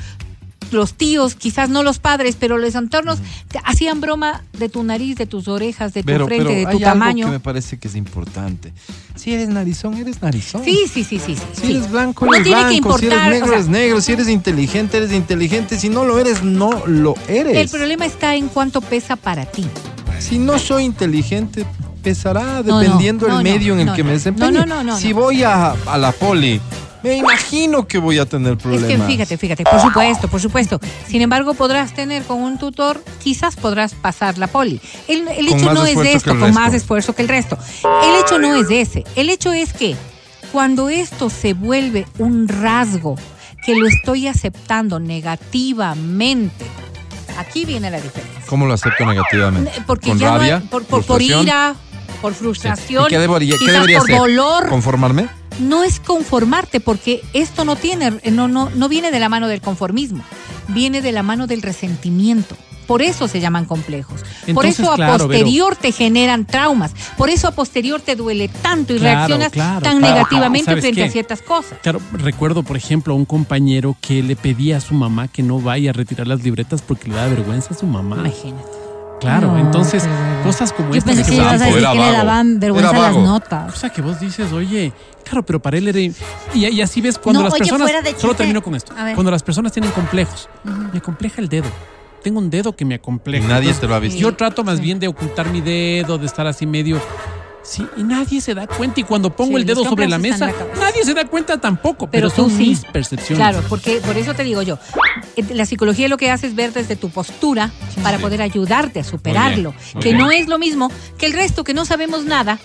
los 0.71 0.95
tíos, 0.95 1.35
quizás 1.35 1.71
no 1.71 1.83
los 1.83 1.99
padres, 1.99 2.37
pero 2.39 2.57
los 2.57 2.77
entornos 2.77 3.19
te 3.49 3.59
hacían 3.65 4.01
broma 4.01 4.45
de 4.57 4.69
tu 4.69 4.85
nariz, 4.85 5.17
de 5.17 5.27
tus 5.27 5.49
orejas, 5.49 5.93
de 5.93 6.03
tu 6.03 6.07
Pero, 6.07 6.27
frente, 6.27 6.45
pero 6.45 6.51
de 6.55 6.59
hay 6.61 6.65
tu 6.67 6.71
algo 6.71 6.85
tamaño. 6.85 7.27
que 7.27 7.33
me 7.33 7.41
parece 7.41 7.81
que 7.81 7.89
es 7.89 7.97
importante. 7.97 8.73
Si 9.17 9.35
eres 9.35 9.49
narizón, 9.49 9.95
eres 9.95 10.23
narizón. 10.23 10.63
Sí, 10.65 10.85
sí, 10.87 11.03
sí, 11.03 11.19
sí, 11.19 11.35
sí. 11.35 11.43
Si 11.55 11.61
sí. 11.67 11.73
eres 11.73 11.91
blanco, 11.91 12.27
No 12.27 12.33
eres 12.35 12.47
tiene 12.47 12.61
que 12.75 12.81
blanco. 12.81 12.97
si 12.99 13.07
eres 13.07 13.17
importar, 13.19 13.31
negro, 13.33 13.47
o 13.47 13.49
sea- 13.49 13.57
eres 13.59 13.69
negro. 13.69 14.01
Si 14.01 14.13
eres 14.13 14.29
inteligente, 14.29 14.97
eres 14.99 15.13
inteligente. 15.13 15.81
Si 15.81 15.89
no 15.89 16.05
lo 16.05 16.17
eres, 16.21 16.45
no 16.45 16.87
lo 16.87 17.17
eres. 17.27 17.57
El 17.57 17.69
problema 17.69 18.07
está 18.07 18.37
en 18.37 18.47
cuánto 18.47 18.81
pesa 18.83 19.17
para 19.17 19.47
ti. 19.47 19.67
Si 20.21 20.39
no 20.39 20.61
soy 20.61 20.85
inteligente, 20.85 21.67
pesará 22.03 22.63
no, 22.65 22.81
dependiendo 22.81 23.29
no, 23.29 23.37
del 23.39 23.45
no, 23.45 23.51
medio 23.53 23.75
en 23.79 23.89
el 23.89 23.95
que 23.95 24.05
me 24.05 24.13
desempeñe. 24.13 24.51
No, 24.53 24.67
no, 24.67 24.77
no, 24.77 24.85
no, 24.85 24.97
si 24.99 25.13
voy 25.13 25.43
a, 25.43 25.73
a 25.87 25.99
la 25.99 26.13
poli, 26.13 26.61
me 27.03 27.17
imagino 27.17 27.87
que 27.89 27.99
voy 27.99 28.19
a 28.19 28.27
tener 28.27 28.57
problemas. 28.57 28.91
Es 28.91 28.97
que 28.97 29.03
fíjate, 29.07 29.37
fíjate, 29.39 29.65
por 29.65 29.81
supuesto, 29.81 30.29
por 30.29 30.41
supuesto. 30.41 30.81
Sin 31.09 31.21
embargo, 31.23 31.55
podrás 31.55 31.95
tener 31.95 32.23
con 32.25 32.41
un 32.41 32.59
tutor, 32.59 33.03
quizás 33.23 33.57
podrás 33.57 33.95
pasar 33.95 34.39
la 34.39 34.47
poli. 34.47 34.81
El, 35.09 35.27
hecho 35.49 35.73
no 35.73 35.85
es 35.87 35.99
esto, 35.99 36.31
con 36.31 36.41
resto. 36.43 36.61
más 36.61 36.75
esfuerzo 36.75 37.15
que 37.15 37.23
el 37.23 37.29
resto. 37.29 37.59
El 38.05 38.21
hecho 38.25 38.39
no 38.39 38.55
es 38.55 38.67
ese. 38.71 39.05
El 39.17 39.31
hecho 39.31 39.53
es 39.53 39.73
que 39.73 39.97
cuando 40.53 40.89
esto 40.91 41.29
se 41.31 41.55
vuelve 41.55 42.07
un 42.19 42.47
rasgo 42.47 43.17
que 43.65 43.75
lo 43.75 43.87
estoy 43.87 44.29
aceptando 44.29 45.01
negativamente, 45.01 46.65
aquí 47.39 47.65
viene 47.65 47.91
la 47.91 48.01
diferencia. 48.01 48.43
¿Cómo 48.47 48.67
lo 48.67 48.75
acepto 48.75 49.05
negativamente? 49.07 49.73
Porque 49.87 50.11
¿Con 50.11 50.19
ya 50.19 50.35
no 50.37 50.41
hay- 50.43 50.51
por, 50.69 50.85
por- 50.85 51.05
por 51.05 51.05
¿Frustración? 51.05 51.43
ira, 51.45 51.75
por 52.23 52.33
frustración, 52.33 53.05
¿Y 53.05 53.09
qué 53.09 53.19
debería, 53.19 53.53
qué 53.53 53.59
quizás 53.59 53.75
debería 53.75 53.99
por 53.99 54.11
dolor. 54.11 54.69
¿Conformarme? 54.71 55.29
no 55.61 55.85
es 55.85 56.01
conformarte 56.01 56.81
porque 56.81 57.21
esto 57.35 57.67
no 57.67 57.77
tiene 57.77 58.11
no 58.33 58.49
no 58.49 58.71
no 58.75 58.89
viene 58.89 59.11
de 59.11 59.21
la 59.21 59.29
mano 59.29 59.49
del 59.49 59.61
conformismo 59.61 60.25
viene 60.69 61.03
de 61.03 61.13
la 61.13 61.23
mano 61.23 61.47
del 61.47 61.61
resentimiento 61.61 62.57
por 62.87 63.03
eso 63.03 63.29
se 63.29 63.39
llaman 63.39 63.67
complejos 63.67 64.23
por 64.55 64.65
eso 64.65 64.91
a 64.91 64.97
claro, 64.97 65.27
posterior 65.29 65.77
te 65.77 65.93
generan 65.93 66.47
traumas 66.47 66.93
por 67.19 67.29
eso 67.29 67.49
a 67.49 67.51
posterior 67.51 68.01
te 68.01 68.17
duele 68.17 68.49
tanto 68.49 68.95
y 68.95 68.99
Claro, 68.99 69.15
reaccionas 69.19 69.53
claro, 69.53 69.83
tan 69.83 70.01
negativamente 70.01 70.65
¿Sabes 70.71 70.81
frente 70.85 71.03
qué? 71.03 71.07
a 71.07 71.11
ciertas 71.11 71.43
cosas 71.43 71.79
Claro, 71.83 72.01
recuerdo, 72.15 72.63
por 72.63 72.79
ejemplo, 72.79 73.13
a 73.13 73.17
un 73.19 73.27
compañero 73.27 73.95
que 74.01 74.23
le 74.23 74.37
pedía 74.37 74.79
a 74.79 74.81
su 74.81 74.95
mamá 74.95 75.29
que 75.29 75.43
no 75.43 75.61
vaya 75.61 75.91
a 75.91 75.93
retirar 75.93 76.27
las 76.27 76.43
libretas 76.43 76.81
porque 76.81 77.11
le 77.11 77.17
da 77.17 77.27
vergüenza 77.29 77.75
a 77.75 77.77
su 77.77 77.85
mamá. 77.87 78.17
imagínate 78.17 78.82
Claro, 79.23 79.53
No, 79.53 79.59
entonces, 79.59 80.05
cosas 80.43 80.73
como 80.73 80.91
Yo 80.91 80.99
estas 80.99 81.15
pensé 81.15 81.31
que 81.31 81.37
ibas 81.37 81.63
a 81.63 81.65
decir 81.65 81.87
que 81.89 81.99
le 81.99 82.13
daban 82.13 82.59
vergüenza 82.59 82.93
las 82.93 83.17
notas. 83.17 83.73
O 83.73 83.77
sea, 83.77 83.91
que 83.91 84.03
vos 84.03 84.19
dices, 84.19 84.53
oye, 84.53 84.93
claro, 85.25 85.45
pero 85.45 85.63
para 85.63 85.79
él 85.79 85.89
era... 85.89 86.01
Y, 86.01 86.13
y 86.55 86.81
así 86.81 87.01
ves 87.01 87.19
cuando 87.19 87.41
No, 87.41 87.45
las 87.45 87.55
oye, 87.55 87.61
personas... 87.61 87.89
fuera 87.89 88.03
de 88.03 88.19
Solo 88.19 88.35
termino 88.35 88.63
con 88.63 88.75
esto. 88.75 88.93
A 88.99 89.05
ver. 89.05 89.15
Cuando 89.15 89.31
las 89.31 89.43
personas 89.43 89.73
tienen 89.73 89.93
complejos, 89.93 90.49
me 90.93 91.01
compleja 91.01 91.41
el 91.41 91.49
dedo. 91.49 91.71
Tengo 92.23 92.41
un 92.41 92.51
dedo 92.51 92.75
que 92.75 92.85
me 92.85 92.97
acompleja. 92.97 93.47
Nadie 93.47 93.71
Entonces, 93.71 93.81
te 93.81 93.87
lo 93.87 93.95
ha 93.95 93.99
visto. 94.01 94.19
Yo 94.19 94.35
trato 94.35 94.65
más 94.65 94.81
bien 94.81 94.99
de 94.99 95.09
ocultar 95.09 95.51
mi 95.51 95.61
dedo, 95.61 96.19
de 96.19 96.27
estar 96.27 96.47
así 96.47 96.67
medio... 96.67 97.01
Sí, 97.65 97.87
y 97.97 98.03
nadie 98.03 98.41
se 98.41 98.55
da 98.55 98.67
cuenta. 98.67 99.01
Y 99.01 99.05
cuando 99.05 99.31
pongo 99.35 99.53
Sí, 99.53 99.57
el 99.63 99.67
dedo 99.67 99.85
sobre 99.85 100.09
la 100.09 100.19
mesa, 100.19 100.47
la 100.47 100.53
nadie 100.81 101.05
se 101.05 101.15
da 101.15 101.25
cuenta 101.27 101.61
tampoco. 101.61 102.09
Pero 102.11 102.29
son 102.29 102.51
sí. 102.51 102.57
mis 102.69 102.85
percepciones. 102.85 103.37
Claro, 103.39 103.63
porque 103.69 104.01
por 104.05 104.17
eso 104.17 104.35
te 104.35 104.43
digo 104.43 104.63
yo, 104.63 104.79
eh, 105.37 105.45
la 105.55 105.65
psicología 105.65 106.09
lo 106.09 106.17
que 106.17 106.31
hace 106.31 106.49
es 106.49 106.55
ver 106.57 106.73
desde 106.73 106.97
tu 106.97 107.11
postura 107.11 107.71
para 108.03 108.19
poder 108.19 108.43
ayudarte 108.43 108.99
a 109.01 109.05
superarlo, 109.05 109.75
muy 109.95 110.03
que 110.03 110.09
bien. 110.11 110.19
no 110.19 110.31
es 110.33 110.49
lo 110.49 110.59
mismo 110.59 110.91
que 111.19 111.27
el 111.27 111.33
resto 111.35 111.63
que 111.63 111.73
no 111.73 111.85
sabemos 111.85 112.25
nada, 112.25 112.59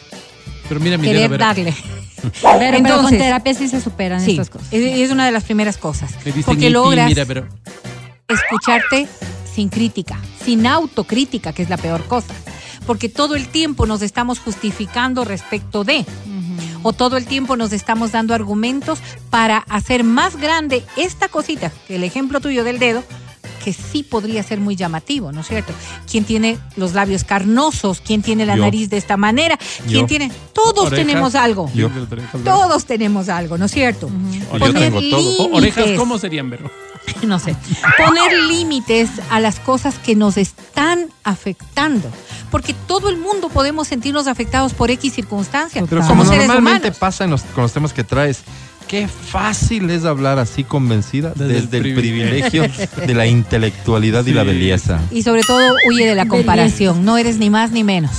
Pero 0.68 0.80
mira 0.80 0.98
mi 0.98 1.04
dedo, 1.08 1.14
querer 1.16 1.30
ver. 1.30 1.40
darle. 1.40 1.76
Pero, 2.18 2.32
pero 2.42 2.60
con 2.72 2.76
Entonces- 2.78 3.20
terapia 3.20 3.54
sí 3.54 3.68
se 3.68 3.80
superan 3.80 4.20
Sí, 4.20 4.32
estas 4.32 4.50
cosas. 4.50 4.68
es, 4.72 5.00
es 5.00 5.12
una 5.12 5.26
de 5.28 5.32
las 5.32 5.44
primeras 5.44 5.78
cosas. 5.78 6.12
Porque 6.44 6.66
"Iti, 6.66 6.70
logras 6.70 7.08
Mira, 7.08 7.26
pero... 7.28 7.48
escucharte 8.28 9.08
sin 9.54 9.70
crítica, 9.70 10.20
sin 10.44 10.66
autocrítica, 10.68 11.54
que 11.54 11.62
es 11.64 11.70
la 11.70 11.78
peor 11.78 12.04
cosa. 12.06 12.34
Porque 12.88 13.10
todo 13.10 13.36
el 13.36 13.48
tiempo 13.50 13.86
nos 13.86 14.02
estamos 14.02 14.40
justificando 14.40 15.24
respecto 15.26 15.84
de, 15.84 16.06
o 16.84 16.94
todo 16.94 17.18
el 17.18 17.26
tiempo 17.26 17.56
nos 17.58 17.74
estamos 17.74 18.14
dando 18.14 18.34
argumentos 18.34 19.00
para 19.30 19.58
hacer 19.58 20.04
más 20.04 20.38
grande 20.38 20.84
esta 20.96 21.28
cosita, 21.28 21.72
que 21.88 21.98
el 21.98 22.04
ejemplo 22.04 22.40
tuyo 22.40 22.64
del 22.64 22.80
dedo, 22.80 23.04
que 23.66 23.74
sí 23.74 24.04
podría 24.04 24.42
ser 24.44 24.62
muy 24.62 24.78
llamativo, 24.78 25.34
¿no 25.34 25.42
es 25.42 25.48
cierto? 25.48 25.74
¿Quién 26.10 26.24
tiene 26.24 26.58
los 26.78 26.94
labios 26.94 27.26
carnosos? 27.26 28.00
¿Quién 28.00 28.22
tiene 28.22 28.46
la 28.46 28.56
Yo. 28.56 28.62
nariz 28.64 28.90
de 28.90 28.96
esta 28.96 29.18
manera? 29.18 29.60
¿Quién 29.86 30.02
Yo. 30.02 30.06
tiene? 30.06 30.32
Todos 30.54 30.86
Orejas. 30.88 31.06
tenemos 31.06 31.36
algo. 31.36 31.70
Yo. 31.76 31.90
Todos 32.46 32.86
tenemos 32.86 33.28
algo, 33.28 33.58
¿no 33.58 33.66
es 33.66 33.72
cierto? 33.72 34.10
O 34.52 34.58
yo 34.58 34.74
tengo 34.74 35.02
todo. 35.10 35.38
O- 35.48 35.58
orejas. 35.58 35.86
¿cómo 35.98 36.18
serían, 36.18 36.50
Vero? 36.50 36.72
no 37.24 37.40
sé, 37.40 37.56
poner 37.98 38.34
límites 38.50 39.10
a 39.30 39.40
las 39.40 39.60
cosas 39.60 39.96
que 40.00 40.16
nos 40.16 40.38
están 40.38 41.08
afectando. 41.24 42.10
Porque 42.52 42.74
todo 42.74 43.10
el 43.10 43.18
mundo 43.18 43.50
podemos 43.50 43.88
sentirnos 43.90 44.28
afectados 44.28 44.74
por 44.74 44.90
X 44.92 45.14
circunstancias. 45.14 45.86
Pero 45.90 46.02
como 46.08 46.24
normalmente 46.24 46.88
humanos. 46.88 46.98
pasa 46.98 47.24
en 47.26 47.32
los- 47.32 47.42
con 47.44 47.64
los 47.64 47.74
temas 47.74 47.92
que 47.92 48.06
traes, 48.06 48.40
qué 48.88 49.08
fácil 49.10 49.90
es 49.90 50.06
hablar 50.06 50.40
así 50.40 50.64
convencida 50.64 51.34
Desde 51.36 51.62
desde, 51.62 51.78
el 51.80 51.86
el 51.88 51.96
privilegio 51.96 52.66
de 53.06 53.14
la 53.14 53.26
intelectualidad 53.28 54.26
y 54.26 54.32
la 54.34 54.44
belleza. 54.44 55.02
Y 55.12 55.24
sobre 55.24 55.42
todo 55.44 55.60
huye 55.90 56.06
de 56.06 56.16
la 56.16 56.26
comparación. 56.28 57.04
No 57.04 57.18
eres 57.18 57.38
ni 57.38 57.50
más 57.50 57.72
ni 57.72 57.84
menos. 57.84 58.12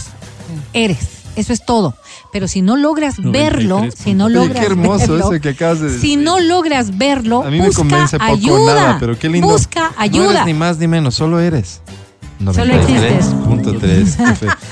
Eres. 0.75 0.99
Eso 1.37 1.53
es 1.53 1.65
todo. 1.65 1.95
Pero 2.33 2.47
si 2.49 2.61
no 2.63 2.77
logras 2.77 3.19
93 3.19 3.33
verlo, 3.33 3.87
si 3.97 4.15
no 4.15 4.29
logras 4.29 4.61
qué 4.61 4.67
hermoso 4.67 5.13
verlo, 5.15 5.33
eso 5.33 5.41
que 5.41 5.49
acabas 5.49 5.81
de 5.81 5.87
decir. 5.87 6.01
si 6.01 6.17
no 6.17 6.39
logras 6.41 6.99
verlo, 6.99 7.43
A 7.43 7.51
mí 7.51 7.59
me 7.59 7.67
busca 7.67 7.81
convence 7.83 8.19
poco 8.19 8.31
ayuda. 8.33 8.75
nada, 8.75 8.97
pero 9.01 9.19
qué 9.19 9.29
lindo. 9.29 9.49
Busca 9.49 9.89
No 9.91 9.95
ayuda. 9.97 10.31
eres 10.33 10.47
ni 10.47 10.55
más 10.55 10.79
ni 10.79 10.89
menos, 10.89 11.15
solo 11.15 11.41
eres. 11.41 11.81
Solo 12.55 12.75
existes. 12.75 13.27
93.3 13.35 14.33
FM. 14.33 14.53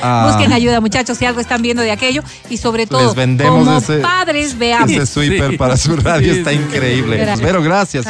Ah, 0.00 0.28
Busquen 0.30 0.52
ayuda, 0.52 0.80
muchachos, 0.80 1.18
si 1.18 1.24
algo 1.24 1.40
están 1.40 1.60
viendo 1.60 1.82
de 1.82 1.90
aquello. 1.90 2.22
Y 2.48 2.56
sobre 2.58 2.82
Les 2.84 2.88
todo, 2.88 3.14
vendemos 3.14 3.64
como 3.66 3.78
ese- 3.78 3.98
padres, 3.98 4.56
veamos. 4.56 4.92
Ese 4.92 5.06
sweeper 5.06 5.50
Sí. 5.50 5.56
para 5.56 5.76
su 5.76 5.96
radio 5.96 6.32
Sí, 6.34 6.38
está 6.38 6.50
sí, 6.50 6.56
increíble. 6.56 7.16
Gracias. 7.16 7.40
Pero 7.40 7.62
gracias 7.64 8.06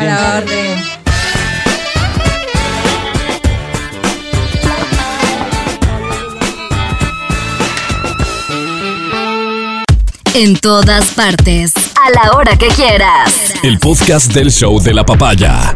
En 10.34 10.56
todas 10.56 11.06
partes. 11.12 11.72
A 11.76 12.10
la 12.10 12.36
hora 12.36 12.56
que 12.56 12.68
quieras. 12.68 13.54
El 13.62 13.78
podcast 13.78 14.32
del 14.32 14.50
show 14.50 14.80
de 14.80 14.94
la 14.94 15.04
papaya. 15.04 15.74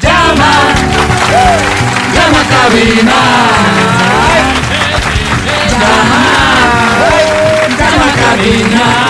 llama, 0.00 0.50
Llama 2.14 2.40
a 2.40 2.48
cabina. 2.48 3.20
Llama 7.78 8.06
a 8.06 8.12
cabina. 8.16 9.09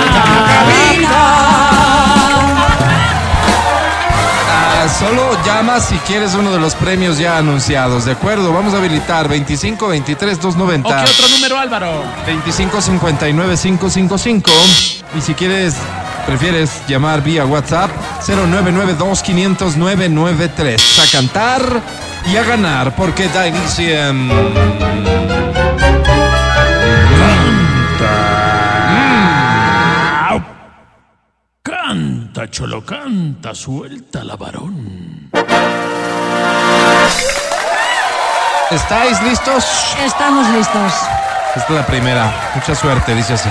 Solo 5.41 5.55
llama 5.55 5.81
si 5.81 5.97
quieres 5.99 6.35
uno 6.35 6.53
de 6.53 6.59
los 6.59 6.75
premios 6.75 7.19
ya 7.19 7.39
anunciados, 7.39 8.05
¿de 8.05 8.13
acuerdo? 8.13 8.53
Vamos 8.53 8.75
a 8.75 8.79
habilitar 8.79 9.29
25 9.29 9.89
23 9.89 10.39
¿O 10.39 10.43
290. 10.43 11.05
qué 11.05 11.11
otro 11.11 11.29
número, 11.29 11.59
Álvaro? 11.59 12.03
25 12.27 12.81
59 12.81 13.57
555 13.57 14.51
y 15.17 15.21
si 15.21 15.35
quieres 15.35 15.75
prefieres 16.27 16.83
llamar 16.87 17.23
vía 17.23 17.45
WhatsApp 17.47 17.91
0992 18.27 19.23
500 19.23 19.77
993 19.77 20.99
a 20.99 21.13
cantar 21.13 21.83
y 22.31 22.37
a 22.37 22.45
ganar 22.45 22.95
porque 22.95 23.29
da 23.29 23.49
inicio 23.49 23.85
Canta, 31.63 32.49
cholo, 32.49 32.85
canta, 32.85 33.55
suelta 33.55 34.23
la 34.23 34.37
varón. 34.37 35.20
¿Estáis 38.71 39.21
listos? 39.23 39.65
Estamos 40.05 40.49
listos. 40.51 40.93
Esta 41.57 41.69
es 41.69 41.75
la 41.81 41.87
primera. 41.87 42.33
Mucha 42.55 42.75
suerte, 42.75 43.15
dice 43.15 43.33
así. 43.35 43.49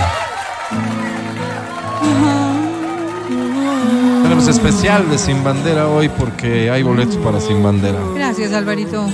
Tenemos 4.23 4.47
especial 4.47 5.09
de 5.09 5.17
Sin 5.17 5.43
Bandera 5.43 5.87
hoy 5.87 6.07
porque 6.09 6.69
hay 6.71 6.83
boletos 6.83 7.17
para 7.17 7.41
Sin 7.41 7.61
Bandera. 7.61 7.99
Gracias, 8.15 8.53
Alvarito. 8.53 9.05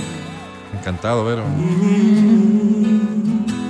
Encantado, 0.78 1.24
Vero. 1.24 1.42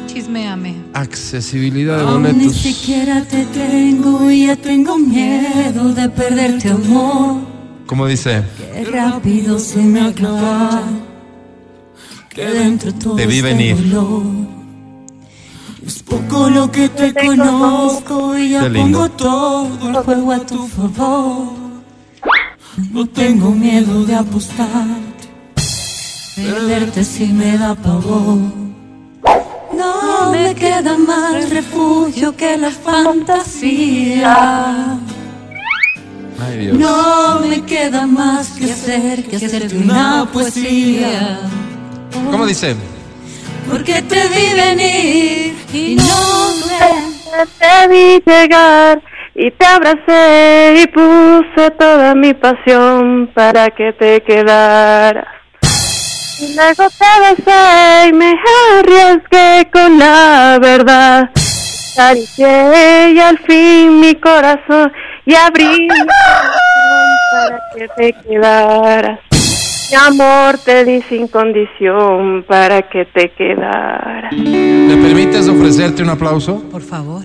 Chismeame. 0.07 0.77
Accesibilidad 0.93 1.97
de 1.99 2.03
Aún 2.03 2.23
ni 2.25 2.33
boletos. 2.33 2.57
siquiera 2.57 3.23
te 3.23 3.45
tengo 3.47 4.31
y 4.31 4.47
ya 4.49 4.57
tengo 4.57 4.99
miedo 4.99 5.93
de 5.95 6.09
perderte 6.11 6.71
amor. 6.71 7.56
¿Cómo 7.87 8.07
dice? 8.07 8.43
Qué 8.59 8.85
rápido 8.85 9.59
se 9.59 9.79
me 9.79 10.01
acaba. 10.01 10.83
Que 12.31 12.45
dentro 12.47 12.93
todo 12.95 13.17
Te 13.17 13.27
vi 13.27 13.37
este 13.39 13.49
venir. 13.51 13.77
dolor. 13.91 14.23
Es 15.87 16.03
poco 16.03 16.51
lo 16.51 16.71
que 16.71 16.89
te 16.89 17.15
conozco 17.15 18.37
y 18.37 18.51
ya 18.51 18.69
pongo 18.73 19.09
todo 19.11 19.89
el 19.89 19.95
juego 19.97 20.33
a 20.33 20.41
tu 20.41 20.67
favor. 20.67 21.53
No 22.93 23.07
tengo 23.07 23.51
miedo 23.53 24.05
de 24.05 24.15
apostar. 24.17 24.85
Perderte 26.35 27.05
si 27.05 27.27
me 27.29 27.57
da 27.57 27.75
pavor. 27.75 28.39
No 29.73 30.31
me 30.33 30.55
queda 30.55 30.99
más 30.99 31.49
refugio 31.51 32.37
que 32.37 32.57
la 32.59 32.71
fantasía. 32.71 34.37
Ay, 36.41 36.59
Dios. 36.59 36.79
No 36.79 37.41
me 37.41 37.63
queda 37.65 38.07
más 38.07 38.51
que 38.51 38.65
hacer 38.71 39.25
que 39.25 39.37
hacerte 39.37 39.77
una 39.77 40.29
poesía. 40.33 41.41
¿Cómo 42.31 42.47
dice? 42.47 42.77
Porque 43.71 44.03
te 44.03 44.29
vi 44.29 44.55
venir 44.55 45.55
y 45.73 45.97
no 45.97 46.51
me... 46.67 47.17
Te 47.59 47.89
vi 47.89 48.23
llegar 48.25 49.03
y 49.35 49.51
te 49.51 49.67
abracé 49.67 50.83
y 50.83 50.87
puse 50.87 51.71
toda 51.79 52.15
mi 52.15 52.33
pasión 52.33 53.31
para 53.35 53.71
que 53.71 53.93
te 53.93 54.23
quedaras. 54.23 55.27
Y 56.41 56.55
luego 56.55 56.89
te 56.99 57.45
besé 57.45 58.09
y 58.09 58.13
me 58.13 58.35
arriesgué 58.79 59.71
con 59.73 59.99
la 59.99 60.59
verdad. 60.61 61.31
Acaricié 61.95 63.13
y 63.15 63.21
al 63.21 63.39
fin 63.39 64.01
mi 64.01 64.15
corazón 64.17 64.93
y 65.27 65.35
abrí 65.35 65.89
para 67.33 67.61
que 67.75 67.89
te 67.89 68.13
quedaras. 68.23 69.21
Mi 69.91 69.97
amor 69.97 70.59
te 70.65 70.85
di 70.85 71.03
sin 71.03 71.29
condición 71.29 72.45
para 72.49 72.83
que 72.83 73.05
te 73.05 73.31
quedaras. 73.31 74.33
¿Me 74.33 74.97
permites 74.97 75.49
ofrecerte 75.49 76.03
un 76.03 76.11
aplauso? 76.11 76.63
Por 76.71 76.83
favor. 76.83 77.25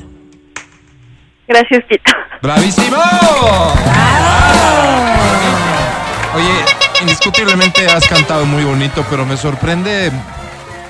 Gracias, 1.47 1.83
Tito. 1.87 2.11
¡Bravísimo! 2.41 2.97
Oye, 6.35 7.01
indiscutiblemente 7.01 7.85
has 7.87 8.07
cantado 8.07 8.45
muy 8.45 8.63
bonito, 8.63 9.05
pero 9.09 9.25
me 9.25 9.37
sorprende 9.37 10.11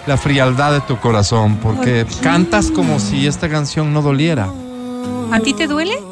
la 0.07 0.18
frialdad 0.18 0.74
de 0.74 0.82
tu 0.82 0.97
corazón, 0.97 1.57
porque 1.57 2.05
cantas 2.22 2.70
como 2.70 2.99
si 2.99 3.28
esta 3.28 3.49
canción 3.49 3.93
no 3.93 4.01
doliera. 4.01 4.49
¿A 5.32 5.39
ti 5.39 5.53
te 5.53 5.68
duele? 5.68 6.11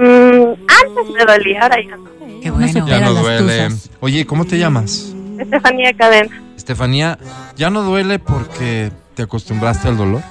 Mm, 0.00 0.52
antes 0.52 1.14
me 1.16 1.24
dolía, 1.32 1.62
ahora 1.62 1.76
ya 1.82 1.96
no. 1.96 2.04
Qué 2.42 2.50
bueno. 2.50 2.86
Ya 2.86 3.00
no 3.00 3.14
duele. 3.14 3.38
tusas. 3.68 3.90
Oye, 4.00 4.26
¿cómo 4.26 4.44
te 4.44 4.58
llamas? 4.58 5.14
Estefanía 5.38 5.92
Cadena. 5.94 6.42
Estefanía, 6.56 7.18
¿ya 7.56 7.70
no 7.70 7.82
duele 7.82 8.18
porque 8.18 8.90
te 9.14 9.22
acostumbraste 9.22 9.88
al 9.88 9.96
dolor? 9.96 10.22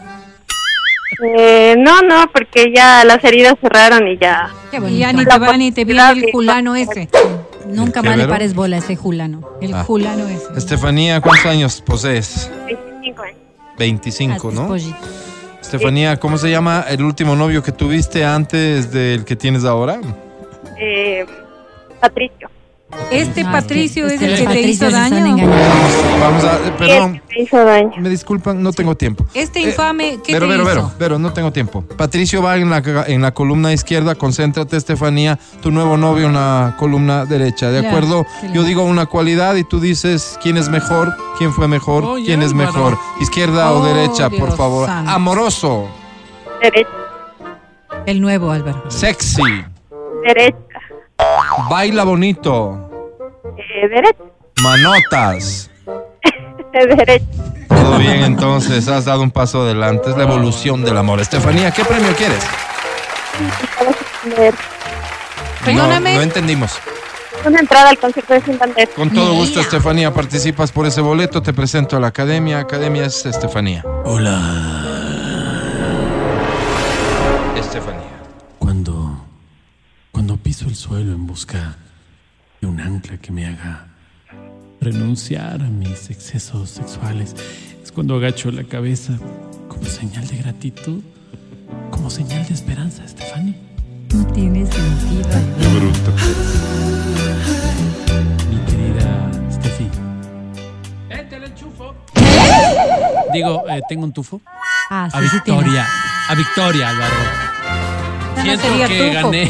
Eh, 1.24 1.76
no, 1.78 2.02
no, 2.02 2.26
porque 2.34 2.72
ya 2.76 3.06
las 3.06 3.24
heridas 3.24 3.56
cerraron 3.62 4.08
y 4.08 4.18
ya. 4.18 4.50
Qué 4.72 4.78
Y 4.78 4.80
bonito. 4.80 5.00
ya 5.00 5.14
ni 5.14 5.26
te 5.26 5.38
va 5.40 5.58
ni 5.58 5.72
te 5.72 5.86
viene 5.86 6.10
el 6.12 6.32
julano 6.32 6.76
ese. 6.76 7.08
Nunca 7.68 8.02
¿Qué, 8.02 8.10
más 8.10 8.18
le 8.18 8.28
pares 8.28 8.54
bola 8.56 8.78
a 8.78 8.80
ese 8.80 8.96
julano. 8.96 9.42
El 9.62 9.74
Ah. 9.74 9.84
julano 9.84 10.28
ese. 10.28 10.48
Estefanía, 10.58 11.22
¿cuántos 11.22 11.46
años 11.46 11.82
posees? 11.82 12.50
25 12.66 13.22
años. 13.22 13.38
25, 13.78 14.34
Hazte 14.48 14.60
¿no? 14.62 14.68
pollito. 14.68 14.98
Estefanía, 15.64 16.18
¿cómo 16.18 16.38
se 16.38 16.52
llama 16.52 16.86
el 16.90 17.02
último 17.04 17.36
novio 17.36 17.64
que 17.64 17.72
tuviste 17.72 18.26
antes 18.26 18.92
del 18.92 19.24
que 19.24 19.36
tienes 19.38 19.64
ahora? 19.64 20.00
Eh, 20.78 21.26
Patricio. 22.00 22.50
Este 23.12 23.44
No, 23.44 23.52
Patricio 23.52 24.08
es 24.08 24.14
es 24.14 24.20
que 24.20 24.26
el 24.26 24.32
los 24.32 24.40
que 24.40 24.48
te 24.48 24.62
hizo 24.62 24.90
daño. 24.90 25.48
Vamos 26.20 26.44
a, 26.44 26.56
eh, 26.56 26.72
perdón, 26.78 27.22
me 27.30 27.44
hizo 27.44 27.64
daño. 27.64 27.92
me 28.00 28.10
disculpan, 28.10 28.64
no 28.64 28.72
tengo 28.74 28.96
tiempo. 28.96 29.26
Este 29.34 29.60
Eh, 29.60 29.64
infame, 29.70 30.18
¿qué 30.24 30.34
Pero, 30.34 30.48
te 30.48 30.52
pero, 30.54 30.64
hizo? 30.64 30.72
pero, 30.74 30.92
pero, 30.98 31.20
no 31.20 31.32
tengo 31.34 31.52
tiempo. 31.52 31.84
Patricio 31.98 32.42
va 32.42 32.58
en 32.58 32.70
la, 32.70 32.82
en 33.08 33.22
la 33.22 33.32
columna 33.34 33.72
izquierda, 33.72 34.16
concéntrate, 34.16 34.78
Estefanía, 34.78 35.38
tu 35.62 35.70
nuevo 35.72 35.96
novio 35.98 36.28
en 36.28 36.34
la 36.34 36.76
columna 36.80 37.26
derecha, 37.26 37.70
¿de 37.70 37.82
Ya, 37.84 37.90
acuerdo? 37.90 38.26
Yo 38.54 38.64
digo 38.64 38.84
una 38.84 39.06
cualidad 39.06 39.56
y 39.56 39.64
tú 39.64 39.80
dices 39.80 40.40
quién 40.42 40.58
es 40.58 40.70
mejor, 40.70 41.14
quién 41.38 41.54
fue 41.54 41.68
mejor, 41.68 42.04
Oh, 42.06 42.18
ya, 42.18 42.26
quién 42.26 42.42
es 42.42 42.54
mejor. 42.54 42.98
Izquierda 43.22 43.72
o 43.74 43.82
Oh, 43.82 43.86
derecha, 43.86 44.30
por 44.32 44.56
favor. 44.58 44.88
santo. 44.88 45.12
Amoroso, 45.12 45.88
Derecha, 46.62 46.90
El 48.06 48.22
nuevo 48.22 48.50
Álvaro. 48.52 48.84
sexy, 48.90 49.42
derecha, 50.26 50.73
baila 51.70 52.04
bonito, 52.04 52.90
eh, 53.58 54.14
manotas. 54.62 55.70
derecha. 56.74 57.26
Todo 57.70 57.98
bien, 57.98 58.24
entonces, 58.24 58.88
has 58.88 59.06
dado 59.06 59.22
un 59.22 59.32
paso 59.32 59.62
adelante. 59.62 60.10
Es 60.10 60.18
la 60.18 60.24
evolución 60.24 60.84
del 60.84 60.98
amor. 60.98 61.20
Estefanía, 61.20 61.72
¿qué 61.72 61.84
premio 61.84 62.14
quieres? 62.16 62.44
Perdóname. 65.66 66.12
No, 66.12 66.18
no 66.18 66.24
entendimos. 66.24 66.80
Una 67.46 67.60
entrada 67.60 67.90
al 67.90 67.98
concierto 67.98 68.34
de 68.34 68.42
Sin 68.42 68.58
Bandera. 68.58 68.92
Con 68.96 69.10
todo 69.10 69.34
gusto. 69.34 69.60
Estefanía, 69.60 70.14
participas 70.14 70.72
por 70.72 70.86
ese 70.86 71.02
boleto. 71.02 71.42
Te 71.42 71.52
presento 71.54 71.98
a 71.98 72.00
la 72.00 72.08
academia. 72.08 72.60
Academia 72.60 73.06
es 73.06 73.26
Estefanía. 73.26 73.84
Hola. 74.06 74.40
Estefanía. 77.58 78.13
Cuando, 80.14 80.38
piso 80.38 80.68
el 80.70 80.76
suelo 80.76 81.12
en 81.12 81.26
busca 81.28 81.76
de 82.62 82.68
un 82.68 82.80
ancla 82.80 83.18
que 83.18 83.32
me 83.32 83.46
haga 83.48 83.88
renunciar 84.80 85.62
a 85.62 85.66
mis 85.70 86.10
excesos 86.10 86.70
sexuales, 86.70 87.36
es 87.84 87.92
cuando 87.92 88.16
agacho 88.16 88.50
la 88.52 88.64
cabeza 88.64 89.14
como 89.68 89.84
señal 89.86 90.26
de 90.28 90.38
gratitud, 90.38 91.02
como 91.92 92.10
señal 92.10 92.46
de 92.48 92.54
esperanza, 92.54 93.06
Stephanie. 93.08 93.56
No 94.14 94.26
tiene 94.28 94.66
sentido. 94.66 95.30
Qué 95.60 95.68
bruto. 95.80 96.12
Mi 98.50 98.58
querida 98.72 99.32
Steffi. 99.52 99.88
¡Eh, 101.10 101.26
te 101.30 101.40
lo 101.40 101.48
enchufo! 101.48 101.96
Digo, 103.34 103.64
eh, 103.70 103.82
tengo 103.90 104.04
un 104.06 104.14
tufo. 104.14 104.40
Ah, 104.92 105.10
A 105.12 105.22
sí, 105.22 105.28
sí 105.30 105.38
tiene. 105.44 105.60
Victoria. 105.64 105.88
A 106.30 106.36
Victoria, 106.36 106.90
Álvaro. 106.90 107.14
No 108.38 108.44
Siento 108.44 108.64
que 108.88 109.10
tufo. 109.10 109.14
gané 109.14 109.48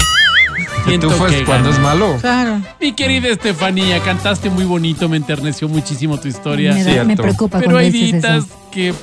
siento 0.86 1.10
tú 1.10 1.26
que 1.26 1.44
cuando 1.46 1.70
es 1.70 1.80
malo. 1.80 2.18
Claro. 2.22 2.62
Mi 2.80 2.94
querida 2.94 3.30
Estefanía, 3.30 4.00
cantaste 4.00 4.50
muy 4.50 4.66
bonito, 4.66 5.10
me 5.10 5.18
enterneció 5.18 5.68
muchísimo 5.68 6.20
tu 6.20 6.28
historia. 6.28 6.74
Me, 6.74 7.04
me 7.04 7.18
preocupa 7.18 7.60
Pero 7.60 7.78
hay 7.78 7.92
ditas 7.92 8.46
que 8.72 8.94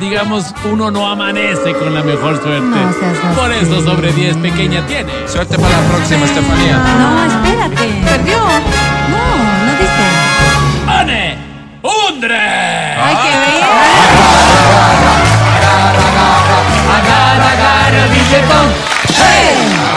digamos, 0.00 0.54
uno 0.64 0.90
no 0.90 1.06
amanece 1.06 1.74
con 1.74 1.94
la 1.94 2.02
mejor 2.02 2.42
suerte. 2.42 2.62
No 2.62 2.92
seas. 2.92 3.36
Por 3.36 3.52
eso 3.52 3.82
sobre 3.82 4.12
10 4.12 4.36
pequeña 4.38 4.86
tiene. 4.86 5.12
Suerte 5.26 5.58
para 5.58 5.80
la 5.80 5.88
próxima, 5.88 6.24
Estefanía. 6.24 6.80
Ah, 6.82 6.94
no, 6.98 7.48
espérate. 7.48 7.88
Perdió. 8.04 8.38
No, 8.38 9.24
no 9.66 9.72
dice. 9.78 10.04
¡Ane! 10.86 11.36
¡Undre! 11.82 12.36
¡Ay, 12.36 13.16
qué 13.22 13.28
bien! 13.28 13.64
Agarra, 15.60 16.04
agarra, 16.98 17.50
agarra, 17.52 18.06
billetón. 18.12 18.66
¡Hey! 19.08 19.48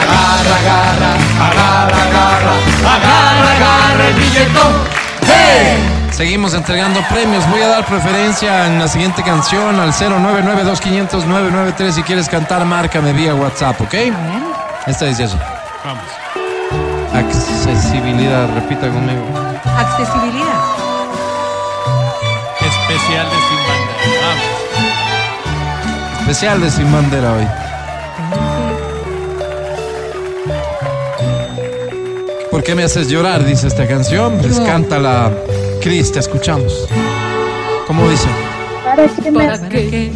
Agarra, 0.02 0.56
agarra. 0.60 1.23
Agarra, 2.86 3.52
agarra 3.52 4.08
el 4.08 4.16
billetón. 4.16 4.74
Seguimos 6.12 6.54
entregando 6.54 7.02
premios. 7.10 7.50
Voy 7.50 7.62
a 7.62 7.70
dar 7.70 7.86
preferencia 7.86 8.68
en 8.68 8.78
la 8.78 8.88
siguiente 8.88 9.24
canción 9.24 9.80
al 9.80 9.92
099-2500-993. 9.94 11.92
Si 11.92 12.04
quieres 12.04 12.30
cantar, 12.30 12.64
márcame 12.66 13.14
vía 13.14 13.34
WhatsApp, 13.34 13.82
¿ok? 13.82 13.96
Esta 14.86 15.06
dice 15.06 15.24
eso. 15.24 15.40
Vamos. 15.84 16.04
Accesibilidad, 17.16 18.48
repita 18.54 18.90
conmigo. 18.90 19.24
Accesibilidad. 19.76 20.62
Especial 22.62 23.26
de 23.30 23.36
Sin 23.48 23.58
Bandera. 23.68 24.28
Vamos. 24.28 26.20
Especial 26.20 26.62
de 26.62 26.70
Sin 26.70 26.92
Bandera 26.92 27.34
hoy. 27.34 27.48
¿Por 32.54 32.62
qué 32.64 32.76
me 32.76 32.84
haces 32.84 33.10
llorar? 33.10 33.44
Dice 33.44 33.66
esta 33.66 33.88
canción. 33.88 34.38
Pues 34.38 34.60
cántala, 34.60 35.32
Cris, 35.82 36.12
te 36.12 36.20
escuchamos. 36.20 36.88
¿Cómo 37.88 38.08
dice? 38.08 38.28
¿Para 38.86 39.08
qué 39.08 39.32
me, 39.32 39.46
¿Para 39.48 39.70
qué 39.70 40.12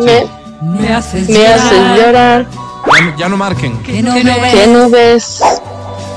me, 0.00 0.26
me 0.80 0.92
haces 0.92 1.28
me 1.28 1.46
haces 1.46 1.78
llorar? 1.96 2.46
Ya, 2.98 3.04
no- 3.04 3.16
ya 3.16 3.28
no 3.28 3.36
marquen. 3.36 3.80
Que 3.84 4.02
no 4.02 4.12
¿Qué 4.14 4.24
ves. 4.24 4.68
no 4.68 4.90
ves? 4.90 5.40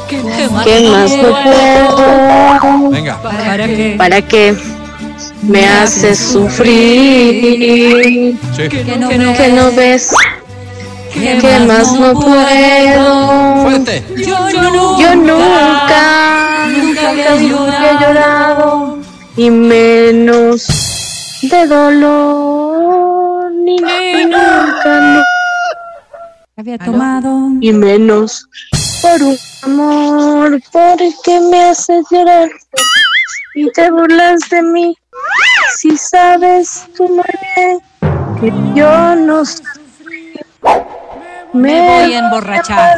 ¿Qué 0.10 0.20
¿Qué 0.66 0.90
más 0.90 1.12
no 1.16 1.44
puedo? 1.44 2.90
Venga. 2.90 3.22
¿Para 3.22 3.68
qué? 3.68 3.96
¿Para 4.00 4.22
qué 4.24 4.56
me 5.44 5.68
haces 5.68 6.18
sufrir? 6.18 8.36
Sí. 8.56 8.64
No 9.00 9.10
¿Qué 9.10 9.50
no 9.54 9.72
ves? 9.76 10.12
¿Qué 11.14 11.60
más 11.68 11.94
no 11.94 12.14
puedo? 12.14 13.64
Fuerte. 13.64 14.04
Yo, 14.18 15.16
nunca, 15.16 16.68
nunca 16.68 17.10
había 17.10 17.36
llorado. 17.36 18.00
llorado 18.00 18.98
y 19.36 19.50
menos 19.50 20.68
de 21.42 21.68
dolor 21.68 23.52
ni 23.54 23.78
nunca 23.78 25.00
no, 25.00 25.24
Había 26.58 26.78
tomado. 26.78 27.50
y 27.62 27.72
menos 27.72 28.46
por 29.02 29.22
un 29.24 29.38
amor 29.64 30.62
porque 30.72 31.40
me 31.50 31.70
haces 31.70 32.06
llorar 32.12 32.50
y 33.56 33.72
te 33.72 33.90
burlas 33.90 34.42
de 34.50 34.62
mí 34.62 34.96
si 35.78 35.96
sabes 35.98 36.86
tú 36.98 37.08
muy 37.08 37.24
bien 37.56 37.80
que 38.42 38.52
yo 38.80 39.16
no 39.16 39.46
sé 39.46 39.64
Me 41.54 41.80
voy 41.82 42.14
a 42.14 42.20
emborrachar. 42.20 42.96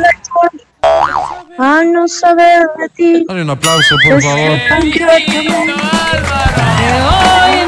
a 1.58 1.84
no 1.84 2.08
saber 2.08 2.64
de 2.80 2.90
ti 2.90 3.26
Dale 3.28 3.44
un 3.44 3.50
aplauso, 3.52 3.96
por 4.04 4.22
favor. 4.22 4.60
Hoy 4.80 4.96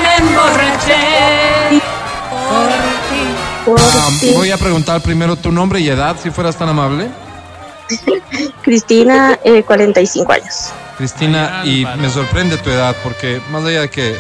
me 0.02 0.16
emborraché. 0.18 1.82
por 3.66 3.80
Ah, 3.80 4.10
ti. 4.20 4.34
voy 4.34 4.52
a 4.52 4.58
preguntar 4.58 5.02
primero 5.02 5.36
tu 5.36 5.52
nombre 5.52 5.80
y 5.80 5.90
edad, 5.90 6.16
si 6.22 6.30
fueras 6.32 6.58
tan 6.58 6.70
amable. 6.70 7.10
Cristina, 8.62 9.38
eh, 9.44 9.64
45 9.64 10.32
años. 10.32 10.72
Cristina, 10.98 11.62
y 11.66 11.86
me 11.98 12.10
sorprende 12.10 12.58
tu 12.58 12.70
edad, 12.70 12.96
porque 13.04 13.42
más 13.52 13.64
allá 13.66 13.82
de 13.82 13.90
que 13.90 14.16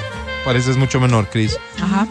pareces 0.45 0.77
mucho 0.77 0.99
menor, 0.99 1.27
Cris, 1.29 1.57
Ajá. 1.81 2.07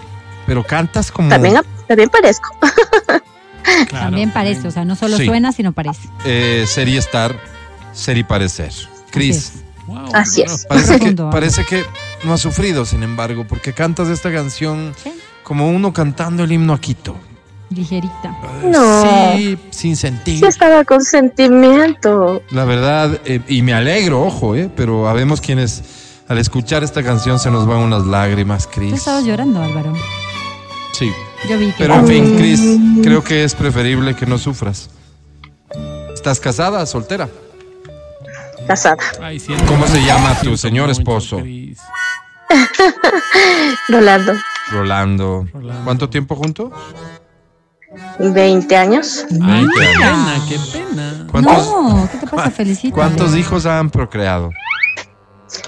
pero 0.46 0.62
cantas 0.64 1.10
como 1.12 1.28
También, 1.28 1.60
también 1.86 2.08
parezco. 2.08 2.48
Claro. 3.62 4.06
También 4.06 4.30
parece, 4.32 4.68
o 4.68 4.70
sea, 4.70 4.84
no 4.84 4.96
solo 4.96 5.16
Sí. 5.16 5.26
suena, 5.26 5.52
sino 5.52 5.72
parece. 5.72 6.08
eh, 6.24 6.64
ser 6.66 6.88
y 6.88 6.96
estar, 6.96 7.38
ser 7.92 8.16
y 8.18 8.24
parecer. 8.24 8.72
Cris, 9.10 9.52
Wow, 9.86 10.10
Así 10.14 10.42
es. 10.42 10.64
parece, 10.66 10.98
que, 11.00 11.08
¿eh? 11.08 11.16
parece 11.30 11.64
que 11.64 11.84
no 12.24 12.32
has 12.34 12.40
sufrido, 12.40 12.84
sin 12.84 13.02
embargo, 13.02 13.44
porque 13.48 13.72
cantas 13.72 14.08
esta 14.08 14.32
canción 14.32 14.94
Sí. 15.02 15.12
como 15.42 15.68
uno 15.68 15.92
cantando 15.92 16.44
el 16.44 16.52
himno 16.52 16.72
a 16.72 16.80
Quito. 16.80 17.16
Ligerita. 17.70 18.36
No. 18.64 19.02
Sí, 19.36 19.58
sin 19.70 19.96
sentir. 19.96 20.38
Sí 20.38 20.44
estaba 20.44 20.84
con 20.84 21.02
sentimiento. 21.02 22.42
La 22.50 22.64
verdad, 22.64 23.18
eh, 23.24 23.40
y 23.48 23.62
me 23.62 23.72
alegro, 23.74 24.22
ojo, 24.22 24.54
eh, 24.54 24.70
pero 24.74 25.08
habemos 25.08 25.40
quienes 25.40 25.82
al 26.28 26.38
escuchar 26.38 26.84
esta 26.84 27.02
canción 27.02 27.38
se 27.38 27.50
nos 27.50 27.66
van 27.66 27.78
unas 27.78 28.04
lágrimas, 28.06 28.66
Tú 28.68 28.74
Cris. 28.80 28.92
estabas 28.94 29.24
llorando, 29.24 29.62
Álvaro. 29.62 29.92
Sí, 30.92 31.10
Yo 31.48 31.58
vi 31.58 31.66
que. 31.72 31.74
pero 31.78 31.94
en 31.94 32.06
fin, 32.06 32.36
Cris, 32.36 32.60
creo 33.02 33.24
que 33.24 33.42
es 33.44 33.54
preferible 33.54 34.14
que 34.14 34.26
no 34.26 34.36
sufras. 34.38 34.90
¿Estás 36.14 36.38
casada, 36.40 36.84
soltera? 36.86 37.28
Casada. 38.66 38.96
¿Cómo 39.66 39.86
se 39.88 40.02
llama 40.04 40.38
tu 40.40 40.56
señor 40.56 40.88
esposo? 40.90 41.38
Rolando. 43.88 44.32
Rolando. 44.70 45.46
¿Cuánto 45.84 46.08
tiempo 46.08 46.36
juntos? 46.36 46.70
20 48.18 48.76
años. 48.76 49.26
Ay, 49.30 49.38
qué 49.38 49.44
Veinte 49.80 49.84
años. 49.84 49.98
pena, 49.98 50.40
qué 50.48 50.58
pena. 50.78 51.26
¿Cuántos, 51.30 51.66
No, 51.66 52.08
¿qué 52.10 52.18
te 52.18 52.26
pasa? 52.26 52.50
Felicito. 52.50 52.94
¿Cuántos 52.94 53.34
hijos 53.36 53.66
han 53.66 53.90
procreado? 53.90 54.50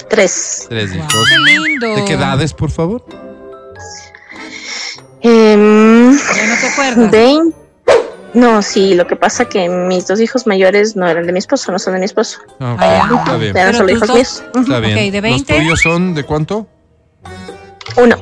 Tres. 0.09 0.67
Tres 0.69 0.95
hijos. 0.95 1.13
Qué 1.29 1.39
lindo. 1.53 1.95
¿De 1.97 2.05
qué 2.05 2.15
edades, 2.15 2.53
por 2.55 2.71
favor? 2.71 3.05
Ya 5.57 6.47
no 6.47 6.55
te 6.61 6.67
acuerdas. 6.67 7.11
20. 7.11 7.57
No, 8.35 8.63
sí, 8.63 8.95
lo 8.95 9.07
que 9.07 9.15
pasa 9.15 9.45
que 9.45 9.69
mis 9.69 10.09
dos 10.09 10.21
hijos 10.21 10.45
mayores 10.47 10.97
no 10.97 11.07
eran 11.07 11.25
de 11.25 11.33
mi 11.33 11.39
esposo, 11.39 11.71
no 11.71 11.79
son 11.79 11.93
de 11.93 12.01
mi 12.01 12.05
esposo. 12.07 12.39
Ah, 12.59 12.73
ok, 12.75 12.81
Ah, 12.83 13.09
ya. 13.11 13.17
Está 13.19 13.37
bien. 13.37 13.57
Eran 13.57 13.75
solo 13.75 13.91
hijos 13.93 14.09
dos- 14.09 14.17
míos. 14.17 14.45
Está 14.57 14.81
bien. 14.81 14.99
Ok, 15.07 15.13
de 15.13 15.21
20. 15.21 15.53
¿Los 15.55 15.63
tuyos 15.63 15.81
son 15.81 16.15
de 16.15 16.25
cuánto? 16.25 16.67
Uno. 17.97 18.17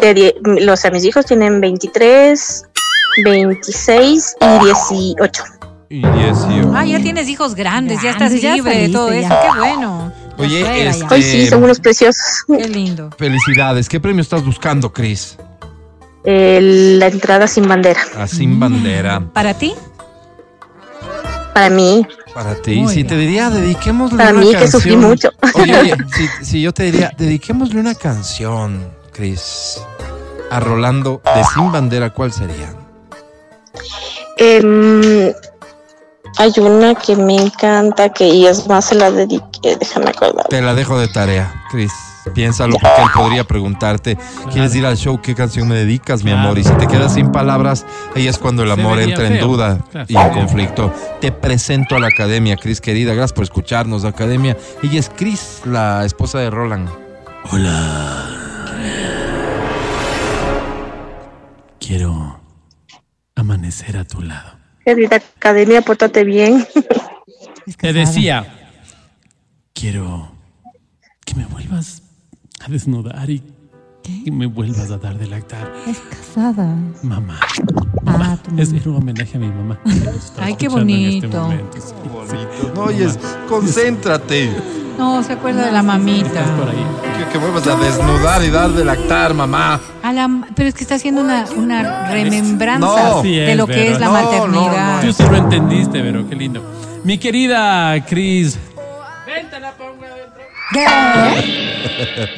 De 0.00 0.14
die- 0.14 0.34
los, 0.44 0.82
a 0.86 0.90
mis 0.90 1.04
hijos 1.04 1.26
tienen 1.26 1.60
23, 1.60 2.64
26 3.22 4.36
y 4.40 4.64
18. 4.64 5.44
Y 5.90 6.00
18. 6.06 6.72
Ah, 6.74 6.86
ya 6.86 7.00
tienes 7.00 7.28
hijos 7.28 7.54
grandes, 7.54 8.00
ya 8.00 8.10
estás 8.10 8.30
Grandes, 8.30 8.42
ya 8.42 8.54
libre 8.54 8.78
de 8.78 8.88
todo 8.88 9.12
ya. 9.12 9.18
eso. 9.20 9.34
Qué 9.42 9.58
bueno. 9.58 10.12
Oye, 10.38 10.88
este, 10.88 11.04
Hoy 11.14 11.22
sí, 11.22 11.46
son 11.48 11.62
unos 11.64 11.80
preciosos. 11.80 12.44
Qué 12.46 12.66
lindo. 12.66 13.10
felicidades. 13.18 13.88
¿Qué 13.90 14.00
premio 14.00 14.22
estás 14.22 14.42
buscando, 14.42 14.90
Chris? 14.90 15.36
Eh, 16.24 16.58
la 16.98 17.06
entrada 17.06 17.46
sin 17.48 17.66
bandera. 17.66 18.00
A 18.16 18.26
Sin 18.26 18.60
Bandera. 18.60 19.20
¿Para 19.32 19.54
ti? 19.54 19.74
Para 21.54 21.70
mí, 21.70 22.06
Para 22.34 22.54
ti. 22.56 22.76
Muy 22.76 22.94
si 22.94 23.04
te 23.04 23.16
diría, 23.16 23.50
dediquémosle 23.50 24.18
para 24.18 24.30
una 24.30 24.40
mí 24.40 24.52
canción. 24.52 24.64
que 24.64 24.70
sufrí 24.70 24.96
mucho. 24.96 25.30
Oye, 25.54 25.76
oye, 25.78 25.96
si, 26.14 26.44
si 26.44 26.62
yo 26.62 26.72
te 26.72 26.84
diría, 26.84 27.10
dediquémosle 27.16 27.80
una 27.80 27.94
canción, 27.94 28.88
Chris, 29.12 29.80
a 30.50 30.60
Rolando 30.60 31.20
de 31.34 31.42
Sin 31.54 31.72
Bandera, 31.72 32.10
¿cuál 32.10 32.32
sería? 32.32 32.72
Em, 34.36 35.32
hay 36.38 36.52
una 36.58 36.94
que 36.94 37.16
me 37.16 37.36
encanta 37.36 38.10
que 38.10 38.26
y 38.28 38.46
es 38.46 38.66
más 38.68 38.86
se 38.86 38.94
la 38.94 39.10
dediqué, 39.10 39.76
déjame 39.76 40.10
acordar. 40.10 40.46
Te 40.48 40.62
la 40.62 40.74
dejo 40.74 40.98
de 40.98 41.08
tarea, 41.08 41.64
Chris. 41.70 41.92
Piénsalo 42.34 42.76
porque 42.80 43.02
él 43.02 43.08
podría 43.14 43.44
preguntarte, 43.44 44.16
¿quieres 44.52 44.74
ir 44.74 44.86
al 44.86 44.96
show? 44.96 45.20
¿Qué 45.20 45.34
canción 45.34 45.68
me 45.68 45.74
dedicas, 45.76 46.22
mi 46.24 46.30
Claro. 46.30 46.46
amor? 46.48 46.58
Y 46.58 46.64
si 46.64 46.72
te 46.74 46.86
quedas 46.86 47.14
sin 47.14 47.32
palabras, 47.32 47.84
ahí 48.14 48.26
es 48.28 48.38
cuando 48.38 48.62
el 48.62 48.70
amor 48.70 49.00
entra 49.00 49.26
en 49.26 49.40
duda 49.40 49.78
Claro, 49.90 50.06
y 50.08 50.16
en 50.16 50.30
conflicto. 50.30 50.92
Te 51.20 51.32
presento 51.32 51.96
a 51.96 52.00
la 52.00 52.08
academia, 52.08 52.56
Chris 52.56 52.80
querida. 52.80 53.12
Gracias 53.14 53.32
por 53.32 53.44
escucharnos, 53.44 54.04
academia. 54.04 54.56
Ella 54.82 55.00
es 55.00 55.10
Chris, 55.14 55.62
la 55.64 56.04
esposa 56.04 56.38
de 56.38 56.50
Roland. 56.50 56.88
Quiero 61.78 62.40
amanecer 63.34 63.96
a 63.96 64.04
tu 64.04 64.22
lado. 64.22 64.52
Querida 64.84 65.16
academia, 65.16 65.82
pórtate 65.82 66.24
bien. 66.24 66.66
Es 67.66 67.76
Te 67.76 67.92
decía, 67.92 68.46
quiero 69.72 70.32
que 71.24 71.34
me 71.34 71.44
vuelvas 71.46 71.99
a 72.64 72.68
desnudar 72.70 73.28
y 73.30 73.42
que 74.02 74.30
me 74.32 74.46
vuelvas 74.46 74.90
a 74.90 74.98
dar 74.98 75.18
de 75.18 75.26
lactar. 75.26 75.72
Es 75.86 75.98
casada. 75.98 76.74
Mamá. 77.02 77.38
Ah, 78.06 78.36
tu 78.42 78.58
Es 78.60 78.72
mamá. 78.72 78.82
un 78.86 78.96
homenaje 78.96 79.36
a 79.36 79.40
mi 79.40 79.48
mamá. 79.48 79.78
Ay, 80.40 80.54
qué 80.56 80.66
este 80.66 80.78
bonito. 80.78 81.28
momento. 81.28 81.78
Sí, 81.80 81.80
sí. 82.30 82.36
No 82.74 82.80
oyes, 82.82 83.18
concéntrate. 83.48 84.50
No, 84.98 85.22
se 85.22 85.32
acuerda 85.34 85.66
de 85.66 85.72
la 85.72 85.82
mamita. 85.82 86.44
por 86.56 86.68
ahí. 86.68 86.86
Que, 87.24 87.32
que 87.32 87.38
vuelvas 87.38 87.66
a 87.66 87.76
desnudar 87.76 88.42
y 88.44 88.50
dar 88.50 88.70
de 88.70 88.84
lactar, 88.84 89.32
mamá. 89.34 89.80
A 90.02 90.12
la- 90.12 90.46
pero 90.54 90.68
es 90.68 90.74
que 90.74 90.82
está 90.82 90.96
haciendo 90.96 91.20
una, 91.22 91.44
una 91.56 92.08
remembranza 92.10 92.86
No. 93.14 93.22
De 93.22 93.54
lo 93.54 93.66
que 93.66 93.92
es 93.92 94.00
la 94.00 94.06
No, 94.06 94.12
no, 94.12 94.22
maternidad. 94.22 95.02
no. 95.02 95.06
Tú 95.08 95.12
sí 95.12 95.22
lo 95.30 95.36
entendiste, 95.36 96.00
pero 96.02 96.28
qué 96.28 96.34
lindo. 96.36 96.62
Mi 97.04 97.16
querida 97.16 98.04
Cris. 98.06 98.58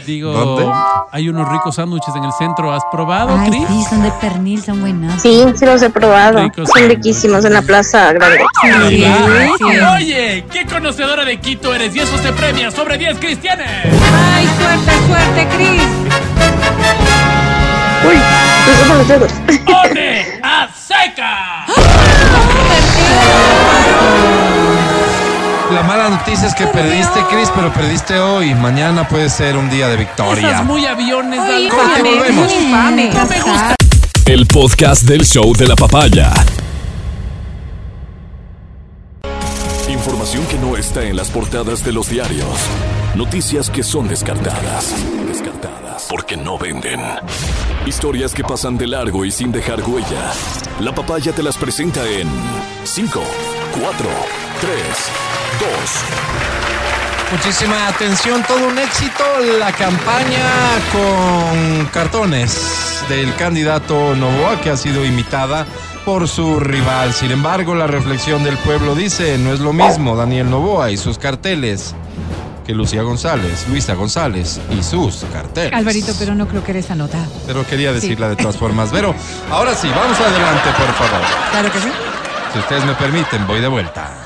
Digo, 0.07 0.33
¿Dónde? 0.33 0.67
hay 1.13 1.29
unos 1.29 1.49
ricos 1.51 1.75
sándwiches 1.77 2.15
en 2.17 2.25
el 2.25 2.33
centro. 2.33 2.73
¿Has 2.73 2.83
probado, 2.91 3.37
Ay, 3.39 3.51
Cris? 3.51 3.67
sí, 3.69 3.85
son 3.89 4.03
de 4.03 4.11
pernil, 4.13 4.63
son 4.63 4.81
buenas. 4.81 5.21
Sí, 5.23 5.45
sí 5.55 5.65
los 5.67 5.83
he 5.83 5.91
probado. 5.91 6.43
Ricos 6.43 6.69
Son 6.75 6.89
riquísimos 6.89 7.45
en 7.45 7.53
la 7.55 7.63
Plaza 7.63 8.13
Grande. 8.13 8.39
Va. 8.39 8.49
sí. 9.59 9.65
Oye, 9.97 10.45
qué 10.51 10.67
conocedora 10.67 11.25
de 11.25 11.39
Quito 11.41 11.75
eres 11.75 11.95
y 11.95 12.01
eso 12.01 12.17
se 12.19 12.33
premia 12.33 12.71
sobre 12.71 12.97
10 12.99 13.19
cristianes. 13.19 13.69
Ay, 14.35 14.49
suerte, 14.59 14.93
suerte, 15.07 15.49
Cris. 15.57 15.83
Uy, 18.09 18.17
me 18.89 18.95
los 18.97 19.09
dedos. 19.09 19.33
¡One 19.67 20.41
a 20.43 20.69
seca! 20.75 21.67
La 25.70 25.82
mala 25.82 26.10
noticia 26.10 26.48
es 26.48 26.55
que 26.55 26.66
perdiste, 26.66 27.20
Chris, 27.30 27.51
pero 27.55 27.72
perdiste 27.72 28.18
hoy. 28.18 28.55
Mañana 28.55 29.09
puede 29.09 29.30
ser 29.30 29.56
un 29.56 29.70
día 29.70 29.89
de 29.89 29.97
victoria. 29.97 30.48
Esas 30.48 30.64
muy 30.64 30.84
aviones. 30.84 31.39
Corte, 31.39 31.60
infame, 31.60 32.14
volvemos. 32.14 32.52
No 33.14 33.26
me 33.26 33.40
gusta. 33.40 33.74
El 34.26 34.47
podcast 34.47 35.05
del 35.05 35.24
show 35.24 35.55
de 35.55 35.66
la 35.66 35.76
papaya. 35.76 36.32
Información 39.89 40.44
que 40.47 40.59
no 40.59 40.76
está 40.76 41.05
en 41.05 41.16
las 41.16 41.30
portadas 41.30 41.84
de 41.84 41.93
los 41.93 42.09
diarios. 42.10 42.48
Noticias 43.14 43.70
que 43.70 43.82
son 43.82 44.09
descartadas. 44.09 44.94
Descartadas. 45.26 46.06
Porque 46.09 46.36
no 46.36 46.59
venden. 46.59 47.01
Historias 47.86 48.34
que 48.34 48.44
pasan 48.44 48.76
de 48.76 48.89
largo 48.89 49.24
y 49.24 49.30
sin 49.30 49.52
dejar 49.52 49.82
huella. 49.82 50.32
La 50.80 50.94
papaya 50.94 51.32
te 51.32 51.43
las 51.43 51.56
presenta 51.56 52.06
en 52.06 52.28
5, 52.84 53.22
4, 53.80 54.09
3, 54.60 54.72
2. 54.72 55.32
Muchísima 57.32 57.89
atención, 57.89 58.43
todo 58.47 58.68
un 58.68 58.78
éxito 58.78 59.24
la 59.59 59.72
campaña 59.72 60.44
con 60.93 61.86
cartones 61.86 63.02
del 63.09 63.34
candidato 63.36 64.14
Novoa 64.14 64.60
que 64.60 64.70
ha 64.70 64.76
sido 64.76 65.05
imitada 65.05 65.66
por 66.05 66.28
su 66.28 66.60
rival. 66.60 67.14
Sin 67.14 67.30
embargo, 67.30 67.74
la 67.74 67.86
reflexión 67.86 68.44
del 68.44 68.59
pueblo 68.59 68.94
dice, 68.94 69.39
no 69.39 69.52
es 69.52 69.60
lo 69.60 69.72
mismo 69.72 70.14
Daniel 70.14 70.51
Novoa 70.51 70.90
y 70.90 70.98
sus 70.98 71.16
carteles 71.16 71.94
que 72.66 72.74
Lucía 72.74 73.02
González, 73.02 73.66
Luisa 73.68 73.94
González 73.94 74.60
y 74.70 74.82
sus 74.82 75.24
carteles. 75.32 75.72
Alvarito, 75.72 76.12
pero 76.18 76.34
no 76.34 76.47
creo 76.47 76.62
que 76.62 76.72
eres 76.72 76.84
esa 76.84 76.94
nota. 76.94 77.18
Pero 77.47 77.66
quería 77.66 77.93
decirla 77.93 78.28
de 78.28 78.36
todas 78.36 78.56
formas. 78.56 78.90
Pero 78.93 79.14
ahora 79.51 79.74
sí, 79.74 79.89
vamos 79.89 80.20
adelante, 80.20 80.68
por 80.76 80.93
favor. 80.94 81.26
Claro 81.51 81.72
que 81.72 81.80
sí. 81.80 81.89
Si 82.52 82.59
ustedes 82.59 82.84
me 82.84 82.94
permiten, 82.94 83.47
voy 83.47 83.60
de 83.60 83.68
vuelta. 83.68 84.22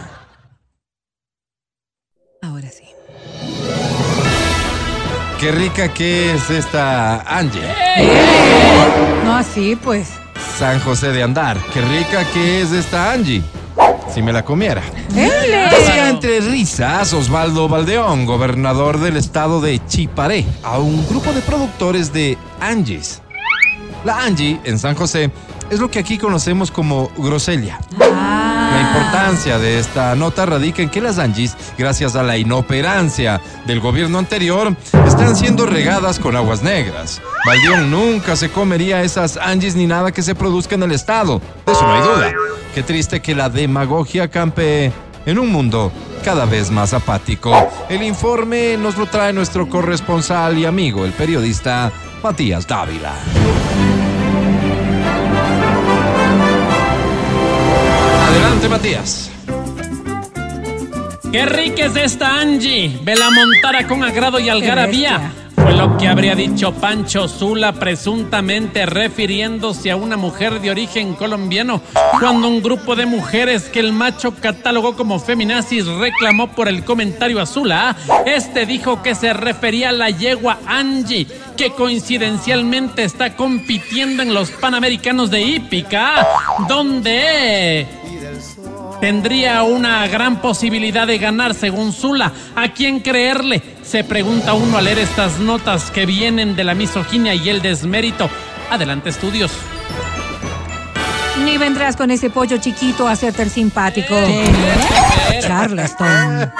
Qué 5.40 5.52
rica 5.52 5.92
que 5.92 6.32
es 6.32 6.48
esta 6.48 7.20
Angie. 7.20 7.60
No 9.22 9.34
así, 9.34 9.76
pues. 9.76 10.08
San 10.58 10.80
José 10.80 11.12
de 11.12 11.22
Andar. 11.22 11.58
Qué 11.74 11.82
rica 11.82 12.24
que 12.32 12.62
es 12.62 12.72
esta 12.72 13.12
Angie. 13.12 13.42
Si 14.14 14.22
me 14.22 14.32
la 14.32 14.42
comiera. 14.42 14.82
Decía 15.10 16.08
entre 16.08 16.40
risas 16.40 17.12
Osvaldo 17.12 17.68
Valdeón, 17.68 18.24
gobernador 18.24 18.98
del 18.98 19.18
estado 19.18 19.60
de 19.60 19.78
Chiparé, 19.86 20.46
a 20.62 20.78
un 20.78 21.06
grupo 21.06 21.34
de 21.34 21.42
productores 21.42 22.14
de 22.14 22.38
Angies. 22.60 23.20
La 24.06 24.22
Angie 24.22 24.58
en 24.64 24.78
San 24.78 24.94
José 24.94 25.30
es 25.68 25.80
lo 25.80 25.90
que 25.90 25.98
aquí 25.98 26.16
conocemos 26.16 26.70
como 26.70 27.10
groselia. 27.18 27.78
La 28.70 28.80
importancia 28.80 29.58
de 29.58 29.78
esta 29.78 30.14
nota 30.14 30.46
radica 30.46 30.82
en 30.82 30.90
que 30.90 31.00
las 31.00 31.18
Angies, 31.18 31.56
gracias 31.78 32.16
a 32.16 32.22
la 32.22 32.36
inoperancia 32.36 33.40
del 33.66 33.80
gobierno 33.80 34.18
anterior, 34.18 34.74
están 35.06 35.36
siendo 35.36 35.66
regadas 35.66 36.18
con 36.18 36.36
aguas 36.36 36.62
negras. 36.62 37.20
Valdión 37.44 37.90
nunca 37.90 38.36
se 38.36 38.50
comería 38.50 39.02
esas 39.02 39.36
Angies 39.36 39.76
ni 39.76 39.86
nada 39.86 40.12
que 40.12 40.22
se 40.22 40.34
produzca 40.34 40.74
en 40.74 40.82
el 40.82 40.92
estado. 40.92 41.40
De 41.66 41.72
eso 41.72 41.82
no 41.82 41.92
hay 41.94 42.02
duda. 42.02 42.32
Qué 42.74 42.82
triste 42.82 43.20
que 43.20 43.34
la 43.34 43.48
demagogia 43.48 44.28
campe 44.28 44.92
en 45.24 45.38
un 45.38 45.50
mundo 45.50 45.92
cada 46.24 46.44
vez 46.44 46.70
más 46.70 46.92
apático. 46.92 47.54
El 47.88 48.02
informe 48.02 48.76
nos 48.76 48.96
lo 48.96 49.06
trae 49.06 49.32
nuestro 49.32 49.68
corresponsal 49.68 50.58
y 50.58 50.64
amigo, 50.64 51.04
el 51.04 51.12
periodista 51.12 51.92
Matías 52.22 52.66
Dávila. 52.66 53.12
Adelante, 58.56 58.68
Matías. 58.68 59.30
Qué 61.30 61.44
rica 61.44 61.86
es 61.86 61.96
esta 61.96 62.40
Angie. 62.40 62.98
Ve 63.02 63.14
la 63.14 63.30
montara 63.30 63.86
con 63.86 64.02
agrado 64.02 64.40
y 64.40 64.48
algarabía. 64.48 65.32
Fue 65.54 65.74
lo 65.74 65.98
que 65.98 66.08
habría 66.08 66.34
dicho 66.34 66.72
Pancho 66.72 67.28
Zula, 67.28 67.72
presuntamente 67.72 68.86
refiriéndose 68.86 69.90
a 69.90 69.96
una 69.96 70.16
mujer 70.16 70.60
de 70.60 70.70
origen 70.70 71.14
colombiano, 71.14 71.82
cuando 72.18 72.48
un 72.48 72.62
grupo 72.62 72.94
de 72.94 73.04
mujeres 73.04 73.64
que 73.64 73.80
el 73.80 73.92
macho 73.92 74.34
catalogó 74.34 74.96
como 74.96 75.18
feminazis 75.18 75.86
reclamó 75.86 76.52
por 76.52 76.68
el 76.68 76.84
comentario 76.84 77.40
a 77.40 77.46
Zula. 77.46 77.96
Este 78.24 78.64
dijo 78.64 79.02
que 79.02 79.14
se 79.14 79.32
refería 79.32 79.90
a 79.90 79.92
la 79.92 80.10
yegua 80.10 80.60
Angie, 80.66 81.26
que 81.56 81.72
coincidencialmente 81.72 83.02
está 83.04 83.34
compitiendo 83.34 84.22
en 84.22 84.32
los 84.32 84.50
Panamericanos 84.50 85.30
de 85.30 85.42
Hípica, 85.42 86.26
donde 86.68 87.86
tendría 89.00 89.62
una 89.62 90.06
gran 90.08 90.40
posibilidad 90.40 91.06
de 91.06 91.18
ganar 91.18 91.54
según 91.54 91.92
Zula. 91.92 92.32
¿A 92.54 92.68
quién 92.68 93.00
creerle? 93.00 93.62
Se 93.82 94.04
pregunta 94.04 94.54
uno 94.54 94.78
al 94.78 94.84
leer 94.84 94.98
estas 94.98 95.38
notas 95.38 95.90
que 95.90 96.06
vienen 96.06 96.56
de 96.56 96.64
la 96.64 96.74
misoginia 96.74 97.34
y 97.34 97.48
el 97.48 97.62
desmérito. 97.62 98.28
Adelante, 98.70 99.10
estudios. 99.10 99.52
Ni 101.44 101.58
vendrás 101.58 101.96
con 101.96 102.10
ese 102.10 102.30
pollo 102.30 102.56
chiquito 102.56 103.06
a 103.06 103.12
hacerte 103.12 103.42
el 103.42 103.50
simpático. 103.50 104.14
Charleston. 105.40 106.50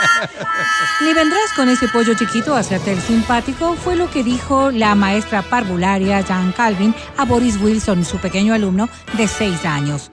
Ni 1.03 1.13
vendrás 1.15 1.53
con 1.55 1.69
ese 1.69 1.89
pollo 1.89 2.15
chiquito 2.15 2.55
a 2.55 2.61
hacerte 2.61 2.93
el 2.93 3.01
simpático, 3.01 3.75
fue 3.75 3.97
lo 3.97 4.11
que 4.11 4.23
dijo 4.23 4.71
la 4.71 4.95
maestra 4.95 5.43
parvularia 5.43 6.23
Jan 6.23 6.53
Calvin 6.53 6.95
a 7.17 7.25
Boris 7.25 7.57
Wilson, 7.61 8.05
su 8.05 8.19
pequeño 8.19 8.55
alumno 8.55 8.89
de 9.15 9.27
seis 9.27 9.65
años. 9.65 10.11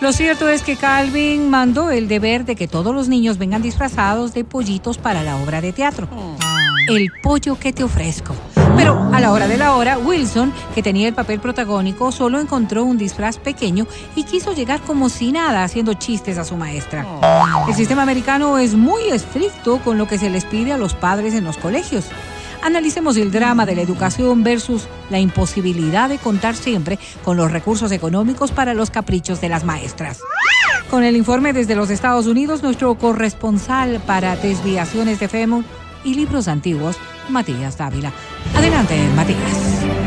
Lo 0.00 0.12
cierto 0.12 0.48
es 0.50 0.62
que 0.62 0.76
Calvin 0.76 1.48
mandó 1.48 1.90
el 1.90 2.06
deber 2.06 2.44
de 2.44 2.54
que 2.54 2.68
todos 2.68 2.94
los 2.94 3.08
niños 3.08 3.38
vengan 3.38 3.62
disfrazados 3.62 4.34
de 4.34 4.44
pollitos 4.44 4.98
para 4.98 5.22
la 5.22 5.36
obra 5.36 5.62
de 5.62 5.72
teatro. 5.72 6.06
El 6.88 7.10
pollo 7.22 7.58
que 7.58 7.72
te 7.72 7.82
ofrezco. 7.82 8.34
Pero 8.76 9.10
a 9.12 9.20
la 9.20 9.32
hora 9.32 9.48
de 9.48 9.56
la 9.56 9.74
hora, 9.74 9.96
Wilson, 9.96 10.52
que 10.74 10.82
tenía 10.82 11.08
el 11.08 11.14
papel 11.14 11.40
protagónico, 11.40 12.12
solo 12.12 12.38
encontró 12.38 12.84
un 12.84 12.98
disfraz 12.98 13.38
pequeño 13.38 13.86
y 14.14 14.24
quiso 14.24 14.52
llegar 14.52 14.82
como 14.82 15.08
si 15.08 15.32
nada 15.32 15.64
haciendo 15.64 15.94
chistes 15.94 16.36
a 16.36 16.44
su 16.44 16.56
maestra. 16.56 17.06
El 17.66 17.74
sistema 17.74 18.02
americano 18.02 18.58
es 18.58 18.74
muy 18.74 19.08
estricto 19.08 19.78
con 19.78 19.96
lo 19.96 20.06
que 20.06 20.18
se 20.18 20.28
les 20.28 20.44
pide 20.44 20.72
a 20.72 20.78
los 20.78 20.92
padres 20.92 21.32
en 21.32 21.44
los 21.44 21.56
colegios. 21.56 22.04
Analicemos 22.66 23.16
el 23.16 23.30
drama 23.30 23.64
de 23.64 23.76
la 23.76 23.82
educación 23.82 24.42
versus 24.42 24.88
la 25.08 25.20
imposibilidad 25.20 26.08
de 26.08 26.18
contar 26.18 26.56
siempre 26.56 26.98
con 27.22 27.36
los 27.36 27.52
recursos 27.52 27.92
económicos 27.92 28.50
para 28.50 28.74
los 28.74 28.90
caprichos 28.90 29.40
de 29.40 29.48
las 29.48 29.62
maestras. 29.62 30.18
Con 30.90 31.04
el 31.04 31.14
informe 31.14 31.52
desde 31.52 31.76
los 31.76 31.90
Estados 31.90 32.26
Unidos, 32.26 32.64
nuestro 32.64 32.96
corresponsal 32.96 34.00
para 34.04 34.34
desviaciones 34.34 35.20
de 35.20 35.28
FEMU 35.28 35.62
y 36.02 36.14
libros 36.14 36.48
antiguos, 36.48 36.96
Matías 37.28 37.78
Dávila. 37.78 38.12
Adelante, 38.56 38.98
Matías. 39.14 40.05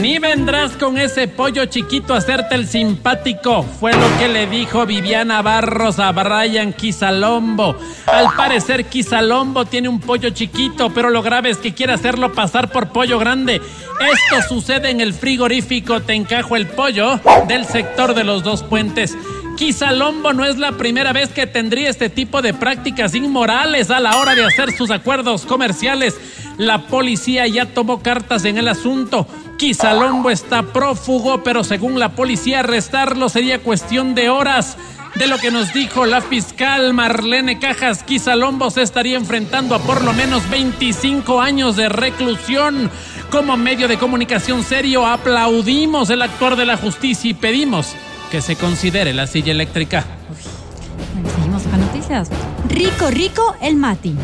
Ni 0.00 0.18
vendrás 0.18 0.78
con 0.78 0.96
ese 0.96 1.28
pollo 1.28 1.66
chiquito 1.66 2.14
a 2.14 2.18
hacerte 2.18 2.54
el 2.54 2.66
simpático. 2.66 3.62
Fue 3.62 3.92
lo 3.92 4.18
que 4.18 4.28
le 4.28 4.46
dijo 4.46 4.86
Viviana 4.86 5.42
Barros 5.42 5.98
a 5.98 6.10
Brian 6.12 6.72
Quisalombo. 6.72 7.76
Al 8.06 8.34
parecer 8.34 8.86
Quisalombo 8.86 9.66
tiene 9.66 9.90
un 9.90 10.00
pollo 10.00 10.30
chiquito, 10.30 10.88
pero 10.88 11.10
lo 11.10 11.20
grave 11.20 11.50
es 11.50 11.58
que 11.58 11.74
quiere 11.74 11.92
hacerlo 11.92 12.32
pasar 12.32 12.72
por 12.72 12.88
pollo 12.88 13.18
grande. 13.18 13.56
Esto 13.56 14.48
sucede 14.48 14.88
en 14.88 15.02
el 15.02 15.12
frigorífico 15.12 16.00
Te 16.00 16.14
encajo 16.14 16.56
el 16.56 16.66
pollo 16.66 17.20
del 17.46 17.66
sector 17.66 18.14
de 18.14 18.24
los 18.24 18.42
dos 18.42 18.62
puentes. 18.62 19.14
Quisalombo 19.60 20.32
no 20.32 20.46
es 20.46 20.56
la 20.56 20.72
primera 20.72 21.12
vez 21.12 21.28
que 21.28 21.46
tendría 21.46 21.90
este 21.90 22.08
tipo 22.08 22.40
de 22.40 22.54
prácticas 22.54 23.14
inmorales 23.14 23.90
a 23.90 24.00
la 24.00 24.16
hora 24.16 24.34
de 24.34 24.42
hacer 24.42 24.72
sus 24.72 24.90
acuerdos 24.90 25.44
comerciales. 25.44 26.16
La 26.56 26.86
policía 26.86 27.46
ya 27.46 27.66
tomó 27.66 28.02
cartas 28.02 28.46
en 28.46 28.56
el 28.56 28.68
asunto. 28.68 29.26
Quisalombo 29.58 30.30
está 30.30 30.62
prófugo, 30.62 31.42
pero 31.44 31.62
según 31.62 31.98
la 31.98 32.12
policía 32.12 32.60
arrestarlo 32.60 33.28
sería 33.28 33.58
cuestión 33.58 34.14
de 34.14 34.30
horas. 34.30 34.78
De 35.16 35.26
lo 35.26 35.36
que 35.36 35.50
nos 35.50 35.74
dijo 35.74 36.06
la 36.06 36.22
fiscal 36.22 36.94
Marlene 36.94 37.58
Cajas, 37.58 38.02
Quisalombo 38.02 38.70
se 38.70 38.80
estaría 38.80 39.18
enfrentando 39.18 39.74
a 39.74 39.80
por 39.80 40.02
lo 40.02 40.14
menos 40.14 40.48
25 40.48 41.38
años 41.38 41.76
de 41.76 41.90
reclusión. 41.90 42.90
Como 43.30 43.58
medio 43.58 43.88
de 43.88 43.98
comunicación 43.98 44.64
serio, 44.64 45.06
aplaudimos 45.06 46.08
el 46.08 46.22
actuar 46.22 46.56
de 46.56 46.64
la 46.64 46.78
justicia 46.78 47.30
y 47.30 47.34
pedimos 47.34 47.94
que 48.30 48.40
se 48.40 48.56
considere 48.56 49.12
la 49.12 49.26
silla 49.26 49.52
eléctrica. 49.52 50.04
Rico, 52.68 53.08
rico 53.10 53.54
el 53.62 53.76
Mati. 53.76 54.16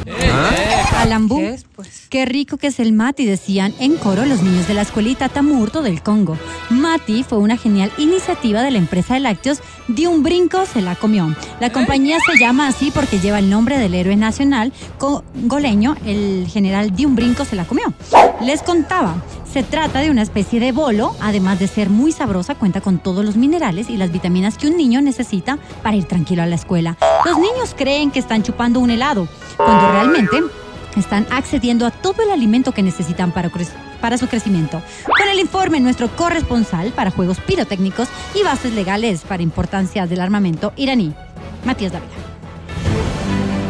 Alambú. 0.97 1.39
¿Qué 1.39 1.55
es, 1.55 1.65
pues? 1.65 2.07
Qué 2.11 2.25
rico 2.25 2.57
que 2.57 2.67
es 2.67 2.81
el 2.81 2.93
Mati, 2.93 3.25
decían 3.25 3.75
en 3.79 3.97
coro 3.97 4.27
los 4.27 4.43
niños 4.43 4.67
de 4.67 4.75
la 4.75 4.83
escuelita 4.83 5.29
Tamurto 5.29 5.83
del 5.83 6.03
Congo. 6.03 6.37
Mati 6.71 7.23
fue 7.23 7.39
una 7.39 7.57
genial 7.57 7.93
iniciativa 7.97 8.63
de 8.63 8.73
la 8.73 8.79
empresa 8.79 9.15
de 9.15 9.21
lácteos, 9.21 9.61
de 9.87 10.09
un 10.09 10.25
brinco 10.25 10.67
se 10.67 10.83
la 10.83 10.97
comió. 10.97 11.33
La 11.61 11.71
compañía 11.71 12.19
se 12.27 12.41
llama 12.41 12.67
así 12.67 12.91
porque 12.91 13.21
lleva 13.21 13.39
el 13.39 13.51
nombre 13.51 13.79
del 13.79 13.95
héroe 13.95 14.17
nacional 14.17 14.73
congoleño, 14.99 15.95
el 16.05 16.49
general 16.51 16.95
de 16.97 17.07
un 17.07 17.15
brinco 17.15 17.45
se 17.45 17.55
la 17.55 17.67
comió. 17.67 17.95
Les 18.41 18.63
contaba, 18.63 19.23
se 19.53 19.63
trata 19.63 20.01
de 20.01 20.11
una 20.11 20.23
especie 20.23 20.61
de 20.61 20.73
bolo, 20.73 21.15
además 21.21 21.59
de 21.59 21.69
ser 21.69 21.89
muy 21.89 22.13
sabrosa, 22.13 22.57
cuenta 22.57 22.81
con 22.81 22.99
todos 22.99 23.25
los 23.25 23.37
minerales 23.37 23.89
y 23.91 23.97
las 23.97 24.13
vitaminas 24.13 24.59
que 24.59 24.67
un 24.67 24.77
niño 24.77 25.01
necesita 25.01 25.59
para 25.83 25.97
ir 25.97 26.05
tranquilo 26.05 26.43
a 26.43 26.47
la 26.47 26.57
escuela. 26.57 26.97
Los 27.25 27.39
niños 27.39 27.75
creen 27.77 28.11
que 28.11 28.19
están 28.19 28.43
chupando 28.43 28.81
un 28.81 28.91
helado, 28.91 29.29
cuando 29.57 29.93
realmente 29.93 30.43
están 30.97 31.27
accediendo 31.31 31.87
a 31.87 31.91
todo 31.91 32.23
el 32.23 32.31
alimento 32.31 32.73
que 32.73 32.83
necesitan 32.83 33.33
para, 33.33 33.51
para 34.01 34.19
su 34.19 34.27
crecimiento. 34.29 34.83
Con 35.05 35.29
el 35.29 35.39
informe, 35.39 35.79
nuestro 35.81 36.09
corresponsal 36.09 36.93
para 36.93 37.11
juegos 37.11 37.39
pirotécnicos 37.41 38.09
y 38.35 38.43
bases 38.43 38.73
legales 38.73 39.23
para 39.23 39.43
importancia 39.43 40.07
del 40.07 40.21
armamento 40.21 40.73
iraní, 40.77 41.15
Matías 41.65 41.93
Dávila. 41.93 42.13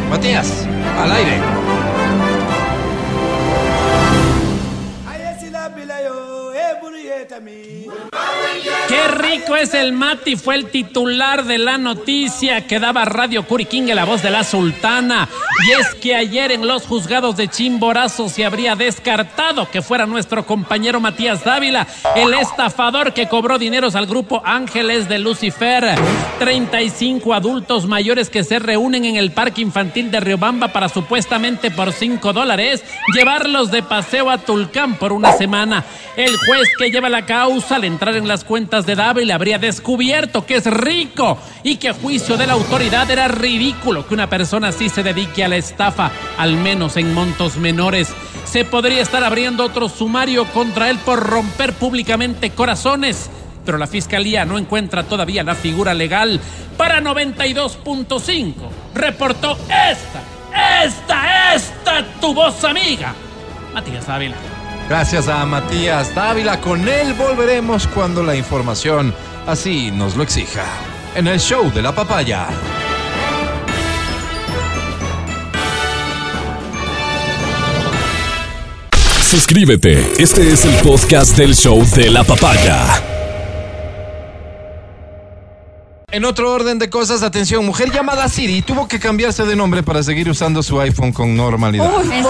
Matías, 0.08 0.66
al 0.98 1.12
aire. 1.12 1.40
Qué 8.88 9.09
rico 9.09 9.56
es 9.56 9.74
el 9.74 9.93
Mati, 9.93 10.36
fue 10.36 10.55
el 10.55 10.66
titular 10.66 11.44
de 11.44 11.59
la 11.59 11.78
noticia 11.78 12.66
que 12.66 12.78
daba 12.78 13.05
Radio 13.05 13.47
Curiquingue, 13.47 13.94
la 13.94 14.05
voz 14.05 14.22
de 14.22 14.30
la 14.30 14.44
sultana. 14.44 15.28
Y 15.66 15.72
es 15.72 15.94
que 15.94 16.14
ayer 16.14 16.52
en 16.52 16.66
los 16.66 16.86
juzgados 16.86 17.36
de 17.36 17.48
Chimborazo 17.48 18.28
se 18.28 18.44
habría 18.44 18.76
descartado 18.76 19.70
que 19.70 19.82
fuera 19.82 20.06
nuestro 20.06 20.47
compañero 20.47 21.01
Matías 21.01 21.44
Dávila, 21.44 21.86
el 22.14 22.34
estafador 22.34 23.12
que 23.12 23.28
cobró 23.28 23.59
dineros 23.59 23.94
al 23.97 24.06
grupo 24.06 24.43
Ángeles 24.44 25.09
de 25.09 25.18
Lucifer. 25.18 25.97
35 26.38 27.34
adultos 27.34 27.86
mayores 27.86 28.30
que 28.30 28.44
se 28.44 28.59
reúnen 28.59 29.05
en 29.05 29.16
el 29.16 29.32
parque 29.32 29.62
infantil 29.62 30.10
de 30.10 30.20
Riobamba 30.20 30.68
para 30.68 30.88
supuestamente 30.88 31.70
por 31.70 31.93
5 31.93 32.32
dólares 32.32 32.84
llevarlos 33.14 33.70
de 33.70 33.82
paseo 33.82 34.30
a 34.30 34.38
Tulcán 34.38 34.97
por 34.97 35.12
una 35.12 35.32
semana. 35.32 35.84
El 36.16 36.34
juez 36.36 36.68
que 36.78 36.90
lleva 36.90 37.09
la 37.09 37.26
causa 37.26 37.76
al 37.76 37.84
entrar 37.84 38.16
en 38.16 38.28
las 38.28 38.44
cuentas 38.44 38.55
de 38.56 38.94
Dávila 38.94 39.34
habría 39.34 39.58
descubierto 39.58 40.46
que 40.46 40.56
es 40.56 40.64
rico 40.64 41.36
y 41.62 41.76
que 41.76 41.90
a 41.90 41.94
juicio 41.94 42.38
de 42.38 42.46
la 42.46 42.54
autoridad 42.54 43.10
era 43.10 43.28
ridículo 43.28 44.06
que 44.06 44.14
una 44.14 44.30
persona 44.30 44.68
así 44.68 44.88
se 44.88 45.02
dedique 45.02 45.44
a 45.44 45.48
la 45.48 45.56
estafa, 45.56 46.10
al 46.38 46.56
menos 46.56 46.96
en 46.96 47.12
montos 47.12 47.58
menores. 47.58 48.14
Se 48.46 48.64
podría 48.64 49.02
estar 49.02 49.22
abriendo 49.22 49.62
otro 49.62 49.90
sumario 49.90 50.46
contra 50.46 50.88
él 50.88 50.98
por 51.04 51.20
romper 51.20 51.74
públicamente 51.74 52.50
corazones 52.50 53.28
pero 53.66 53.78
la 53.78 53.88
fiscalía 53.88 54.44
no 54.44 54.58
encuentra 54.58 55.02
todavía 55.02 55.42
la 55.42 55.56
figura 55.56 55.92
legal. 55.92 56.40
Para 56.76 57.00
92.5 57.00 58.54
reportó 58.94 59.58
esta, 59.64 60.84
esta, 60.84 61.52
esta 61.52 62.04
tu 62.20 62.32
voz 62.32 62.62
amiga, 62.62 63.12
Matías 63.74 64.08
Ávila. 64.08 64.55
Gracias 64.88 65.26
a 65.26 65.44
Matías 65.44 66.14
Dávila. 66.14 66.60
Con 66.60 66.86
él 66.88 67.12
volveremos 67.14 67.88
cuando 67.88 68.22
la 68.22 68.36
información 68.36 69.12
así 69.46 69.90
nos 69.90 70.16
lo 70.16 70.22
exija. 70.22 70.64
En 71.16 71.26
el 71.26 71.40
show 71.40 71.72
de 71.72 71.82
la 71.82 71.92
papaya. 71.92 72.46
Suscríbete. 79.22 80.22
Este 80.22 80.52
es 80.52 80.64
el 80.64 80.74
podcast 80.76 81.36
del 81.36 81.56
show 81.56 81.84
de 81.96 82.10
la 82.10 82.22
papaya. 82.22 83.02
En 86.12 86.24
otro 86.24 86.52
orden 86.52 86.78
de 86.78 86.88
cosas, 86.88 87.24
atención, 87.24 87.66
mujer 87.66 87.90
llamada 87.90 88.28
Siri 88.28 88.62
tuvo 88.62 88.86
que 88.86 89.00
cambiarse 89.00 89.44
de 89.44 89.56
nombre 89.56 89.82
para 89.82 90.04
seguir 90.04 90.30
usando 90.30 90.62
su 90.62 90.80
iPhone 90.80 91.12
con 91.12 91.36
normalidad. 91.36 91.90
¿En 92.02 92.08
serio? 92.08 92.26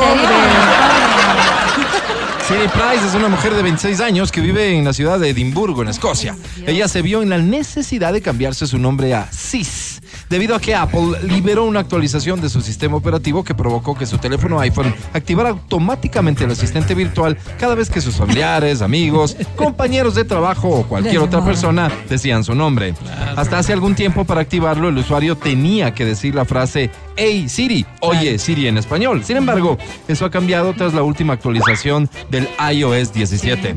Siri 2.47 2.69
Price 2.69 3.05
es 3.05 3.15
una 3.17 3.29
mujer 3.29 3.55
de 3.55 3.63
26 3.63 4.01
años 4.01 4.31
que 4.31 4.41
vive 4.41 4.79
en 4.79 4.85
la 4.85 4.93
ciudad 4.93 5.19
de 5.19 5.31
Edimburgo, 5.31 5.83
en 5.83 5.89
Escocia. 5.89 6.37
Ella 6.65 6.87
se 6.87 7.03
vio 7.03 7.21
en 7.21 7.29
la 7.29 7.39
necesidad 7.39 8.13
de 8.13 8.23
cambiarse 8.23 8.69
su 8.69 8.79
nombre 8.79 9.15
a 9.15 9.27
Sis, 9.33 10.01
debido 10.29 10.55
a 10.55 10.61
que 10.61 10.75
Apple 10.75 11.19
liberó 11.23 11.65
una 11.65 11.81
actualización 11.81 12.41
de 12.41 12.49
su 12.49 12.61
sistema 12.61 12.97
operativo 12.97 13.45
que 13.45 13.55
provocó 13.55 13.97
que 13.97 14.07
su 14.07 14.19
teléfono 14.19 14.61
iPhone 14.61 14.95
activara 15.13 15.51
automáticamente 15.51 16.45
el 16.45 16.51
asistente 16.51 16.95
virtual 16.95 17.37
cada 17.59 17.75
vez 17.75 17.91
que 17.91 18.01
sus 18.01 18.17
familiares, 18.17 18.83
amigos, 18.83 19.37
compañeros 19.57 20.15
de 20.15 20.25
trabajo 20.25 20.69
o 20.69 20.87
cualquier 20.87 21.19
otra 21.19 21.45
persona 21.45 21.91
decían 22.09 22.45
su 22.45 22.55
nombre. 22.55 22.95
Hasta 23.37 23.59
hace 23.59 23.73
algún 23.73 23.95
tiempo 23.95 24.25
para 24.25 24.41
activarlo 24.41 24.89
el 24.89 24.99
usuario 24.99 25.37
tenía 25.37 25.95
que 25.95 26.05
decir 26.05 26.35
la 26.35 26.45
frase 26.45 26.91
Hey 27.17 27.49
Siri, 27.49 27.87
oye 28.01 28.39
Siri 28.39 28.69
en 28.69 28.79
español. 28.79 29.25
Sin 29.25 29.37
embargo, 29.37 29.79
eso 30.09 30.25
ha 30.25 30.31
cambiado 30.31 30.75
tras 30.75 30.95
la 30.95 31.03
última 31.03 31.35
actualización 31.35 32.11
del 32.31 32.49
iOS 32.73 33.13
17. 33.13 33.77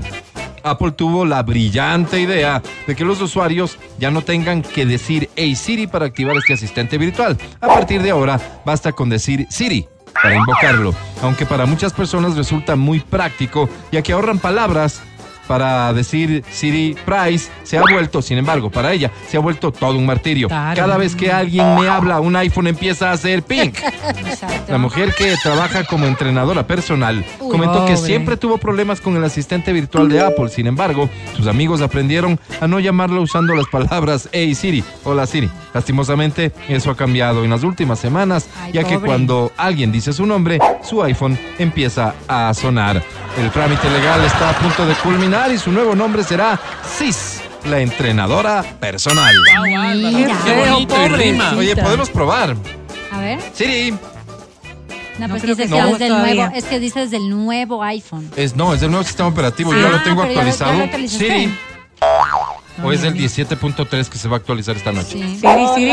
Apple 0.70 0.92
tuvo 0.92 1.26
la 1.26 1.44
brillante 1.44 2.20
idea 2.20 2.62
de 2.88 2.96
que 2.96 3.06
los 3.06 3.22
usuarios 3.22 3.78
ya 3.98 4.12
no 4.12 4.22
tengan 4.22 4.62
que 4.62 4.86
decir 4.86 5.30
Hey 5.36 5.56
Siri 5.56 5.88
para 5.88 6.06
activar 6.06 6.36
este 6.38 6.54
asistente 6.54 6.98
virtual. 6.98 7.38
A 7.62 7.68
partir 7.68 8.02
de 8.02 8.12
ahora, 8.12 8.40
basta 8.66 8.92
con 8.92 9.10
decir 9.10 9.48
Siri 9.50 9.88
para 10.22 10.36
invocarlo, 10.36 10.94
aunque 11.22 11.46
para 11.46 11.66
muchas 11.66 11.94
personas 11.94 12.36
resulta 12.36 12.76
muy 12.76 13.00
práctico, 13.00 13.70
ya 13.92 14.02
que 14.02 14.14
ahorran 14.14 14.40
palabras 14.40 15.02
para 15.50 15.92
decir 15.94 16.44
Siri 16.52 16.96
Price 17.06 17.50
se 17.64 17.80
ha 17.80 17.82
vuelto, 17.82 18.22
sin 18.22 18.38
embargo, 18.38 18.70
para 18.70 18.94
ella 18.94 19.10
se 19.28 19.36
ha 19.36 19.40
vuelto 19.40 19.72
todo 19.72 19.98
un 19.98 20.06
martirio. 20.06 20.48
Claro. 20.48 20.80
Cada 20.80 20.96
vez 20.96 21.16
que 21.16 21.32
alguien 21.32 21.74
me 21.74 21.88
habla, 21.90 22.20
un 22.20 22.36
iPhone 22.36 22.68
empieza 22.68 23.10
a 23.10 23.14
hacer 23.14 23.42
ping. 23.42 23.72
Exacto. 24.16 24.72
La 24.72 24.78
mujer 24.78 25.12
que 25.18 25.36
trabaja 25.42 25.86
como 25.86 26.06
entrenadora 26.06 26.68
personal 26.68 27.26
Uy, 27.40 27.50
comentó 27.50 27.84
que 27.88 27.98
siempre 27.98 28.38
tuvo 28.38 28.60
problemas 28.60 29.02
con 29.02 29.18
el 29.18 29.24
asistente 29.24 29.74
virtual 29.74 30.08
de 30.08 30.22
Apple. 30.22 30.50
Sin 30.50 30.68
embargo, 30.68 31.10
sus 31.36 31.48
amigos 31.48 31.82
aprendieron 31.82 32.40
a 32.62 32.68
no 32.68 32.80
llamarlo 32.80 33.20
usando 33.24 33.56
las 33.56 33.66
palabras 33.66 34.30
Hey 34.32 34.54
Siri, 34.54 34.84
hola 35.04 35.26
Siri. 35.26 35.50
Lastimosamente, 35.74 36.52
eso 36.68 36.92
ha 36.92 36.96
cambiado 36.96 37.44
en 37.44 37.50
las 37.50 37.64
últimas 37.64 37.98
semanas, 37.98 38.48
Ay, 38.62 38.74
ya 38.74 38.84
que 38.84 39.00
cuando 39.00 39.52
alguien 39.58 39.92
dice 39.92 40.14
su 40.14 40.28
nombre, 40.28 40.60
su 40.84 41.02
iPhone 41.02 41.40
empieza 41.58 42.14
a 42.28 42.54
sonar. 42.54 43.02
El 43.40 43.50
trámite 43.50 43.90
legal 43.90 44.24
está 44.26 44.52
a 44.52 44.54
punto 44.54 44.86
de 44.86 44.94
culminar 44.96 45.39
y 45.48 45.58
su 45.58 45.72
nuevo 45.72 45.96
nombre 45.96 46.24
será 46.24 46.60
Sis, 46.98 47.42
la 47.66 47.80
entrenadora 47.80 48.64
personal. 48.80 49.34
Mira. 49.96 50.36
Qué 50.46 50.54
bonito 50.54 50.96
y 51.06 51.10
pobre. 51.10 51.24
rima. 51.24 51.54
Oye, 51.58 51.76
podemos 51.76 52.10
probar. 52.10 52.56
A 53.12 53.20
ver. 53.20 53.40
Siri. 53.54 53.98
No, 55.18 55.28
pues 55.28 55.42
que 55.44 55.56
que 55.56 55.68
no 55.68 55.88
es 55.88 56.00
del 56.00 56.10
nuevo, 56.14 56.52
es 56.56 56.64
que 56.66 56.80
dice 56.80 57.02
desde 57.02 57.18
el 57.18 57.30
nuevo 57.30 57.84
iPhone. 57.84 58.30
Es, 58.38 58.56
no, 58.56 58.74
es 58.74 58.80
del 58.82 58.90
nuevo 58.92 59.04
sistema 59.04 59.28
operativo. 59.30 59.74
Yo 59.74 59.88
Ah, 59.88 59.92
lo 59.92 60.02
tengo 60.04 60.22
pero 60.22 60.34
ya 60.34 60.44
lo- 60.44 60.50
ya 60.50 60.66
actualizado. 60.66 60.98
lo. 61.02 61.08
Siri. 61.10 61.58
O 62.84 62.92
es 62.92 63.04
el 63.04 63.14
17.3 63.14 64.08
que 64.08 64.18
se 64.18 64.28
va 64.28 64.36
a 64.36 64.40
actualizar 64.40 64.76
esta 64.76 64.92
noche. 64.92 65.14
Sí. 65.14 65.40
Siri, 65.40 65.68
Siri. 65.76 65.92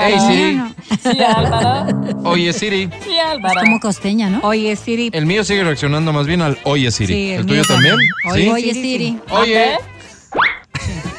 Hey 0.00 0.18
Siri. 0.26 0.62
Sí, 1.02 1.22
Álvaro. 1.22 2.20
Oye 2.24 2.52
Siri. 2.52 2.90
Sí, 3.04 3.18
Álvaro. 3.18 3.60
Como 3.60 3.80
costeña, 3.80 4.30
¿no? 4.30 4.40
Oye, 4.42 4.74
Siri. 4.76 5.10
El 5.12 5.26
mío 5.26 5.44
sigue 5.44 5.64
reaccionando 5.64 6.12
más 6.12 6.26
bien 6.26 6.42
al 6.42 6.58
Oye 6.64 6.90
Siri. 6.90 7.12
Sí, 7.14 7.30
¿El, 7.32 7.40
el 7.40 7.46
tuyo 7.46 7.64
también? 7.64 7.96
también. 8.24 8.46
¿Sí? 8.46 8.50
Oye, 8.50 8.74
Siri. 8.74 9.18
Oye. 9.30 9.76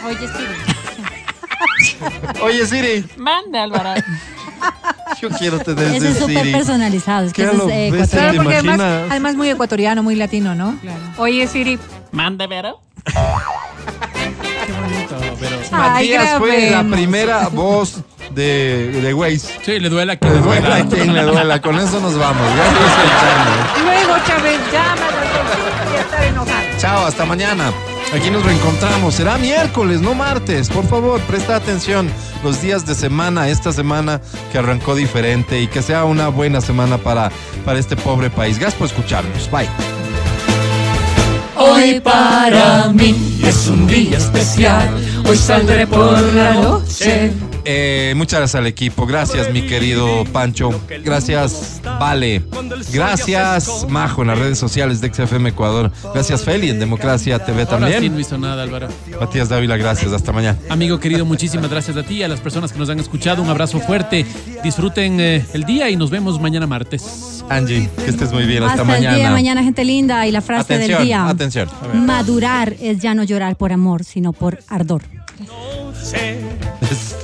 Oye, 0.05 0.17
Siri. 0.17 0.73
Oye 2.41 2.65
Siri. 2.65 3.05
Mande, 3.17 3.59
Álvaro. 3.59 4.01
Yo 5.21 5.29
quiero 5.29 5.59
tener 5.59 5.95
Ese 5.95 6.11
es 6.11 6.17
súper 6.17 6.51
personalizado. 6.51 7.27
Es 7.27 7.33
que 7.33 7.43
¿Qué 7.43 7.49
ese 7.49 7.97
es 7.97 8.03
eh. 8.03 8.07
Claro, 8.11 8.43
porque 8.43 8.55
además, 8.55 8.79
además 9.09 9.35
muy 9.35 9.49
ecuatoriano, 9.49 10.03
muy 10.03 10.15
latino, 10.15 10.55
¿no? 10.55 10.77
Oye, 11.17 11.47
Siri. 11.47 11.79
Mande, 12.11 12.47
Vero. 12.47 12.79
Pero... 15.39 15.55
Ay, 15.71 15.89
Matías 16.11 16.37
fue 16.37 16.61
la 16.61 16.69
grabemos. 16.69 16.97
primera 16.97 17.47
voz 17.49 17.95
de, 18.31 18.91
de 19.01 19.13
Waze. 19.13 19.59
Sí, 19.65 19.79
le 19.79 19.89
duele 19.89 20.13
a 20.13 20.15
que 20.17 20.27
Le 20.29 20.37
duela 20.39 20.61
duela. 20.61 20.75
a 20.77 20.87
quien 20.87 21.13
le 21.13 21.23
duela. 21.23 21.61
Con 21.61 21.77
eso 21.79 21.99
nos 21.99 22.17
vamos. 22.17 22.41
Gracias 22.55 22.77
por 22.77 22.87
escucharnos. 22.87 23.83
Luego, 23.83 24.25
Chávez. 24.27 24.59
Voy 24.69 25.97
a 25.97 26.01
estar 26.01 26.23
enojada. 26.23 26.61
Chao, 26.77 27.05
hasta 27.05 27.25
mañana. 27.25 27.71
Aquí 28.13 28.29
nos 28.29 28.43
reencontramos. 28.45 29.15
Será 29.15 29.37
miércoles, 29.37 30.01
no 30.01 30.13
martes. 30.13 30.69
Por 30.69 30.85
favor, 30.87 31.19
presta 31.21 31.55
atención 31.55 32.09
los 32.43 32.61
días 32.61 32.85
de 32.85 32.93
semana, 32.93 33.49
esta 33.49 33.71
semana 33.71 34.21
que 34.51 34.59
arrancó 34.59 34.93
diferente 34.93 35.61
y 35.61 35.67
que 35.67 35.81
sea 35.81 36.03
una 36.03 36.27
buena 36.27 36.61
semana 36.61 36.97
para, 36.99 37.31
para 37.65 37.79
este 37.79 37.95
pobre 37.95 38.29
país. 38.29 38.59
Gracias 38.59 38.77
por 38.77 38.87
escucharnos. 38.87 39.49
Bye. 39.49 39.67
Hoy 41.65 42.01
para 42.01 42.89
mí 42.89 43.15
es 43.41 43.67
un 43.67 43.87
día 43.87 44.17
especial. 44.17 44.89
Hoy 45.27 45.37
saldré 45.37 45.87
por 45.87 46.21
la 46.33 46.53
noche. 46.55 47.31
Eh, 47.65 48.13
muchas 48.17 48.39
gracias 48.39 48.59
al 48.59 48.67
equipo. 48.67 49.05
Gracias, 49.05 49.51
mi 49.51 49.61
querido 49.65 50.23
Pancho. 50.31 50.69
Gracias, 51.03 51.79
Vale. 51.83 52.43
Gracias, 52.91 53.85
Majo, 53.89 54.21
en 54.21 54.27
las 54.29 54.39
redes 54.39 54.57
sociales 54.57 54.99
de 55.01 55.13
XFM 55.13 55.49
Ecuador. 55.49 55.91
Gracias, 56.13 56.43
Feli, 56.43 56.69
en 56.69 56.79
Democracia 56.79 57.39
TV 57.39 57.61
Ahora 57.63 57.77
sí 57.77 57.81
no 57.81 57.89
también. 57.91 58.19
hizo 58.19 58.37
nada, 58.37 58.63
Álvaro. 58.63 58.87
Matías 59.19 59.49
Dávila, 59.49 59.77
gracias. 59.77 60.11
Hasta 60.11 60.31
mañana. 60.31 60.57
Amigo 60.69 60.99
querido, 60.99 61.25
muchísimas 61.25 61.69
gracias 61.69 61.95
a 61.97 62.03
ti 62.03 62.15
y 62.15 62.23
a 62.23 62.27
las 62.27 62.39
personas 62.41 62.71
que 62.73 62.79
nos 62.79 62.89
han 62.89 62.99
escuchado. 62.99 63.41
Un 63.41 63.49
abrazo 63.49 63.79
fuerte. 63.79 64.25
Disfruten 64.63 65.19
eh, 65.19 65.45
el 65.53 65.63
día 65.63 65.89
y 65.89 65.95
nos 65.95 66.09
vemos 66.09 66.39
mañana 66.41 66.67
martes. 66.67 67.43
Angie, 67.49 67.89
que 68.03 68.09
estés 68.09 68.31
muy 68.33 68.45
bien. 68.45 68.63
Hasta, 68.63 68.81
Hasta, 68.81 68.83
mañana. 68.85 69.09
el 69.11 69.15
día 69.15 69.27
de 69.27 69.33
mañana, 69.33 69.63
gente 69.63 69.83
linda. 69.85 70.27
Y 70.27 70.31
la 70.31 70.41
frase 70.41 70.73
Atención, 70.73 70.97
del 70.99 71.07
día. 71.07 71.27
atención. 71.27 71.69
Madurar 71.93 72.75
es 72.81 72.99
ya 72.99 73.13
no 73.13 73.23
llorar 73.23 73.55
por 73.55 73.71
amor, 73.71 74.03
sino 74.03 74.33
por 74.33 74.59
ardor. 74.67 75.03
Es, 76.03 77.15
Álvaro. 77.15 77.22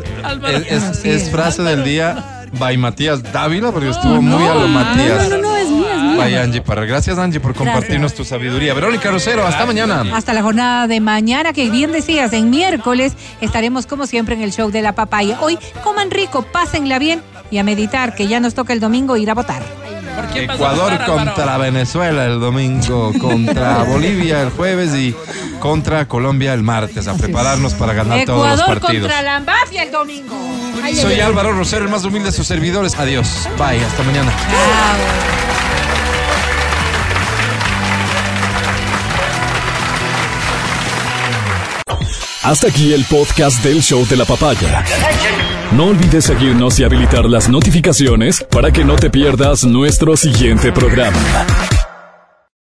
Es- 0.50 0.72
es- 0.72 0.84
Así 0.84 1.10
es 1.10 1.24
es. 1.24 1.30
frase 1.32 1.62
del 1.64 1.84
día 1.84 2.36
by 2.60 2.78
Matías 2.78 3.22
Dávila, 3.32 3.72
porque 3.72 3.90
estuvo 3.90 4.22
muy 4.22 4.44
a 4.44 4.54
lo 4.56 4.62
No, 4.62 4.68
Matías. 4.70 5.30
no, 5.30 5.38
no, 5.38 5.56
es 5.56 5.70
mía, 5.70 5.94
es 5.96 6.02
mía. 6.02 6.16
By 6.18 6.36
Angie 6.38 6.62
Parra. 6.62 6.86
Gracias, 6.86 7.18
Angie, 7.20 7.40
por 7.40 7.54
compartirnos 7.54 8.14
tu 8.16 8.26
sabiduría. 8.26 8.74
Verónica 8.74 9.12
Rosero, 9.12 9.46
hasta 9.46 9.66
mañana. 9.68 10.04
Hasta 10.16 10.34
la 10.34 10.41
jornada 10.41 10.88
de 10.88 11.00
mañana, 11.00 11.54
que 11.54 11.70
bien 11.70 11.91
decías, 11.91 12.34
en 12.34 12.50
miércoles 12.50 13.14
estaremos 13.40 13.86
como 13.86 14.08
siempre 14.08 14.36
en 14.36 14.41
el 14.41 14.52
show 14.52 14.72
de 14.72 14.82
la 14.82 14.94
papaya. 14.94 15.38
Hoy 15.41 15.60
coman 15.84 16.10
rico, 16.12 16.41
pásenla 16.41 16.98
bien 17.00 17.22
y 17.52 17.60
a 17.60 17.64
meditar, 17.64 18.16
que 18.16 18.28
ya 18.28 18.40
nos 18.40 18.56
toca 18.56 18.74
el 18.74 18.80
domingo 18.80 19.16
ir 19.16 19.30
a 19.30 19.36
votar. 19.36 19.62
¿Por 20.16 20.26
quién 20.34 20.48
vas 20.48 20.56
a 20.60 20.60
Ecuador 20.60 20.91
votar, 20.91 21.06
contra 21.06 21.58
Venezuela 21.60 22.26
el 22.26 22.40
domingo, 22.40 23.14
contra 23.22 23.84
Bolivia 23.88 24.41
el 24.41 24.50
jueves 24.50 24.94
y 24.96 25.16
contra 25.60 26.07
Colombia 26.07 26.53
el 26.53 26.64
martes. 26.64 27.07
A 27.07 27.15
prepararnos 27.15 27.73
para 27.73 27.94
ganar 27.94 28.26
todos 28.26 28.48
los 28.48 28.60
Ecuador 28.60 28.80
partidos. 28.81 29.11
contra 29.11 29.22
la 29.22 29.40
mafia 29.40 29.84
el 29.84 29.91
domingo. 29.91 30.36
Ay, 30.84 30.95
Soy 30.95 31.14
ay. 31.14 31.22
Álvaro 31.22 31.53
Rosero, 31.53 31.86
el 31.86 31.91
más 31.91 32.03
humilde 32.03 32.31
de 32.31 32.36
sus 32.36 32.48
servidores. 32.48 32.98
Adiós. 32.98 33.48
Bye, 33.57 33.84
hasta 33.84 34.03
mañana. 34.03 34.31
Hasta 42.41 42.68
aquí 42.68 42.94
el 42.94 43.03
podcast 43.06 43.64
del 43.64 43.81
show 43.84 44.06
de 44.07 44.15
la 44.15 44.26
papaya. 44.26 44.84
No 45.73 45.88
olvides 45.88 46.26
seguirnos 46.26 46.80
y 46.80 46.84
habilitar 46.84 47.26
las 47.26 47.49
notificaciones 47.49 48.44
para 48.49 48.72
que 48.72 48.84
no 48.86 48.95
te 48.95 49.10
pierdas 49.10 49.65
nuestro 49.65 50.15
siguiente 50.18 50.72
programa. 50.72 51.18